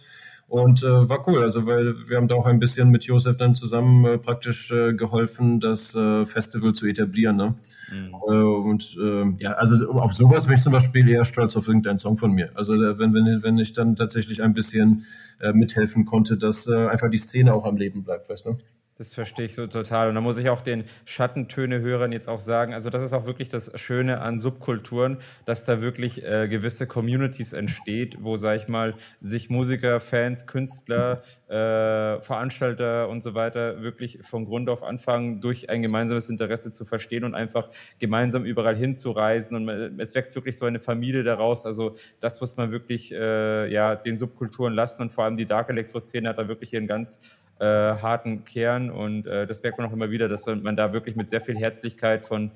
und 0.48 0.82
äh, 0.82 1.08
war 1.08 1.28
cool, 1.28 1.42
also 1.42 1.66
weil 1.66 2.08
wir 2.08 2.16
haben 2.16 2.26
da 2.26 2.34
auch 2.34 2.46
ein 2.46 2.58
bisschen 2.58 2.88
mit 2.88 3.04
Josef 3.04 3.36
dann 3.36 3.54
zusammen 3.54 4.04
äh, 4.06 4.18
praktisch 4.18 4.70
äh, 4.70 4.94
geholfen, 4.94 5.60
das 5.60 5.94
äh, 5.94 6.24
Festival 6.24 6.72
zu 6.72 6.86
etablieren. 6.86 7.36
Ne? 7.36 7.56
Mhm. 7.92 8.14
Äh, 8.26 8.32
und 8.32 8.96
äh, 8.98 9.42
ja, 9.42 9.52
also 9.52 9.90
auf 9.90 10.14
sowas 10.14 10.46
bin 10.46 10.56
ich 10.56 10.62
zum 10.62 10.72
Beispiel 10.72 11.06
eher 11.06 11.24
stolz 11.24 11.54
auf 11.54 11.68
irgendeinen 11.68 11.98
Song 11.98 12.16
von 12.16 12.32
mir. 12.32 12.50
Also 12.54 12.72
wenn, 12.72 13.12
wenn, 13.12 13.42
wenn 13.42 13.58
ich 13.58 13.74
dann 13.74 13.94
tatsächlich 13.94 14.42
ein 14.42 14.54
bisschen 14.54 15.04
mithelfen 15.52 16.04
konnte, 16.04 16.36
dass 16.36 16.66
einfach 16.66 17.10
die 17.10 17.18
Szene 17.18 17.54
auch 17.54 17.64
am 17.64 17.76
Leben 17.76 18.02
bleibt, 18.02 18.28
weißt 18.28 18.46
du? 18.46 18.58
Das 18.98 19.14
verstehe 19.14 19.46
ich 19.46 19.54
so 19.54 19.68
total. 19.68 20.08
Und 20.08 20.16
da 20.16 20.20
muss 20.20 20.38
ich 20.38 20.48
auch 20.48 20.60
den 20.60 20.82
Schattentöne-Hörern 21.04 22.10
jetzt 22.10 22.28
auch 22.28 22.40
sagen, 22.40 22.74
also 22.74 22.90
das 22.90 23.04
ist 23.04 23.12
auch 23.12 23.26
wirklich 23.26 23.48
das 23.48 23.70
Schöne 23.80 24.20
an 24.20 24.40
Subkulturen, 24.40 25.18
dass 25.44 25.64
da 25.64 25.80
wirklich 25.80 26.24
äh, 26.24 26.48
gewisse 26.48 26.88
Communities 26.88 27.52
entsteht, 27.52 28.16
wo, 28.20 28.36
sag 28.36 28.56
ich 28.56 28.66
mal, 28.66 28.94
sich 29.20 29.50
Musiker, 29.50 30.00
Fans, 30.00 30.48
Künstler, 30.48 31.22
äh, 31.46 32.20
Veranstalter 32.20 33.08
und 33.08 33.20
so 33.20 33.34
weiter 33.34 33.82
wirklich 33.82 34.18
von 34.22 34.46
Grund 34.46 34.68
auf 34.68 34.82
anfangen, 34.82 35.40
durch 35.40 35.70
ein 35.70 35.82
gemeinsames 35.82 36.28
Interesse 36.28 36.72
zu 36.72 36.84
verstehen 36.84 37.22
und 37.22 37.36
einfach 37.36 37.70
gemeinsam 38.00 38.44
überall 38.44 38.74
hinzureisen. 38.74 39.56
Und 39.56 39.64
man, 39.64 40.00
es 40.00 40.16
wächst 40.16 40.34
wirklich 40.34 40.58
so 40.58 40.66
eine 40.66 40.80
Familie 40.80 41.22
daraus. 41.22 41.64
Also 41.64 41.94
das 42.18 42.40
muss 42.40 42.56
man 42.56 42.72
wirklich 42.72 43.12
äh, 43.12 43.72
ja, 43.72 43.94
den 43.94 44.16
Subkulturen 44.16 44.74
lassen. 44.74 45.02
Und 45.02 45.12
vor 45.12 45.22
allem 45.22 45.36
die 45.36 45.46
Dark 45.46 45.70
Electro-Szene 45.70 46.30
hat 46.30 46.38
da 46.38 46.48
wirklich 46.48 46.72
ihren 46.72 46.88
ganz 46.88 47.20
äh, 47.60 47.64
harten 47.64 48.44
Kern 48.44 48.90
und 48.90 49.26
äh, 49.26 49.46
das 49.46 49.62
merkt 49.62 49.78
man 49.78 49.88
auch 49.88 49.92
immer 49.92 50.10
wieder, 50.10 50.28
dass 50.28 50.46
man, 50.46 50.76
da 50.76 50.92
wirklich 50.92 51.16
mit 51.16 51.26
sehr 51.26 51.40
viel 51.40 51.56
Herzlichkeit 51.56 52.22
von 52.22 52.52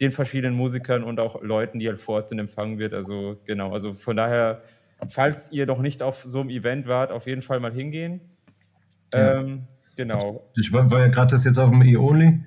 den 0.00 0.12
verschiedenen 0.12 0.54
Musikern 0.54 1.04
und 1.04 1.20
auch 1.20 1.42
Leuten, 1.42 1.78
die 1.78 1.88
halt 1.88 1.98
vor 1.98 2.16
Ort 2.16 2.28
sind, 2.28 2.38
empfangen 2.38 2.78
wird. 2.78 2.92
Also 2.92 3.40
genau, 3.46 3.72
also 3.72 3.92
von 3.92 4.16
daher, 4.16 4.62
falls 5.08 5.50
ihr 5.52 5.66
noch 5.66 5.80
nicht 5.80 6.02
auf 6.02 6.22
so 6.24 6.40
einem 6.40 6.50
Event 6.50 6.86
wart, 6.86 7.12
auf 7.12 7.26
jeden 7.26 7.42
Fall 7.42 7.60
mal 7.60 7.72
hingehen. 7.72 8.20
Ähm, 9.14 9.62
genau. 9.96 10.42
Ich 10.56 10.72
war, 10.72 10.90
war 10.90 11.00
ja 11.00 11.08
gerade 11.08 11.30
das 11.30 11.44
jetzt 11.44 11.58
auf 11.58 11.70
dem 11.70 11.82
E-Only. 11.82 12.42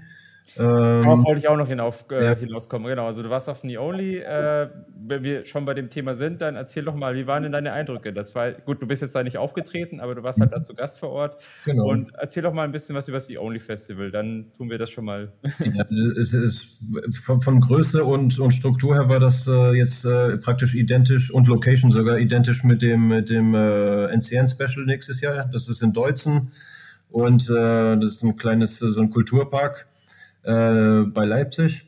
Ähm, 0.57 1.03
Darauf 1.03 1.25
wollte 1.25 1.39
ich 1.39 1.47
auch 1.47 1.57
noch 1.57 1.67
hinauf, 1.67 2.05
äh, 2.11 2.23
ja. 2.23 2.35
hinauskommen. 2.35 2.87
Genau, 2.87 3.07
also 3.07 3.23
du 3.23 3.29
warst 3.29 3.49
auf 3.49 3.61
Knee 3.61 3.77
Only. 3.77 4.19
Äh, 4.19 4.69
wenn 4.95 5.23
wir 5.23 5.45
schon 5.45 5.65
bei 5.65 5.73
dem 5.73 5.89
Thema 5.89 6.15
sind, 6.15 6.41
dann 6.41 6.55
erzähl 6.55 6.83
doch 6.83 6.95
mal, 6.95 7.15
wie 7.15 7.27
waren 7.27 7.43
denn 7.43 7.51
deine 7.51 7.73
Eindrücke? 7.73 8.13
Das 8.13 8.35
war 8.35 8.51
gut, 8.51 8.81
du 8.81 8.87
bist 8.87 9.01
jetzt 9.01 9.15
da 9.15 9.23
nicht 9.23 9.37
aufgetreten, 9.37 9.99
aber 9.99 10.15
du 10.15 10.23
warst 10.23 10.39
halt 10.39 10.51
dazu 10.53 10.73
Gast 10.73 10.99
vor 10.99 11.09
Ort. 11.09 11.37
Genau. 11.65 11.89
Und 11.89 12.13
erzähl 12.17 12.43
doch 12.43 12.53
mal 12.53 12.63
ein 12.63 12.71
bisschen 12.71 12.95
was 12.95 13.07
über 13.07 13.17
das 13.17 13.27
Knee 13.27 13.37
Only 13.37 13.59
Festival, 13.59 14.11
dann 14.11 14.51
tun 14.55 14.69
wir 14.69 14.77
das 14.77 14.89
schon 14.89 15.05
mal. 15.05 15.31
Ja, 15.59 15.85
es 16.19 16.33
ist 16.33 16.79
von, 17.23 17.41
von 17.41 17.59
Größe 17.59 18.03
und, 18.03 18.39
und 18.39 18.51
Struktur 18.51 18.95
her 18.95 19.09
war 19.09 19.19
das 19.19 19.47
äh, 19.47 19.73
jetzt 19.73 20.05
äh, 20.05 20.37
praktisch 20.37 20.75
identisch 20.75 21.31
und 21.31 21.47
Location 21.47 21.91
sogar 21.91 22.19
identisch 22.19 22.63
mit 22.63 22.81
dem, 22.81 23.07
mit 23.07 23.29
dem 23.29 23.55
äh, 23.55 24.05
NCN 24.15 24.47
Special 24.47 24.85
nächstes 24.85 25.21
Jahr. 25.21 25.49
Das 25.51 25.67
ist 25.67 25.81
in 25.81 25.91
Deutzen 25.91 26.51
und 27.09 27.49
äh, 27.49 27.97
das 27.97 28.11
ist 28.11 28.23
ein 28.23 28.35
kleines, 28.35 28.79
so 28.79 29.01
ein 29.01 29.09
Kulturpark 29.09 29.87
äh, 30.45 31.03
bei 31.03 31.25
Leipzig. 31.25 31.85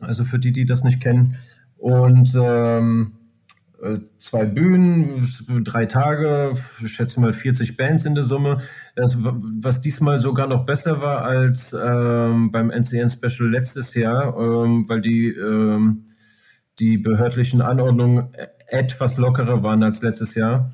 Also 0.00 0.24
für 0.24 0.38
die, 0.38 0.52
die 0.52 0.64
das 0.64 0.82
nicht 0.82 1.00
kennen. 1.00 1.36
Und 1.76 2.34
ähm, 2.34 3.12
äh, 3.82 3.98
zwei 4.18 4.46
Bühnen, 4.46 5.28
drei 5.64 5.86
Tage, 5.86 6.52
ich 6.82 6.92
schätze 6.92 7.20
mal 7.20 7.32
40 7.32 7.76
Bands 7.76 8.04
in 8.04 8.14
der 8.14 8.24
Summe. 8.24 8.58
Das, 8.94 9.16
was 9.18 9.80
diesmal 9.80 10.20
sogar 10.20 10.46
noch 10.46 10.64
besser 10.64 11.00
war 11.00 11.22
als 11.22 11.72
ähm, 11.72 12.50
beim 12.52 12.70
NCN 12.70 13.08
Special 13.08 13.50
letztes 13.50 13.94
Jahr, 13.94 14.36
ähm, 14.38 14.88
weil 14.88 15.00
die, 15.00 15.28
ähm, 15.28 16.06
die 16.78 16.98
behördlichen 16.98 17.60
Anordnungen 17.60 18.28
etwas 18.68 19.18
lockerer 19.18 19.62
waren 19.62 19.82
als 19.82 20.02
letztes 20.02 20.34
Jahr. 20.34 20.70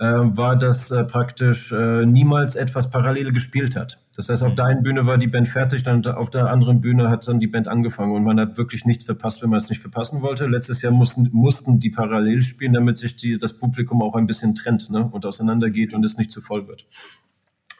Äh, 0.00 0.34
war, 0.34 0.56
dass 0.56 0.88
praktisch 0.88 1.72
äh, 1.72 2.06
niemals 2.06 2.56
etwas 2.56 2.88
parallel 2.88 3.32
gespielt 3.32 3.76
hat. 3.76 3.98
Das 4.16 4.30
heißt, 4.30 4.42
auf 4.42 4.54
der 4.54 4.64
einen 4.64 4.80
Bühne 4.80 5.04
war 5.04 5.18
die 5.18 5.26
Band 5.26 5.46
fertig, 5.48 5.82
dann 5.82 6.06
auf 6.06 6.30
der 6.30 6.46
anderen 6.46 6.80
Bühne 6.80 7.10
hat 7.10 7.28
dann 7.28 7.38
die 7.38 7.48
Band 7.48 7.68
angefangen 7.68 8.12
und 8.12 8.24
man 8.24 8.40
hat 8.40 8.56
wirklich 8.56 8.86
nichts 8.86 9.04
verpasst, 9.04 9.42
wenn 9.42 9.50
man 9.50 9.58
es 9.58 9.68
nicht 9.68 9.82
verpassen 9.82 10.22
wollte. 10.22 10.46
Letztes 10.46 10.80
Jahr 10.80 10.90
mussten, 10.90 11.28
mussten 11.32 11.80
die 11.80 11.90
parallel 11.90 12.40
spielen, 12.40 12.72
damit 12.72 12.96
sich 12.96 13.16
die, 13.16 13.36
das 13.36 13.58
Publikum 13.58 14.00
auch 14.00 14.14
ein 14.14 14.24
bisschen 14.24 14.54
trennt 14.54 14.88
ne, 14.88 15.04
und 15.04 15.26
auseinandergeht 15.26 15.92
und 15.92 16.02
es 16.02 16.16
nicht 16.16 16.32
zu 16.32 16.40
voll 16.40 16.66
wird. 16.66 16.86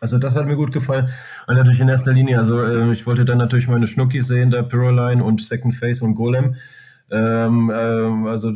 Also 0.02 0.18
das 0.18 0.34
hat 0.34 0.44
mir 0.44 0.56
gut 0.56 0.72
gefallen. 0.72 1.08
Und 1.46 1.54
natürlich 1.54 1.80
in 1.80 1.88
erster 1.88 2.12
Linie, 2.12 2.36
also 2.36 2.62
äh, 2.62 2.92
ich 2.92 3.06
wollte 3.06 3.24
dann 3.24 3.38
natürlich 3.38 3.66
meine 3.66 3.86
Schnuckis 3.86 4.26
sehen, 4.26 4.50
da 4.50 4.60
Pyroline 4.60 5.24
und 5.24 5.40
Second 5.40 5.74
Face 5.74 6.02
und 6.02 6.16
Golem. 6.16 6.56
Ähm, 7.10 7.72
ähm, 7.74 8.26
also 8.26 8.52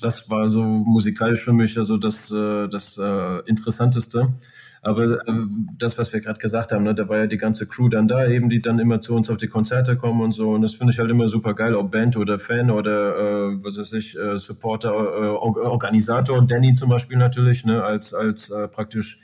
das 0.00 0.28
war 0.30 0.48
so 0.48 0.62
musikalisch 0.62 1.44
für 1.44 1.52
mich 1.52 1.76
also 1.78 1.96
das, 1.96 2.30
äh, 2.30 2.68
das 2.68 2.98
äh, 2.98 3.40
Interessanteste. 3.46 4.34
Aber 4.82 5.14
äh, 5.26 5.32
das, 5.78 5.96
was 5.96 6.12
wir 6.12 6.20
gerade 6.20 6.38
gesagt 6.38 6.72
haben, 6.72 6.84
ne, 6.84 6.94
da 6.94 7.08
war 7.08 7.18
ja 7.18 7.26
die 7.26 7.38
ganze 7.38 7.66
Crew 7.66 7.88
dann 7.88 8.06
da, 8.06 8.26
eben, 8.26 8.50
die 8.50 8.60
dann 8.60 8.78
immer 8.78 9.00
zu 9.00 9.14
uns 9.14 9.30
auf 9.30 9.38
die 9.38 9.48
Konzerte 9.48 9.96
kommen 9.96 10.20
und 10.20 10.32
so. 10.32 10.50
Und 10.50 10.60
das 10.60 10.74
finde 10.74 10.92
ich 10.92 10.98
halt 10.98 11.10
immer 11.10 11.28
super 11.28 11.54
geil, 11.54 11.74
ob 11.74 11.90
Band 11.90 12.16
oder 12.18 12.38
Fan 12.38 12.70
oder 12.70 13.16
äh, 13.16 13.64
was 13.64 13.78
weiß 13.78 13.94
ich, 13.94 14.16
äh, 14.18 14.36
Supporter, 14.36 14.90
äh, 14.90 15.28
Organisator, 15.28 16.44
Danny 16.46 16.74
zum 16.74 16.90
Beispiel 16.90 17.16
natürlich, 17.16 17.64
ne, 17.64 17.82
als, 17.82 18.12
als 18.12 18.52
praktisch 18.72 19.18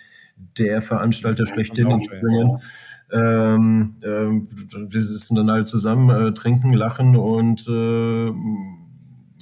der 0.58 0.80
Veranstalter 0.80 1.44
schlechthin 1.44 1.90
in 1.90 2.02
Springen. 2.02 2.58
Ähm, 3.12 3.96
äh, 4.02 4.88
wir 4.88 5.02
sitzen 5.02 5.34
dann 5.34 5.50
alle 5.50 5.64
zusammen, 5.64 6.34
trinken, 6.34 6.72
lachen 6.72 7.16
und 7.16 7.66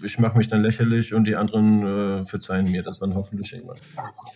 ich 0.03 0.19
mache 0.19 0.37
mich 0.37 0.49
dann 0.49 0.63
lächerlich 0.63 1.15
und 1.15 1.27
die 1.27 1.37
anderen 1.37 2.21
äh, 2.21 2.25
verzeihen 2.25 2.71
mir 2.71 2.83
das 2.83 2.99
dann 2.99 3.15
hoffentlich 3.15 3.53
irgendwann. 3.53 3.79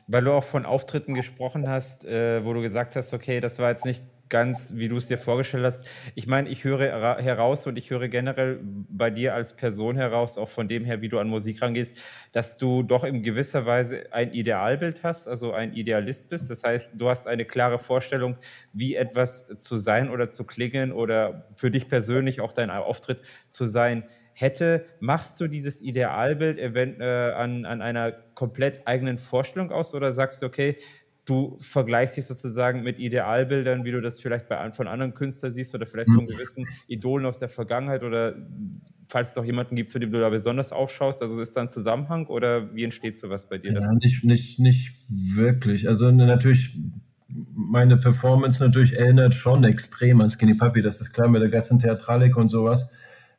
Weil 0.06 0.24
du 0.24 0.32
auch 0.32 0.44
von 0.44 0.66
Auftritten 0.66 1.14
gesprochen 1.14 1.68
hast, 1.68 2.04
äh, 2.04 2.44
wo 2.44 2.52
du 2.52 2.62
gesagt 2.62 2.96
hast, 2.96 3.12
okay, 3.14 3.40
das 3.40 3.58
war 3.58 3.70
jetzt 3.70 3.84
nicht 3.84 4.02
ganz, 4.32 4.72
wie 4.76 4.88
du 4.88 4.96
es 4.96 5.08
dir 5.08 5.18
vorgestellt 5.18 5.62
hast. 5.62 5.84
Ich 6.14 6.26
meine, 6.26 6.48
ich 6.48 6.64
höre 6.64 7.18
heraus 7.20 7.66
und 7.66 7.76
ich 7.76 7.90
höre 7.90 8.08
generell 8.08 8.60
bei 8.62 9.10
dir 9.10 9.34
als 9.34 9.54
Person 9.54 9.94
heraus, 9.96 10.38
auch 10.38 10.48
von 10.48 10.68
dem 10.68 10.86
her, 10.86 11.02
wie 11.02 11.10
du 11.10 11.18
an 11.18 11.28
Musik 11.28 11.60
rangehst, 11.60 12.00
dass 12.32 12.56
du 12.56 12.82
doch 12.82 13.04
in 13.04 13.22
gewisser 13.22 13.66
Weise 13.66 14.10
ein 14.10 14.32
Idealbild 14.32 15.02
hast, 15.02 15.28
also 15.28 15.52
ein 15.52 15.74
Idealist 15.74 16.30
bist. 16.30 16.48
Das 16.48 16.64
heißt, 16.64 16.94
du 16.96 17.10
hast 17.10 17.28
eine 17.28 17.44
klare 17.44 17.78
Vorstellung, 17.78 18.38
wie 18.72 18.94
etwas 18.94 19.46
zu 19.58 19.76
sein 19.76 20.08
oder 20.08 20.30
zu 20.30 20.44
klingen 20.44 20.92
oder 20.92 21.46
für 21.54 21.70
dich 21.70 21.90
persönlich 21.90 22.40
auch 22.40 22.54
dein 22.54 22.70
Auftritt 22.70 23.20
zu 23.50 23.66
sein 23.66 24.04
hätte, 24.34 24.84
machst 25.00 25.40
du 25.40 25.48
dieses 25.48 25.80
Idealbild 25.82 26.58
event, 26.58 27.00
äh, 27.00 27.32
an, 27.32 27.64
an 27.64 27.82
einer 27.82 28.12
komplett 28.34 28.86
eigenen 28.86 29.18
Vorstellung 29.18 29.70
aus 29.70 29.94
oder 29.94 30.12
sagst 30.12 30.42
du, 30.42 30.46
okay, 30.46 30.76
du 31.24 31.56
vergleichst 31.60 32.16
dich 32.16 32.26
sozusagen 32.26 32.82
mit 32.82 32.98
Idealbildern, 32.98 33.84
wie 33.84 33.92
du 33.92 34.00
das 34.00 34.20
vielleicht 34.20 34.48
bei, 34.48 34.72
von 34.72 34.88
anderen 34.88 35.14
Künstlern 35.14 35.52
siehst 35.52 35.74
oder 35.74 35.86
vielleicht 35.86 36.10
von 36.10 36.24
mhm. 36.24 36.26
gewissen 36.26 36.66
Idolen 36.88 37.26
aus 37.26 37.38
der 37.38 37.48
Vergangenheit 37.48 38.02
oder 38.02 38.34
falls 39.08 39.32
es 39.32 39.38
auch 39.38 39.44
jemanden 39.44 39.76
gibt, 39.76 39.90
zu 39.90 39.98
dem 39.98 40.10
du 40.10 40.18
da 40.18 40.30
besonders 40.30 40.72
aufschaust, 40.72 41.22
also 41.22 41.40
ist 41.40 41.56
da 41.56 41.60
ein 41.60 41.68
Zusammenhang 41.68 42.26
oder 42.26 42.74
wie 42.74 42.82
entsteht 42.82 43.16
sowas 43.18 43.48
bei 43.48 43.58
dir? 43.58 43.72
Ja, 43.72 43.92
nicht, 43.92 44.24
nicht, 44.24 44.58
nicht 44.58 44.92
wirklich. 45.08 45.86
Also 45.86 46.10
natürlich, 46.10 46.76
meine 47.28 47.98
Performance 47.98 48.64
natürlich 48.64 48.94
erinnert 48.94 49.34
schon 49.34 49.64
extrem 49.64 50.20
an 50.22 50.30
Skinny 50.30 50.54
Puppy, 50.54 50.82
das 50.82 51.00
ist 51.00 51.12
klar 51.12 51.28
mit 51.28 51.42
der 51.42 51.50
ganzen 51.50 51.78
Theatralik 51.78 52.36
und 52.36 52.48
sowas. 52.48 52.90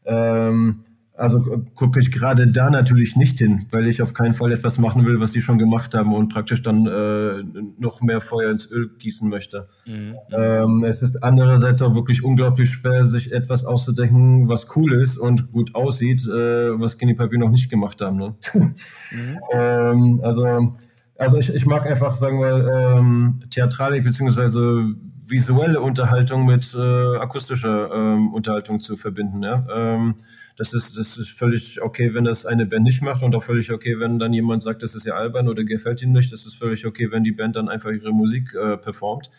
Ähm, 0.05 0.83
also 1.15 1.63
gucke 1.75 1.99
ich 1.99 2.11
gerade 2.11 2.47
da 2.47 2.71
natürlich 2.71 3.15
nicht 3.15 3.37
hin, 3.37 3.67
weil 3.69 3.87
ich 3.87 4.01
auf 4.01 4.13
keinen 4.13 4.33
Fall 4.33 4.51
etwas 4.51 4.79
machen 4.79 5.05
will, 5.05 5.19
was 5.19 5.31
die 5.31 5.41
schon 5.41 5.59
gemacht 5.59 5.93
haben 5.93 6.13
und 6.13 6.33
praktisch 6.33 6.63
dann 6.63 6.87
äh, 6.87 7.43
noch 7.77 8.01
mehr 8.01 8.19
Feuer 8.19 8.49
ins 8.49 8.71
Öl 8.71 8.89
gießen 8.97 9.29
möchte. 9.29 9.69
Mhm. 9.85 10.15
Ähm, 10.31 10.83
es 10.83 11.03
ist 11.03 11.23
andererseits 11.23 11.83
auch 11.83 11.93
wirklich 11.93 12.23
unglaublich 12.23 12.71
schwer, 12.71 13.05
sich 13.05 13.31
etwas 13.31 13.63
auszudenken, 13.63 14.49
was 14.49 14.75
cool 14.75 14.99
ist 14.99 15.17
und 15.17 15.51
gut 15.51 15.75
aussieht, 15.75 16.23
äh, 16.27 16.79
was 16.79 16.93
Skinny 16.93 17.13
Puppy 17.13 17.37
noch 17.37 17.51
nicht 17.51 17.69
gemacht 17.69 18.01
haben. 18.01 18.17
Ne? 18.17 18.35
Mhm. 19.13 19.39
ähm, 19.51 20.21
also, 20.23 20.75
also 21.17 21.37
ich, 21.37 21.53
ich 21.53 21.65
mag 21.67 21.85
einfach, 21.85 22.15
sagen 22.15 22.39
wir, 22.39 22.97
ähm, 22.97 23.41
Theatralik 23.51 24.03
beziehungsweise 24.03 24.95
visuelle 25.25 25.81
Unterhaltung 25.81 26.45
mit 26.45 26.73
äh, 26.73 27.17
akustischer 27.17 27.91
ähm, 27.93 28.33
Unterhaltung 28.33 28.79
zu 28.79 28.97
verbinden. 28.97 29.43
Ja? 29.43 29.65
Ähm, 29.73 30.15
das, 30.57 30.73
ist, 30.73 30.97
das 30.97 31.17
ist 31.17 31.29
völlig 31.29 31.81
okay, 31.81 32.13
wenn 32.13 32.23
das 32.23 32.45
eine 32.45 32.65
Band 32.65 32.83
nicht 32.83 33.01
macht 33.01 33.23
und 33.23 33.35
auch 33.35 33.43
völlig 33.43 33.71
okay, 33.71 33.99
wenn 33.99 34.19
dann 34.19 34.33
jemand 34.33 34.61
sagt, 34.61 34.83
das 34.83 34.95
ist 34.95 35.05
ja 35.05 35.13
albern 35.13 35.47
oder 35.47 35.63
gefällt 35.63 36.01
ihm 36.01 36.11
nicht. 36.11 36.31
Das 36.31 36.45
ist 36.45 36.55
völlig 36.55 36.85
okay, 36.85 37.11
wenn 37.11 37.23
die 37.23 37.31
Band 37.31 37.55
dann 37.55 37.69
einfach 37.69 37.91
ihre 37.91 38.11
Musik 38.11 38.53
äh, 38.53 38.77
performt. 38.77 39.29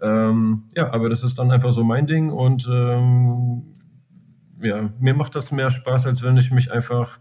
Ähm, 0.00 0.64
ja, 0.76 0.92
aber 0.92 1.08
das 1.08 1.22
ist 1.22 1.38
dann 1.38 1.50
einfach 1.50 1.72
so 1.72 1.84
mein 1.84 2.06
Ding 2.06 2.30
und 2.30 2.68
ähm, 2.70 3.74
ja, 4.62 4.90
mir 4.98 5.14
macht 5.14 5.36
das 5.36 5.52
mehr 5.52 5.70
Spaß, 5.70 6.06
als 6.06 6.22
wenn 6.22 6.36
ich 6.36 6.50
mich 6.50 6.70
einfach 6.70 7.18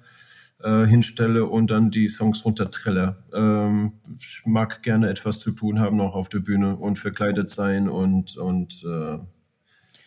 äh, 0.64 0.86
hinstelle 0.86 1.46
und 1.46 1.72
dann 1.72 1.92
die 1.92 2.08
Songs 2.10 2.44
runtertrelle. 2.44 3.24
Ähm, 3.34 3.94
ich 4.18 4.42
mag 4.46 4.84
gerne 4.84 5.10
etwas 5.10 5.40
zu 5.40 5.52
tun 5.52 5.80
haben 5.80 6.02
auch 6.02 6.16
auf 6.16 6.30
der 6.30 6.40
Bühne 6.40 6.76
und 6.76 7.00
verkleidet 7.00 7.50
sein 7.50 7.90
und, 7.90 8.38
und, 8.38 8.84
äh, 8.84 9.20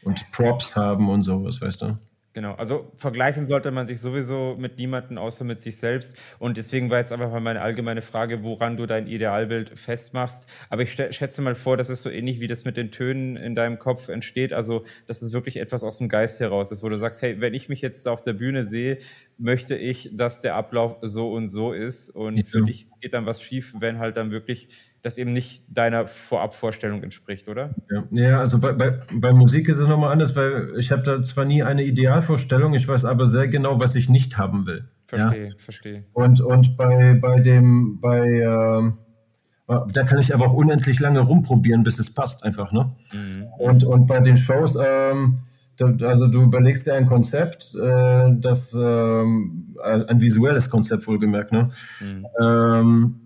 und 0.03 0.33
Props 0.33 0.77
haben 0.77 1.09
und 1.09 1.23
sowas, 1.23 1.61
weißt 1.61 1.83
du? 1.83 1.99
Genau, 2.35 2.55
also 2.55 2.91
vergleichen 2.97 3.45
sollte 3.45 3.71
man 3.71 3.85
sich 3.85 4.01
sowieso 4.01 4.57
mit 4.59 4.79
niemandem 4.79 5.19
außer 5.19 5.45
mit 5.45 5.61
sich 5.61 5.77
selbst. 5.77 6.17
Und 6.39 6.57
deswegen 6.57 6.89
war 6.89 6.99
jetzt 6.99 7.13
einfach 7.13 7.31
mal 7.31 7.41
meine 7.41 7.61
allgemeine 7.61 8.01
Frage, 8.01 8.43
woran 8.43 8.79
du 8.79 8.87
dein 8.87 9.07
Idealbild 9.07 9.79
festmachst. 9.79 10.49
Aber 10.71 10.81
ich 10.81 10.95
schätze 10.95 11.43
mal 11.43 11.55
vor, 11.55 11.77
das 11.77 11.91
ist 11.91 12.03
so 12.03 12.09
ähnlich, 12.09 12.41
wie 12.41 12.47
das 12.47 12.65
mit 12.65 12.79
den 12.79 12.91
Tönen 12.91 13.37
in 13.37 13.55
deinem 13.55 13.79
Kopf 13.79 14.09
entsteht. 14.09 14.55
Also, 14.55 14.85
dass 15.07 15.21
es 15.21 15.35
wirklich 15.35 15.59
etwas 15.59 15.85
aus 15.85 15.99
dem 15.99 16.09
Geist 16.09 16.41
heraus 16.41 16.73
ist, 16.73 16.83
wo 16.83 16.89
du 16.89 16.97
sagst, 16.97 17.21
hey, 17.21 17.39
wenn 17.43 17.53
ich 17.53 17.69
mich 17.69 17.83
jetzt 17.83 18.09
auf 18.09 18.23
der 18.23 18.33
Bühne 18.33 18.65
sehe, 18.65 18.97
möchte 19.37 19.77
ich, 19.77 20.09
dass 20.15 20.41
der 20.41 20.55
Ablauf 20.55 20.97
so 21.03 21.33
und 21.33 21.49
so 21.49 21.75
ist. 21.75 22.09
Und 22.09 22.39
ja. 22.39 22.45
für 22.47 22.63
dich 22.63 22.87
geht 23.01 23.13
dann 23.13 23.27
was 23.27 23.43
schief, 23.43 23.75
wenn 23.79 23.99
halt 23.99 24.17
dann 24.17 24.31
wirklich 24.31 24.69
das 25.03 25.19
eben 25.19 25.33
nicht 25.33 25.65
deiner 25.69 26.07
Vorabvorstellung 26.07 27.03
entspricht, 27.03 27.49
oder? 27.49 27.74
Ja, 27.91 28.05
ja 28.11 28.41
also 28.41 28.59
bei, 28.59 28.73
bei, 28.73 29.01
bei 29.12 29.33
Musik 29.33 29.69
ist 29.69 29.79
es 29.79 29.89
nochmal 29.89 30.12
anders, 30.12 30.37
weil 30.37 30.74
ich 30.79 30.93
habe 30.93 31.03
da 31.03 31.20
zwar 31.23 31.45
nie 31.45 31.62
eine 31.62 31.83
Idealvorstellung, 31.83 32.74
ich 32.74 32.87
weiß 32.87 33.05
aber 33.05 33.27
sehr 33.27 33.49
genau, 33.49 33.81
was 33.81 33.97
ich 33.97 34.09
nicht 34.09 34.39
haben 34.39 34.65
will. 34.66 34.89
Verstehe, 35.07 35.47
ja? 35.47 35.51
verstehe. 35.59 36.05
Und, 36.12 36.41
und 36.41 36.77
bei, 36.77 37.19
bei 37.20 37.41
dem, 37.41 37.99
bei, 38.01 38.29
äh, 38.29 39.83
da 39.93 40.05
kann 40.05 40.20
ich 40.20 40.33
aber 40.33 40.47
auch 40.47 40.55
unendlich 40.55 41.01
lange 41.01 41.20
rumprobieren, 41.20 41.83
bis 41.83 41.99
es 41.99 42.15
passt 42.15 42.45
einfach, 42.45 42.73
ne? 42.73 42.95
Mhm. 43.12 43.47
Und, 43.59 43.85
und 43.85 44.07
bei 44.07 44.20
den 44.20 44.37
Shows, 44.37 44.79
ähm, 44.81 45.39
also 45.81 46.29
du 46.29 46.43
überlegst 46.43 46.87
dir 46.87 46.95
ein 46.95 47.07
Konzept, 47.07 47.74
äh, 47.74 48.35
das 48.39 48.73
ähm, 48.73 49.77
ein 49.83 50.20
visuelles 50.20 50.70
Konzept 50.70 51.07
wohlgemerkt, 51.09 51.53
ne? 51.53 51.70
Mhm. 52.01 52.27
Ähm, 52.41 53.22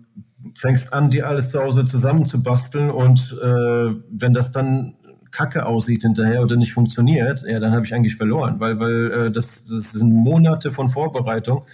fängst 0.55 0.93
an, 0.93 1.09
dir 1.09 1.27
alles 1.27 1.51
zu 1.51 1.61
Hause 1.61 1.85
zusammenzubasteln 1.85 2.89
und 2.89 3.37
äh, 3.41 3.93
wenn 4.09 4.33
das 4.33 4.51
dann 4.51 4.95
kacke 5.31 5.65
aussieht 5.65 6.03
hinterher 6.03 6.41
oder 6.41 6.55
nicht 6.55 6.73
funktioniert, 6.73 7.43
ja, 7.47 7.59
dann 7.59 7.73
habe 7.73 7.85
ich 7.85 7.93
eigentlich 7.93 8.15
verloren, 8.15 8.59
weil, 8.59 8.79
weil 8.79 9.11
äh, 9.11 9.31
das, 9.31 9.65
das 9.65 9.91
sind 9.91 10.11
Monate 10.11 10.71
von 10.71 10.87
Vorbereitung. 10.87 11.65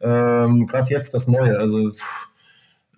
Ähm, 0.00 0.66
Gerade 0.66 0.90
jetzt 0.90 1.12
das 1.12 1.26
Neue, 1.26 1.58
also 1.58 1.90
pff, 1.90 2.29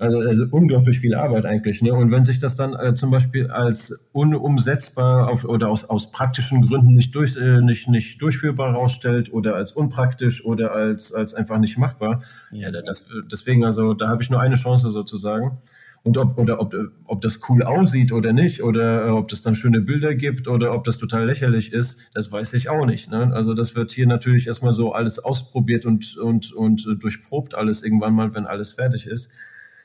also, 0.02 0.18
also 0.18 0.44
unglaublich 0.50 0.98
viel 0.98 1.14
Arbeit 1.14 1.46
eigentlich. 1.46 1.80
Ne? 1.80 1.94
Und 1.94 2.10
wenn 2.10 2.24
sich 2.24 2.40
das 2.40 2.56
dann 2.56 2.74
äh, 2.74 2.92
zum 2.94 3.12
Beispiel 3.12 3.46
als 3.46 3.94
unumsetzbar 4.12 5.28
auf, 5.28 5.44
oder 5.44 5.68
aus, 5.68 5.84
aus 5.84 6.10
praktischen 6.10 6.60
Gründen 6.62 6.94
nicht, 6.94 7.14
durch, 7.14 7.36
äh, 7.36 7.60
nicht, 7.60 7.88
nicht 7.88 8.20
durchführbar 8.20 8.72
herausstellt 8.72 9.32
oder 9.32 9.54
als 9.54 9.70
unpraktisch 9.70 10.44
oder 10.44 10.72
als, 10.72 11.12
als 11.12 11.34
einfach 11.34 11.58
nicht 11.58 11.78
machbar, 11.78 12.20
ja, 12.50 12.72
das, 12.72 13.06
deswegen, 13.30 13.64
also 13.64 13.94
da 13.94 14.08
habe 14.08 14.22
ich 14.22 14.30
nur 14.30 14.40
eine 14.40 14.56
Chance 14.56 14.88
sozusagen. 14.88 15.58
Und 16.04 16.18
ob, 16.18 16.36
oder 16.36 16.60
ob, 16.60 16.74
ob 17.04 17.20
das 17.20 17.38
cool 17.48 17.62
aussieht 17.62 18.10
oder 18.10 18.32
nicht, 18.32 18.64
oder 18.64 19.06
äh, 19.06 19.10
ob 19.10 19.28
das 19.28 19.42
dann 19.42 19.54
schöne 19.54 19.80
Bilder 19.80 20.16
gibt 20.16 20.48
oder 20.48 20.74
ob 20.74 20.82
das 20.82 20.98
total 20.98 21.26
lächerlich 21.26 21.72
ist, 21.72 21.96
das 22.12 22.32
weiß 22.32 22.54
ich 22.54 22.68
auch 22.68 22.86
nicht. 22.86 23.08
Ne? 23.08 23.30
Also 23.32 23.54
das 23.54 23.76
wird 23.76 23.92
hier 23.92 24.08
natürlich 24.08 24.48
erstmal 24.48 24.72
so 24.72 24.92
alles 24.94 25.20
ausprobiert 25.20 25.86
und, 25.86 26.16
und, 26.16 26.52
und 26.52 26.88
äh, 26.88 26.96
durchprobt 26.96 27.54
alles 27.54 27.84
irgendwann 27.84 28.14
mal, 28.14 28.34
wenn 28.34 28.46
alles 28.46 28.72
fertig 28.72 29.06
ist. 29.06 29.30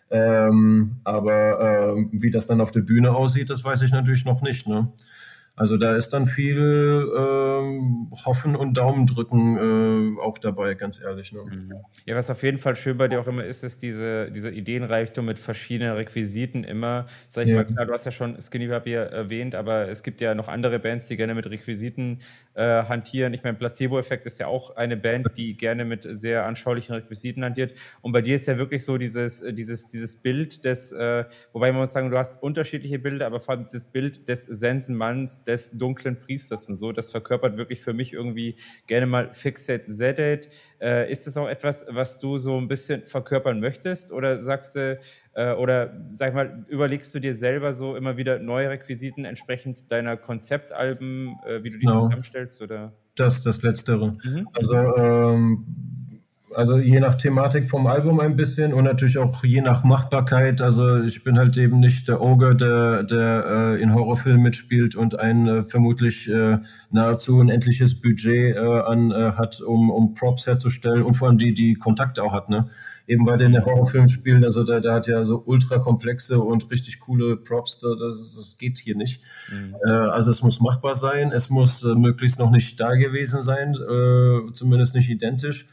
Ähm, 0.10 0.98
aber 1.04 1.98
äh, 1.98 2.06
wie 2.12 2.32
das 2.32 2.48
dann 2.48 2.62
auf 2.62 2.72
der 2.72 2.82
Bühne 2.82 3.14
aussieht, 3.16 3.50
das 3.50 3.64
weiß 3.64 3.82
ich 3.82 3.92
natürlich 3.92 4.26
noch 4.26 4.42
nicht. 4.42 4.68
Ne? 4.68 4.92
Also 5.58 5.76
da 5.76 5.96
ist 5.96 6.10
dann 6.10 6.28
viel 6.28 7.12
ähm, 7.18 8.12
Hoffen 8.26 8.56
und 8.56 8.78
Daumen 8.78 9.08
drücken 9.08 10.16
äh, 10.18 10.22
auch 10.22 10.38
dabei, 10.38 10.76
ganz 10.76 11.02
ehrlich. 11.02 11.34
Ne? 11.34 11.42
Mhm. 11.50 11.74
Ja, 12.06 12.16
was 12.16 12.30
auf 12.30 12.44
jeden 12.44 12.60
Fall 12.60 12.76
schön 12.76 12.96
bei 12.96 13.08
dir 13.08 13.20
auch 13.20 13.26
immer 13.26 13.44
ist, 13.44 13.64
ist 13.64 13.82
diese, 13.82 14.30
diese 14.30 14.52
Ideenreichtum 14.52 15.26
mit 15.26 15.40
verschiedenen 15.40 15.94
Requisiten 15.94 16.64
immer. 16.64 17.08
Sag 17.28 17.46
ich 17.46 17.50
ja. 17.50 17.56
mal, 17.56 17.66
klar, 17.66 17.88
du 17.88 17.94
hast 17.94 18.06
ja 18.06 18.12
schon 18.12 18.40
Skinny 18.40 18.68
Papier 18.68 19.00
erwähnt, 19.00 19.56
aber 19.56 19.90
es 19.90 20.04
gibt 20.04 20.22
ja 20.22 20.36
noch 20.36 20.48
andere 20.48 20.78
Bands, 20.78 21.08
die 21.08 21.18
gerne 21.18 21.34
mit 21.34 21.50
Requisiten 21.50 22.20
äh, 22.58 22.84
hantieren. 22.84 23.36
Ich 23.36 23.44
meine, 23.44 23.56
Placebo-Effekt 23.56 24.26
ist 24.26 24.40
ja 24.40 24.48
auch 24.48 24.76
eine 24.76 24.98
Band, 24.98 25.28
die 25.38 25.56
gerne 25.56 25.86
mit 25.86 26.08
sehr 26.10 26.46
anschaulichen 26.46 26.96
Requisiten 26.96 27.44
hantiert. 27.44 27.78
Und 28.02 28.14
bei 28.14 28.22
dir 28.22 28.36
ist 28.36 28.48
ja 28.48 28.58
wirklich 28.58 28.84
so 28.84 28.98
dieses, 28.98 29.44
dieses, 29.48 29.86
dieses 29.86 30.16
Bild 30.16 30.66
des, 30.66 30.92
äh, 30.92 31.26
wobei 31.54 31.72
man 31.72 31.82
muss 31.82 31.94
sagen, 31.94 32.10
du 32.10 32.18
hast 32.18 32.42
unterschiedliche 32.42 32.98
Bilder, 32.98 33.28
aber 33.28 33.40
vor 33.40 33.54
allem 33.54 33.64
dieses 33.64 33.86
Bild 33.86 34.28
des 34.28 34.44
Sensenmanns, 34.44 35.44
des 35.44 35.70
dunklen 35.72 36.20
Priesters 36.20 36.68
und 36.68 36.80
so. 36.80 36.92
Das 36.92 37.12
verkörpert 37.12 37.58
wirklich 37.58 37.82
für 37.82 37.94
mich 37.94 38.14
irgendwie 38.14 38.56
gerne 38.88 39.06
mal 39.06 39.34
Fixed 39.34 39.86
Zedit. 39.86 40.50
Äh, 40.80 41.12
ist 41.12 41.26
das 41.26 41.38
auch 41.38 41.48
etwas, 41.48 41.86
was 41.90 42.20
du 42.20 42.38
so 42.38 42.58
ein 42.58 42.68
bisschen 42.68 43.06
verkörpern 43.06 43.60
möchtest? 43.60 44.12
Oder 44.12 44.42
sagst 44.42 44.76
du, 44.76 45.00
äh, 45.34 45.54
oder 45.54 45.94
sag 46.12 46.34
mal, 46.34 46.66
überlegst 46.68 47.14
du 47.16 47.20
dir 47.20 47.34
selber 47.34 47.74
so 47.74 47.96
immer 47.96 48.18
wieder 48.18 48.40
neue 48.40 48.70
Requisiten 48.70 49.26
entsprechend 49.26 49.92
deiner 49.92 50.18
Konzeptalben, 50.18 51.38
äh, 51.48 51.64
wie 51.64 51.70
du 51.70 51.78
die. 51.80 51.86
Genau. 51.86 52.04
zusammenstellst? 52.04 52.62
Oder? 52.62 52.94
Das, 53.16 53.42
das 53.42 53.62
Letztere. 53.62 54.18
Mhm. 54.24 54.48
Also 54.54 54.76
ähm, 54.76 55.97
also 56.56 56.78
je 56.78 57.00
nach 57.00 57.16
Thematik 57.16 57.70
vom 57.70 57.88
Album 57.88 58.20
ein 58.20 58.36
bisschen 58.36 58.74
und 58.74 58.86
natürlich 58.86 59.18
auch 59.18 59.44
je 59.44 59.62
nach 59.62 59.84
Machbarkeit. 59.84 60.62
Also 60.62 60.98
ich 60.98 61.24
bin 61.24 61.38
halt 61.38 61.58
eben 61.58 61.80
nicht 61.80 62.08
der 62.08 62.22
Ogre, 62.22 62.56
der, 62.56 63.04
der 63.04 63.46
äh, 63.46 63.82
in 63.82 63.94
Horrorfilmen 63.94 64.42
mitspielt 64.42 64.96
und 64.96 65.20
ein 65.20 65.48
äh, 65.48 65.64
vermutlich 65.64 66.30
äh, 66.30 66.60
nahezu 66.90 67.38
unendliches 67.38 68.00
Budget 68.00 68.56
äh, 68.56 68.60
an 68.60 69.12
äh, 69.12 69.34
hat, 69.34 69.60
um, 69.62 69.90
um 69.90 70.14
Props 70.14 70.48
herzustellen 70.48 71.04
und 71.04 71.16
vor 71.16 71.28
allem 71.28 71.38
die, 71.38 71.54
die 71.54 71.74
Kontakte 71.76 72.24
auch 72.24 72.34
hat, 72.34 72.50
ne? 72.50 72.68
Eben 73.10 73.24
bei 73.24 73.38
den 73.38 73.64
Horrorfilmen 73.64 74.10
spielen, 74.10 74.44
also 74.44 74.66
der, 74.66 74.82
der 74.82 74.94
hat 74.96 75.08
ja 75.08 75.24
so 75.24 75.42
ultra 75.46 75.80
komplexe 75.80 76.40
und 76.42 76.70
richtig 76.70 77.00
coole 77.00 77.38
Props, 77.38 77.80
das, 77.80 78.36
das 78.36 78.58
geht 78.60 78.80
hier 78.80 78.98
nicht. 78.98 79.22
Mhm. 79.50 79.76
Äh, 79.88 79.92
also 79.92 80.30
es 80.30 80.42
muss 80.42 80.60
machbar 80.60 80.94
sein, 80.94 81.32
es 81.32 81.50
muss 81.50 81.84
möglichst 81.84 82.38
noch 82.38 82.52
nicht 82.52 82.78
da 82.82 82.96
gewesen 82.96 83.42
sein, 83.42 83.76
zumindest 84.52 84.94
nicht 84.94 85.10
identisch 85.10 85.68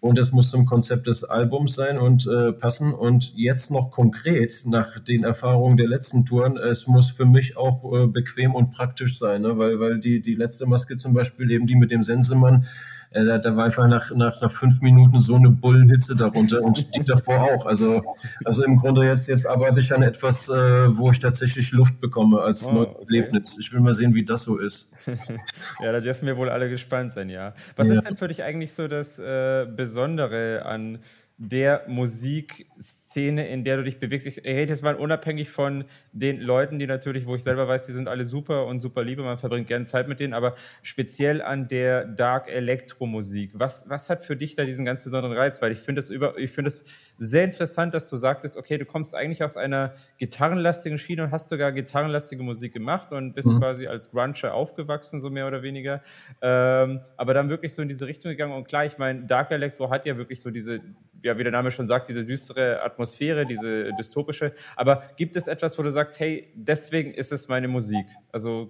und 0.00 0.18
es 0.18 0.30
muss 0.30 0.50
zum 0.50 0.64
Konzept 0.64 1.06
des 1.08 1.24
Albums 1.24 1.74
sein 1.74 1.98
und 1.98 2.26
äh, 2.26 2.52
passen. 2.52 2.92
Und 2.92 3.32
jetzt 3.34 3.70
noch 3.70 3.90
konkret 3.90 4.62
nach 4.64 5.00
den 5.00 5.24
Erfahrungen 5.24 5.76
der 5.76 5.88
letzten 5.88 6.24
Touren, 6.24 6.56
es 6.56 6.86
muss 6.86 7.10
für 7.10 7.24
mich 7.24 7.56
auch 7.56 7.82
äh, 7.92 8.06
bequem 8.06 8.54
und 8.54 8.70
praktisch 8.70 9.18
sein, 9.18 9.42
ne? 9.42 9.58
weil, 9.58 9.80
weil 9.80 9.98
die, 9.98 10.20
die 10.20 10.36
letzte 10.36 10.66
Maske 10.66 10.96
zum 10.96 11.14
Beispiel, 11.14 11.50
eben 11.50 11.66
die 11.66 11.74
mit 11.74 11.90
dem 11.90 12.04
Sensemann, 12.04 12.66
äh, 13.10 13.24
da, 13.24 13.38
da 13.38 13.56
war 13.56 13.64
einfach 13.64 13.88
nach, 13.88 14.10
nach, 14.14 14.40
nach 14.40 14.50
fünf 14.50 14.80
Minuten 14.80 15.18
so 15.18 15.36
eine 15.36 15.50
Bullenhitze 15.50 16.14
darunter 16.14 16.62
und 16.62 16.94
die 16.94 17.04
davor 17.04 17.42
auch. 17.42 17.66
Also, 17.66 18.02
also 18.44 18.64
im 18.64 18.76
Grunde 18.76 19.06
jetzt, 19.06 19.28
jetzt 19.28 19.46
arbeite 19.46 19.80
ich 19.80 19.92
an 19.92 20.02
etwas, 20.02 20.48
äh, 20.48 20.52
wo 20.96 21.10
ich 21.10 21.18
tatsächlich 21.18 21.72
Luft 21.72 22.00
bekomme 22.00 22.40
als 22.40 22.64
oh, 22.64 22.82
okay. 22.82 23.04
Erlebnis. 23.04 23.56
Ich 23.58 23.72
will 23.72 23.80
mal 23.80 23.94
sehen, 23.94 24.14
wie 24.14 24.24
das 24.24 24.42
so 24.42 24.58
ist. 24.58 24.92
ja, 25.80 25.92
da 25.92 26.00
dürfen 26.00 26.26
wir 26.26 26.36
wohl 26.36 26.50
alle 26.50 26.68
gespannt 26.68 27.12
sein, 27.12 27.30
ja. 27.30 27.54
Was 27.76 27.88
ja. 27.88 27.94
ist 27.94 28.06
denn 28.06 28.16
für 28.16 28.28
dich 28.28 28.42
eigentlich 28.42 28.72
so 28.72 28.88
das 28.88 29.18
äh, 29.18 29.66
Besondere 29.74 30.66
an 30.66 30.98
der 31.38 31.84
Musikszene, 31.86 32.68
in 33.26 33.64
der 33.64 33.76
du 33.78 33.84
dich 33.84 33.98
bewegst. 33.98 34.26
Ich 34.26 34.44
rede 34.44 34.70
jetzt 34.70 34.82
mal 34.82 34.94
unabhängig 34.94 35.48
von 35.48 35.84
den 36.12 36.40
Leuten, 36.40 36.78
die 36.78 36.86
natürlich, 36.86 37.26
wo 37.26 37.34
ich 37.34 37.42
selber 37.42 37.66
weiß, 37.66 37.86
die 37.86 37.92
sind 37.92 38.08
alle 38.08 38.24
super 38.24 38.66
und 38.66 38.80
super 38.80 39.02
liebe, 39.02 39.22
man 39.22 39.38
verbringt 39.38 39.66
gerne 39.66 39.84
Zeit 39.84 40.06
mit 40.06 40.20
denen, 40.20 40.34
aber 40.34 40.54
speziell 40.82 41.42
an 41.42 41.68
der 41.68 42.04
Dark 42.04 42.48
Elektromusik. 42.48 43.50
Was, 43.54 43.88
was 43.88 44.08
hat 44.08 44.22
für 44.22 44.36
dich 44.36 44.54
da 44.54 44.64
diesen 44.64 44.84
ganz 44.84 45.02
besonderen 45.02 45.36
Reiz? 45.36 45.60
Weil 45.60 45.72
ich 45.72 45.78
finde 45.78 46.00
es 46.00 46.10
über, 46.10 46.38
ich 46.38 46.50
finde 46.50 46.68
es 46.68 46.84
sehr 47.18 47.44
interessant, 47.44 47.94
dass 47.94 48.06
du 48.06 48.16
sagtest, 48.16 48.56
okay, 48.56 48.78
du 48.78 48.84
kommst 48.84 49.14
eigentlich 49.14 49.42
aus 49.42 49.56
einer 49.56 49.94
gitarrenlastigen 50.18 50.98
Schiene 50.98 51.24
und 51.24 51.30
hast 51.32 51.48
sogar 51.48 51.72
gitarrenlastige 51.72 52.42
Musik 52.42 52.72
gemacht 52.72 53.12
und 53.12 53.34
bist 53.34 53.48
mhm. 53.48 53.58
quasi 53.58 53.86
als 53.86 54.10
Gruncher 54.10 54.54
aufgewachsen, 54.54 55.20
so 55.20 55.28
mehr 55.28 55.46
oder 55.46 55.62
weniger. 55.62 56.00
Ähm, 56.40 57.00
aber 57.16 57.34
dann 57.34 57.50
wirklich 57.50 57.74
so 57.74 57.82
in 57.82 57.88
diese 57.88 58.06
Richtung 58.06 58.30
gegangen 58.30 58.52
und 58.52 58.66
klar, 58.66 58.84
ich 58.84 58.98
meine, 58.98 59.26
Dark 59.26 59.50
Electro 59.50 59.90
hat 59.90 60.06
ja 60.06 60.16
wirklich 60.16 60.40
so 60.40 60.50
diese 60.50 60.80
ja, 61.22 61.36
wie 61.36 61.42
der 61.42 61.50
Name 61.50 61.72
schon 61.72 61.86
sagt, 61.86 62.08
diese 62.08 62.24
düstere 62.24 62.80
Atmosphäre, 62.82 63.44
diese 63.44 63.92
dystopische. 63.98 64.52
Aber 64.76 65.02
gibt 65.16 65.34
es 65.34 65.48
etwas, 65.48 65.76
wo 65.76 65.82
du 65.82 65.90
sagst, 65.90 66.20
hey, 66.20 66.52
deswegen 66.54 67.12
ist 67.12 67.32
es 67.32 67.48
meine 67.48 67.66
Musik? 67.66 68.06
Also 68.30 68.68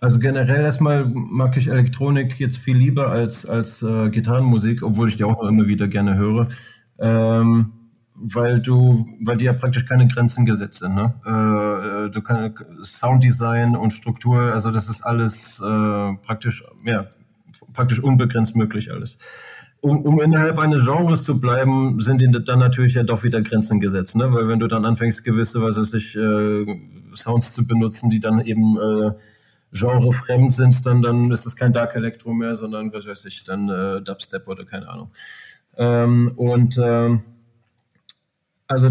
also 0.00 0.18
generell 0.18 0.62
erstmal 0.62 1.06
mag 1.06 1.56
ich 1.56 1.68
Elektronik 1.68 2.38
jetzt 2.38 2.58
viel 2.58 2.76
lieber 2.76 3.08
als, 3.08 3.46
als 3.46 3.82
äh, 3.82 4.10
Gitarrenmusik, 4.10 4.82
obwohl 4.82 5.08
ich 5.08 5.16
die 5.16 5.24
auch 5.24 5.42
immer 5.42 5.68
wieder 5.68 5.88
gerne 5.88 6.16
höre. 6.16 6.48
Ähm, 6.98 7.72
weil 8.18 8.60
du, 8.60 9.06
weil 9.22 9.36
die 9.36 9.44
ja 9.44 9.52
praktisch 9.52 9.86
keine 9.86 10.08
Grenzen 10.08 10.46
gesetzt 10.46 10.78
sind. 10.78 10.94
Ne? 10.94 11.14
Äh, 11.24 12.10
du 12.10 12.22
kannst 12.22 12.64
Sounddesign 12.82 13.76
und 13.76 13.92
Struktur, 13.92 14.52
also 14.52 14.70
das 14.70 14.88
ist 14.88 15.02
alles 15.02 15.60
äh, 15.60 16.12
praktisch, 16.22 16.64
ja, 16.84 17.06
praktisch 17.72 18.00
unbegrenzt 18.00 18.56
möglich 18.56 18.90
alles 18.90 19.18
um, 19.86 20.02
um 20.02 20.20
innerhalb 20.20 20.58
eines 20.58 20.84
Genres 20.84 21.24
zu 21.24 21.40
bleiben, 21.40 22.00
sind 22.00 22.22
dann 22.48 22.58
natürlich 22.58 22.94
ja 22.94 23.02
doch 23.02 23.22
wieder 23.22 23.40
Grenzen 23.42 23.80
gesetzt, 23.80 24.16
ne? 24.16 24.32
Weil 24.32 24.48
wenn 24.48 24.58
du 24.58 24.66
dann 24.66 24.84
anfängst, 24.84 25.24
gewisse, 25.24 25.62
was 25.62 25.76
weiß 25.76 25.94
ich, 25.94 26.16
äh, 26.16 26.64
Sounds 27.14 27.54
zu 27.54 27.66
benutzen, 27.66 28.10
die 28.10 28.20
dann 28.20 28.40
eben 28.40 28.76
äh, 28.78 29.12
genrefremd 29.72 30.52
sind, 30.52 30.84
dann, 30.86 31.02
dann 31.02 31.30
ist 31.30 31.46
das 31.46 31.56
kein 31.56 31.72
Dark 31.72 31.94
Electro 31.94 32.32
mehr, 32.32 32.54
sondern, 32.54 32.92
was 32.92 33.06
weiß 33.06 33.24
ich, 33.26 33.44
dann 33.44 33.68
äh, 33.68 34.02
Dubstep 34.02 34.48
oder 34.48 34.64
keine 34.64 34.88
Ahnung. 34.88 35.10
Ähm, 35.76 36.32
und 36.36 36.78
äh, 36.78 37.16
also 38.66 38.90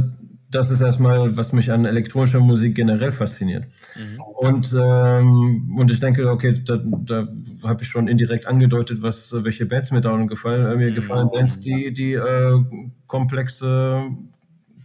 das 0.49 0.69
ist 0.69 0.81
erstmal, 0.81 1.35
was 1.35 1.51
mich 1.51 1.71
an 1.71 1.85
elektronischer 1.85 2.39
Musik 2.39 2.75
generell 2.75 3.11
fasziniert. 3.11 3.65
Mhm. 3.95 4.21
Und, 4.21 4.75
ähm, 4.77 5.75
und 5.77 5.91
ich 5.91 5.99
denke, 5.99 6.29
okay, 6.29 6.61
da, 6.63 6.77
da 6.77 7.27
habe 7.63 7.83
ich 7.83 7.89
schon 7.89 8.07
indirekt 8.07 8.45
angedeutet, 8.45 9.01
was, 9.01 9.33
welche 9.33 9.65
Bands 9.65 9.91
mir 9.91 10.01
da 10.01 10.15
gefallen. 10.23 10.65
Äh, 10.65 10.75
mir 10.77 10.91
mhm. 10.91 10.95
gefallen 10.95 11.29
Bands, 11.31 11.59
die, 11.59 11.91
die 11.91 12.13
äh, 12.13 12.63
komplexe, 13.07 14.03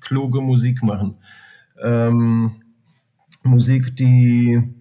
kluge 0.01 0.41
Musik 0.41 0.83
machen. 0.83 1.17
Ähm, 1.81 2.63
Musik, 3.45 3.95
die 3.97 4.75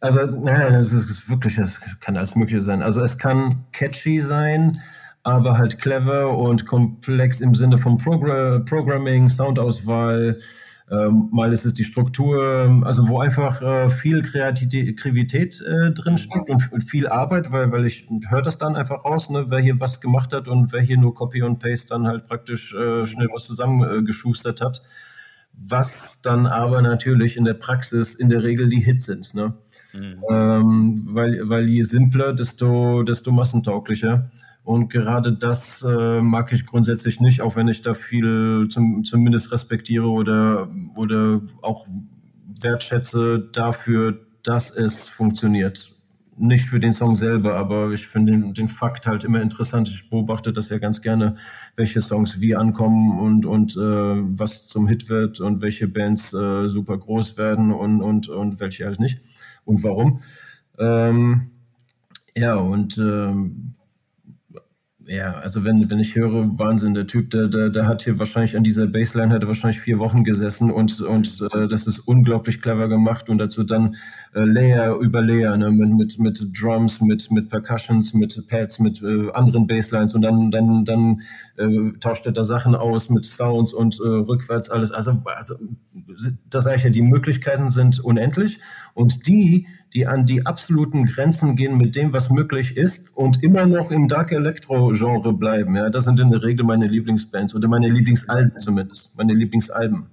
also, 0.00 0.20
naja, 0.26 0.78
es 0.78 0.92
ist 0.92 1.28
wirklich, 1.28 1.58
es 1.58 1.78
kann 2.00 2.16
alles 2.16 2.36
Mögliche 2.36 2.60
sein. 2.60 2.82
Also 2.82 3.00
es 3.00 3.18
kann 3.18 3.64
catchy 3.72 4.20
sein, 4.20 4.80
aber 5.28 5.58
halt 5.58 5.78
clever 5.78 6.36
und 6.36 6.66
komplex 6.66 7.40
im 7.40 7.54
Sinne 7.54 7.78
von 7.78 7.96
Progr 7.98 8.60
Programming, 8.64 9.28
Soundauswahl, 9.28 10.38
Ähm, 10.90 11.28
mal 11.32 11.52
ist 11.52 11.66
es 11.66 11.74
die 11.74 11.84
Struktur, 11.84 12.80
also 12.84 13.08
wo 13.08 13.20
einfach 13.20 13.60
äh, 13.60 13.90
viel 13.90 14.22
Kreativität 14.22 15.60
äh, 15.60 15.90
drinsteckt 15.90 16.48
und, 16.48 16.72
und, 16.72 16.80
viel 16.82 17.06
Arbeit, 17.06 17.52
weil, 17.52 17.70
weil 17.72 17.84
ich 17.84 18.08
höre 18.30 18.40
das 18.40 18.56
dann 18.56 18.74
einfach 18.74 19.04
raus, 19.04 19.28
ne, 19.28 19.50
wer 19.50 19.60
hier 19.60 19.80
was 19.80 20.00
gemacht 20.00 20.32
hat 20.32 20.48
und 20.48 20.72
wer 20.72 20.80
hier 20.80 20.96
nur 20.96 21.14
Copy 21.14 21.42
und 21.42 21.58
Paste 21.58 21.88
dann 21.88 22.06
halt 22.06 22.26
praktisch 22.26 22.74
äh, 22.74 23.06
schnell 23.06 23.28
was 23.30 23.44
zusammengeschustert 23.44 24.62
hat. 24.62 24.80
Was 25.60 26.22
dann 26.22 26.46
aber 26.46 26.80
natürlich 26.80 27.36
in 27.36 27.44
der 27.44 27.54
Praxis 27.54 28.14
in 28.14 28.28
der 28.30 28.42
Regel 28.42 28.68
die 28.68 28.80
Hits 28.80 29.04
sind. 29.04 29.34
Ne? 29.34 29.54
Mhm. 29.92 30.24
Ähm, 30.30 31.08
weil, 31.10 31.48
weil 31.48 31.68
je 31.68 31.82
simpler, 31.82 32.32
desto, 32.32 33.02
desto 33.02 33.30
massentauglicher. 33.32 34.30
Und 34.68 34.90
gerade 34.90 35.32
das 35.32 35.82
äh, 35.82 36.20
mag 36.20 36.52
ich 36.52 36.66
grundsätzlich 36.66 37.20
nicht, 37.20 37.40
auch 37.40 37.56
wenn 37.56 37.68
ich 37.68 37.80
da 37.80 37.94
viel 37.94 38.66
zum, 38.68 39.02
zumindest 39.02 39.50
respektiere 39.50 40.10
oder, 40.10 40.68
oder 40.94 41.40
auch 41.62 41.86
wertschätze 42.60 43.48
dafür, 43.50 44.26
dass 44.42 44.70
es 44.70 45.08
funktioniert. 45.08 45.90
Nicht 46.36 46.66
für 46.66 46.80
den 46.80 46.92
Song 46.92 47.14
selber, 47.14 47.56
aber 47.56 47.92
ich 47.92 48.08
finde 48.08 48.32
den, 48.32 48.52
den 48.52 48.68
Fakt 48.68 49.06
halt 49.06 49.24
immer 49.24 49.40
interessant. 49.40 49.88
Ich 49.88 50.10
beobachte 50.10 50.52
das 50.52 50.68
ja 50.68 50.76
ganz 50.76 51.00
gerne, 51.00 51.36
welche 51.76 52.02
Songs 52.02 52.38
wie 52.42 52.54
ankommen 52.54 53.18
und, 53.20 53.46
und 53.46 53.74
äh, 53.74 53.80
was 53.80 54.68
zum 54.68 54.86
Hit 54.86 55.08
wird 55.08 55.40
und 55.40 55.62
welche 55.62 55.88
Bands 55.88 56.34
äh, 56.34 56.68
super 56.68 56.98
groß 56.98 57.38
werden 57.38 57.72
und, 57.72 58.02
und, 58.02 58.28
und 58.28 58.60
welche 58.60 58.84
halt 58.84 59.00
nicht 59.00 59.22
und 59.64 59.82
warum. 59.82 60.20
Ähm, 60.78 61.52
ja, 62.36 62.56
und 62.56 62.98
ähm, 62.98 63.74
ja, 65.08 65.32
also 65.38 65.64
wenn, 65.64 65.88
wenn 65.88 66.00
ich 66.00 66.14
höre, 66.14 66.58
Wahnsinn, 66.58 66.92
der 66.92 67.06
Typ, 67.06 67.30
der, 67.30 67.48
der, 67.48 67.70
der 67.70 67.86
hat 67.86 68.02
hier 68.02 68.18
wahrscheinlich 68.18 68.58
an 68.58 68.62
dieser 68.62 68.86
Baseline 68.86 69.32
hat 69.32 69.42
er 69.42 69.48
wahrscheinlich 69.48 69.80
vier 69.80 69.98
Wochen 69.98 70.22
gesessen 70.22 70.70
und, 70.70 71.00
und 71.00 71.40
äh, 71.50 71.66
das 71.66 71.86
ist 71.86 72.00
unglaublich 72.00 72.60
clever 72.60 72.88
gemacht 72.88 73.30
und 73.30 73.38
dazu 73.38 73.64
dann 73.64 73.96
äh, 74.34 74.40
Layer 74.44 74.98
über 74.98 75.22
Layer, 75.22 75.56
ne, 75.56 75.70
mit, 75.70 75.96
mit, 75.96 76.18
mit 76.18 76.60
Drums, 76.60 77.00
mit, 77.00 77.30
mit 77.30 77.48
Percussions, 77.48 78.12
mit 78.12 78.46
Pads, 78.48 78.80
mit 78.80 79.02
äh, 79.02 79.30
anderen 79.32 79.66
Baselines 79.66 80.14
und 80.14 80.20
dann, 80.20 80.50
dann, 80.50 80.84
dann 80.84 81.22
äh, 81.56 81.92
tauscht 82.00 82.26
er 82.26 82.32
da 82.32 82.44
Sachen 82.44 82.74
aus 82.74 83.08
mit 83.08 83.24
Sounds 83.24 83.72
und 83.72 83.98
äh, 84.00 84.06
rückwärts 84.06 84.68
alles. 84.68 84.90
Also, 84.90 85.22
also 85.24 85.54
da 86.50 86.60
sage 86.60 86.76
ich 86.76 86.84
ja, 86.84 86.90
die 86.90 87.00
Möglichkeiten 87.00 87.70
sind 87.70 87.98
unendlich 87.98 88.58
und 88.92 89.26
die, 89.26 89.66
die 89.94 90.06
an 90.06 90.26
die 90.26 90.46
absoluten 90.46 91.06
Grenzen 91.06 91.56
gehen 91.56 91.76
mit 91.78 91.96
dem, 91.96 92.12
was 92.12 92.30
möglich 92.30 92.76
ist 92.76 93.14
und 93.16 93.42
immer 93.42 93.66
noch 93.66 93.90
im 93.90 94.08
Dark 94.08 94.32
Electro-Genre 94.32 95.32
bleiben. 95.32 95.76
Ja, 95.76 95.90
das 95.90 96.04
sind 96.04 96.20
in 96.20 96.30
der 96.30 96.42
Regel 96.42 96.64
meine 96.66 96.86
Lieblingsbands 96.86 97.54
oder 97.54 97.68
meine 97.68 97.88
Lieblingsalben 97.88 98.58
zumindest, 98.58 99.16
meine 99.16 99.34
Lieblingsalben. 99.34 100.10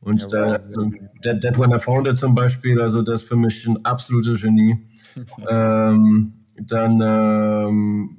Und 0.00 0.22
ja, 0.22 0.28
da, 0.28 0.44
also, 0.56 0.90
Dead, 1.24 1.42
Dead 1.42 1.58
When 1.58 1.72
I 1.72 1.78
Found 1.78 2.08
It 2.08 2.16
zum 2.16 2.34
Beispiel, 2.34 2.80
also 2.80 3.02
das 3.02 3.22
ist 3.22 3.28
für 3.28 3.36
mich 3.36 3.66
ein 3.66 3.84
absolutes 3.84 4.42
Genie. 4.42 4.78
ähm, 5.48 6.34
dann 6.56 7.00
ähm, 7.00 8.18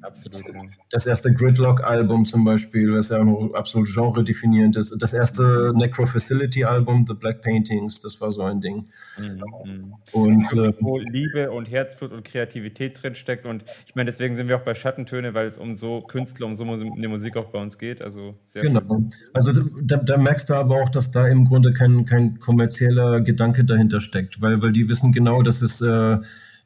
das 0.90 1.06
erste 1.06 1.32
Gridlock-Album 1.32 2.26
zum 2.26 2.44
Beispiel, 2.44 2.94
das 2.94 3.10
ja 3.10 3.20
auch 3.20 3.24
noch 3.24 3.54
absolut 3.54 3.88
genre-definierend 3.94 4.76
ist. 4.76 4.94
Das 4.98 5.14
erste 5.14 5.72
Necro 5.76 6.06
Facility-Album, 6.06 7.06
The 7.08 7.14
Black 7.14 7.42
Paintings, 7.42 8.00
das 8.00 8.20
war 8.22 8.32
so 8.32 8.42
ein 8.42 8.60
Ding. 8.60 8.88
Mhm. 9.18 9.94
Und 10.12 10.52
äh, 10.54 10.74
wo 10.82 10.98
Liebe 10.98 11.52
und 11.52 11.70
Herzblut 11.70 12.12
und 12.12 12.24
Kreativität 12.24 13.02
drinsteckt. 13.02 13.46
Und 13.46 13.66
ich 13.86 13.96
meine, 13.96 14.10
deswegen 14.10 14.36
sind 14.36 14.48
wir 14.48 14.58
auch 14.58 14.64
bei 14.64 14.74
Schattentöne, 14.74 15.34
weil 15.34 15.46
es 15.46 15.58
um 15.58 15.76
so 15.76 16.02
Künstler, 16.02 16.48
um 16.48 16.56
so 16.56 16.64
eine 16.64 17.08
Musik 17.08 17.38
auch 17.38 17.50
bei 17.52 17.62
uns 17.62 17.78
geht. 17.78 18.02
Also 18.02 18.36
sehr 18.46 18.64
genau. 18.64 18.82
Schön. 18.82 19.10
Also 19.34 19.52
da, 19.54 19.98
da, 19.98 20.18
merkst 20.18 20.50
du 20.50 20.56
aber 20.56 20.82
auch, 20.82 20.90
dass 20.90 21.12
da 21.12 21.28
im 21.28 21.46
Grunde 21.46 21.74
kein, 21.74 22.06
kein 22.06 22.40
kommerzieller 22.40 23.22
Gedanke 23.22 23.64
dahinter 23.64 24.00
steckt, 24.00 24.42
weil, 24.42 24.62
weil 24.62 24.72
die 24.72 24.90
wissen 24.90 25.12
genau, 25.12 25.44
dass 25.44 25.62
es 25.62 25.82
äh, 25.82 26.18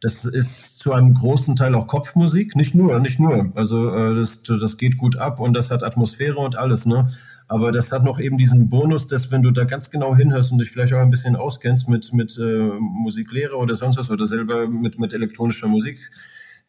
das 0.02 0.26
ist 0.26 0.77
zu 0.88 0.94
einem 0.94 1.14
großen 1.14 1.58
Teil 1.58 1.76
auch 1.76 1.86
Kopfmusik, 1.86 2.56
nicht 2.56 2.74
nur, 2.74 2.98
nicht 3.00 3.20
nur. 3.20 3.52
Also 3.56 3.90
äh, 3.90 4.16
das, 4.16 4.42
das 4.44 4.78
geht 4.78 4.96
gut 4.96 5.18
ab 5.18 5.42
und 5.42 5.54
das 5.54 5.70
hat 5.70 5.84
Atmosphäre 5.84 6.38
und 6.38 6.56
alles, 6.56 6.86
ne? 6.86 7.10
Aber 7.50 7.74
das 7.74 7.92
hat 7.92 8.06
noch 8.06 8.22
eben 8.22 8.38
diesen 8.38 8.70
Bonus, 8.70 9.06
dass 9.06 9.30
wenn 9.30 9.42
du 9.42 9.52
da 9.52 9.66
ganz 9.66 9.90
genau 9.90 10.16
hinhörst 10.16 10.54
und 10.54 10.60
dich 10.60 10.72
vielleicht 10.72 10.94
auch 10.94 11.00
ein 11.00 11.10
bisschen 11.10 11.36
auskennst 11.36 11.90
mit, 11.90 12.14
mit 12.14 12.38
äh, 12.38 12.70
Musiklehre 12.80 13.58
oder 13.58 13.76
sonst 13.76 13.98
was 13.98 14.10
oder 14.10 14.28
selber 14.28 14.70
mit, 14.70 14.98
mit 14.98 15.12
elektronischer 15.12 15.68
Musik, 15.68 16.00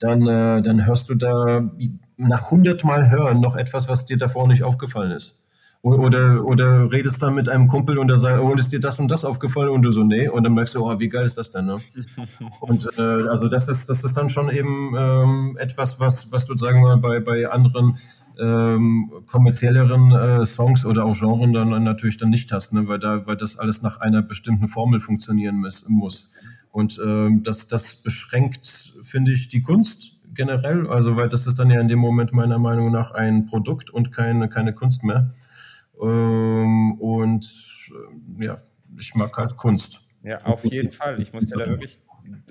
dann, 0.01 0.23
äh, 0.27 0.63
dann 0.63 0.85
hörst 0.85 1.09
du 1.11 1.15
da 1.15 1.71
nach 2.17 2.51
hundertmal 2.51 3.13
hören 3.13 3.41
noch 3.41 3.55
etwas, 3.55 3.87
was 3.87 4.05
dir 4.05 4.17
davor 4.17 4.49
nicht 4.49 4.65
aufgefallen 4.65 5.13
ist. 5.13 5.45
Oder, 5.97 6.45
oder 6.45 6.91
redest 6.93 7.23
dann 7.23 7.35
mit 7.35 7.49
einem 7.49 7.67
Kumpel 7.67 7.99
und 7.99 8.09
der 8.09 8.19
sagt, 8.19 8.41
oh, 8.41 8.55
ist 8.55 8.73
dir 8.73 8.81
das 8.81 8.99
und 8.99 9.11
das 9.11 9.25
aufgefallen? 9.25 9.71
Und 9.71 9.83
du 9.83 9.91
so, 9.91 10.03
nee. 10.03 10.29
Und 10.29 10.45
dann 10.45 10.55
merkst 10.55 10.75
du, 10.75 10.85
oh, 10.85 10.99
wie 10.99 11.09
geil 11.09 11.25
ist 11.25 11.39
das 11.39 11.51
denn? 11.51 11.67
Ne? 11.67 11.79
und 12.61 12.89
äh, 12.99 13.03
also 13.03 13.49
das 13.49 13.69
ist, 13.69 13.89
das 13.89 14.05
ist 14.05 14.17
dann 14.17 14.29
schon 14.29 14.51
eben 14.51 14.95
ähm, 14.97 15.57
etwas, 15.59 15.99
was, 16.01 16.31
was 16.33 16.47
du, 16.47 16.57
sagen 16.57 16.83
wir 16.83 16.97
mal, 16.97 16.99
bei, 16.99 17.21
bei 17.21 17.49
anderen 17.51 17.97
ähm, 18.39 19.11
kommerzielleren 19.27 20.13
äh, 20.13 20.47
Songs 20.47 20.85
oder 20.85 21.05
auch 21.05 21.19
Genren 21.19 21.53
dann 21.53 21.83
natürlich 21.83 22.19
dann 22.19 22.31
nicht 22.31 22.53
hast, 22.53 22.73
ne? 22.73 22.87
weil, 22.87 22.99
da, 22.99 23.27
weil 23.27 23.37
das 23.37 23.59
alles 23.59 23.83
nach 23.83 24.01
einer 24.01 24.23
bestimmten 24.23 24.69
Formel 24.69 25.01
funktionieren 25.01 25.57
muss. 25.57 25.89
muss. 25.89 26.31
Und 26.71 27.01
ähm, 27.05 27.43
das, 27.43 27.67
das 27.67 27.97
beschränkt, 28.03 28.93
finde 29.03 29.33
ich, 29.33 29.49
die 29.49 29.63
Kunst 29.63 30.19
generell, 30.35 30.87
also 30.87 31.17
weil 31.17 31.29
das 31.29 31.47
ist 31.47 31.59
dann 31.59 31.71
ja 31.71 31.81
in 31.81 31.89
dem 31.89 31.99
Moment 31.99 32.33
meiner 32.33 32.59
Meinung 32.59 32.93
nach 32.93 33.11
ein 33.11 33.47
Produkt 33.47 33.91
und 33.91 34.13
keine, 34.13 34.49
keine 34.49 34.73
Kunst 34.73 35.03
mehr. 35.03 35.33
Ähm, 36.01 36.99
und 37.01 37.45
äh, 38.39 38.45
ja, 38.45 38.57
ich 38.99 39.15
mag 39.15 39.37
halt 39.37 39.57
Kunst. 39.57 40.01
Ja, 40.23 40.39
auf 40.45 40.65
jeden 40.65 40.91
Fall. 40.91 41.21
Ich 41.21 41.33
muss 41.33 41.47
dir 41.47 41.59
da 41.59 41.67
wirklich 41.67 42.01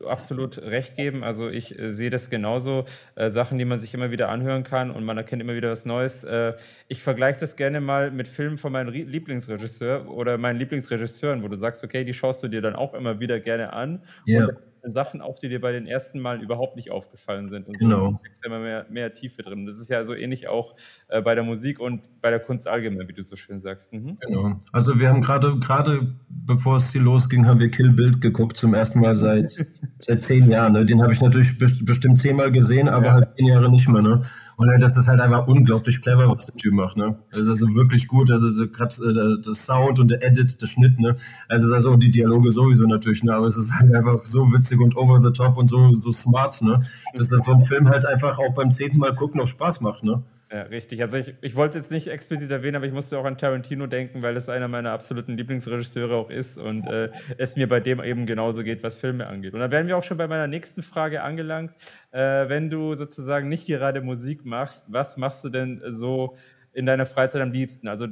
absolut 0.05 0.57
recht 0.57 0.95
geben. 0.95 1.23
Also 1.23 1.49
ich 1.49 1.77
äh, 1.77 1.91
sehe 1.93 2.09
das 2.09 2.29
genauso. 2.29 2.85
Äh, 3.15 3.29
Sachen, 3.29 3.57
die 3.57 3.65
man 3.65 3.77
sich 3.77 3.93
immer 3.93 4.11
wieder 4.11 4.29
anhören 4.29 4.63
kann 4.63 4.91
und 4.91 5.03
man 5.03 5.17
erkennt 5.17 5.41
immer 5.41 5.55
wieder 5.55 5.71
was 5.71 5.85
Neues. 5.85 6.23
Äh, 6.23 6.53
ich 6.87 7.01
vergleiche 7.01 7.39
das 7.39 7.55
gerne 7.55 7.81
mal 7.81 8.11
mit 8.11 8.27
Filmen 8.27 8.57
von 8.57 8.71
meinem 8.71 8.89
Lieblingsregisseur 8.89 10.09
oder 10.09 10.37
meinen 10.37 10.57
Lieblingsregisseuren, 10.57 11.43
wo 11.43 11.47
du 11.47 11.55
sagst, 11.55 11.83
okay, 11.83 12.03
die 12.03 12.13
schaust 12.13 12.43
du 12.43 12.47
dir 12.47 12.61
dann 12.61 12.75
auch 12.75 12.93
immer 12.93 13.19
wieder 13.19 13.39
gerne 13.39 13.73
an. 13.73 14.03
Yeah. 14.27 14.47
Und 14.47 14.57
Sachen 14.89 15.21
auf, 15.21 15.39
die 15.39 15.49
dir 15.49 15.61
bei 15.61 15.71
den 15.71 15.87
ersten 15.87 16.19
Malen 16.19 16.41
überhaupt 16.41 16.75
nicht 16.75 16.91
aufgefallen 16.91 17.49
sind. 17.49 17.67
Und 17.67 17.79
so 17.79 17.85
genau. 17.85 18.19
ist 18.29 18.45
immer 18.45 18.59
mehr, 18.59 18.85
mehr 18.89 19.13
Tiefe 19.13 19.41
drin. 19.41 19.65
Das 19.65 19.79
ist 19.79 19.89
ja 19.89 20.03
so 20.03 20.13
ähnlich 20.13 20.47
auch 20.47 20.75
äh, 21.07 21.21
bei 21.21 21.35
der 21.35 21.43
Musik 21.43 21.79
und 21.79 22.01
bei 22.21 22.29
der 22.29 22.39
Kunst 22.39 22.67
allgemein, 22.67 23.07
wie 23.07 23.13
du 23.13 23.21
so 23.21 23.35
schön 23.35 23.59
sagst. 23.59 23.93
Mhm. 23.93 24.17
Genau. 24.19 24.59
Also 24.71 24.99
wir 24.99 25.09
haben 25.09 25.21
gerade, 25.21 25.57
gerade 25.59 26.15
bevor 26.29 26.77
es 26.77 26.91
hier 26.91 27.01
losging, 27.01 27.45
haben 27.45 27.59
wir 27.59 27.69
Kill 27.69 27.91
Bild 27.91 28.21
geguckt, 28.21 28.57
zum 28.57 28.73
ersten 28.73 28.99
Mal 28.99 29.15
seit, 29.15 29.49
seit 29.99 30.21
zehn 30.21 30.49
Jahren. 30.49 30.73
Ne? 30.73 30.85
Den 30.85 31.01
habe 31.01 31.13
ich 31.13 31.21
natürlich 31.21 31.57
bestimmt 31.57 32.17
zehnmal 32.17 32.51
gesehen, 32.51 32.89
aber 32.89 33.05
ja. 33.05 33.13
halt 33.13 33.37
zehn 33.37 33.47
Jahre 33.47 33.69
nicht 33.69 33.87
mehr. 33.87 34.01
Ne? 34.01 34.21
Und 34.59 34.81
das 34.81 34.97
ist 34.97 35.07
halt 35.07 35.21
einfach 35.21 35.45
unglaublich 35.45 36.01
clever, 36.01 36.27
was 36.27 36.47
der 36.47 36.55
Typ 36.55 36.73
macht. 36.73 36.97
Ne? 36.97 37.15
Ist 37.31 37.47
also 37.47 37.67
wirklich 37.75 38.07
gut. 38.07 38.31
Also 38.31 38.51
so 38.51 38.67
gerade 38.67 38.95
äh, 39.05 39.41
das 39.45 39.63
Sound 39.63 39.99
und 39.99 40.09
der 40.09 40.23
Edit, 40.25 40.59
der 40.59 40.65
Schnitt. 40.65 40.99
Ne? 40.99 41.15
Also, 41.47 41.71
also 41.71 41.95
die 41.95 42.09
Dialoge 42.09 42.49
sowieso 42.49 42.85
natürlich. 42.85 43.23
Ne? 43.23 43.35
Aber 43.35 43.45
es 43.45 43.55
ist 43.55 43.71
halt 43.71 43.93
einfach 43.93 44.25
so 44.25 44.51
witzig 44.51 44.79
und 44.79 44.97
over 44.97 45.21
the 45.21 45.31
top 45.31 45.57
und 45.57 45.67
so, 45.67 45.93
so 45.93 46.11
smart. 46.11 46.59
Ne? 46.63 46.81
Dass 47.13 47.29
das 47.29 47.45
so 47.45 47.51
ein 47.51 47.61
Film 47.61 47.87
halt 47.87 48.07
einfach 48.07 48.39
auch 48.39 48.53
beim 48.55 48.71
zehnten 48.71 48.97
Mal 48.97 49.13
gucken 49.13 49.39
noch 49.39 49.47
Spaß 49.47 49.81
macht. 49.81 50.03
Ne? 50.03 50.23
Ja, 50.49 50.61
richtig. 50.61 51.01
Also 51.01 51.17
ich, 51.17 51.33
ich 51.41 51.55
wollte 51.57 51.77
es 51.77 51.83
jetzt 51.83 51.91
nicht 51.91 52.07
explizit 52.07 52.49
erwähnen, 52.51 52.77
aber 52.77 52.85
ich 52.85 52.93
musste 52.93 53.17
auch 53.19 53.25
an 53.25 53.37
Tarantino 53.37 53.85
denken, 53.85 54.21
weil 54.21 54.37
es 54.37 54.47
einer 54.47 54.69
meiner 54.69 54.91
absoluten 54.91 55.35
Lieblingsregisseure 55.35 56.15
auch 56.15 56.29
ist 56.29 56.57
und 56.57 56.87
äh, 56.87 57.11
es 57.37 57.57
mir 57.57 57.67
bei 57.67 57.81
dem 57.81 58.01
eben 58.01 58.25
genauso 58.25 58.63
geht, 58.63 58.81
was 58.81 58.95
Filme 58.97 59.27
angeht. 59.27 59.53
Und 59.53 59.59
dann 59.59 59.71
werden 59.71 59.87
wir 59.87 59.97
auch 59.97 60.03
schon 60.03 60.15
bei 60.15 60.27
meiner 60.27 60.47
nächsten 60.47 60.83
Frage 60.83 61.21
angelangt. 61.21 61.73
Äh, 62.11 62.47
wenn 62.47 62.69
du 62.69 62.95
sozusagen 62.95 63.49
nicht 63.49 63.65
gerade 63.65 63.99
Musik 63.99 64.45
machst, 64.45 64.85
was 64.87 65.17
machst 65.17 65.43
du 65.43 65.49
denn 65.49 65.81
so 65.87 66.37
in 66.71 66.85
deiner 66.85 67.05
Freizeit 67.05 67.41
am 67.41 67.51
liebsten? 67.51 67.89
Also 67.89 68.07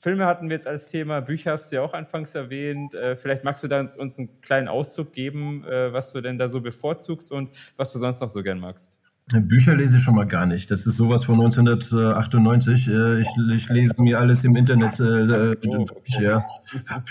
Filme 0.00 0.26
hatten 0.26 0.48
wir 0.48 0.56
jetzt 0.56 0.66
als 0.66 0.88
Thema, 0.88 1.20
Bücher 1.20 1.52
hast 1.52 1.70
du 1.70 1.76
ja 1.76 1.82
auch 1.82 1.94
anfangs 1.94 2.34
erwähnt. 2.34 2.94
Äh, 2.94 3.14
vielleicht 3.16 3.44
magst 3.44 3.62
du 3.62 3.68
da 3.68 3.78
uns 3.80 4.18
einen 4.18 4.40
kleinen 4.40 4.66
Auszug 4.66 5.12
geben, 5.12 5.62
äh, 5.64 5.92
was 5.92 6.10
du 6.12 6.20
denn 6.20 6.36
da 6.36 6.48
so 6.48 6.60
bevorzugst 6.60 7.30
und 7.30 7.56
was 7.76 7.92
du 7.92 8.00
sonst 8.00 8.20
noch 8.20 8.28
so 8.28 8.42
gern 8.42 8.58
magst. 8.58 8.95
Bücher 9.32 9.74
lese 9.74 9.96
ich 9.96 10.02
schon 10.04 10.14
mal 10.14 10.26
gar 10.26 10.46
nicht. 10.46 10.70
Das 10.70 10.86
ist 10.86 10.96
sowas 10.96 11.24
von 11.24 11.34
1998. 11.40 12.88
Äh, 12.88 13.20
ich, 13.20 13.28
ich 13.54 13.68
lese 13.68 14.00
mir 14.00 14.20
alles 14.20 14.44
im 14.44 14.54
Internet. 14.54 15.00
Äh, 15.00 15.04
äh 15.04 15.56
oh, 15.66 15.84
Bücher. 16.04 16.44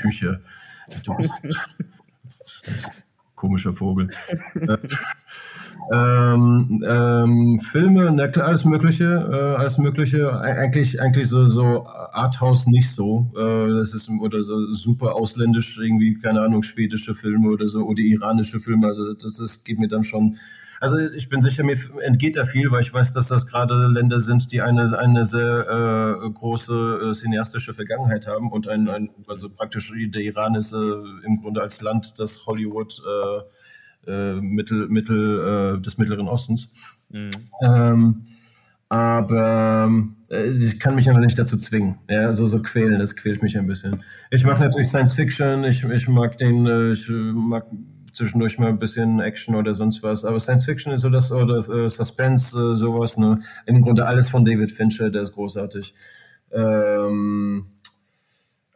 Bücher. 0.02 0.40
Du 1.04 1.18
bist 1.18 1.32
komischer 3.36 3.74
Vogel. 3.74 4.10
Ähm, 5.94 6.84
ähm, 6.88 7.60
Filme, 7.60 8.12
na 8.12 8.28
klar, 8.28 8.48
alles 8.48 8.66
Mögliche, 8.66 9.04
äh, 9.04 9.56
alles 9.60 9.78
Mögliche. 9.78 10.40
Eigentlich, 10.40 11.00
eigentlich 11.00 11.28
so, 11.28 11.46
so 11.46 11.86
Arthouse 11.86 12.66
nicht 12.66 12.90
so. 12.92 13.32
Äh, 13.38 13.78
das 13.78 13.94
ist 13.94 14.10
oder 14.10 14.42
so 14.42 14.72
super 14.72 15.14
ausländisch, 15.16 15.78
irgendwie, 15.78 16.16
keine 16.16 16.42
Ahnung, 16.42 16.64
schwedische 16.64 17.14
Filme 17.14 17.50
oder 17.50 17.68
so 17.68 17.84
oder 17.84 18.00
iranische 18.00 18.60
Filme. 18.60 18.88
Also 18.88 19.14
das 19.14 19.40
ist, 19.40 19.64
geht 19.64 19.80
mir 19.80 19.88
dann 19.88 20.04
schon. 20.04 20.38
Also 20.86 21.00
ich 21.00 21.30
bin 21.30 21.42
sicher, 21.42 21.64
mir 21.64 21.80
entgeht 22.04 22.36
da 22.36 22.46
viel, 22.46 22.70
weil 22.70 22.82
ich 22.82 22.94
weiß, 22.94 23.12
dass 23.12 23.28
das 23.28 23.48
gerade 23.48 23.88
Länder 23.88 24.20
sind, 24.20 24.52
die 24.52 24.62
eine, 24.62 24.96
eine 24.96 25.26
sehr 25.26 26.22
äh, 26.22 26.30
große 26.30 27.10
äh, 27.10 27.12
cineastische 27.12 27.74
Vergangenheit 27.74 28.28
haben 28.28 28.52
und 28.52 28.68
ein, 28.68 28.88
ein 28.88 29.10
also 29.28 29.50
praktisch 29.50 29.92
der 29.96 30.22
Iran 30.22 30.54
ist 30.54 30.74
äh, 30.74 30.78
im 31.26 31.42
Grunde 31.42 31.64
als 31.64 31.82
Land 31.82 32.20
das 32.20 32.46
Hollywood 32.46 33.02
äh, 34.06 34.12
äh, 34.12 34.36
Mittel, 34.36 34.88
Mittel 34.88 35.78
äh, 35.78 35.82
des 35.82 35.98
Mittleren 35.98 36.28
Ostens. 36.28 36.72
Mhm. 37.10 37.32
Ähm, 37.64 38.26
aber 38.88 39.92
ich 40.30 40.80
kann 40.80 40.94
mich 40.94 41.10
aber 41.10 41.20
nicht 41.20 41.40
dazu 41.40 41.58
zwingen. 41.58 41.98
Ja, 42.08 42.32
so, 42.32 42.46
so 42.46 42.62
quälen, 42.62 43.00
das 43.00 43.16
quält 43.16 43.42
mich 43.42 43.58
ein 43.58 43.66
bisschen. 43.66 44.04
Ich 44.30 44.46
mag 44.46 44.60
natürlich 44.60 44.90
Science 44.90 45.14
Fiction, 45.14 45.64
ich, 45.64 45.84
ich 45.84 46.08
mag 46.08 46.38
den, 46.38 46.92
ich 46.92 47.10
mag 47.10 47.66
zwischendurch 48.16 48.58
mal 48.58 48.70
ein 48.70 48.80
bisschen 48.80 49.20
Action 49.20 49.56
oder 49.56 49.74
sonst 49.74 50.04
was. 50.04 50.26
Aber 50.26 50.40
Science 50.40 50.66
Fiction 50.66 50.94
ist 50.94 51.02
so 51.02 51.10
das, 51.10 51.32
oder 51.32 51.58
äh, 51.58 51.90
Suspense, 51.90 52.58
äh, 52.58 52.76
sowas, 52.76 53.18
ne? 53.18 53.40
Im 53.66 53.82
Grunde 53.82 54.06
alles 54.06 54.30
von 54.30 54.46
David 54.46 54.72
Fincher, 54.72 55.10
der 55.10 55.24
ist 55.24 55.34
großartig. 55.34 55.94
Ähm, 56.52 57.66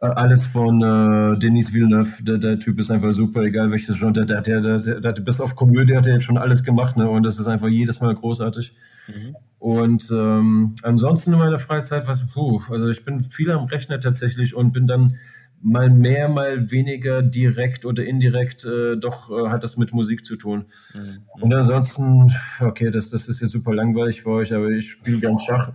äh, 0.00 0.06
alles 0.06 0.46
von 0.46 0.82
äh, 0.82 1.38
Denis 1.38 1.72
Villeneuve, 1.72 2.22
der, 2.22 2.38
der, 2.38 2.58
Typ 2.58 2.78
ist 2.78 2.90
einfach 2.90 3.12
super, 3.12 3.42
egal 3.42 3.70
welches 3.70 3.98
Genre, 3.98 4.24
der, 4.24 4.40
der, 4.40 4.60
der, 4.60 4.78
der, 4.78 5.00
der, 5.00 5.22
bis 5.22 5.40
auf 5.40 5.54
Komödie 5.56 5.96
hat 5.96 6.06
er 6.06 6.14
jetzt 6.14 6.24
schon 6.24 6.38
alles 6.38 6.62
gemacht, 6.62 6.96
ne? 6.96 7.08
Und 7.08 7.24
das 7.24 7.38
ist 7.38 7.46
einfach 7.46 7.68
jedes 7.68 8.00
Mal 8.00 8.14
großartig. 8.14 8.72
Mhm. 9.08 9.36
Und 9.58 10.10
ähm, 10.10 10.74
ansonsten 10.82 11.34
in 11.34 11.38
meiner 11.38 11.58
Freizeit, 11.58 12.08
was, 12.08 12.26
puh, 12.32 12.60
also 12.70 12.88
ich 12.88 13.04
bin 13.04 13.20
viel 13.20 13.50
am 13.50 13.64
Rechner 13.66 14.00
tatsächlich 14.00 14.54
und 14.54 14.72
bin 14.72 14.86
dann 14.86 15.16
mal 15.62 15.90
mehr, 15.90 16.28
mal 16.28 16.70
weniger 16.70 17.22
direkt 17.22 17.84
oder 17.84 18.04
indirekt, 18.04 18.64
äh, 18.64 18.96
doch 18.96 19.30
äh, 19.30 19.48
hat 19.48 19.62
das 19.62 19.76
mit 19.76 19.92
Musik 19.92 20.24
zu 20.24 20.36
tun. 20.36 20.66
Mhm. 20.94 21.42
Und 21.42 21.54
ansonsten, 21.54 22.32
okay, 22.60 22.90
das, 22.90 23.10
das 23.10 23.28
ist 23.28 23.40
jetzt 23.40 23.52
super 23.52 23.74
langweilig 23.74 24.22
für 24.22 24.30
euch, 24.30 24.54
aber 24.54 24.68
ich 24.68 24.90
spiele 24.90 25.18
gern 25.18 25.38
Schach. 25.38 25.72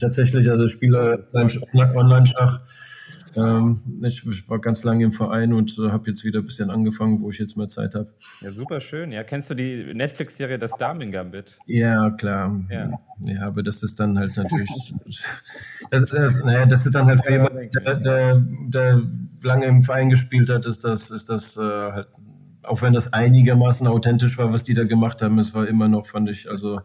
Tatsächlich, 0.00 0.50
also 0.50 0.64
ich 0.64 0.72
spiele 0.72 1.28
Online-Schach. 1.32 2.60
Ähm, 3.36 3.80
ich, 4.04 4.26
ich, 4.26 4.48
war 4.48 4.60
ganz 4.60 4.84
lange 4.84 5.04
im 5.04 5.12
Verein 5.12 5.52
und 5.52 5.78
äh, 5.78 5.90
habe 5.90 6.08
jetzt 6.08 6.24
wieder 6.24 6.40
ein 6.40 6.44
bisschen 6.44 6.70
angefangen, 6.70 7.20
wo 7.20 7.30
ich 7.30 7.38
jetzt 7.38 7.56
mehr 7.56 7.68
Zeit 7.68 7.94
habe. 7.94 8.08
Ja, 8.40 8.50
super 8.50 8.80
schön. 8.80 9.12
Ja, 9.12 9.24
kennst 9.24 9.50
du 9.50 9.54
die 9.54 9.92
Netflix-Serie 9.92 10.58
Das 10.58 10.76
Damen 10.76 11.10
Gambit? 11.10 11.58
Ja, 11.66 12.10
klar. 12.10 12.64
Ja. 12.70 12.90
ja, 13.20 13.46
aber 13.46 13.62
das 13.62 13.82
ist 13.82 13.98
dann 13.98 14.18
halt 14.18 14.36
natürlich. 14.36 14.70
das, 15.90 16.04
das, 16.06 16.44
naja, 16.44 16.66
das 16.66 16.86
ist 16.86 16.94
dann 16.94 17.06
halt 17.06 17.24
für 17.24 17.32
jemanden, 17.32 17.70
der, 17.70 17.94
der, 17.94 18.44
der, 18.68 19.02
lange 19.42 19.66
im 19.66 19.82
Verein 19.82 20.10
gespielt 20.10 20.50
hat, 20.50 20.66
ist 20.66 20.84
das, 20.84 21.10
ist 21.10 21.28
das 21.28 21.56
äh, 21.56 21.60
halt, 21.60 22.08
auch 22.62 22.82
wenn 22.82 22.92
das 22.92 23.12
einigermaßen 23.12 23.86
authentisch 23.86 24.38
war, 24.38 24.52
was 24.52 24.64
die 24.64 24.74
da 24.74 24.84
gemacht 24.84 25.22
haben, 25.22 25.38
es 25.38 25.54
war 25.54 25.66
immer 25.68 25.88
noch, 25.88 26.06
fand 26.06 26.30
ich, 26.30 26.48
also 26.48 26.80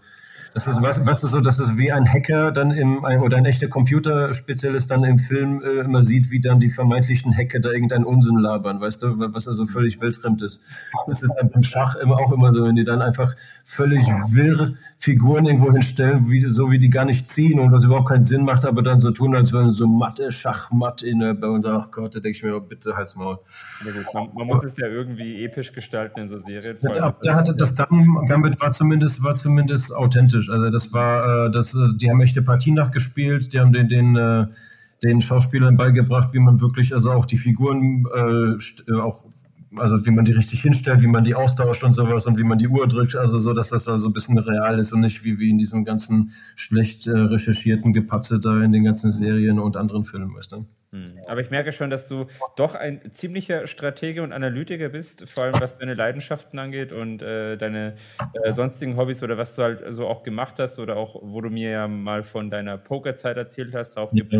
das 0.53 0.67
ist, 0.67 0.81
was, 0.81 1.05
was 1.05 1.23
ist 1.23 1.31
so, 1.31 1.41
dass 1.41 1.59
es 1.59 1.77
wie 1.77 1.91
ein 1.91 2.11
Hacker 2.11 2.51
dann 2.51 2.71
im, 2.71 3.03
oder 3.03 3.37
ein 3.37 3.45
echter 3.45 3.67
Computerspezialist 3.67 4.89
dann 4.89 5.03
im 5.03 5.17
Film 5.17 5.61
äh, 5.63 5.81
immer 5.81 6.03
sieht, 6.03 6.31
wie 6.31 6.39
dann 6.39 6.59
die 6.59 6.69
vermeintlichen 6.69 7.35
Hacker 7.35 7.59
da 7.59 7.71
irgendeinen 7.71 8.05
Unsinn 8.05 8.37
labern, 8.37 8.81
weißt 8.81 9.03
du, 9.03 9.15
was 9.33 9.47
also 9.47 9.65
völlig 9.65 10.01
weltfremd 10.01 10.41
ist. 10.41 10.61
Das 11.07 11.23
ist 11.23 11.35
beim 11.51 11.63
Schach 11.63 11.95
immer 11.95 12.17
auch 12.17 12.31
immer 12.31 12.53
so, 12.53 12.65
wenn 12.65 12.75
die 12.75 12.83
dann 12.83 13.01
einfach 13.01 13.35
völlig 13.65 14.05
wirr 14.31 14.73
Figuren 14.97 15.45
irgendwo 15.45 15.71
hinstellen, 15.71 16.29
wie, 16.29 16.49
so 16.49 16.71
wie 16.71 16.79
die 16.79 16.89
gar 16.89 17.05
nicht 17.05 17.27
ziehen 17.27 17.59
und 17.59 17.71
was 17.71 17.85
überhaupt 17.85 18.09
keinen 18.09 18.23
Sinn 18.23 18.43
macht, 18.43 18.65
aber 18.65 18.81
dann 18.81 18.99
so 18.99 19.11
tun, 19.11 19.35
als 19.35 19.53
wären 19.53 19.71
so 19.71 19.87
Mathe, 19.87 20.31
Schachmatt 20.31 21.03
in 21.03 21.19
bei 21.39 21.47
uns, 21.47 21.65
ach 21.65 21.91
Gott, 21.91 22.15
da 22.15 22.19
denke 22.19 22.37
ich 22.37 22.43
mir, 22.43 22.55
oh, 22.55 22.59
bitte 22.59 22.95
halt's 22.95 23.15
Maul. 23.15 23.39
Ja, 23.85 23.91
man, 24.13 24.29
man, 24.33 24.47
muss 24.47 24.63
es 24.63 24.77
ja 24.77 24.87
irgendwie 24.87 25.43
episch 25.45 25.71
gestalten 25.73 26.19
in 26.19 26.27
so 26.27 26.37
Serien. 26.37 26.77
Da, 26.81 27.15
da 27.21 27.35
hatte 27.35 27.55
das 27.55 27.75
Gambit 27.75 28.59
war 28.59 28.71
zumindest, 28.71 29.23
war 29.23 29.35
zumindest 29.35 29.93
authentisch 29.93 30.38
fantastisch. 30.39 30.49
Also 30.49 30.69
das 30.69 30.93
war, 30.93 31.47
äh, 31.47 31.51
das, 31.51 31.73
äh, 31.73 31.95
die 31.95 32.09
haben 32.09 32.21
echte 32.21 32.41
Partien 32.41 32.75
nachgespielt, 32.75 33.53
die 33.53 33.59
haben 33.59 33.73
den, 33.73 33.87
den, 33.87 34.15
äh, 34.15 34.47
den 35.03 35.21
Schauspielern 35.21 35.77
beigebracht, 35.77 36.33
wie 36.33 36.39
man 36.39 36.61
wirklich, 36.61 36.93
also 36.93 37.11
auch 37.11 37.25
die 37.25 37.37
Figuren 37.37 38.05
äh, 38.13 38.93
auch 38.93 39.25
also 39.77 40.03
wie 40.03 40.09
man 40.09 40.25
die 40.25 40.31
richtig 40.31 40.63
hinstellt, 40.63 41.03
wie 41.03 41.07
man 41.07 41.23
die 41.23 41.35
austauscht 41.35 41.83
und 41.83 41.91
sowas 41.91 42.25
und 42.25 42.39
wie 42.39 42.43
man 42.43 42.57
die 42.57 42.67
Uhr 42.67 42.87
drückt, 42.87 43.15
also 43.15 43.37
so, 43.37 43.53
dass 43.53 43.69
das 43.69 43.83
da 43.83 43.99
so 43.99 44.07
ein 44.07 44.13
bisschen 44.13 44.39
real 44.39 44.79
ist 44.79 44.91
und 44.91 45.01
nicht 45.01 45.23
wie, 45.23 45.37
wie 45.37 45.51
in 45.51 45.59
diesem 45.59 45.85
ganzen 45.85 46.31
schlecht 46.55 47.05
äh, 47.05 47.11
recherchierten 47.11 47.93
Gepatze 47.93 48.39
da 48.39 48.63
in 48.63 48.71
den 48.71 48.83
ganzen 48.83 49.11
Serien 49.11 49.59
und 49.59 49.77
anderen 49.77 50.05
Filmen, 50.05 50.33
weißt 50.35 50.53
du? 50.53 50.65
Hm. 50.91 51.19
Aber 51.27 51.41
ich 51.41 51.51
merke 51.51 51.71
schon, 51.71 51.91
dass 51.91 52.07
du 52.07 52.25
doch 52.55 52.73
ein 52.73 53.11
ziemlicher 53.11 53.67
Stratege 53.67 54.23
und 54.23 54.33
Analytiker 54.33 54.89
bist, 54.89 55.29
vor 55.29 55.43
allem 55.43 55.53
was 55.59 55.77
deine 55.77 55.93
Leidenschaften 55.93 56.57
angeht 56.57 56.91
und 56.91 57.21
äh, 57.21 57.57
deine 57.57 57.95
äh, 58.43 58.53
sonstigen 58.53 58.97
Hobbys 58.97 59.21
oder 59.21 59.37
was 59.37 59.55
du 59.55 59.61
halt 59.61 59.83
so 59.93 60.07
auch 60.07 60.23
gemacht 60.23 60.55
hast 60.57 60.79
oder 60.79 60.97
auch, 60.97 61.15
wo 61.21 61.41
du 61.41 61.49
mir 61.49 61.69
ja 61.69 61.87
mal 61.87 62.23
von 62.23 62.49
deiner 62.49 62.77
Pokerzeit 62.77 63.37
erzählt 63.37 63.75
hast, 63.75 63.97
darauf 63.97 64.11
gibt 64.11 64.33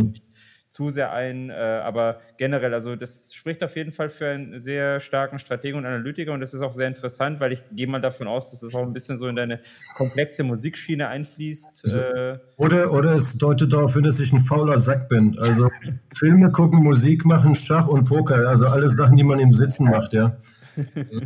zu 0.70 0.90
sehr 0.90 1.12
ein. 1.12 1.50
Äh, 1.50 1.54
aber 1.54 2.22
generell, 2.38 2.74
also 2.74 2.96
das 2.96 3.34
spricht 3.34 3.64
auf 3.64 3.76
jeden 3.76 3.92
Fall 3.92 4.10
für 4.10 4.30
einen 4.30 4.60
sehr 4.60 5.00
starken 5.00 5.40
Strategen 5.40 5.78
und 5.78 5.86
Analytiker 5.86 6.32
und 6.32 6.40
das 6.40 6.54
ist 6.54 6.62
auch 6.62 6.74
sehr 6.74 6.88
interessant, 6.88 7.40
weil 7.40 7.52
ich 7.52 7.64
gehe 7.72 7.88
mal 7.88 8.00
davon 8.00 8.28
aus, 8.28 8.52
dass 8.52 8.62
es 8.62 8.72
das 8.72 8.80
auch 8.80 8.86
ein 8.86 8.94
bisschen 8.94 9.18
so 9.18 9.28
in 9.28 9.36
deine 9.36 9.60
komplexe 9.96 10.44
Musikschiene 10.44 11.08
einfließt. 11.08 11.86
Äh, 11.86 12.38
oder, 12.58 12.94
oder 12.94 13.16
es 13.16 13.34
deutet 13.34 13.74
darauf 13.74 13.94
hin, 13.94 14.04
dass 14.04 14.20
ich 14.20 14.32
ein 14.32 14.42
fauler 14.42 14.78
Sack 14.78 15.10
bin. 15.10 15.38
Also 15.40 15.70
Filme 16.14 16.52
gucken, 16.52 16.84
Musik 16.84 17.26
machen, 17.26 17.56
Schach 17.56 17.88
und 17.88 18.08
Poker, 18.08 18.48
also 18.48 18.68
alles 18.68 18.96
Sachen, 18.96 19.18
die 19.18 19.24
man 19.24 19.40
im 19.40 19.52
Sitzen 19.52 19.90
macht, 19.90 20.14
ja. 20.14 20.38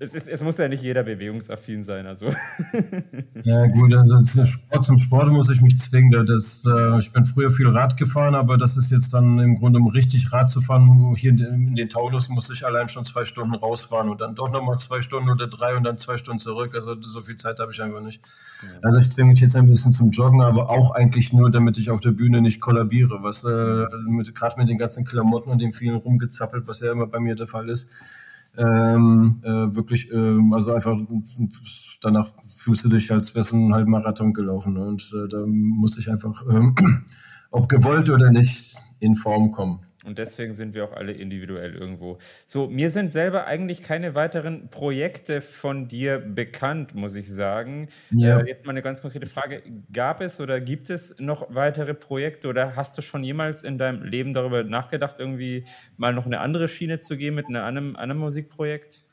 Es, 0.00 0.14
ist, 0.14 0.28
es 0.28 0.42
muss 0.42 0.58
ja 0.58 0.68
nicht 0.68 0.82
jeder 0.82 1.02
bewegungsaffin 1.02 1.84
sein. 1.84 2.06
Also. 2.06 2.26
Ja, 3.42 3.66
gut, 3.66 3.92
also 3.94 4.18
Sport, 4.44 4.84
zum 4.84 4.96
Sport 4.96 5.28
muss 5.30 5.50
ich 5.50 5.60
mich 5.60 5.78
zwingen. 5.78 6.24
Das, 6.24 6.64
äh, 6.64 6.98
ich 6.98 7.12
bin 7.12 7.24
früher 7.24 7.50
viel 7.50 7.68
Rad 7.68 7.96
gefahren, 7.96 8.34
aber 8.34 8.56
das 8.56 8.76
ist 8.76 8.90
jetzt 8.90 9.12
dann 9.12 9.38
im 9.38 9.56
Grunde, 9.56 9.80
um 9.80 9.88
richtig 9.88 10.32
Rad 10.32 10.48
zu 10.48 10.62
fahren, 10.62 11.14
hier 11.16 11.30
in 11.30 11.36
den, 11.36 11.68
in 11.68 11.74
den 11.74 11.88
Taunus 11.88 12.28
muss 12.28 12.48
ich 12.48 12.64
allein 12.64 12.88
schon 12.88 13.04
zwei 13.04 13.24
Stunden 13.24 13.54
rausfahren 13.54 14.08
und 14.08 14.20
dann 14.20 14.34
doch 14.34 14.50
nochmal 14.50 14.78
zwei 14.78 15.02
Stunden 15.02 15.28
oder 15.28 15.46
drei 15.46 15.76
und 15.76 15.84
dann 15.84 15.98
zwei 15.98 16.16
Stunden 16.16 16.38
zurück. 16.38 16.74
Also 16.74 16.98
so 17.00 17.20
viel 17.20 17.36
Zeit 17.36 17.58
habe 17.58 17.72
ich 17.72 17.82
einfach 17.82 18.00
nicht. 18.00 18.22
Ja. 18.62 18.88
Also 18.88 18.98
ich 18.98 19.10
zwinge 19.10 19.30
mich 19.30 19.40
jetzt 19.40 19.56
ein 19.56 19.68
bisschen 19.68 19.92
zum 19.92 20.10
Joggen, 20.10 20.40
aber 20.40 20.70
auch 20.70 20.92
eigentlich 20.92 21.32
nur, 21.32 21.50
damit 21.50 21.76
ich 21.76 21.90
auf 21.90 22.00
der 22.00 22.12
Bühne 22.12 22.40
nicht 22.40 22.60
kollabiere. 22.60 23.22
Was 23.22 23.44
äh, 23.44 23.84
gerade 24.32 24.58
mit 24.58 24.68
den 24.68 24.78
ganzen 24.78 25.04
Klamotten 25.04 25.50
und 25.50 25.60
dem 25.60 25.72
vielen 25.72 25.96
rumgezappelt, 25.96 26.66
was 26.66 26.80
ja 26.80 26.92
immer 26.92 27.06
bei 27.06 27.20
mir 27.20 27.34
der 27.34 27.46
Fall 27.46 27.68
ist 27.68 27.88
ähm, 28.56 29.40
äh, 29.42 29.74
wirklich, 29.74 30.10
ähm, 30.12 30.52
also 30.52 30.72
einfach 30.72 30.98
danach 32.00 32.32
fühlst 32.48 32.84
du 32.84 32.88
dich, 32.88 33.10
als 33.10 33.34
wärst 33.34 33.52
du 33.52 33.56
einen 33.56 33.74
halben 33.74 33.90
Marathon 33.90 34.32
gelaufen. 34.32 34.74
Ne? 34.74 34.86
Und 34.86 35.10
äh, 35.14 35.28
da 35.28 35.44
muss 35.46 35.98
ich 35.98 36.10
einfach, 36.10 36.44
ähm, 36.50 36.74
ob 37.50 37.68
gewollt 37.68 38.10
oder 38.10 38.30
nicht, 38.30 38.74
in 39.00 39.16
Form 39.16 39.50
kommen. 39.50 39.80
Und 40.04 40.18
deswegen 40.18 40.52
sind 40.52 40.74
wir 40.74 40.84
auch 40.84 40.92
alle 40.92 41.12
individuell 41.12 41.74
irgendwo. 41.74 42.18
So, 42.44 42.68
mir 42.68 42.90
sind 42.90 43.08
selber 43.08 43.46
eigentlich 43.46 43.82
keine 43.82 44.14
weiteren 44.14 44.68
Projekte 44.68 45.40
von 45.40 45.88
dir 45.88 46.18
bekannt, 46.18 46.94
muss 46.94 47.14
ich 47.14 47.28
sagen. 47.28 47.88
Ja. 48.10 48.40
Äh, 48.40 48.46
jetzt 48.46 48.66
mal 48.66 48.72
eine 48.72 48.82
ganz 48.82 49.00
konkrete 49.00 49.26
Frage. 49.26 49.62
Gab 49.92 50.20
es 50.20 50.40
oder 50.40 50.60
gibt 50.60 50.90
es 50.90 51.18
noch 51.18 51.54
weitere 51.54 51.94
Projekte 51.94 52.48
oder 52.48 52.76
hast 52.76 52.98
du 52.98 53.02
schon 53.02 53.24
jemals 53.24 53.64
in 53.64 53.78
deinem 53.78 54.02
Leben 54.02 54.34
darüber 54.34 54.62
nachgedacht, 54.62 55.16
irgendwie 55.18 55.64
mal 55.96 56.12
noch 56.12 56.26
eine 56.26 56.40
andere 56.40 56.68
Schiene 56.68 56.98
zu 56.98 57.16
gehen 57.16 57.34
mit 57.34 57.46
einem 57.46 57.96
anderen 57.96 58.20
Musikprojekt? 58.20 59.04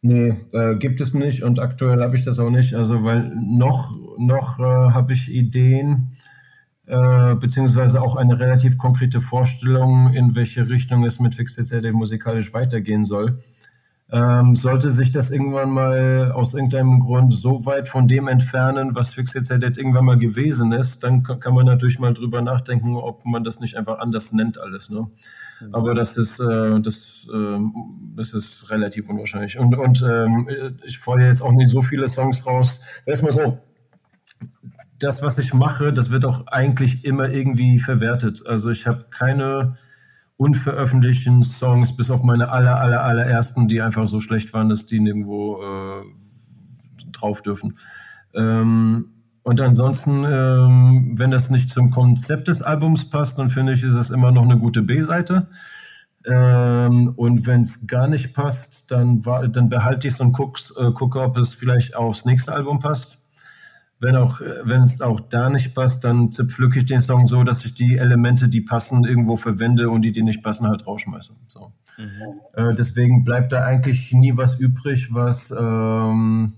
Nee, 0.00 0.34
äh, 0.52 0.76
gibt 0.76 1.00
es 1.00 1.12
nicht 1.12 1.42
und 1.42 1.58
aktuell 1.58 2.00
habe 2.00 2.16
ich 2.16 2.24
das 2.24 2.38
auch 2.38 2.50
nicht. 2.50 2.74
Also, 2.74 3.02
weil 3.02 3.30
noch, 3.34 3.96
noch 4.16 4.60
äh, 4.60 4.62
habe 4.62 5.12
ich 5.12 5.28
Ideen 5.28 6.16
äh, 6.88 7.34
beziehungsweise 7.34 8.00
auch 8.00 8.16
eine 8.16 8.40
relativ 8.40 8.78
konkrete 8.78 9.20
Vorstellung, 9.20 10.14
in 10.14 10.34
welche 10.34 10.68
Richtung 10.68 11.04
es 11.04 11.20
mit 11.20 11.34
FixCD 11.34 11.92
musikalisch 11.92 12.54
weitergehen 12.54 13.04
soll. 13.04 13.38
Ähm, 14.10 14.54
sollte 14.54 14.90
sich 14.90 15.12
das 15.12 15.30
irgendwann 15.30 15.68
mal 15.68 16.32
aus 16.32 16.54
irgendeinem 16.54 16.98
Grund 16.98 17.30
so 17.34 17.66
weit 17.66 17.88
von 17.88 18.08
dem 18.08 18.26
entfernen, 18.26 18.94
was 18.94 19.12
FixCD 19.12 19.66
irgendwann 19.66 20.06
mal 20.06 20.18
gewesen 20.18 20.72
ist, 20.72 21.04
dann 21.04 21.22
kann 21.22 21.52
man 21.52 21.66
natürlich 21.66 21.98
mal 21.98 22.14
drüber 22.14 22.40
nachdenken, 22.40 22.96
ob 22.96 23.26
man 23.26 23.44
das 23.44 23.60
nicht 23.60 23.76
einfach 23.76 23.98
anders 23.98 24.32
nennt 24.32 24.58
alles. 24.58 24.88
Ne? 24.88 25.08
Mhm. 25.60 25.74
Aber 25.74 25.94
das 25.94 26.16
ist, 26.16 26.40
äh, 26.40 26.80
das, 26.80 27.28
äh, 27.30 27.58
das 28.16 28.32
ist 28.32 28.70
relativ 28.70 29.10
unwahrscheinlich. 29.10 29.58
Und, 29.58 29.76
und 29.76 30.00
ähm, 30.00 30.48
ich 30.86 30.98
freue 30.98 31.26
jetzt 31.26 31.42
auch 31.42 31.52
nicht 31.52 31.68
so 31.68 31.82
viele 31.82 32.08
Songs 32.08 32.46
raus. 32.46 32.80
Sag 33.02 33.22
mal 33.22 33.32
so, 33.32 33.58
das, 34.98 35.22
was 35.22 35.38
ich 35.38 35.54
mache, 35.54 35.92
das 35.92 36.10
wird 36.10 36.24
auch 36.24 36.46
eigentlich 36.48 37.04
immer 37.04 37.28
irgendwie 37.28 37.78
verwertet. 37.78 38.46
Also 38.46 38.70
ich 38.70 38.86
habe 38.86 39.06
keine 39.10 39.76
unveröffentlichten 40.36 41.42
Songs, 41.42 41.96
bis 41.96 42.10
auf 42.10 42.22
meine 42.22 42.50
aller, 42.50 42.80
aller, 42.80 43.02
allerersten, 43.02 43.68
die 43.68 43.80
einfach 43.80 44.06
so 44.06 44.20
schlecht 44.20 44.52
waren, 44.52 44.68
dass 44.68 44.86
die 44.86 45.00
nirgendwo 45.00 45.62
äh, 45.62 46.02
drauf 47.12 47.42
dürfen. 47.42 47.76
Ähm, 48.34 49.10
und 49.42 49.60
ansonsten, 49.60 50.24
ähm, 50.24 51.14
wenn 51.16 51.30
das 51.30 51.50
nicht 51.50 51.70
zum 51.70 51.90
Konzept 51.90 52.48
des 52.48 52.62
Albums 52.62 53.08
passt, 53.08 53.38
dann 53.38 53.48
finde 53.48 53.72
ich, 53.72 53.82
ist 53.82 53.94
es 53.94 54.10
immer 54.10 54.30
noch 54.30 54.42
eine 54.42 54.58
gute 54.58 54.82
B-Seite. 54.82 55.48
Ähm, 56.26 57.14
und 57.16 57.46
wenn 57.46 57.62
es 57.62 57.86
gar 57.86 58.08
nicht 58.08 58.34
passt, 58.34 58.90
dann, 58.90 59.22
dann 59.22 59.68
behalte 59.68 60.06
ich 60.06 60.14
es 60.14 60.20
und 60.20 60.36
äh, 60.76 60.92
gucke, 60.92 61.20
ob 61.20 61.36
es 61.36 61.54
vielleicht 61.54 61.96
aufs 61.96 62.24
nächste 62.24 62.52
Album 62.52 62.78
passt. 62.78 63.18
Wenn 64.00 64.14
auch, 64.14 64.40
wenn 64.40 64.82
es 64.82 65.00
auch 65.00 65.18
da 65.18 65.50
nicht 65.50 65.74
passt, 65.74 66.04
dann 66.04 66.30
zerpflücke 66.30 66.78
ich 66.78 66.86
den 66.86 67.00
Song 67.00 67.26
so, 67.26 67.42
dass 67.42 67.64
ich 67.64 67.74
die 67.74 67.96
Elemente, 67.96 68.48
die 68.48 68.60
passen, 68.60 69.04
irgendwo 69.04 69.36
verwende 69.36 69.90
und 69.90 70.02
die, 70.02 70.12
die 70.12 70.22
nicht 70.22 70.42
passen, 70.42 70.68
halt 70.68 70.86
rausschmeiße. 70.86 71.34
So. 71.48 71.72
Mhm. 71.98 72.40
Äh, 72.52 72.74
deswegen 72.74 73.24
bleibt 73.24 73.52
da 73.52 73.64
eigentlich 73.64 74.12
nie 74.12 74.36
was 74.36 74.60
übrig, 74.60 75.12
was 75.12 75.50
ähm, 75.50 76.54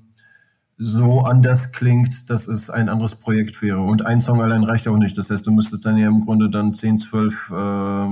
so 0.76 1.20
anders 1.20 1.72
klingt, 1.72 2.28
dass 2.28 2.46
es 2.46 2.68
ein 2.68 2.88
anderes 2.88 3.14
Projekt 3.14 3.60
wäre. 3.62 3.80
Und 3.80 4.04
ein 4.04 4.20
Song 4.20 4.42
allein 4.42 4.64
reicht 4.64 4.88
auch 4.88 4.96
nicht. 4.96 5.16
Das 5.16 5.30
heißt, 5.30 5.46
du 5.46 5.50
müsstest 5.50 5.84
dann 5.84 5.96
ja 5.96 6.08
im 6.08 6.20
Grunde 6.20 6.50
dann 6.50 6.72
10, 6.72 6.98
12 6.98 7.50
äh, 7.50 8.06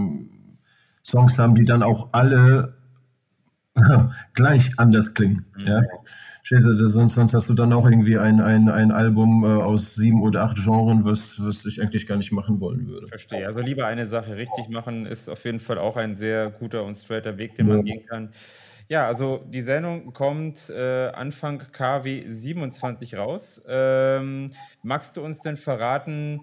Songs 1.03 1.39
haben, 1.39 1.55
die 1.55 1.65
dann 1.65 1.83
auch 1.83 2.11
alle 2.13 2.77
gleich 4.35 4.71
anders 4.79 5.15
klingen. 5.15 5.47
Mhm. 5.57 5.67
Ja? 5.67 5.83
Sonst, 6.49 7.15
sonst 7.15 7.35
hast 7.35 7.49
du 7.49 7.55
dann 7.55 7.73
auch 7.73 7.85
irgendwie 7.85 8.19
ein, 8.19 8.41
ein, 8.41 8.69
ein 8.69 8.91
Album 8.91 9.45
äh, 9.45 9.49
aus 9.49 9.95
sieben 9.95 10.23
oder 10.23 10.43
acht 10.43 10.57
Genres, 10.57 11.05
was, 11.05 11.35
was 11.39 11.65
ich 11.67 11.81
eigentlich 11.81 12.07
gar 12.07 12.17
nicht 12.17 12.33
machen 12.33 12.61
wollen 12.61 12.87
würde. 12.87 13.07
Verstehe. 13.09 13.47
Also 13.47 13.61
lieber 13.61 13.87
eine 13.87 14.07
Sache 14.07 14.37
richtig 14.37 14.69
machen, 14.69 15.07
ist 15.07 15.29
auf 15.29 15.45
jeden 15.45 15.61
Fall 15.61 15.79
auch 15.79 15.97
ein 15.97 16.15
sehr 16.15 16.51
guter 16.51 16.85
und 16.85 16.95
straighter 16.95 17.39
Weg, 17.39 17.57
den 17.57 17.69
ja. 17.69 17.75
man 17.75 17.85
gehen 17.85 18.07
kann. 18.07 18.31
Ja, 18.89 19.07
also 19.07 19.45
die 19.47 19.61
Sendung 19.61 20.15
kommt 20.15 20.71
äh, 20.71 21.09
Anfang 21.09 21.63
KW 21.73 22.25
27 22.27 23.17
raus. 23.17 23.63
Ähm, 23.69 24.51
magst 24.83 25.17
du 25.17 25.23
uns 25.23 25.41
denn 25.43 25.59
verraten, 25.59 26.41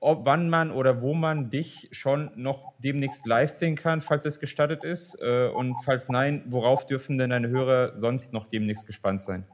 ob, 0.00 0.24
wann 0.24 0.48
man 0.48 0.70
oder 0.70 1.02
wo 1.02 1.14
man 1.14 1.50
dich 1.50 1.88
schon 1.92 2.30
noch 2.34 2.72
demnächst 2.78 3.26
live 3.26 3.50
sehen 3.50 3.76
kann, 3.76 4.00
falls 4.00 4.24
es 4.24 4.40
gestattet 4.40 4.82
ist? 4.82 5.16
Äh, 5.20 5.48
und 5.48 5.76
falls 5.84 6.08
nein, 6.08 6.42
worauf 6.46 6.86
dürfen 6.86 7.18
denn 7.18 7.30
deine 7.30 7.48
Hörer 7.48 7.96
sonst 7.96 8.32
noch 8.32 8.46
demnächst 8.46 8.86
gespannt 8.86 9.22
sein? 9.22 9.44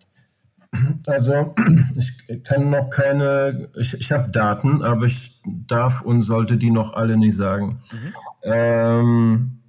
Also 1.07 1.55
ich 1.97 2.43
kann 2.45 2.71
noch 2.71 2.91
keine, 2.91 3.71
ich, 3.77 3.95
ich 3.95 4.13
habe 4.13 4.31
Daten, 4.31 4.83
aber 4.83 5.07
ich 5.07 5.41
darf 5.45 6.03
und 6.03 6.21
sollte 6.21 6.57
die 6.57 6.71
noch 6.71 6.93
alle 6.95 7.17
nicht 7.17 7.37
sagen. 7.37 7.81
Mhm. 7.91 8.15
Ähm, 8.43 9.63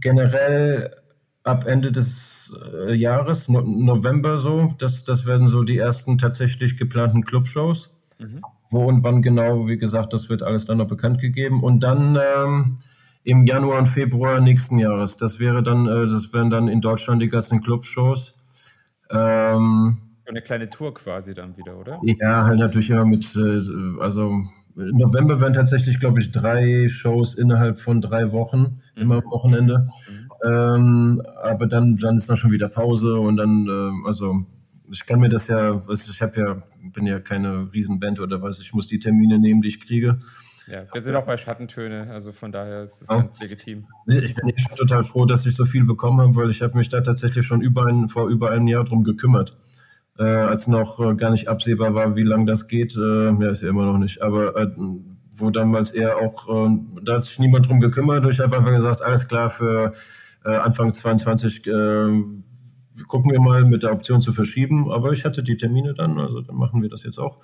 generell 0.00 0.96
ab 1.42 1.66
Ende 1.66 1.92
des 1.92 2.52
äh, 2.72 2.94
Jahres, 2.94 3.48
no 3.48 3.60
November 3.60 4.38
so. 4.38 4.66
Das, 4.78 5.04
das 5.04 5.26
werden 5.26 5.48
so 5.48 5.62
die 5.62 5.78
ersten 5.78 6.18
tatsächlich 6.18 6.76
geplanten 6.76 7.24
Clubshows. 7.24 7.90
Mhm. 8.18 8.42
Wo 8.70 8.84
und 8.84 9.02
wann 9.02 9.22
genau, 9.22 9.66
wie 9.66 9.78
gesagt, 9.78 10.12
das 10.12 10.28
wird 10.28 10.42
alles 10.42 10.64
dann 10.64 10.78
noch 10.78 10.88
bekannt 10.88 11.20
gegeben. 11.20 11.62
Und 11.62 11.82
dann 11.82 12.16
ähm, 12.16 12.78
im 13.24 13.44
Januar 13.44 13.78
und 13.78 13.86
Februar 13.88 14.40
nächsten 14.40 14.78
Jahres. 14.78 15.16
Das 15.16 15.38
wäre 15.38 15.62
dann, 15.62 15.86
äh, 15.86 16.06
das 16.06 16.32
wären 16.32 16.50
dann 16.50 16.68
in 16.68 16.80
Deutschland 16.80 17.20
die 17.20 17.28
ganzen 17.28 17.60
Clubshows. 17.62 18.34
Ähm, 19.10 19.98
eine 20.26 20.42
kleine 20.42 20.70
Tour 20.70 20.94
quasi 20.94 21.34
dann 21.34 21.56
wieder, 21.56 21.76
oder? 21.76 22.00
Ja, 22.02 22.44
halt 22.44 22.60
natürlich 22.60 22.90
immer 22.90 23.04
mit, 23.04 23.34
äh, 23.34 23.60
also 24.00 24.30
im 24.76 24.96
November 24.96 25.40
werden 25.40 25.54
tatsächlich, 25.54 25.98
glaube 25.98 26.20
ich, 26.20 26.30
drei 26.30 26.88
Shows 26.88 27.34
innerhalb 27.34 27.78
von 27.78 28.00
drei 28.00 28.30
Wochen, 28.30 28.80
mhm. 28.94 29.02
immer 29.02 29.16
am 29.16 29.24
Wochenende. 29.24 29.86
Mhm. 30.08 30.48
Ähm, 30.48 31.22
aber 31.42 31.66
dann, 31.66 31.96
dann 31.96 32.14
ist 32.14 32.28
noch 32.28 32.36
schon 32.36 32.52
wieder 32.52 32.68
Pause 32.68 33.18
und 33.18 33.36
dann, 33.36 33.66
äh, 33.66 34.06
also 34.06 34.46
ich 34.90 35.06
kann 35.06 35.20
mir 35.20 35.28
das 35.28 35.48
ja, 35.48 35.80
ich 35.88 36.22
habe 36.22 36.40
ja, 36.40 36.62
bin 36.92 37.06
ja 37.06 37.20
keine 37.20 37.72
Riesenband 37.72 38.20
oder 38.20 38.42
was, 38.42 38.60
ich 38.60 38.72
muss 38.72 38.86
die 38.86 38.98
Termine 38.98 39.38
nehmen, 39.38 39.62
die 39.62 39.68
ich 39.68 39.80
kriege. 39.80 40.18
Ja, 40.66 40.84
wir 40.92 41.02
sind 41.02 41.16
auch 41.16 41.26
bei 41.26 41.36
Schattentöne, 41.36 42.08
also 42.10 42.32
von 42.32 42.52
daher 42.52 42.84
ist 42.84 43.02
es 43.02 43.08
ja. 43.08 43.20
ganz 43.20 43.40
legitim. 43.40 43.86
Ich 44.06 44.34
bin 44.34 44.52
schon 44.56 44.76
total 44.76 45.04
froh, 45.04 45.24
dass 45.24 45.44
ich 45.46 45.56
so 45.56 45.64
viel 45.64 45.84
bekommen 45.84 46.20
habe, 46.20 46.36
weil 46.36 46.50
ich 46.50 46.62
habe 46.62 46.76
mich 46.76 46.88
da 46.88 47.00
tatsächlich 47.00 47.44
schon 47.44 47.60
über 47.60 47.86
ein, 47.86 48.08
vor 48.08 48.28
über 48.28 48.50
einem 48.50 48.68
Jahr 48.68 48.84
drum 48.84 49.02
gekümmert. 49.02 49.56
Äh, 50.18 50.24
als 50.24 50.66
noch 50.66 51.00
äh, 51.00 51.14
gar 51.14 51.30
nicht 51.30 51.48
absehbar 51.48 51.94
war, 51.94 52.14
wie 52.14 52.22
lange 52.22 52.44
das 52.44 52.68
geht, 52.68 52.96
äh, 52.96 53.30
ja, 53.30 53.50
ist 53.50 53.62
ja 53.62 53.68
immer 53.68 53.86
noch 53.86 53.98
nicht, 53.98 54.22
aber 54.22 54.56
äh, 54.56 54.68
wo 55.34 55.50
damals 55.50 55.92
eher 55.92 56.18
auch, 56.18 56.48
äh, 56.48 56.78
da 57.02 57.16
hat 57.16 57.24
sich 57.24 57.38
niemand 57.38 57.68
drum 57.68 57.80
gekümmert, 57.80 58.26
ich 58.26 58.38
habe 58.40 58.56
einfach 58.56 58.72
gesagt, 58.72 59.02
alles 59.02 59.26
klar, 59.26 59.50
für 59.50 59.92
äh, 60.44 60.50
Anfang 60.50 60.92
22 60.92 61.66
äh, 61.66 61.72
gucken 63.06 63.30
wir 63.30 63.40
mal 63.40 63.64
mit 63.64 63.82
der 63.82 63.92
Option 63.92 64.20
zu 64.20 64.32
verschieben, 64.32 64.90
aber 64.90 65.12
ich 65.12 65.24
hatte 65.24 65.42
die 65.42 65.56
Termine 65.56 65.94
dann, 65.94 66.18
also 66.18 66.40
dann 66.40 66.56
machen 66.56 66.82
wir 66.82 66.88
das 66.88 67.02
jetzt 67.02 67.18
auch. 67.18 67.38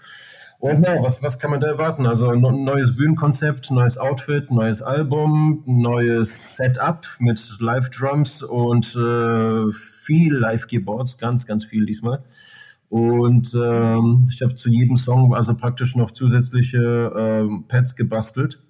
Und 0.59 0.87
ja, 0.87 1.03
was, 1.03 1.23
was 1.23 1.39
kann 1.39 1.51
man 1.51 1.61
da 1.61 1.67
erwarten? 1.67 2.07
Also 2.07 2.29
ein 2.29 2.41
neues 2.41 2.97
Bühnenkonzept, 2.97 3.71
neues 3.71 3.99
Outfit, 3.99 4.51
neues 4.51 4.81
Album, 4.81 5.63
neues 5.67 6.57
Setup 6.57 7.07
mit 7.19 7.57
Live-Drums 7.61 8.43
und 8.43 8.95
äh, 8.97 9.73
viel 9.73 10.35
Live-Keyboards, 10.35 11.19
ganz, 11.19 11.47
ganz 11.47 11.67
viel 11.67 11.85
diesmal. 11.85 12.25
Und 12.89 13.53
ähm, 13.55 14.27
ich 14.33 14.41
habe 14.41 14.55
zu 14.55 14.71
jedem 14.71 14.97
Song 14.97 15.35
also 15.35 15.55
praktisch 15.55 15.95
noch 15.95 16.11
zusätzliche 16.13 17.13
ähm, 17.17 17.65
Pads 17.69 17.97
gebastelt 17.97 18.63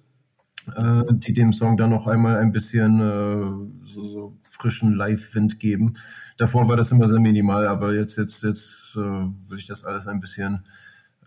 äh, 0.75 1.03
die 1.09 1.33
dem 1.33 1.53
Song 1.53 1.77
dann 1.77 1.91
noch 1.91 2.07
einmal 2.07 2.37
ein 2.37 2.51
bisschen 2.51 2.99
äh, 2.99 3.85
so, 3.85 4.03
so, 4.03 4.37
frischen 4.43 4.93
Live-Wind 4.93 5.59
geben. 5.59 5.93
Davor 6.37 6.67
war 6.67 6.75
das 6.75 6.91
immer 6.91 7.07
sehr 7.07 7.19
minimal, 7.19 7.67
aber 7.67 7.93
jetzt, 7.93 8.17
jetzt, 8.17 8.43
jetzt 8.43 8.95
äh, 8.95 8.99
will 8.99 9.57
ich 9.57 9.67
das 9.67 9.83
alles 9.85 10.07
ein 10.07 10.19
bisschen, 10.19 10.65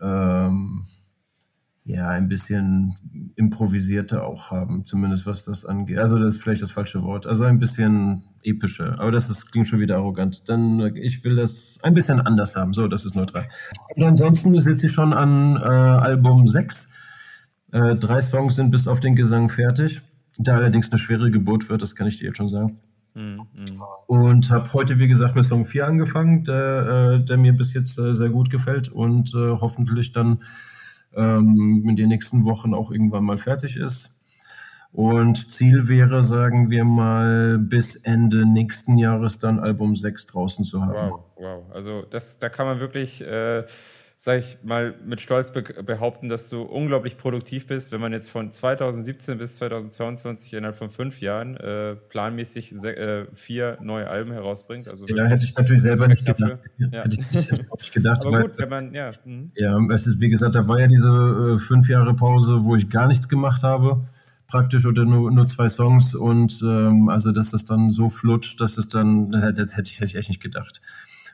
ähm, 0.01 0.85
ja, 1.83 2.09
ein 2.09 2.27
bisschen 2.27 2.95
improvisierter 3.35 4.25
auch 4.25 4.51
haben, 4.51 4.85
zumindest 4.85 5.25
was 5.25 5.43
das 5.43 5.65
angeht. 5.65 5.97
Also 5.97 6.19
das 6.19 6.35
ist 6.35 6.41
vielleicht 6.41 6.61
das 6.61 6.71
falsche 6.71 7.01
Wort. 7.01 7.25
Also 7.25 7.43
ein 7.43 7.57
bisschen 7.57 8.23
epischer, 8.43 8.99
aber 8.99 9.11
das 9.11 9.29
ist, 9.29 9.51
klingt 9.51 9.67
schon 9.67 9.79
wieder 9.79 9.95
arrogant. 9.95 10.47
Denn 10.47 10.79
äh, 10.79 10.99
ich 10.99 11.23
will 11.23 11.35
das 11.35 11.79
ein 11.81 11.93
bisschen 11.93 12.21
anders 12.21 12.55
haben. 12.55 12.73
So, 12.73 12.87
das 12.87 13.05
ist 13.05 13.15
neutral. 13.15 13.47
Und 13.95 14.03
ansonsten 14.03 14.59
sitze 14.61 14.87
ich 14.87 14.93
schon 14.93 15.13
an 15.13 15.55
äh, 15.57 15.65
Album 15.65 16.45
6 16.45 16.90
äh, 17.71 17.95
drei 17.95 18.21
Songs 18.21 18.55
sind 18.55 18.71
bis 18.71 18.87
auf 18.87 18.99
den 18.99 19.15
Gesang 19.15 19.49
fertig, 19.49 20.01
der 20.37 20.55
allerdings 20.55 20.91
eine 20.91 20.99
schwere 20.99 21.31
Geburt 21.31 21.69
wird, 21.69 21.81
das 21.81 21.95
kann 21.95 22.07
ich 22.07 22.17
dir 22.17 22.25
jetzt 22.25 22.37
schon 22.37 22.49
sagen. 22.49 22.79
Mhm. 23.13 23.41
Und 24.07 24.49
habe 24.51 24.71
heute, 24.73 24.99
wie 24.99 25.07
gesagt, 25.07 25.35
mit 25.35 25.45
Song 25.45 25.65
4 25.65 25.85
angefangen, 25.85 26.43
der, 26.43 27.19
äh, 27.19 27.25
der 27.25 27.37
mir 27.37 27.53
bis 27.53 27.73
jetzt 27.73 27.97
äh, 27.99 28.13
sehr 28.13 28.29
gut 28.29 28.49
gefällt 28.49 28.89
und 28.89 29.33
äh, 29.33 29.51
hoffentlich 29.59 30.11
dann 30.13 30.39
ähm, 31.13 31.85
in 31.89 31.95
den 31.95 32.07
nächsten 32.07 32.45
Wochen 32.45 32.73
auch 32.73 32.91
irgendwann 32.91 33.25
mal 33.25 33.37
fertig 33.37 33.75
ist. 33.75 34.17
Und 34.93 35.49
Ziel 35.49 35.87
wäre, 35.87 36.21
sagen 36.21 36.69
wir 36.69 36.83
mal, 36.83 37.57
bis 37.57 37.95
Ende 37.95 38.45
nächsten 38.45 38.97
Jahres 38.97 39.39
dann 39.39 39.59
Album 39.59 39.95
6 39.95 40.25
draußen 40.27 40.65
zu 40.65 40.81
haben. 40.81 41.11
Wow, 41.11 41.23
wow. 41.37 41.63
Also 41.73 42.01
das, 42.09 42.39
da 42.39 42.49
kann 42.49 42.65
man 42.65 42.79
wirklich 42.79 43.21
äh, 43.21 43.63
sage 44.23 44.37
ich 44.37 44.59
mal, 44.61 44.93
mit 45.03 45.19
Stolz 45.19 45.51
be 45.51 45.63
behaupten, 45.63 46.29
dass 46.29 46.47
du 46.47 46.61
unglaublich 46.61 47.17
produktiv 47.17 47.65
bist, 47.65 47.91
wenn 47.91 47.99
man 47.99 48.13
jetzt 48.13 48.29
von 48.29 48.51
2017 48.51 49.39
bis 49.39 49.55
2022 49.55 50.53
innerhalb 50.53 50.75
von 50.75 50.91
fünf 50.91 51.21
Jahren 51.21 51.57
äh, 51.57 51.95
planmäßig 51.95 52.71
äh, 52.83 53.25
vier 53.33 53.79
neue 53.81 54.07
Alben 54.07 54.31
herausbringt. 54.31 54.87
Also 54.87 55.07
ja, 55.07 55.25
hätte 55.25 55.45
ich 55.45 55.55
natürlich 55.55 55.81
selber 55.81 56.07
nicht 56.07 56.23
gedacht. 56.23 56.61
Ja. 56.77 57.01
Hätte 57.01 57.17
ich 57.19 57.35
nicht 57.35 57.93
gedacht. 57.93 58.23
Aber 58.23 58.33
weil, 58.33 58.41
gut, 58.43 58.59
wenn 58.59 58.69
man, 58.69 58.93
ja. 58.93 59.09
Mhm. 59.25 59.53
Ja, 59.55 59.79
ist, 59.91 60.21
wie 60.21 60.29
gesagt, 60.29 60.53
da 60.53 60.67
war 60.67 60.79
ja 60.79 60.85
diese 60.85 61.55
äh, 61.55 61.57
fünf 61.57 61.89
Jahre 61.89 62.13
Pause, 62.13 62.59
wo 62.63 62.75
ich 62.75 62.91
gar 62.91 63.07
nichts 63.07 63.27
gemacht 63.27 63.63
habe 63.63 64.03
praktisch 64.45 64.85
oder 64.85 65.03
nur, 65.03 65.31
nur 65.31 65.47
zwei 65.47 65.67
Songs 65.67 66.13
und 66.13 66.61
ähm, 66.61 67.09
also 67.09 67.31
dass 67.31 67.49
das 67.49 67.65
dann 67.65 67.89
so 67.89 68.09
flutscht, 68.09 68.61
dass 68.61 68.77
es 68.77 68.87
dann, 68.87 69.31
das, 69.31 69.51
das 69.55 69.75
hätte, 69.75 69.89
ich, 69.89 69.99
hätte 69.99 70.11
ich 70.11 70.15
echt 70.15 70.29
nicht 70.29 70.43
gedacht. 70.43 70.79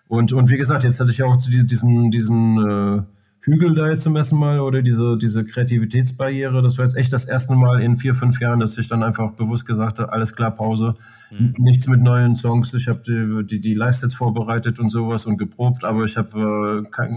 Und, 0.07 0.33
und 0.33 0.49
wie 0.49 0.57
gesagt, 0.57 0.83
jetzt 0.83 0.99
hatte 0.99 1.11
ich 1.11 1.23
auch 1.23 1.35
diesen, 1.37 2.11
diesen 2.11 2.57
äh, 2.57 3.01
Hügel 3.41 3.73
da 3.75 3.89
jetzt 3.89 4.03
zum 4.03 4.15
ersten 4.15 4.37
Mal 4.37 4.59
oder 4.59 4.81
diese, 4.81 5.17
diese 5.17 5.45
Kreativitätsbarriere. 5.45 6.61
Das 6.61 6.77
war 6.77 6.85
jetzt 6.85 6.97
echt 6.97 7.13
das 7.13 7.25
erste 7.25 7.55
Mal 7.55 7.81
in 7.81 7.97
vier, 7.97 8.13
fünf 8.13 8.39
Jahren, 8.41 8.59
dass 8.59 8.77
ich 8.77 8.87
dann 8.87 9.03
einfach 9.03 9.31
bewusst 9.31 9.65
gesagt 9.65 9.99
habe, 9.99 10.11
alles 10.11 10.33
klar, 10.33 10.51
Pause, 10.51 10.95
mhm. 11.31 11.53
nichts 11.57 11.87
mit 11.87 12.01
neuen 12.01 12.35
Songs. 12.35 12.73
Ich 12.73 12.87
habe 12.87 13.01
die, 13.05 13.45
die, 13.45 13.59
die 13.59 13.73
Live-Sets 13.73 14.15
vorbereitet 14.15 14.79
und 14.79 14.89
sowas 14.89 15.25
und 15.25 15.37
geprobt, 15.37 15.83
aber 15.83 16.05
ich 16.05 16.17
habe 16.17 16.85
äh, 16.85 17.07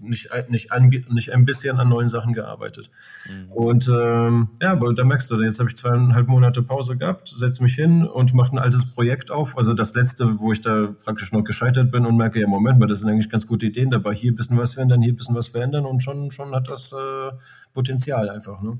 nicht, 0.00 0.30
nicht, 0.48 0.72
ein, 0.72 0.88
nicht 1.10 1.32
ein 1.32 1.44
bisschen 1.44 1.78
an 1.78 1.88
neuen 1.88 2.08
Sachen 2.08 2.32
gearbeitet. 2.32 2.90
Mhm. 3.28 3.52
Und 3.52 3.88
ähm, 3.88 4.48
ja, 4.60 4.72
aber 4.72 4.92
da 4.94 5.04
merkst 5.04 5.30
du, 5.30 5.40
jetzt 5.42 5.58
habe 5.58 5.68
ich 5.68 5.76
zweieinhalb 5.76 6.28
Monate 6.28 6.62
Pause 6.62 6.96
gehabt, 6.96 7.28
setze 7.28 7.62
mich 7.62 7.74
hin 7.74 8.06
und 8.06 8.34
mache 8.34 8.56
ein 8.56 8.58
altes 8.58 8.84
Projekt 8.86 9.30
auf. 9.30 9.56
Also 9.56 9.74
das 9.74 9.94
letzte, 9.94 10.40
wo 10.40 10.52
ich 10.52 10.60
da 10.60 10.94
praktisch 11.04 11.32
noch 11.32 11.44
gescheitert 11.44 11.90
bin 11.90 12.06
und 12.06 12.16
merke, 12.16 12.40
ja, 12.40 12.48
Moment 12.48 12.78
mal, 12.78 12.86
das 12.86 13.00
sind 13.00 13.10
eigentlich 13.10 13.30
ganz 13.30 13.46
gute 13.46 13.66
Ideen 13.66 13.90
dabei. 13.90 14.14
Hier 14.14 14.32
ein 14.32 14.36
bisschen 14.36 14.56
was 14.56 14.74
verändern, 14.74 15.02
hier 15.02 15.12
ein 15.12 15.16
bisschen 15.16 15.34
was 15.34 15.48
verändern 15.48 15.58
verändern 15.58 15.86
und 15.86 16.02
schon, 16.02 16.30
schon 16.30 16.54
hat 16.54 16.68
das 16.68 16.92
äh, 16.92 17.30
Potenzial 17.74 18.30
einfach. 18.30 18.62
Ne? 18.62 18.78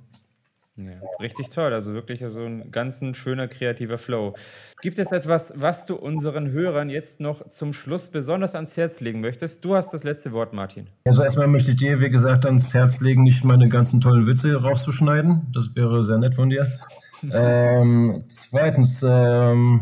Ja, 0.78 0.92
richtig 1.20 1.50
toll, 1.50 1.72
also 1.72 1.92
wirklich 1.92 2.22
so 2.26 2.44
ein 2.44 2.70
ganz 2.70 3.00
ein 3.00 3.14
schöner 3.14 3.48
kreativer 3.48 3.98
Flow. 3.98 4.34
Gibt 4.80 5.00
es 5.00 5.10
etwas, 5.10 5.52
was 5.56 5.86
du 5.86 5.96
unseren 5.96 6.52
Hörern 6.52 6.88
jetzt 6.88 7.18
noch 7.18 7.48
zum 7.48 7.72
Schluss 7.72 8.06
besonders 8.06 8.55
ans 8.55 8.76
Herz 8.76 9.00
legen 9.00 9.20
möchtest? 9.20 9.64
Du 9.64 9.74
hast 9.74 9.92
das 9.92 10.05
letzte 10.05 10.30
Wort, 10.30 10.52
Martin. 10.52 10.86
Also 11.05 11.24
erstmal 11.24 11.48
möchte 11.48 11.72
ich 11.72 11.78
dir, 11.78 11.98
wie 11.98 12.10
gesagt, 12.10 12.46
ans 12.46 12.72
Herz 12.74 13.00
legen, 13.00 13.24
nicht 13.24 13.44
meine 13.44 13.68
ganzen 13.68 14.00
tollen 14.00 14.28
Witze 14.28 14.55
rauszuschneiden. 14.55 15.48
Das 15.52 15.74
wäre 15.74 16.05
sehr 16.05 16.18
nett 16.18 16.36
von 16.36 16.48
dir. 16.48 16.70
ähm, 17.32 18.22
zweitens, 18.28 19.02
ähm, 19.02 19.80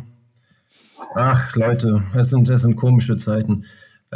ach 1.14 1.55
Leute, 1.56 2.02
es 2.18 2.31
sind, 2.31 2.48
es 2.48 2.62
sind 2.62 2.77
komische 2.77 3.16
Zeiten. 3.16 3.64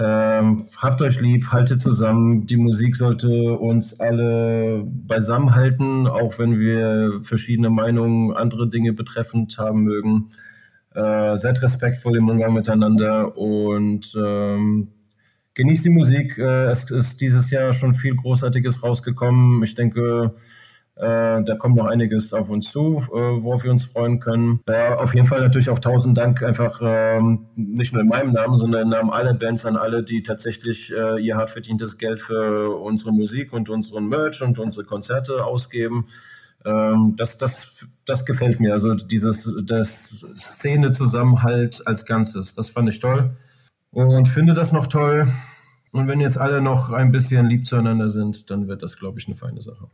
Ähm, 0.02 0.66
habt 0.78 1.02
euch 1.02 1.20
lieb, 1.20 1.48
haltet 1.52 1.78
zusammen. 1.78 2.46
Die 2.46 2.56
Musik 2.56 2.96
sollte 2.96 3.52
uns 3.52 4.00
alle 4.00 4.86
beisammenhalten, 4.86 6.06
auch 6.06 6.38
wenn 6.38 6.58
wir 6.58 7.20
verschiedene 7.22 7.68
Meinungen, 7.68 8.34
andere 8.34 8.66
Dinge 8.66 8.94
betreffend 8.94 9.58
haben 9.58 9.82
mögen. 9.82 10.30
Äh, 10.94 11.36
seid 11.36 11.60
respektvoll 11.60 12.16
im 12.16 12.30
Umgang 12.30 12.54
miteinander 12.54 13.36
und 13.36 14.10
ähm, 14.16 14.88
genießt 15.52 15.84
die 15.84 15.90
Musik. 15.90 16.38
Äh, 16.38 16.70
es 16.70 16.90
ist 16.90 17.20
dieses 17.20 17.50
Jahr 17.50 17.74
schon 17.74 17.92
viel 17.92 18.16
Großartiges 18.16 18.82
rausgekommen. 18.82 19.62
Ich 19.64 19.74
denke, 19.74 20.32
äh, 21.00 21.42
da 21.42 21.54
kommt 21.56 21.76
noch 21.76 21.86
einiges 21.86 22.34
auf 22.34 22.50
uns 22.50 22.70
zu, 22.70 22.98
äh, 22.98 23.42
worauf 23.42 23.64
wir 23.64 23.70
uns 23.70 23.86
freuen 23.86 24.20
können. 24.20 24.60
Ja, 24.68 24.96
auf 24.96 25.14
jeden 25.14 25.26
Fall 25.26 25.40
natürlich 25.40 25.70
auch 25.70 25.78
tausend 25.78 26.18
Dank 26.18 26.42
einfach 26.42 26.78
ähm, 26.84 27.46
nicht 27.56 27.94
nur 27.94 28.02
in 28.02 28.08
meinem 28.08 28.32
Namen, 28.32 28.58
sondern 28.58 28.82
im 28.82 28.88
Namen 28.90 29.10
aller 29.10 29.32
Bands 29.32 29.64
an 29.64 29.76
alle, 29.76 30.02
die 30.02 30.22
tatsächlich 30.22 30.92
äh, 30.92 31.18
ihr 31.18 31.36
hart 31.36 31.48
verdientes 31.48 31.96
Geld 31.96 32.20
für 32.20 32.76
unsere 32.76 33.12
Musik 33.12 33.54
und 33.54 33.70
unseren 33.70 34.08
Merch 34.08 34.42
und 34.42 34.58
unsere 34.58 34.84
Konzerte 34.84 35.42
ausgeben. 35.42 36.06
Ähm, 36.66 37.14
das, 37.16 37.38
das, 37.38 37.86
das 38.04 38.26
gefällt 38.26 38.60
mir. 38.60 38.74
Also 38.74 38.94
dieses 38.94 39.48
das 39.64 40.20
Szene-Zusammenhalt 40.36 41.80
als 41.86 42.04
Ganzes. 42.04 42.54
Das 42.54 42.68
fand 42.68 42.90
ich 42.90 43.00
toll. 43.00 43.30
Und 43.90 44.28
finde 44.28 44.52
das 44.52 44.72
noch 44.72 44.86
toll. 44.86 45.28
Und 45.92 46.08
wenn 46.08 46.20
jetzt 46.20 46.36
alle 46.36 46.60
noch 46.60 46.90
ein 46.90 47.10
bisschen 47.10 47.46
lieb 47.46 47.66
zueinander 47.66 48.10
sind, 48.10 48.50
dann 48.50 48.68
wird 48.68 48.82
das, 48.82 48.98
glaube 48.98 49.18
ich, 49.18 49.26
eine 49.26 49.34
feine 49.34 49.62
Sache. 49.62 49.88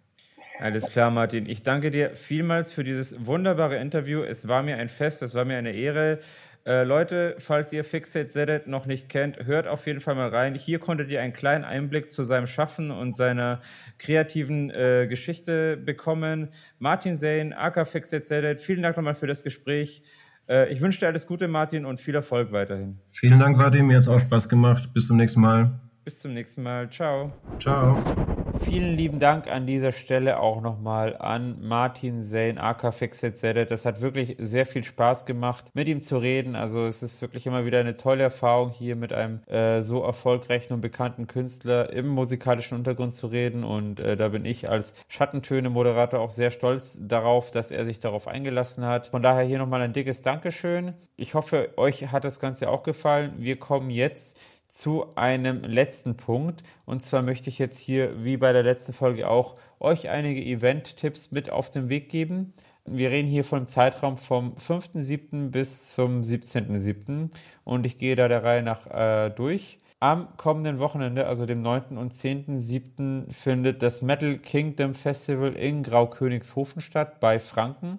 Alles 0.58 0.88
klar, 0.88 1.10
Martin. 1.10 1.46
Ich 1.46 1.62
danke 1.62 1.90
dir 1.90 2.14
vielmals 2.14 2.72
für 2.72 2.84
dieses 2.84 3.26
wunderbare 3.26 3.76
Interview. 3.76 4.22
Es 4.22 4.48
war 4.48 4.62
mir 4.62 4.76
ein 4.78 4.88
Fest, 4.88 5.22
es 5.22 5.34
war 5.34 5.44
mir 5.44 5.58
eine 5.58 5.72
Ehre. 5.72 6.18
Äh, 6.66 6.82
Leute, 6.82 7.36
falls 7.38 7.72
ihr 7.72 7.84
Fixate 7.84 8.26
Zedet 8.26 8.66
noch 8.66 8.86
nicht 8.86 9.08
kennt, 9.08 9.46
hört 9.46 9.68
auf 9.68 9.86
jeden 9.86 10.00
Fall 10.00 10.16
mal 10.16 10.28
rein. 10.28 10.56
Hier 10.56 10.80
konntet 10.80 11.10
ihr 11.10 11.20
einen 11.20 11.32
kleinen 11.32 11.64
Einblick 11.64 12.10
zu 12.10 12.24
seinem 12.24 12.48
Schaffen 12.48 12.90
und 12.90 13.14
seiner 13.14 13.60
kreativen 13.98 14.70
äh, 14.70 15.06
Geschichte 15.08 15.76
bekommen. 15.76 16.48
Martin 16.80 17.16
Zane, 17.16 17.56
aka 17.56 17.84
Fixate 17.84 18.22
Zedet, 18.22 18.60
vielen 18.60 18.82
Dank 18.82 18.96
nochmal 18.96 19.14
für 19.14 19.28
das 19.28 19.44
Gespräch. 19.44 20.02
Äh, 20.48 20.72
ich 20.72 20.80
wünsche 20.80 20.98
dir 20.98 21.06
alles 21.06 21.28
Gute, 21.28 21.46
Martin, 21.46 21.84
und 21.84 22.00
viel 22.00 22.16
Erfolg 22.16 22.50
weiterhin. 22.50 22.98
Vielen 23.12 23.38
Dank, 23.38 23.58
Vadim. 23.58 23.86
Mir 23.86 23.96
hat 23.96 24.02
es 24.02 24.08
auch 24.08 24.20
Spaß 24.20 24.48
gemacht. 24.48 24.92
Bis 24.92 25.06
zum 25.06 25.18
nächsten 25.18 25.40
Mal. 25.40 25.70
Bis 26.04 26.20
zum 26.20 26.34
nächsten 26.34 26.62
Mal. 26.62 26.90
Ciao. 26.90 27.32
Ciao. 27.60 28.44
Vielen 28.60 28.96
lieben 28.96 29.18
Dank 29.18 29.48
an 29.48 29.66
dieser 29.66 29.92
Stelle 29.92 30.40
auch 30.40 30.60
nochmal 30.60 31.16
an 31.16 31.56
Martin 31.66 32.20
Zane, 32.20 32.60
aka 32.60 32.90
Fixit. 32.90 33.34
Das 33.70 33.84
hat 33.84 34.00
wirklich 34.00 34.36
sehr 34.38 34.66
viel 34.66 34.84
Spaß 34.84 35.26
gemacht, 35.26 35.66
mit 35.74 35.88
ihm 35.88 36.00
zu 36.00 36.18
reden. 36.18 36.56
Also 36.56 36.86
es 36.86 37.02
ist 37.02 37.22
wirklich 37.22 37.46
immer 37.46 37.64
wieder 37.64 37.80
eine 37.80 37.96
tolle 37.96 38.24
Erfahrung, 38.24 38.70
hier 38.70 38.96
mit 38.96 39.12
einem 39.12 39.40
äh, 39.46 39.82
so 39.82 40.02
erfolgreichen 40.02 40.72
und 40.72 40.80
bekannten 40.80 41.26
Künstler 41.26 41.92
im 41.92 42.08
musikalischen 42.08 42.76
Untergrund 42.76 43.14
zu 43.14 43.28
reden. 43.28 43.64
Und 43.64 44.00
äh, 44.00 44.16
da 44.16 44.28
bin 44.28 44.44
ich 44.44 44.68
als 44.68 44.94
Schattentöne-Moderator 45.08 46.20
auch 46.20 46.30
sehr 46.30 46.50
stolz 46.50 46.98
darauf, 47.00 47.50
dass 47.50 47.70
er 47.70 47.84
sich 47.84 48.00
darauf 48.00 48.28
eingelassen 48.28 48.84
hat. 48.84 49.08
Von 49.08 49.22
daher 49.22 49.44
hier 49.44 49.58
nochmal 49.58 49.82
ein 49.82 49.92
dickes 49.92 50.22
Dankeschön. 50.22 50.94
Ich 51.16 51.34
hoffe, 51.34 51.70
euch 51.76 52.10
hat 52.12 52.24
das 52.24 52.40
Ganze 52.40 52.68
auch 52.70 52.82
gefallen. 52.82 53.34
Wir 53.38 53.58
kommen 53.58 53.90
jetzt 53.90 54.38
zu 54.68 55.14
einem 55.16 55.62
letzten 55.62 56.16
Punkt. 56.16 56.62
Und 56.84 57.00
zwar 57.00 57.22
möchte 57.22 57.48
ich 57.48 57.58
jetzt 57.58 57.78
hier, 57.78 58.24
wie 58.24 58.36
bei 58.36 58.52
der 58.52 58.62
letzten 58.62 58.92
Folge 58.92 59.28
auch, 59.28 59.56
euch 59.80 60.08
einige 60.08 60.42
Event-Tipps 60.42 61.30
mit 61.30 61.50
auf 61.50 61.70
den 61.70 61.88
Weg 61.88 62.08
geben. 62.08 62.52
Wir 62.84 63.10
reden 63.10 63.28
hier 63.28 63.44
vom 63.44 63.66
Zeitraum 63.66 64.16
vom 64.16 64.54
5.7. 64.54 65.50
bis 65.50 65.92
zum 65.92 66.22
17.7. 66.22 67.30
Und 67.64 67.86
ich 67.86 67.98
gehe 67.98 68.16
da 68.16 68.28
der 68.28 68.44
Reihe 68.44 68.62
nach 68.62 68.86
äh, 68.86 69.30
durch. 69.30 69.80
Am 69.98 70.36
kommenden 70.36 70.78
Wochenende, 70.78 71.26
also 71.26 71.46
dem 71.46 71.62
9. 71.62 71.96
und 71.96 72.12
10.7., 72.12 73.32
findet 73.32 73.82
das 73.82 74.02
Metal 74.02 74.38
Kingdom 74.38 74.94
Festival 74.94 75.54
in 75.54 75.82
Graukönigshofen 75.82 76.80
statt 76.80 77.18
bei 77.18 77.40
Franken. 77.40 77.98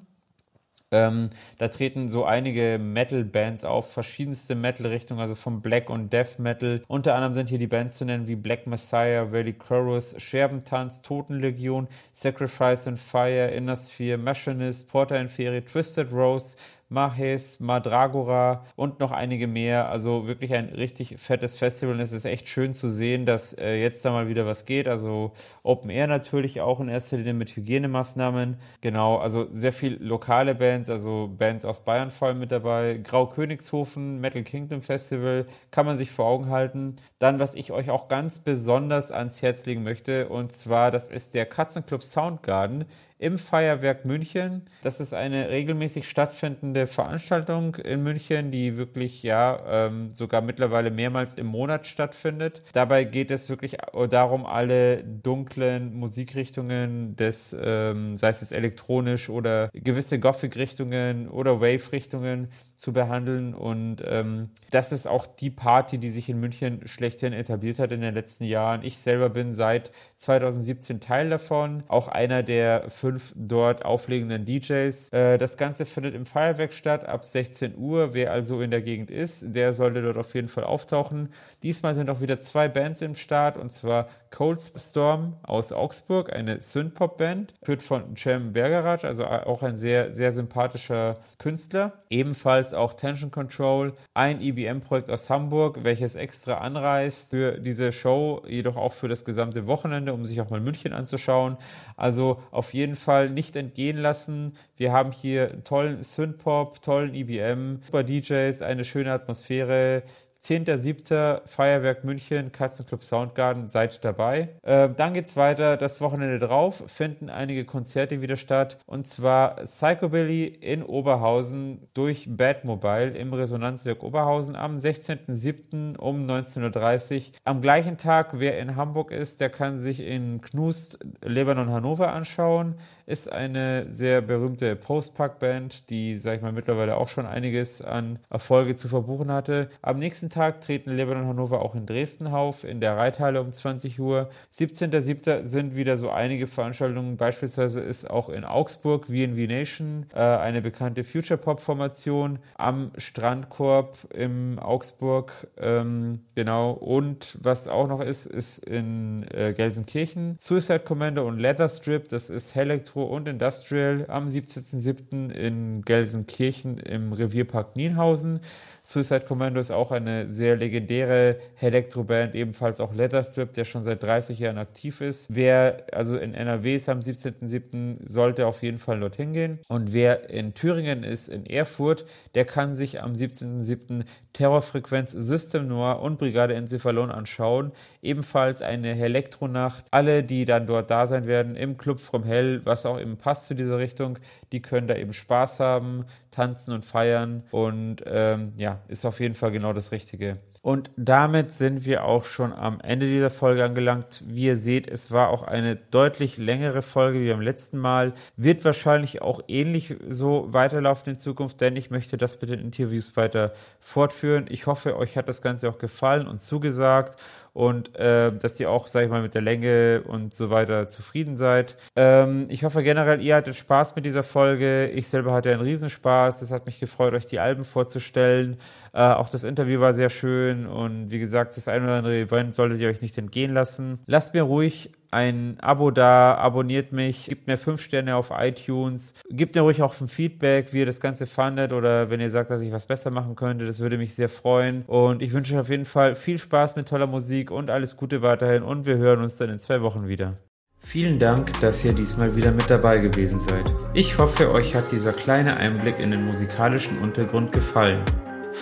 Ähm, 0.92 1.32
da 1.58 1.68
treten 1.68 2.08
so 2.08 2.24
einige 2.24 2.80
Metal-Bands 2.80 3.66
auf, 3.66 3.92
verschiedenste 3.92 4.56
Metal-Richtungen, 4.56 5.20
also 5.20 5.36
vom 5.36 5.62
Black 5.62 5.90
und 5.90 6.14
Death 6.14 6.40
Metal. 6.40 6.82
Unter 6.88 7.16
anderem 7.16 7.34
sind 7.34 7.50
hier 7.50 7.60
die 7.60 7.68
Bands 7.68 7.98
zu 7.98 8.06
nennen 8.06 8.28
wie 8.28 8.38
Black 8.38 8.68
Messiah, 8.68 9.32
Valley 9.32 9.54
Chorus, 9.54 10.16
Scherbentanz, 10.18 11.02
Totenlegion, 11.02 11.90
Sacrifice 12.14 12.88
and 12.88 12.98
Fire, 12.98 13.48
Inner 13.48 13.76
Sphere, 13.76 14.18
Machinist, 14.18 14.88
Porter 14.88 15.20
Inferi, 15.20 15.62
Twisted 15.62 16.12
Rose, 16.14 16.56
Mahes, 16.90 17.60
Madragora 17.60 18.64
und 18.76 19.00
noch 19.00 19.12
einige 19.12 19.48
mehr. 19.48 19.90
Also 19.90 20.28
wirklich 20.28 20.54
ein 20.54 20.70
richtig 20.70 21.16
fettes 21.20 21.58
Festival 21.58 21.96
und 21.96 22.02
es 22.02 22.12
ist 22.12 22.26
echt 22.26 22.48
schön 22.48 22.74
zu 22.74 22.90
sehen, 22.90 23.26
dass 23.26 23.54
äh, 23.54 23.76
jetzt 23.82 24.06
da 24.06 24.12
mal 24.12 24.28
wieder 24.30 24.46
was 24.46 24.66
geht. 24.66 24.88
Also 24.88 25.34
Open 25.64 25.90
Air 25.90 26.08
natürlich 26.08 26.62
auch 26.62 26.80
in 26.80 26.88
erster 26.88 27.18
Linie 27.18 27.34
mit 27.34 27.56
Hygienemaßnahmen. 27.56 28.58
Genau, 28.82 29.18
also 29.18 29.48
sehr 29.52 29.74
viel 29.74 29.98
lokale 30.02 30.56
Bands, 30.56 30.90
also 30.90 31.30
Bands 31.38 31.66
aus 31.66 31.84
Bayern 31.84 32.12
vor 32.12 32.30
allem 32.30 32.40
mit 32.40 32.52
dabei. 32.52 33.00
Grau 33.04 33.28
Königshofen, 33.28 34.20
Metal 34.20 34.44
Kingdom 34.44 34.82
Festival, 34.82 35.46
kann 35.72 35.86
man 35.86 35.98
sich 35.98 36.12
vor 36.12 36.26
Augen 36.26 36.50
halten. 36.50 36.96
Dann, 37.20 37.40
was 37.40 37.56
ich 37.56 37.72
euch 37.72 37.90
auch 37.90 38.08
ganz 38.08 38.40
besonders 38.40 39.12
ans 39.12 39.42
Herz 39.42 39.66
legen 39.66 39.84
möchte, 39.84 40.30
und 40.30 40.52
zwar, 40.52 40.92
das 40.92 41.10
ist 41.10 41.34
der 41.34 41.46
Katzenclub 41.46 42.04
Soundgarden 42.04 42.86
im 43.20 43.40
Feuerwerk 43.40 44.06
München. 44.06 44.64
Das 44.84 45.00
ist 45.00 45.14
eine 45.14 45.50
regelmäßig 45.50 46.08
stattfindende 46.08 46.88
Veranstaltung 46.88 47.76
in 47.76 48.04
München, 48.04 48.52
die 48.52 48.78
wirklich 48.78 49.24
ja 49.24 49.88
ähm, 49.88 50.12
sogar 50.14 50.42
mittlerweile 50.42 50.92
mehrmals 50.92 51.36
im 51.36 51.48
Monat 51.48 51.88
stattfindet. 51.88 52.62
Dabei 52.74 53.04
geht 53.04 53.32
es 53.32 53.50
wirklich 53.50 53.78
darum, 54.10 54.46
alle 54.46 55.04
dunklen 55.04 55.96
Musikrichtungen 55.96 57.16
des, 57.16 57.56
ähm, 57.60 58.18
sei 58.18 58.30
es 58.30 58.52
elektronisch 58.52 59.30
oder 59.30 59.70
gewisse 59.74 60.20
Gothic-Richtungen 60.20 61.28
oder 61.28 61.60
Wave-Richtungen 61.60 62.50
zu 62.78 62.94
behandeln. 62.94 63.56
Und 63.56 64.04
ähm, 64.06 64.52
das 64.70 64.92
ist 64.92 65.08
auch 65.08 65.26
die 65.26 65.50
Party, 65.50 65.98
die 65.98 66.12
sich 66.12 66.30
in 66.30 66.40
München 66.40 66.88
schlechthin 66.88 67.34
etabliert 67.34 67.80
hat 67.80 67.92
in 67.92 68.02
den 68.02 68.14
letzten 68.14 68.44
Jahren. 68.44 68.84
Ich 68.84 69.00
selber 69.00 69.30
bin 69.30 69.52
seit 69.52 69.92
2017 70.16 71.00
Teil 71.00 71.30
davon, 71.30 71.84
auch 71.88 72.08
einer 72.08 72.44
der 72.44 72.90
fünf 72.90 73.34
dort 73.36 73.84
auflegenden 73.84 74.46
DJs. 74.46 75.10
Äh, 75.12 75.40
das 75.40 75.58
Ganze 75.58 75.86
findet 75.86 76.14
im 76.14 76.28
Feuerwerk 76.28 76.72
statt 76.72 77.04
ab 77.04 77.26
16 77.26 77.76
Uhr. 77.76 78.14
Wer 78.14 78.32
also 78.32 78.62
in 78.62 78.70
der 78.70 78.84
Gegend 78.84 79.10
ist, 79.10 79.56
der 79.56 79.74
sollte 79.74 80.04
dort 80.04 80.18
auf 80.18 80.36
jeden 80.36 80.48
Fall 80.48 80.64
auftauchen. 80.64 81.34
Diesmal 81.64 81.96
sind 81.96 82.12
auch 82.12 82.22
wieder 82.22 82.38
zwei 82.38 82.68
Bands 82.68 83.02
im 83.02 83.16
Start 83.16 83.58
und 83.58 83.72
zwar 83.72 84.08
Cold 84.32 84.60
Storm 84.60 85.38
aus 85.44 85.72
Augsburg, 85.72 86.34
eine 86.34 86.62
Synthpop-Band, 86.62 87.54
führt 87.64 87.82
von 87.82 88.16
Cem 88.16 88.54
Bergerac, 88.54 89.04
also 89.04 89.26
auch 89.26 89.64
ein 89.64 89.76
sehr, 89.76 90.12
sehr 90.12 90.32
sympathischer 90.32 91.18
Künstler. 91.38 91.94
Ebenfalls 92.10 92.74
auch 92.74 92.94
Tension 92.94 93.32
Control, 93.32 93.94
ein 94.14 94.42
EBM-Projekt 94.42 95.10
aus 95.10 95.30
Hamburg, 95.30 95.84
welches 95.84 96.16
extra 96.16 96.56
anreist 96.60 97.32
für 97.32 97.60
diese 97.60 97.92
Show, 97.92 98.44
jedoch 98.48 98.78
auch 98.78 98.94
für 98.94 99.08
das 99.08 99.26
gesamte 99.26 99.68
Wochenende, 99.68 100.14
um 100.14 100.26
sich 100.26 100.42
auch 100.42 100.50
mal 100.50 100.60
München 100.62 100.94
anzuschauen. 100.94 101.58
Also 101.96 102.42
auf 102.52 102.74
jeden 102.74 102.96
Fall 102.96 103.30
nicht 103.30 103.56
entgehen 103.56 103.98
lassen. 103.98 104.54
Wir 104.76 104.92
haben 104.92 105.12
hier 105.12 105.64
tollen 105.64 106.04
Synthpop, 106.04 106.82
tollen 106.82 107.14
EBM, 107.14 107.82
super 107.86 108.04
DJs, 108.04 108.62
eine 108.62 108.84
schöne 108.84 109.12
Atmosphäre, 109.12 110.04
10.7. 110.42 111.42
Feuerwerk 111.46 112.04
München, 112.04 112.52
Katzenclub 112.52 113.04
Soundgarden, 113.04 113.70
seid 113.70 114.04
dabei. 114.04 114.50
Äh, 114.64 114.90
dann 114.96 115.14
geht's 115.14 115.36
weiter. 115.36 115.78
Das 115.78 116.02
Wochenende 116.02 116.40
drauf 116.40 116.84
finden 116.88 117.30
einige 117.30 117.66
Konzerte 117.66 118.22
wieder 118.22 118.36
statt. 118.36 118.78
Und 118.86 119.08
zwar 119.08 119.56
Psychobilly 119.56 120.46
in 120.46 120.84
Oberhausen 120.84 121.88
durch 121.94 122.28
Badmobile 122.30 123.12
im 123.12 123.34
Resonanzwerk 123.34 124.04
Oberhausen 124.04 124.56
am 124.56 124.76
16.7. 124.76 125.98
um 125.98 126.26
19.30 126.26 127.16
Uhr. 127.16 127.22
Am 127.44 127.62
gleichen 127.62 127.98
Tag, 127.98 128.40
wer 128.40 128.60
in 128.60 128.76
Hamburg 128.76 129.12
ist, 129.12 129.42
der 129.42 129.50
kann 129.50 129.78
sich 129.78 130.00
in 130.00 130.42
Knust 130.42 131.00
Lebanon 131.24 131.72
Hannover 131.72 132.14
anschauen 132.14 132.76
ist 133.08 133.32
eine 133.32 133.90
sehr 133.90 134.22
berühmte 134.22 134.76
Post-Punk-Band, 134.76 135.90
die, 135.90 136.18
sag 136.18 136.36
ich 136.36 136.42
mal, 136.42 136.52
mittlerweile 136.52 136.98
auch 136.98 137.08
schon 137.08 137.26
einiges 137.26 137.82
an 137.82 138.20
Erfolge 138.30 138.76
zu 138.76 138.90
verbuchen 138.90 139.32
hatte. 139.32 139.70
Am 139.82 139.98
nächsten 139.98 140.30
Tag 140.30 140.60
treten 140.60 140.92
Lebanon 140.92 141.26
Hannover 141.26 141.62
auch 141.62 141.74
in 141.74 141.86
Dresden 141.86 142.28
auf, 142.28 142.66
in 142.66 142.82
der 142.82 142.98
Reithalle 142.98 143.40
um 143.40 143.52
20 143.52 144.00
Uhr. 144.02 144.30
17.07. 144.54 145.46
sind 145.46 145.78
wieder 145.78 145.96
so 145.96 146.10
einige 146.10 146.48
Veranstaltungen. 146.48 147.16
Beispielsweise 147.16 147.80
ist 147.80 148.10
auch 148.10 148.28
in 148.28 148.44
Augsburg 148.44 149.06
VNV 149.06 149.48
Nation, 149.48 150.06
äh, 150.14 150.20
eine 150.20 150.62
bekannte 150.62 151.06
Future-Pop-Formation, 151.06 152.40
am 152.56 152.92
Strandkorb 152.98 153.98
im 154.14 154.60
Augsburg. 154.60 155.48
Ähm, 155.58 156.26
genau. 156.36 156.72
Und 156.72 157.38
was 157.42 157.70
auch 157.70 157.88
noch 157.88 158.02
ist, 158.02 158.26
ist 158.26 158.60
in 158.60 159.26
äh, 159.32 159.54
Gelsenkirchen 159.54 160.36
Suicide 160.42 160.82
Commander 160.82 161.24
und 161.24 161.40
Leather 161.40 161.70
Strip. 161.70 162.10
Das 162.10 162.30
ist 162.30 162.54
Elektro 162.56 162.97
und 163.04 163.28
Industrial 163.28 164.06
am 164.10 164.28
17.07. 164.28 165.32
in 165.32 165.82
Gelsenkirchen 165.84 166.78
im 166.80 167.14
Revierpark 167.14 167.76
Nienhausen. 167.76 168.40
Suicide 168.90 169.26
Commando 169.28 169.60
ist 169.60 169.70
auch 169.70 169.92
eine 169.92 170.30
sehr 170.30 170.56
legendäre 170.56 171.42
Elektroband, 171.60 172.36
ebenfalls 172.36 172.80
auch 172.80 172.94
Leatherstrip, 172.94 173.52
der 173.52 173.66
schon 173.66 173.84
seit 173.84 174.02
30 174.02 174.40
Jahren 174.40 174.58
aktiv 174.58 175.02
ist. 175.02 175.26
Wer 175.28 175.84
also 175.92 176.18
in 176.18 176.34
NRW 176.34 176.78
ist 176.78 176.88
am 176.88 177.00
17.07., 177.00 177.98
sollte 178.06 178.48
auf 178.48 178.64
jeden 178.64 178.80
Fall 178.80 179.02
dorthin 179.02 179.34
gehen. 179.34 179.60
Und 179.68 179.92
wer 179.92 180.30
in 180.30 180.54
Thüringen 180.54 181.04
ist, 181.04 181.28
in 181.28 181.46
Erfurt, 181.46 182.06
der 182.34 182.46
kann 182.46 182.74
sich 182.74 183.04
am 183.04 183.12
17.07. 183.12 184.06
Terrorfrequenz 184.32 185.12
System 185.12 185.68
Noir 185.68 186.00
und 186.00 186.18
Brigade 186.18 186.54
Enzephalon 186.54 187.12
anschauen. 187.12 187.72
Ebenfalls 188.02 188.62
eine 188.62 188.98
Elektronacht. 188.98 189.86
Alle, 189.92 190.24
die 190.24 190.46
dann 190.46 190.68
dort 190.68 190.92
da 190.92 191.08
sein 191.08 191.26
werden, 191.26 191.56
im 191.56 191.78
Club 191.78 192.00
From 192.00 192.24
Hell, 192.24 192.62
was 192.64 192.86
auch 192.86 193.02
eben 193.02 193.18
passt 193.18 193.48
zu 193.48 193.56
dieser 193.56 193.80
Richtung, 193.80 194.20
die 194.52 194.62
können 194.62 194.88
da 194.88 194.96
eben 194.96 195.12
Spaß 195.12 195.60
haben, 195.60 196.06
tanzen 196.38 196.72
und 196.72 196.86
feiern 196.86 197.44
und 197.50 198.04
ähm, 198.06 198.52
ja, 198.56 198.80
ist 198.88 199.06
auf 199.06 199.20
jeden 199.20 199.34
Fall 199.34 199.52
genau 199.52 199.74
das 199.74 199.92
Richtige. 199.92 200.38
Und 200.62 200.92
damit 200.98 201.50
sind 201.50 201.86
wir 201.86 202.04
auch 202.04 202.26
schon 202.26 202.52
am 202.52 202.82
Ende 202.82 203.08
dieser 203.08 203.30
Folge 203.30 203.64
angelangt. 203.64 204.24
Wie 204.28 204.46
ihr 204.48 204.58
seht, 204.58 204.88
es 204.88 205.12
war 205.12 205.30
auch 205.30 205.44
eine 205.44 205.78
deutlich 205.78 206.38
längere 206.38 206.82
Folge 206.82 207.22
wie 207.22 207.30
beim 207.30 207.42
letzten 207.42 207.78
Mal. 207.78 208.14
Wird 208.36 208.66
wahrscheinlich 208.66 209.22
auch 209.22 209.40
ähnlich 209.48 209.96
so 210.10 210.48
weiterlaufen 210.50 211.12
in 211.14 211.18
Zukunft, 211.18 211.62
denn 211.62 211.78
ich 211.78 211.90
möchte 211.90 212.18
das 212.18 212.40
mit 212.42 212.50
den 212.50 212.60
Interviews 212.60 213.16
weiter 213.16 213.54
fortführen. 213.80 214.46
Ich 214.50 214.68
hoffe, 214.68 214.98
euch 214.98 215.16
hat 215.16 215.30
das 215.30 215.42
Ganze 215.42 215.70
auch 215.70 215.78
gefallen 215.78 216.28
und 216.28 216.42
zugesagt 216.42 217.18
und 217.58 217.96
äh, 217.96 218.32
dass 218.32 218.60
ihr 218.60 218.70
auch, 218.70 218.86
sag 218.86 219.06
ich 219.06 219.10
mal, 219.10 219.24
mit 219.24 219.34
der 219.34 219.42
Länge 219.42 220.04
und 220.06 220.32
so 220.32 220.52
weiter 220.52 220.88
zufrieden 220.88 221.38
seid. 221.38 221.76
Ähm, 221.96 222.46
ich 222.50 222.64
hoffe 222.64 222.84
generell, 222.84 223.20
ihr 223.20 223.36
hattet 223.36 223.56
Spaß 223.56 223.96
mit 223.96 224.06
dieser 224.06 224.22
Folge. 224.22 224.90
Ich 224.90 225.08
selber 225.08 225.34
hatte 225.34 225.52
einen 225.52 225.62
Riesenspaß. 225.62 226.44
Es 226.44 226.52
hat 226.52 226.68
mich 226.68 226.80
gefreut, 226.80 227.16
euch 227.16 227.26
die 227.26 227.40
Alben 227.40 227.64
vorzustellen. 227.64 228.58
Äh, 228.98 229.14
auch 229.14 229.30
das 229.30 229.44
Interview 229.44 229.80
war 229.80 229.94
sehr 229.94 230.10
schön 230.10 230.66
und 230.66 231.12
wie 231.12 231.20
gesagt, 231.20 231.56
das 231.56 231.68
ein 231.68 231.84
oder 231.84 231.98
andere 231.98 232.18
Event 232.18 232.56
solltet 232.56 232.80
ihr 232.80 232.90
euch 232.90 233.02
nicht 233.02 233.16
entgehen 233.20 233.54
lassen. 233.54 234.00
Lasst 234.08 234.34
mir 234.34 234.42
ruhig 234.42 234.92
ein 235.12 235.58
Abo 235.60 235.92
da, 235.92 236.34
abonniert 236.34 236.94
mich, 236.94 237.28
gebt 237.28 237.46
mir 237.46 237.58
fünf 237.58 237.80
Sterne 237.80 238.16
auf 238.16 238.34
iTunes, 238.36 239.14
gebt 239.30 239.54
mir 239.54 239.62
ruhig 239.62 239.84
auch 239.84 239.94
ein 240.02 240.08
Feedback, 240.08 240.74
wie 240.74 240.80
ihr 240.80 240.88
das 240.88 241.00
Ganze 241.00 241.28
fandet 241.28 241.74
oder 241.74 242.10
wenn 242.10 242.20
ihr 242.20 242.32
sagt, 242.32 242.50
dass 242.50 242.62
ich 242.62 242.72
was 242.72 242.88
besser 242.88 243.12
machen 243.12 243.36
könnte, 243.36 243.68
das 243.68 243.80
würde 243.82 244.00
mich 244.00 244.16
sehr 244.16 244.30
freuen. 244.30 244.82
Und 244.88 245.22
ich 245.22 245.32
wünsche 245.32 245.54
euch 245.54 245.60
auf 245.60 245.70
jeden 245.70 245.86
Fall 245.86 246.16
viel 246.16 246.40
Spaß 246.40 246.76
mit 246.76 246.88
toller 246.88 247.06
Musik 247.06 247.52
und 247.52 247.70
alles 247.70 247.98
Gute 247.98 248.24
weiterhin 248.24 248.64
und 248.64 248.88
wir 248.88 248.98
hören 248.98 249.22
uns 249.22 249.38
dann 249.38 249.52
in 249.52 249.60
zwei 249.60 249.84
Wochen 249.84 250.08
wieder. 250.08 250.38
Vielen 250.80 251.20
Dank, 251.20 251.60
dass 251.62 251.86
ihr 251.86 251.94
diesmal 251.94 252.36
wieder 252.36 252.52
mit 252.52 252.68
dabei 252.68 252.98
gewesen 252.98 253.40
seid. 253.40 253.72
Ich 253.94 254.18
hoffe, 254.18 254.52
euch 254.52 254.74
hat 254.74 254.92
dieser 254.92 255.14
kleine 255.14 255.58
Einblick 255.58 256.00
in 256.00 256.10
den 256.10 256.26
musikalischen 256.26 256.98
Untergrund 256.98 257.52
gefallen. 257.52 258.04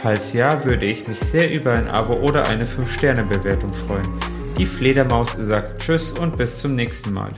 Falls 0.02 0.34
ja, 0.34 0.66
würde 0.66 0.86
ich 0.86 1.08
mich 1.08 1.20
sehr 1.20 1.52
über 1.52 1.72
ein 1.72 1.88
Abo 1.88 2.16
oder 2.16 2.48
eine 2.48 2.66
5-Sterne-Bewertung 2.66 3.74
freuen. 3.74 4.08
Die 4.58 4.66
Fledermaus 4.66 5.34
sagt 5.34 5.82
Tschüss 5.82 6.12
und 6.12 6.38
bis 6.38 6.60
zum 6.60 6.76
nächsten 6.76 7.12
Mal. 7.12 7.32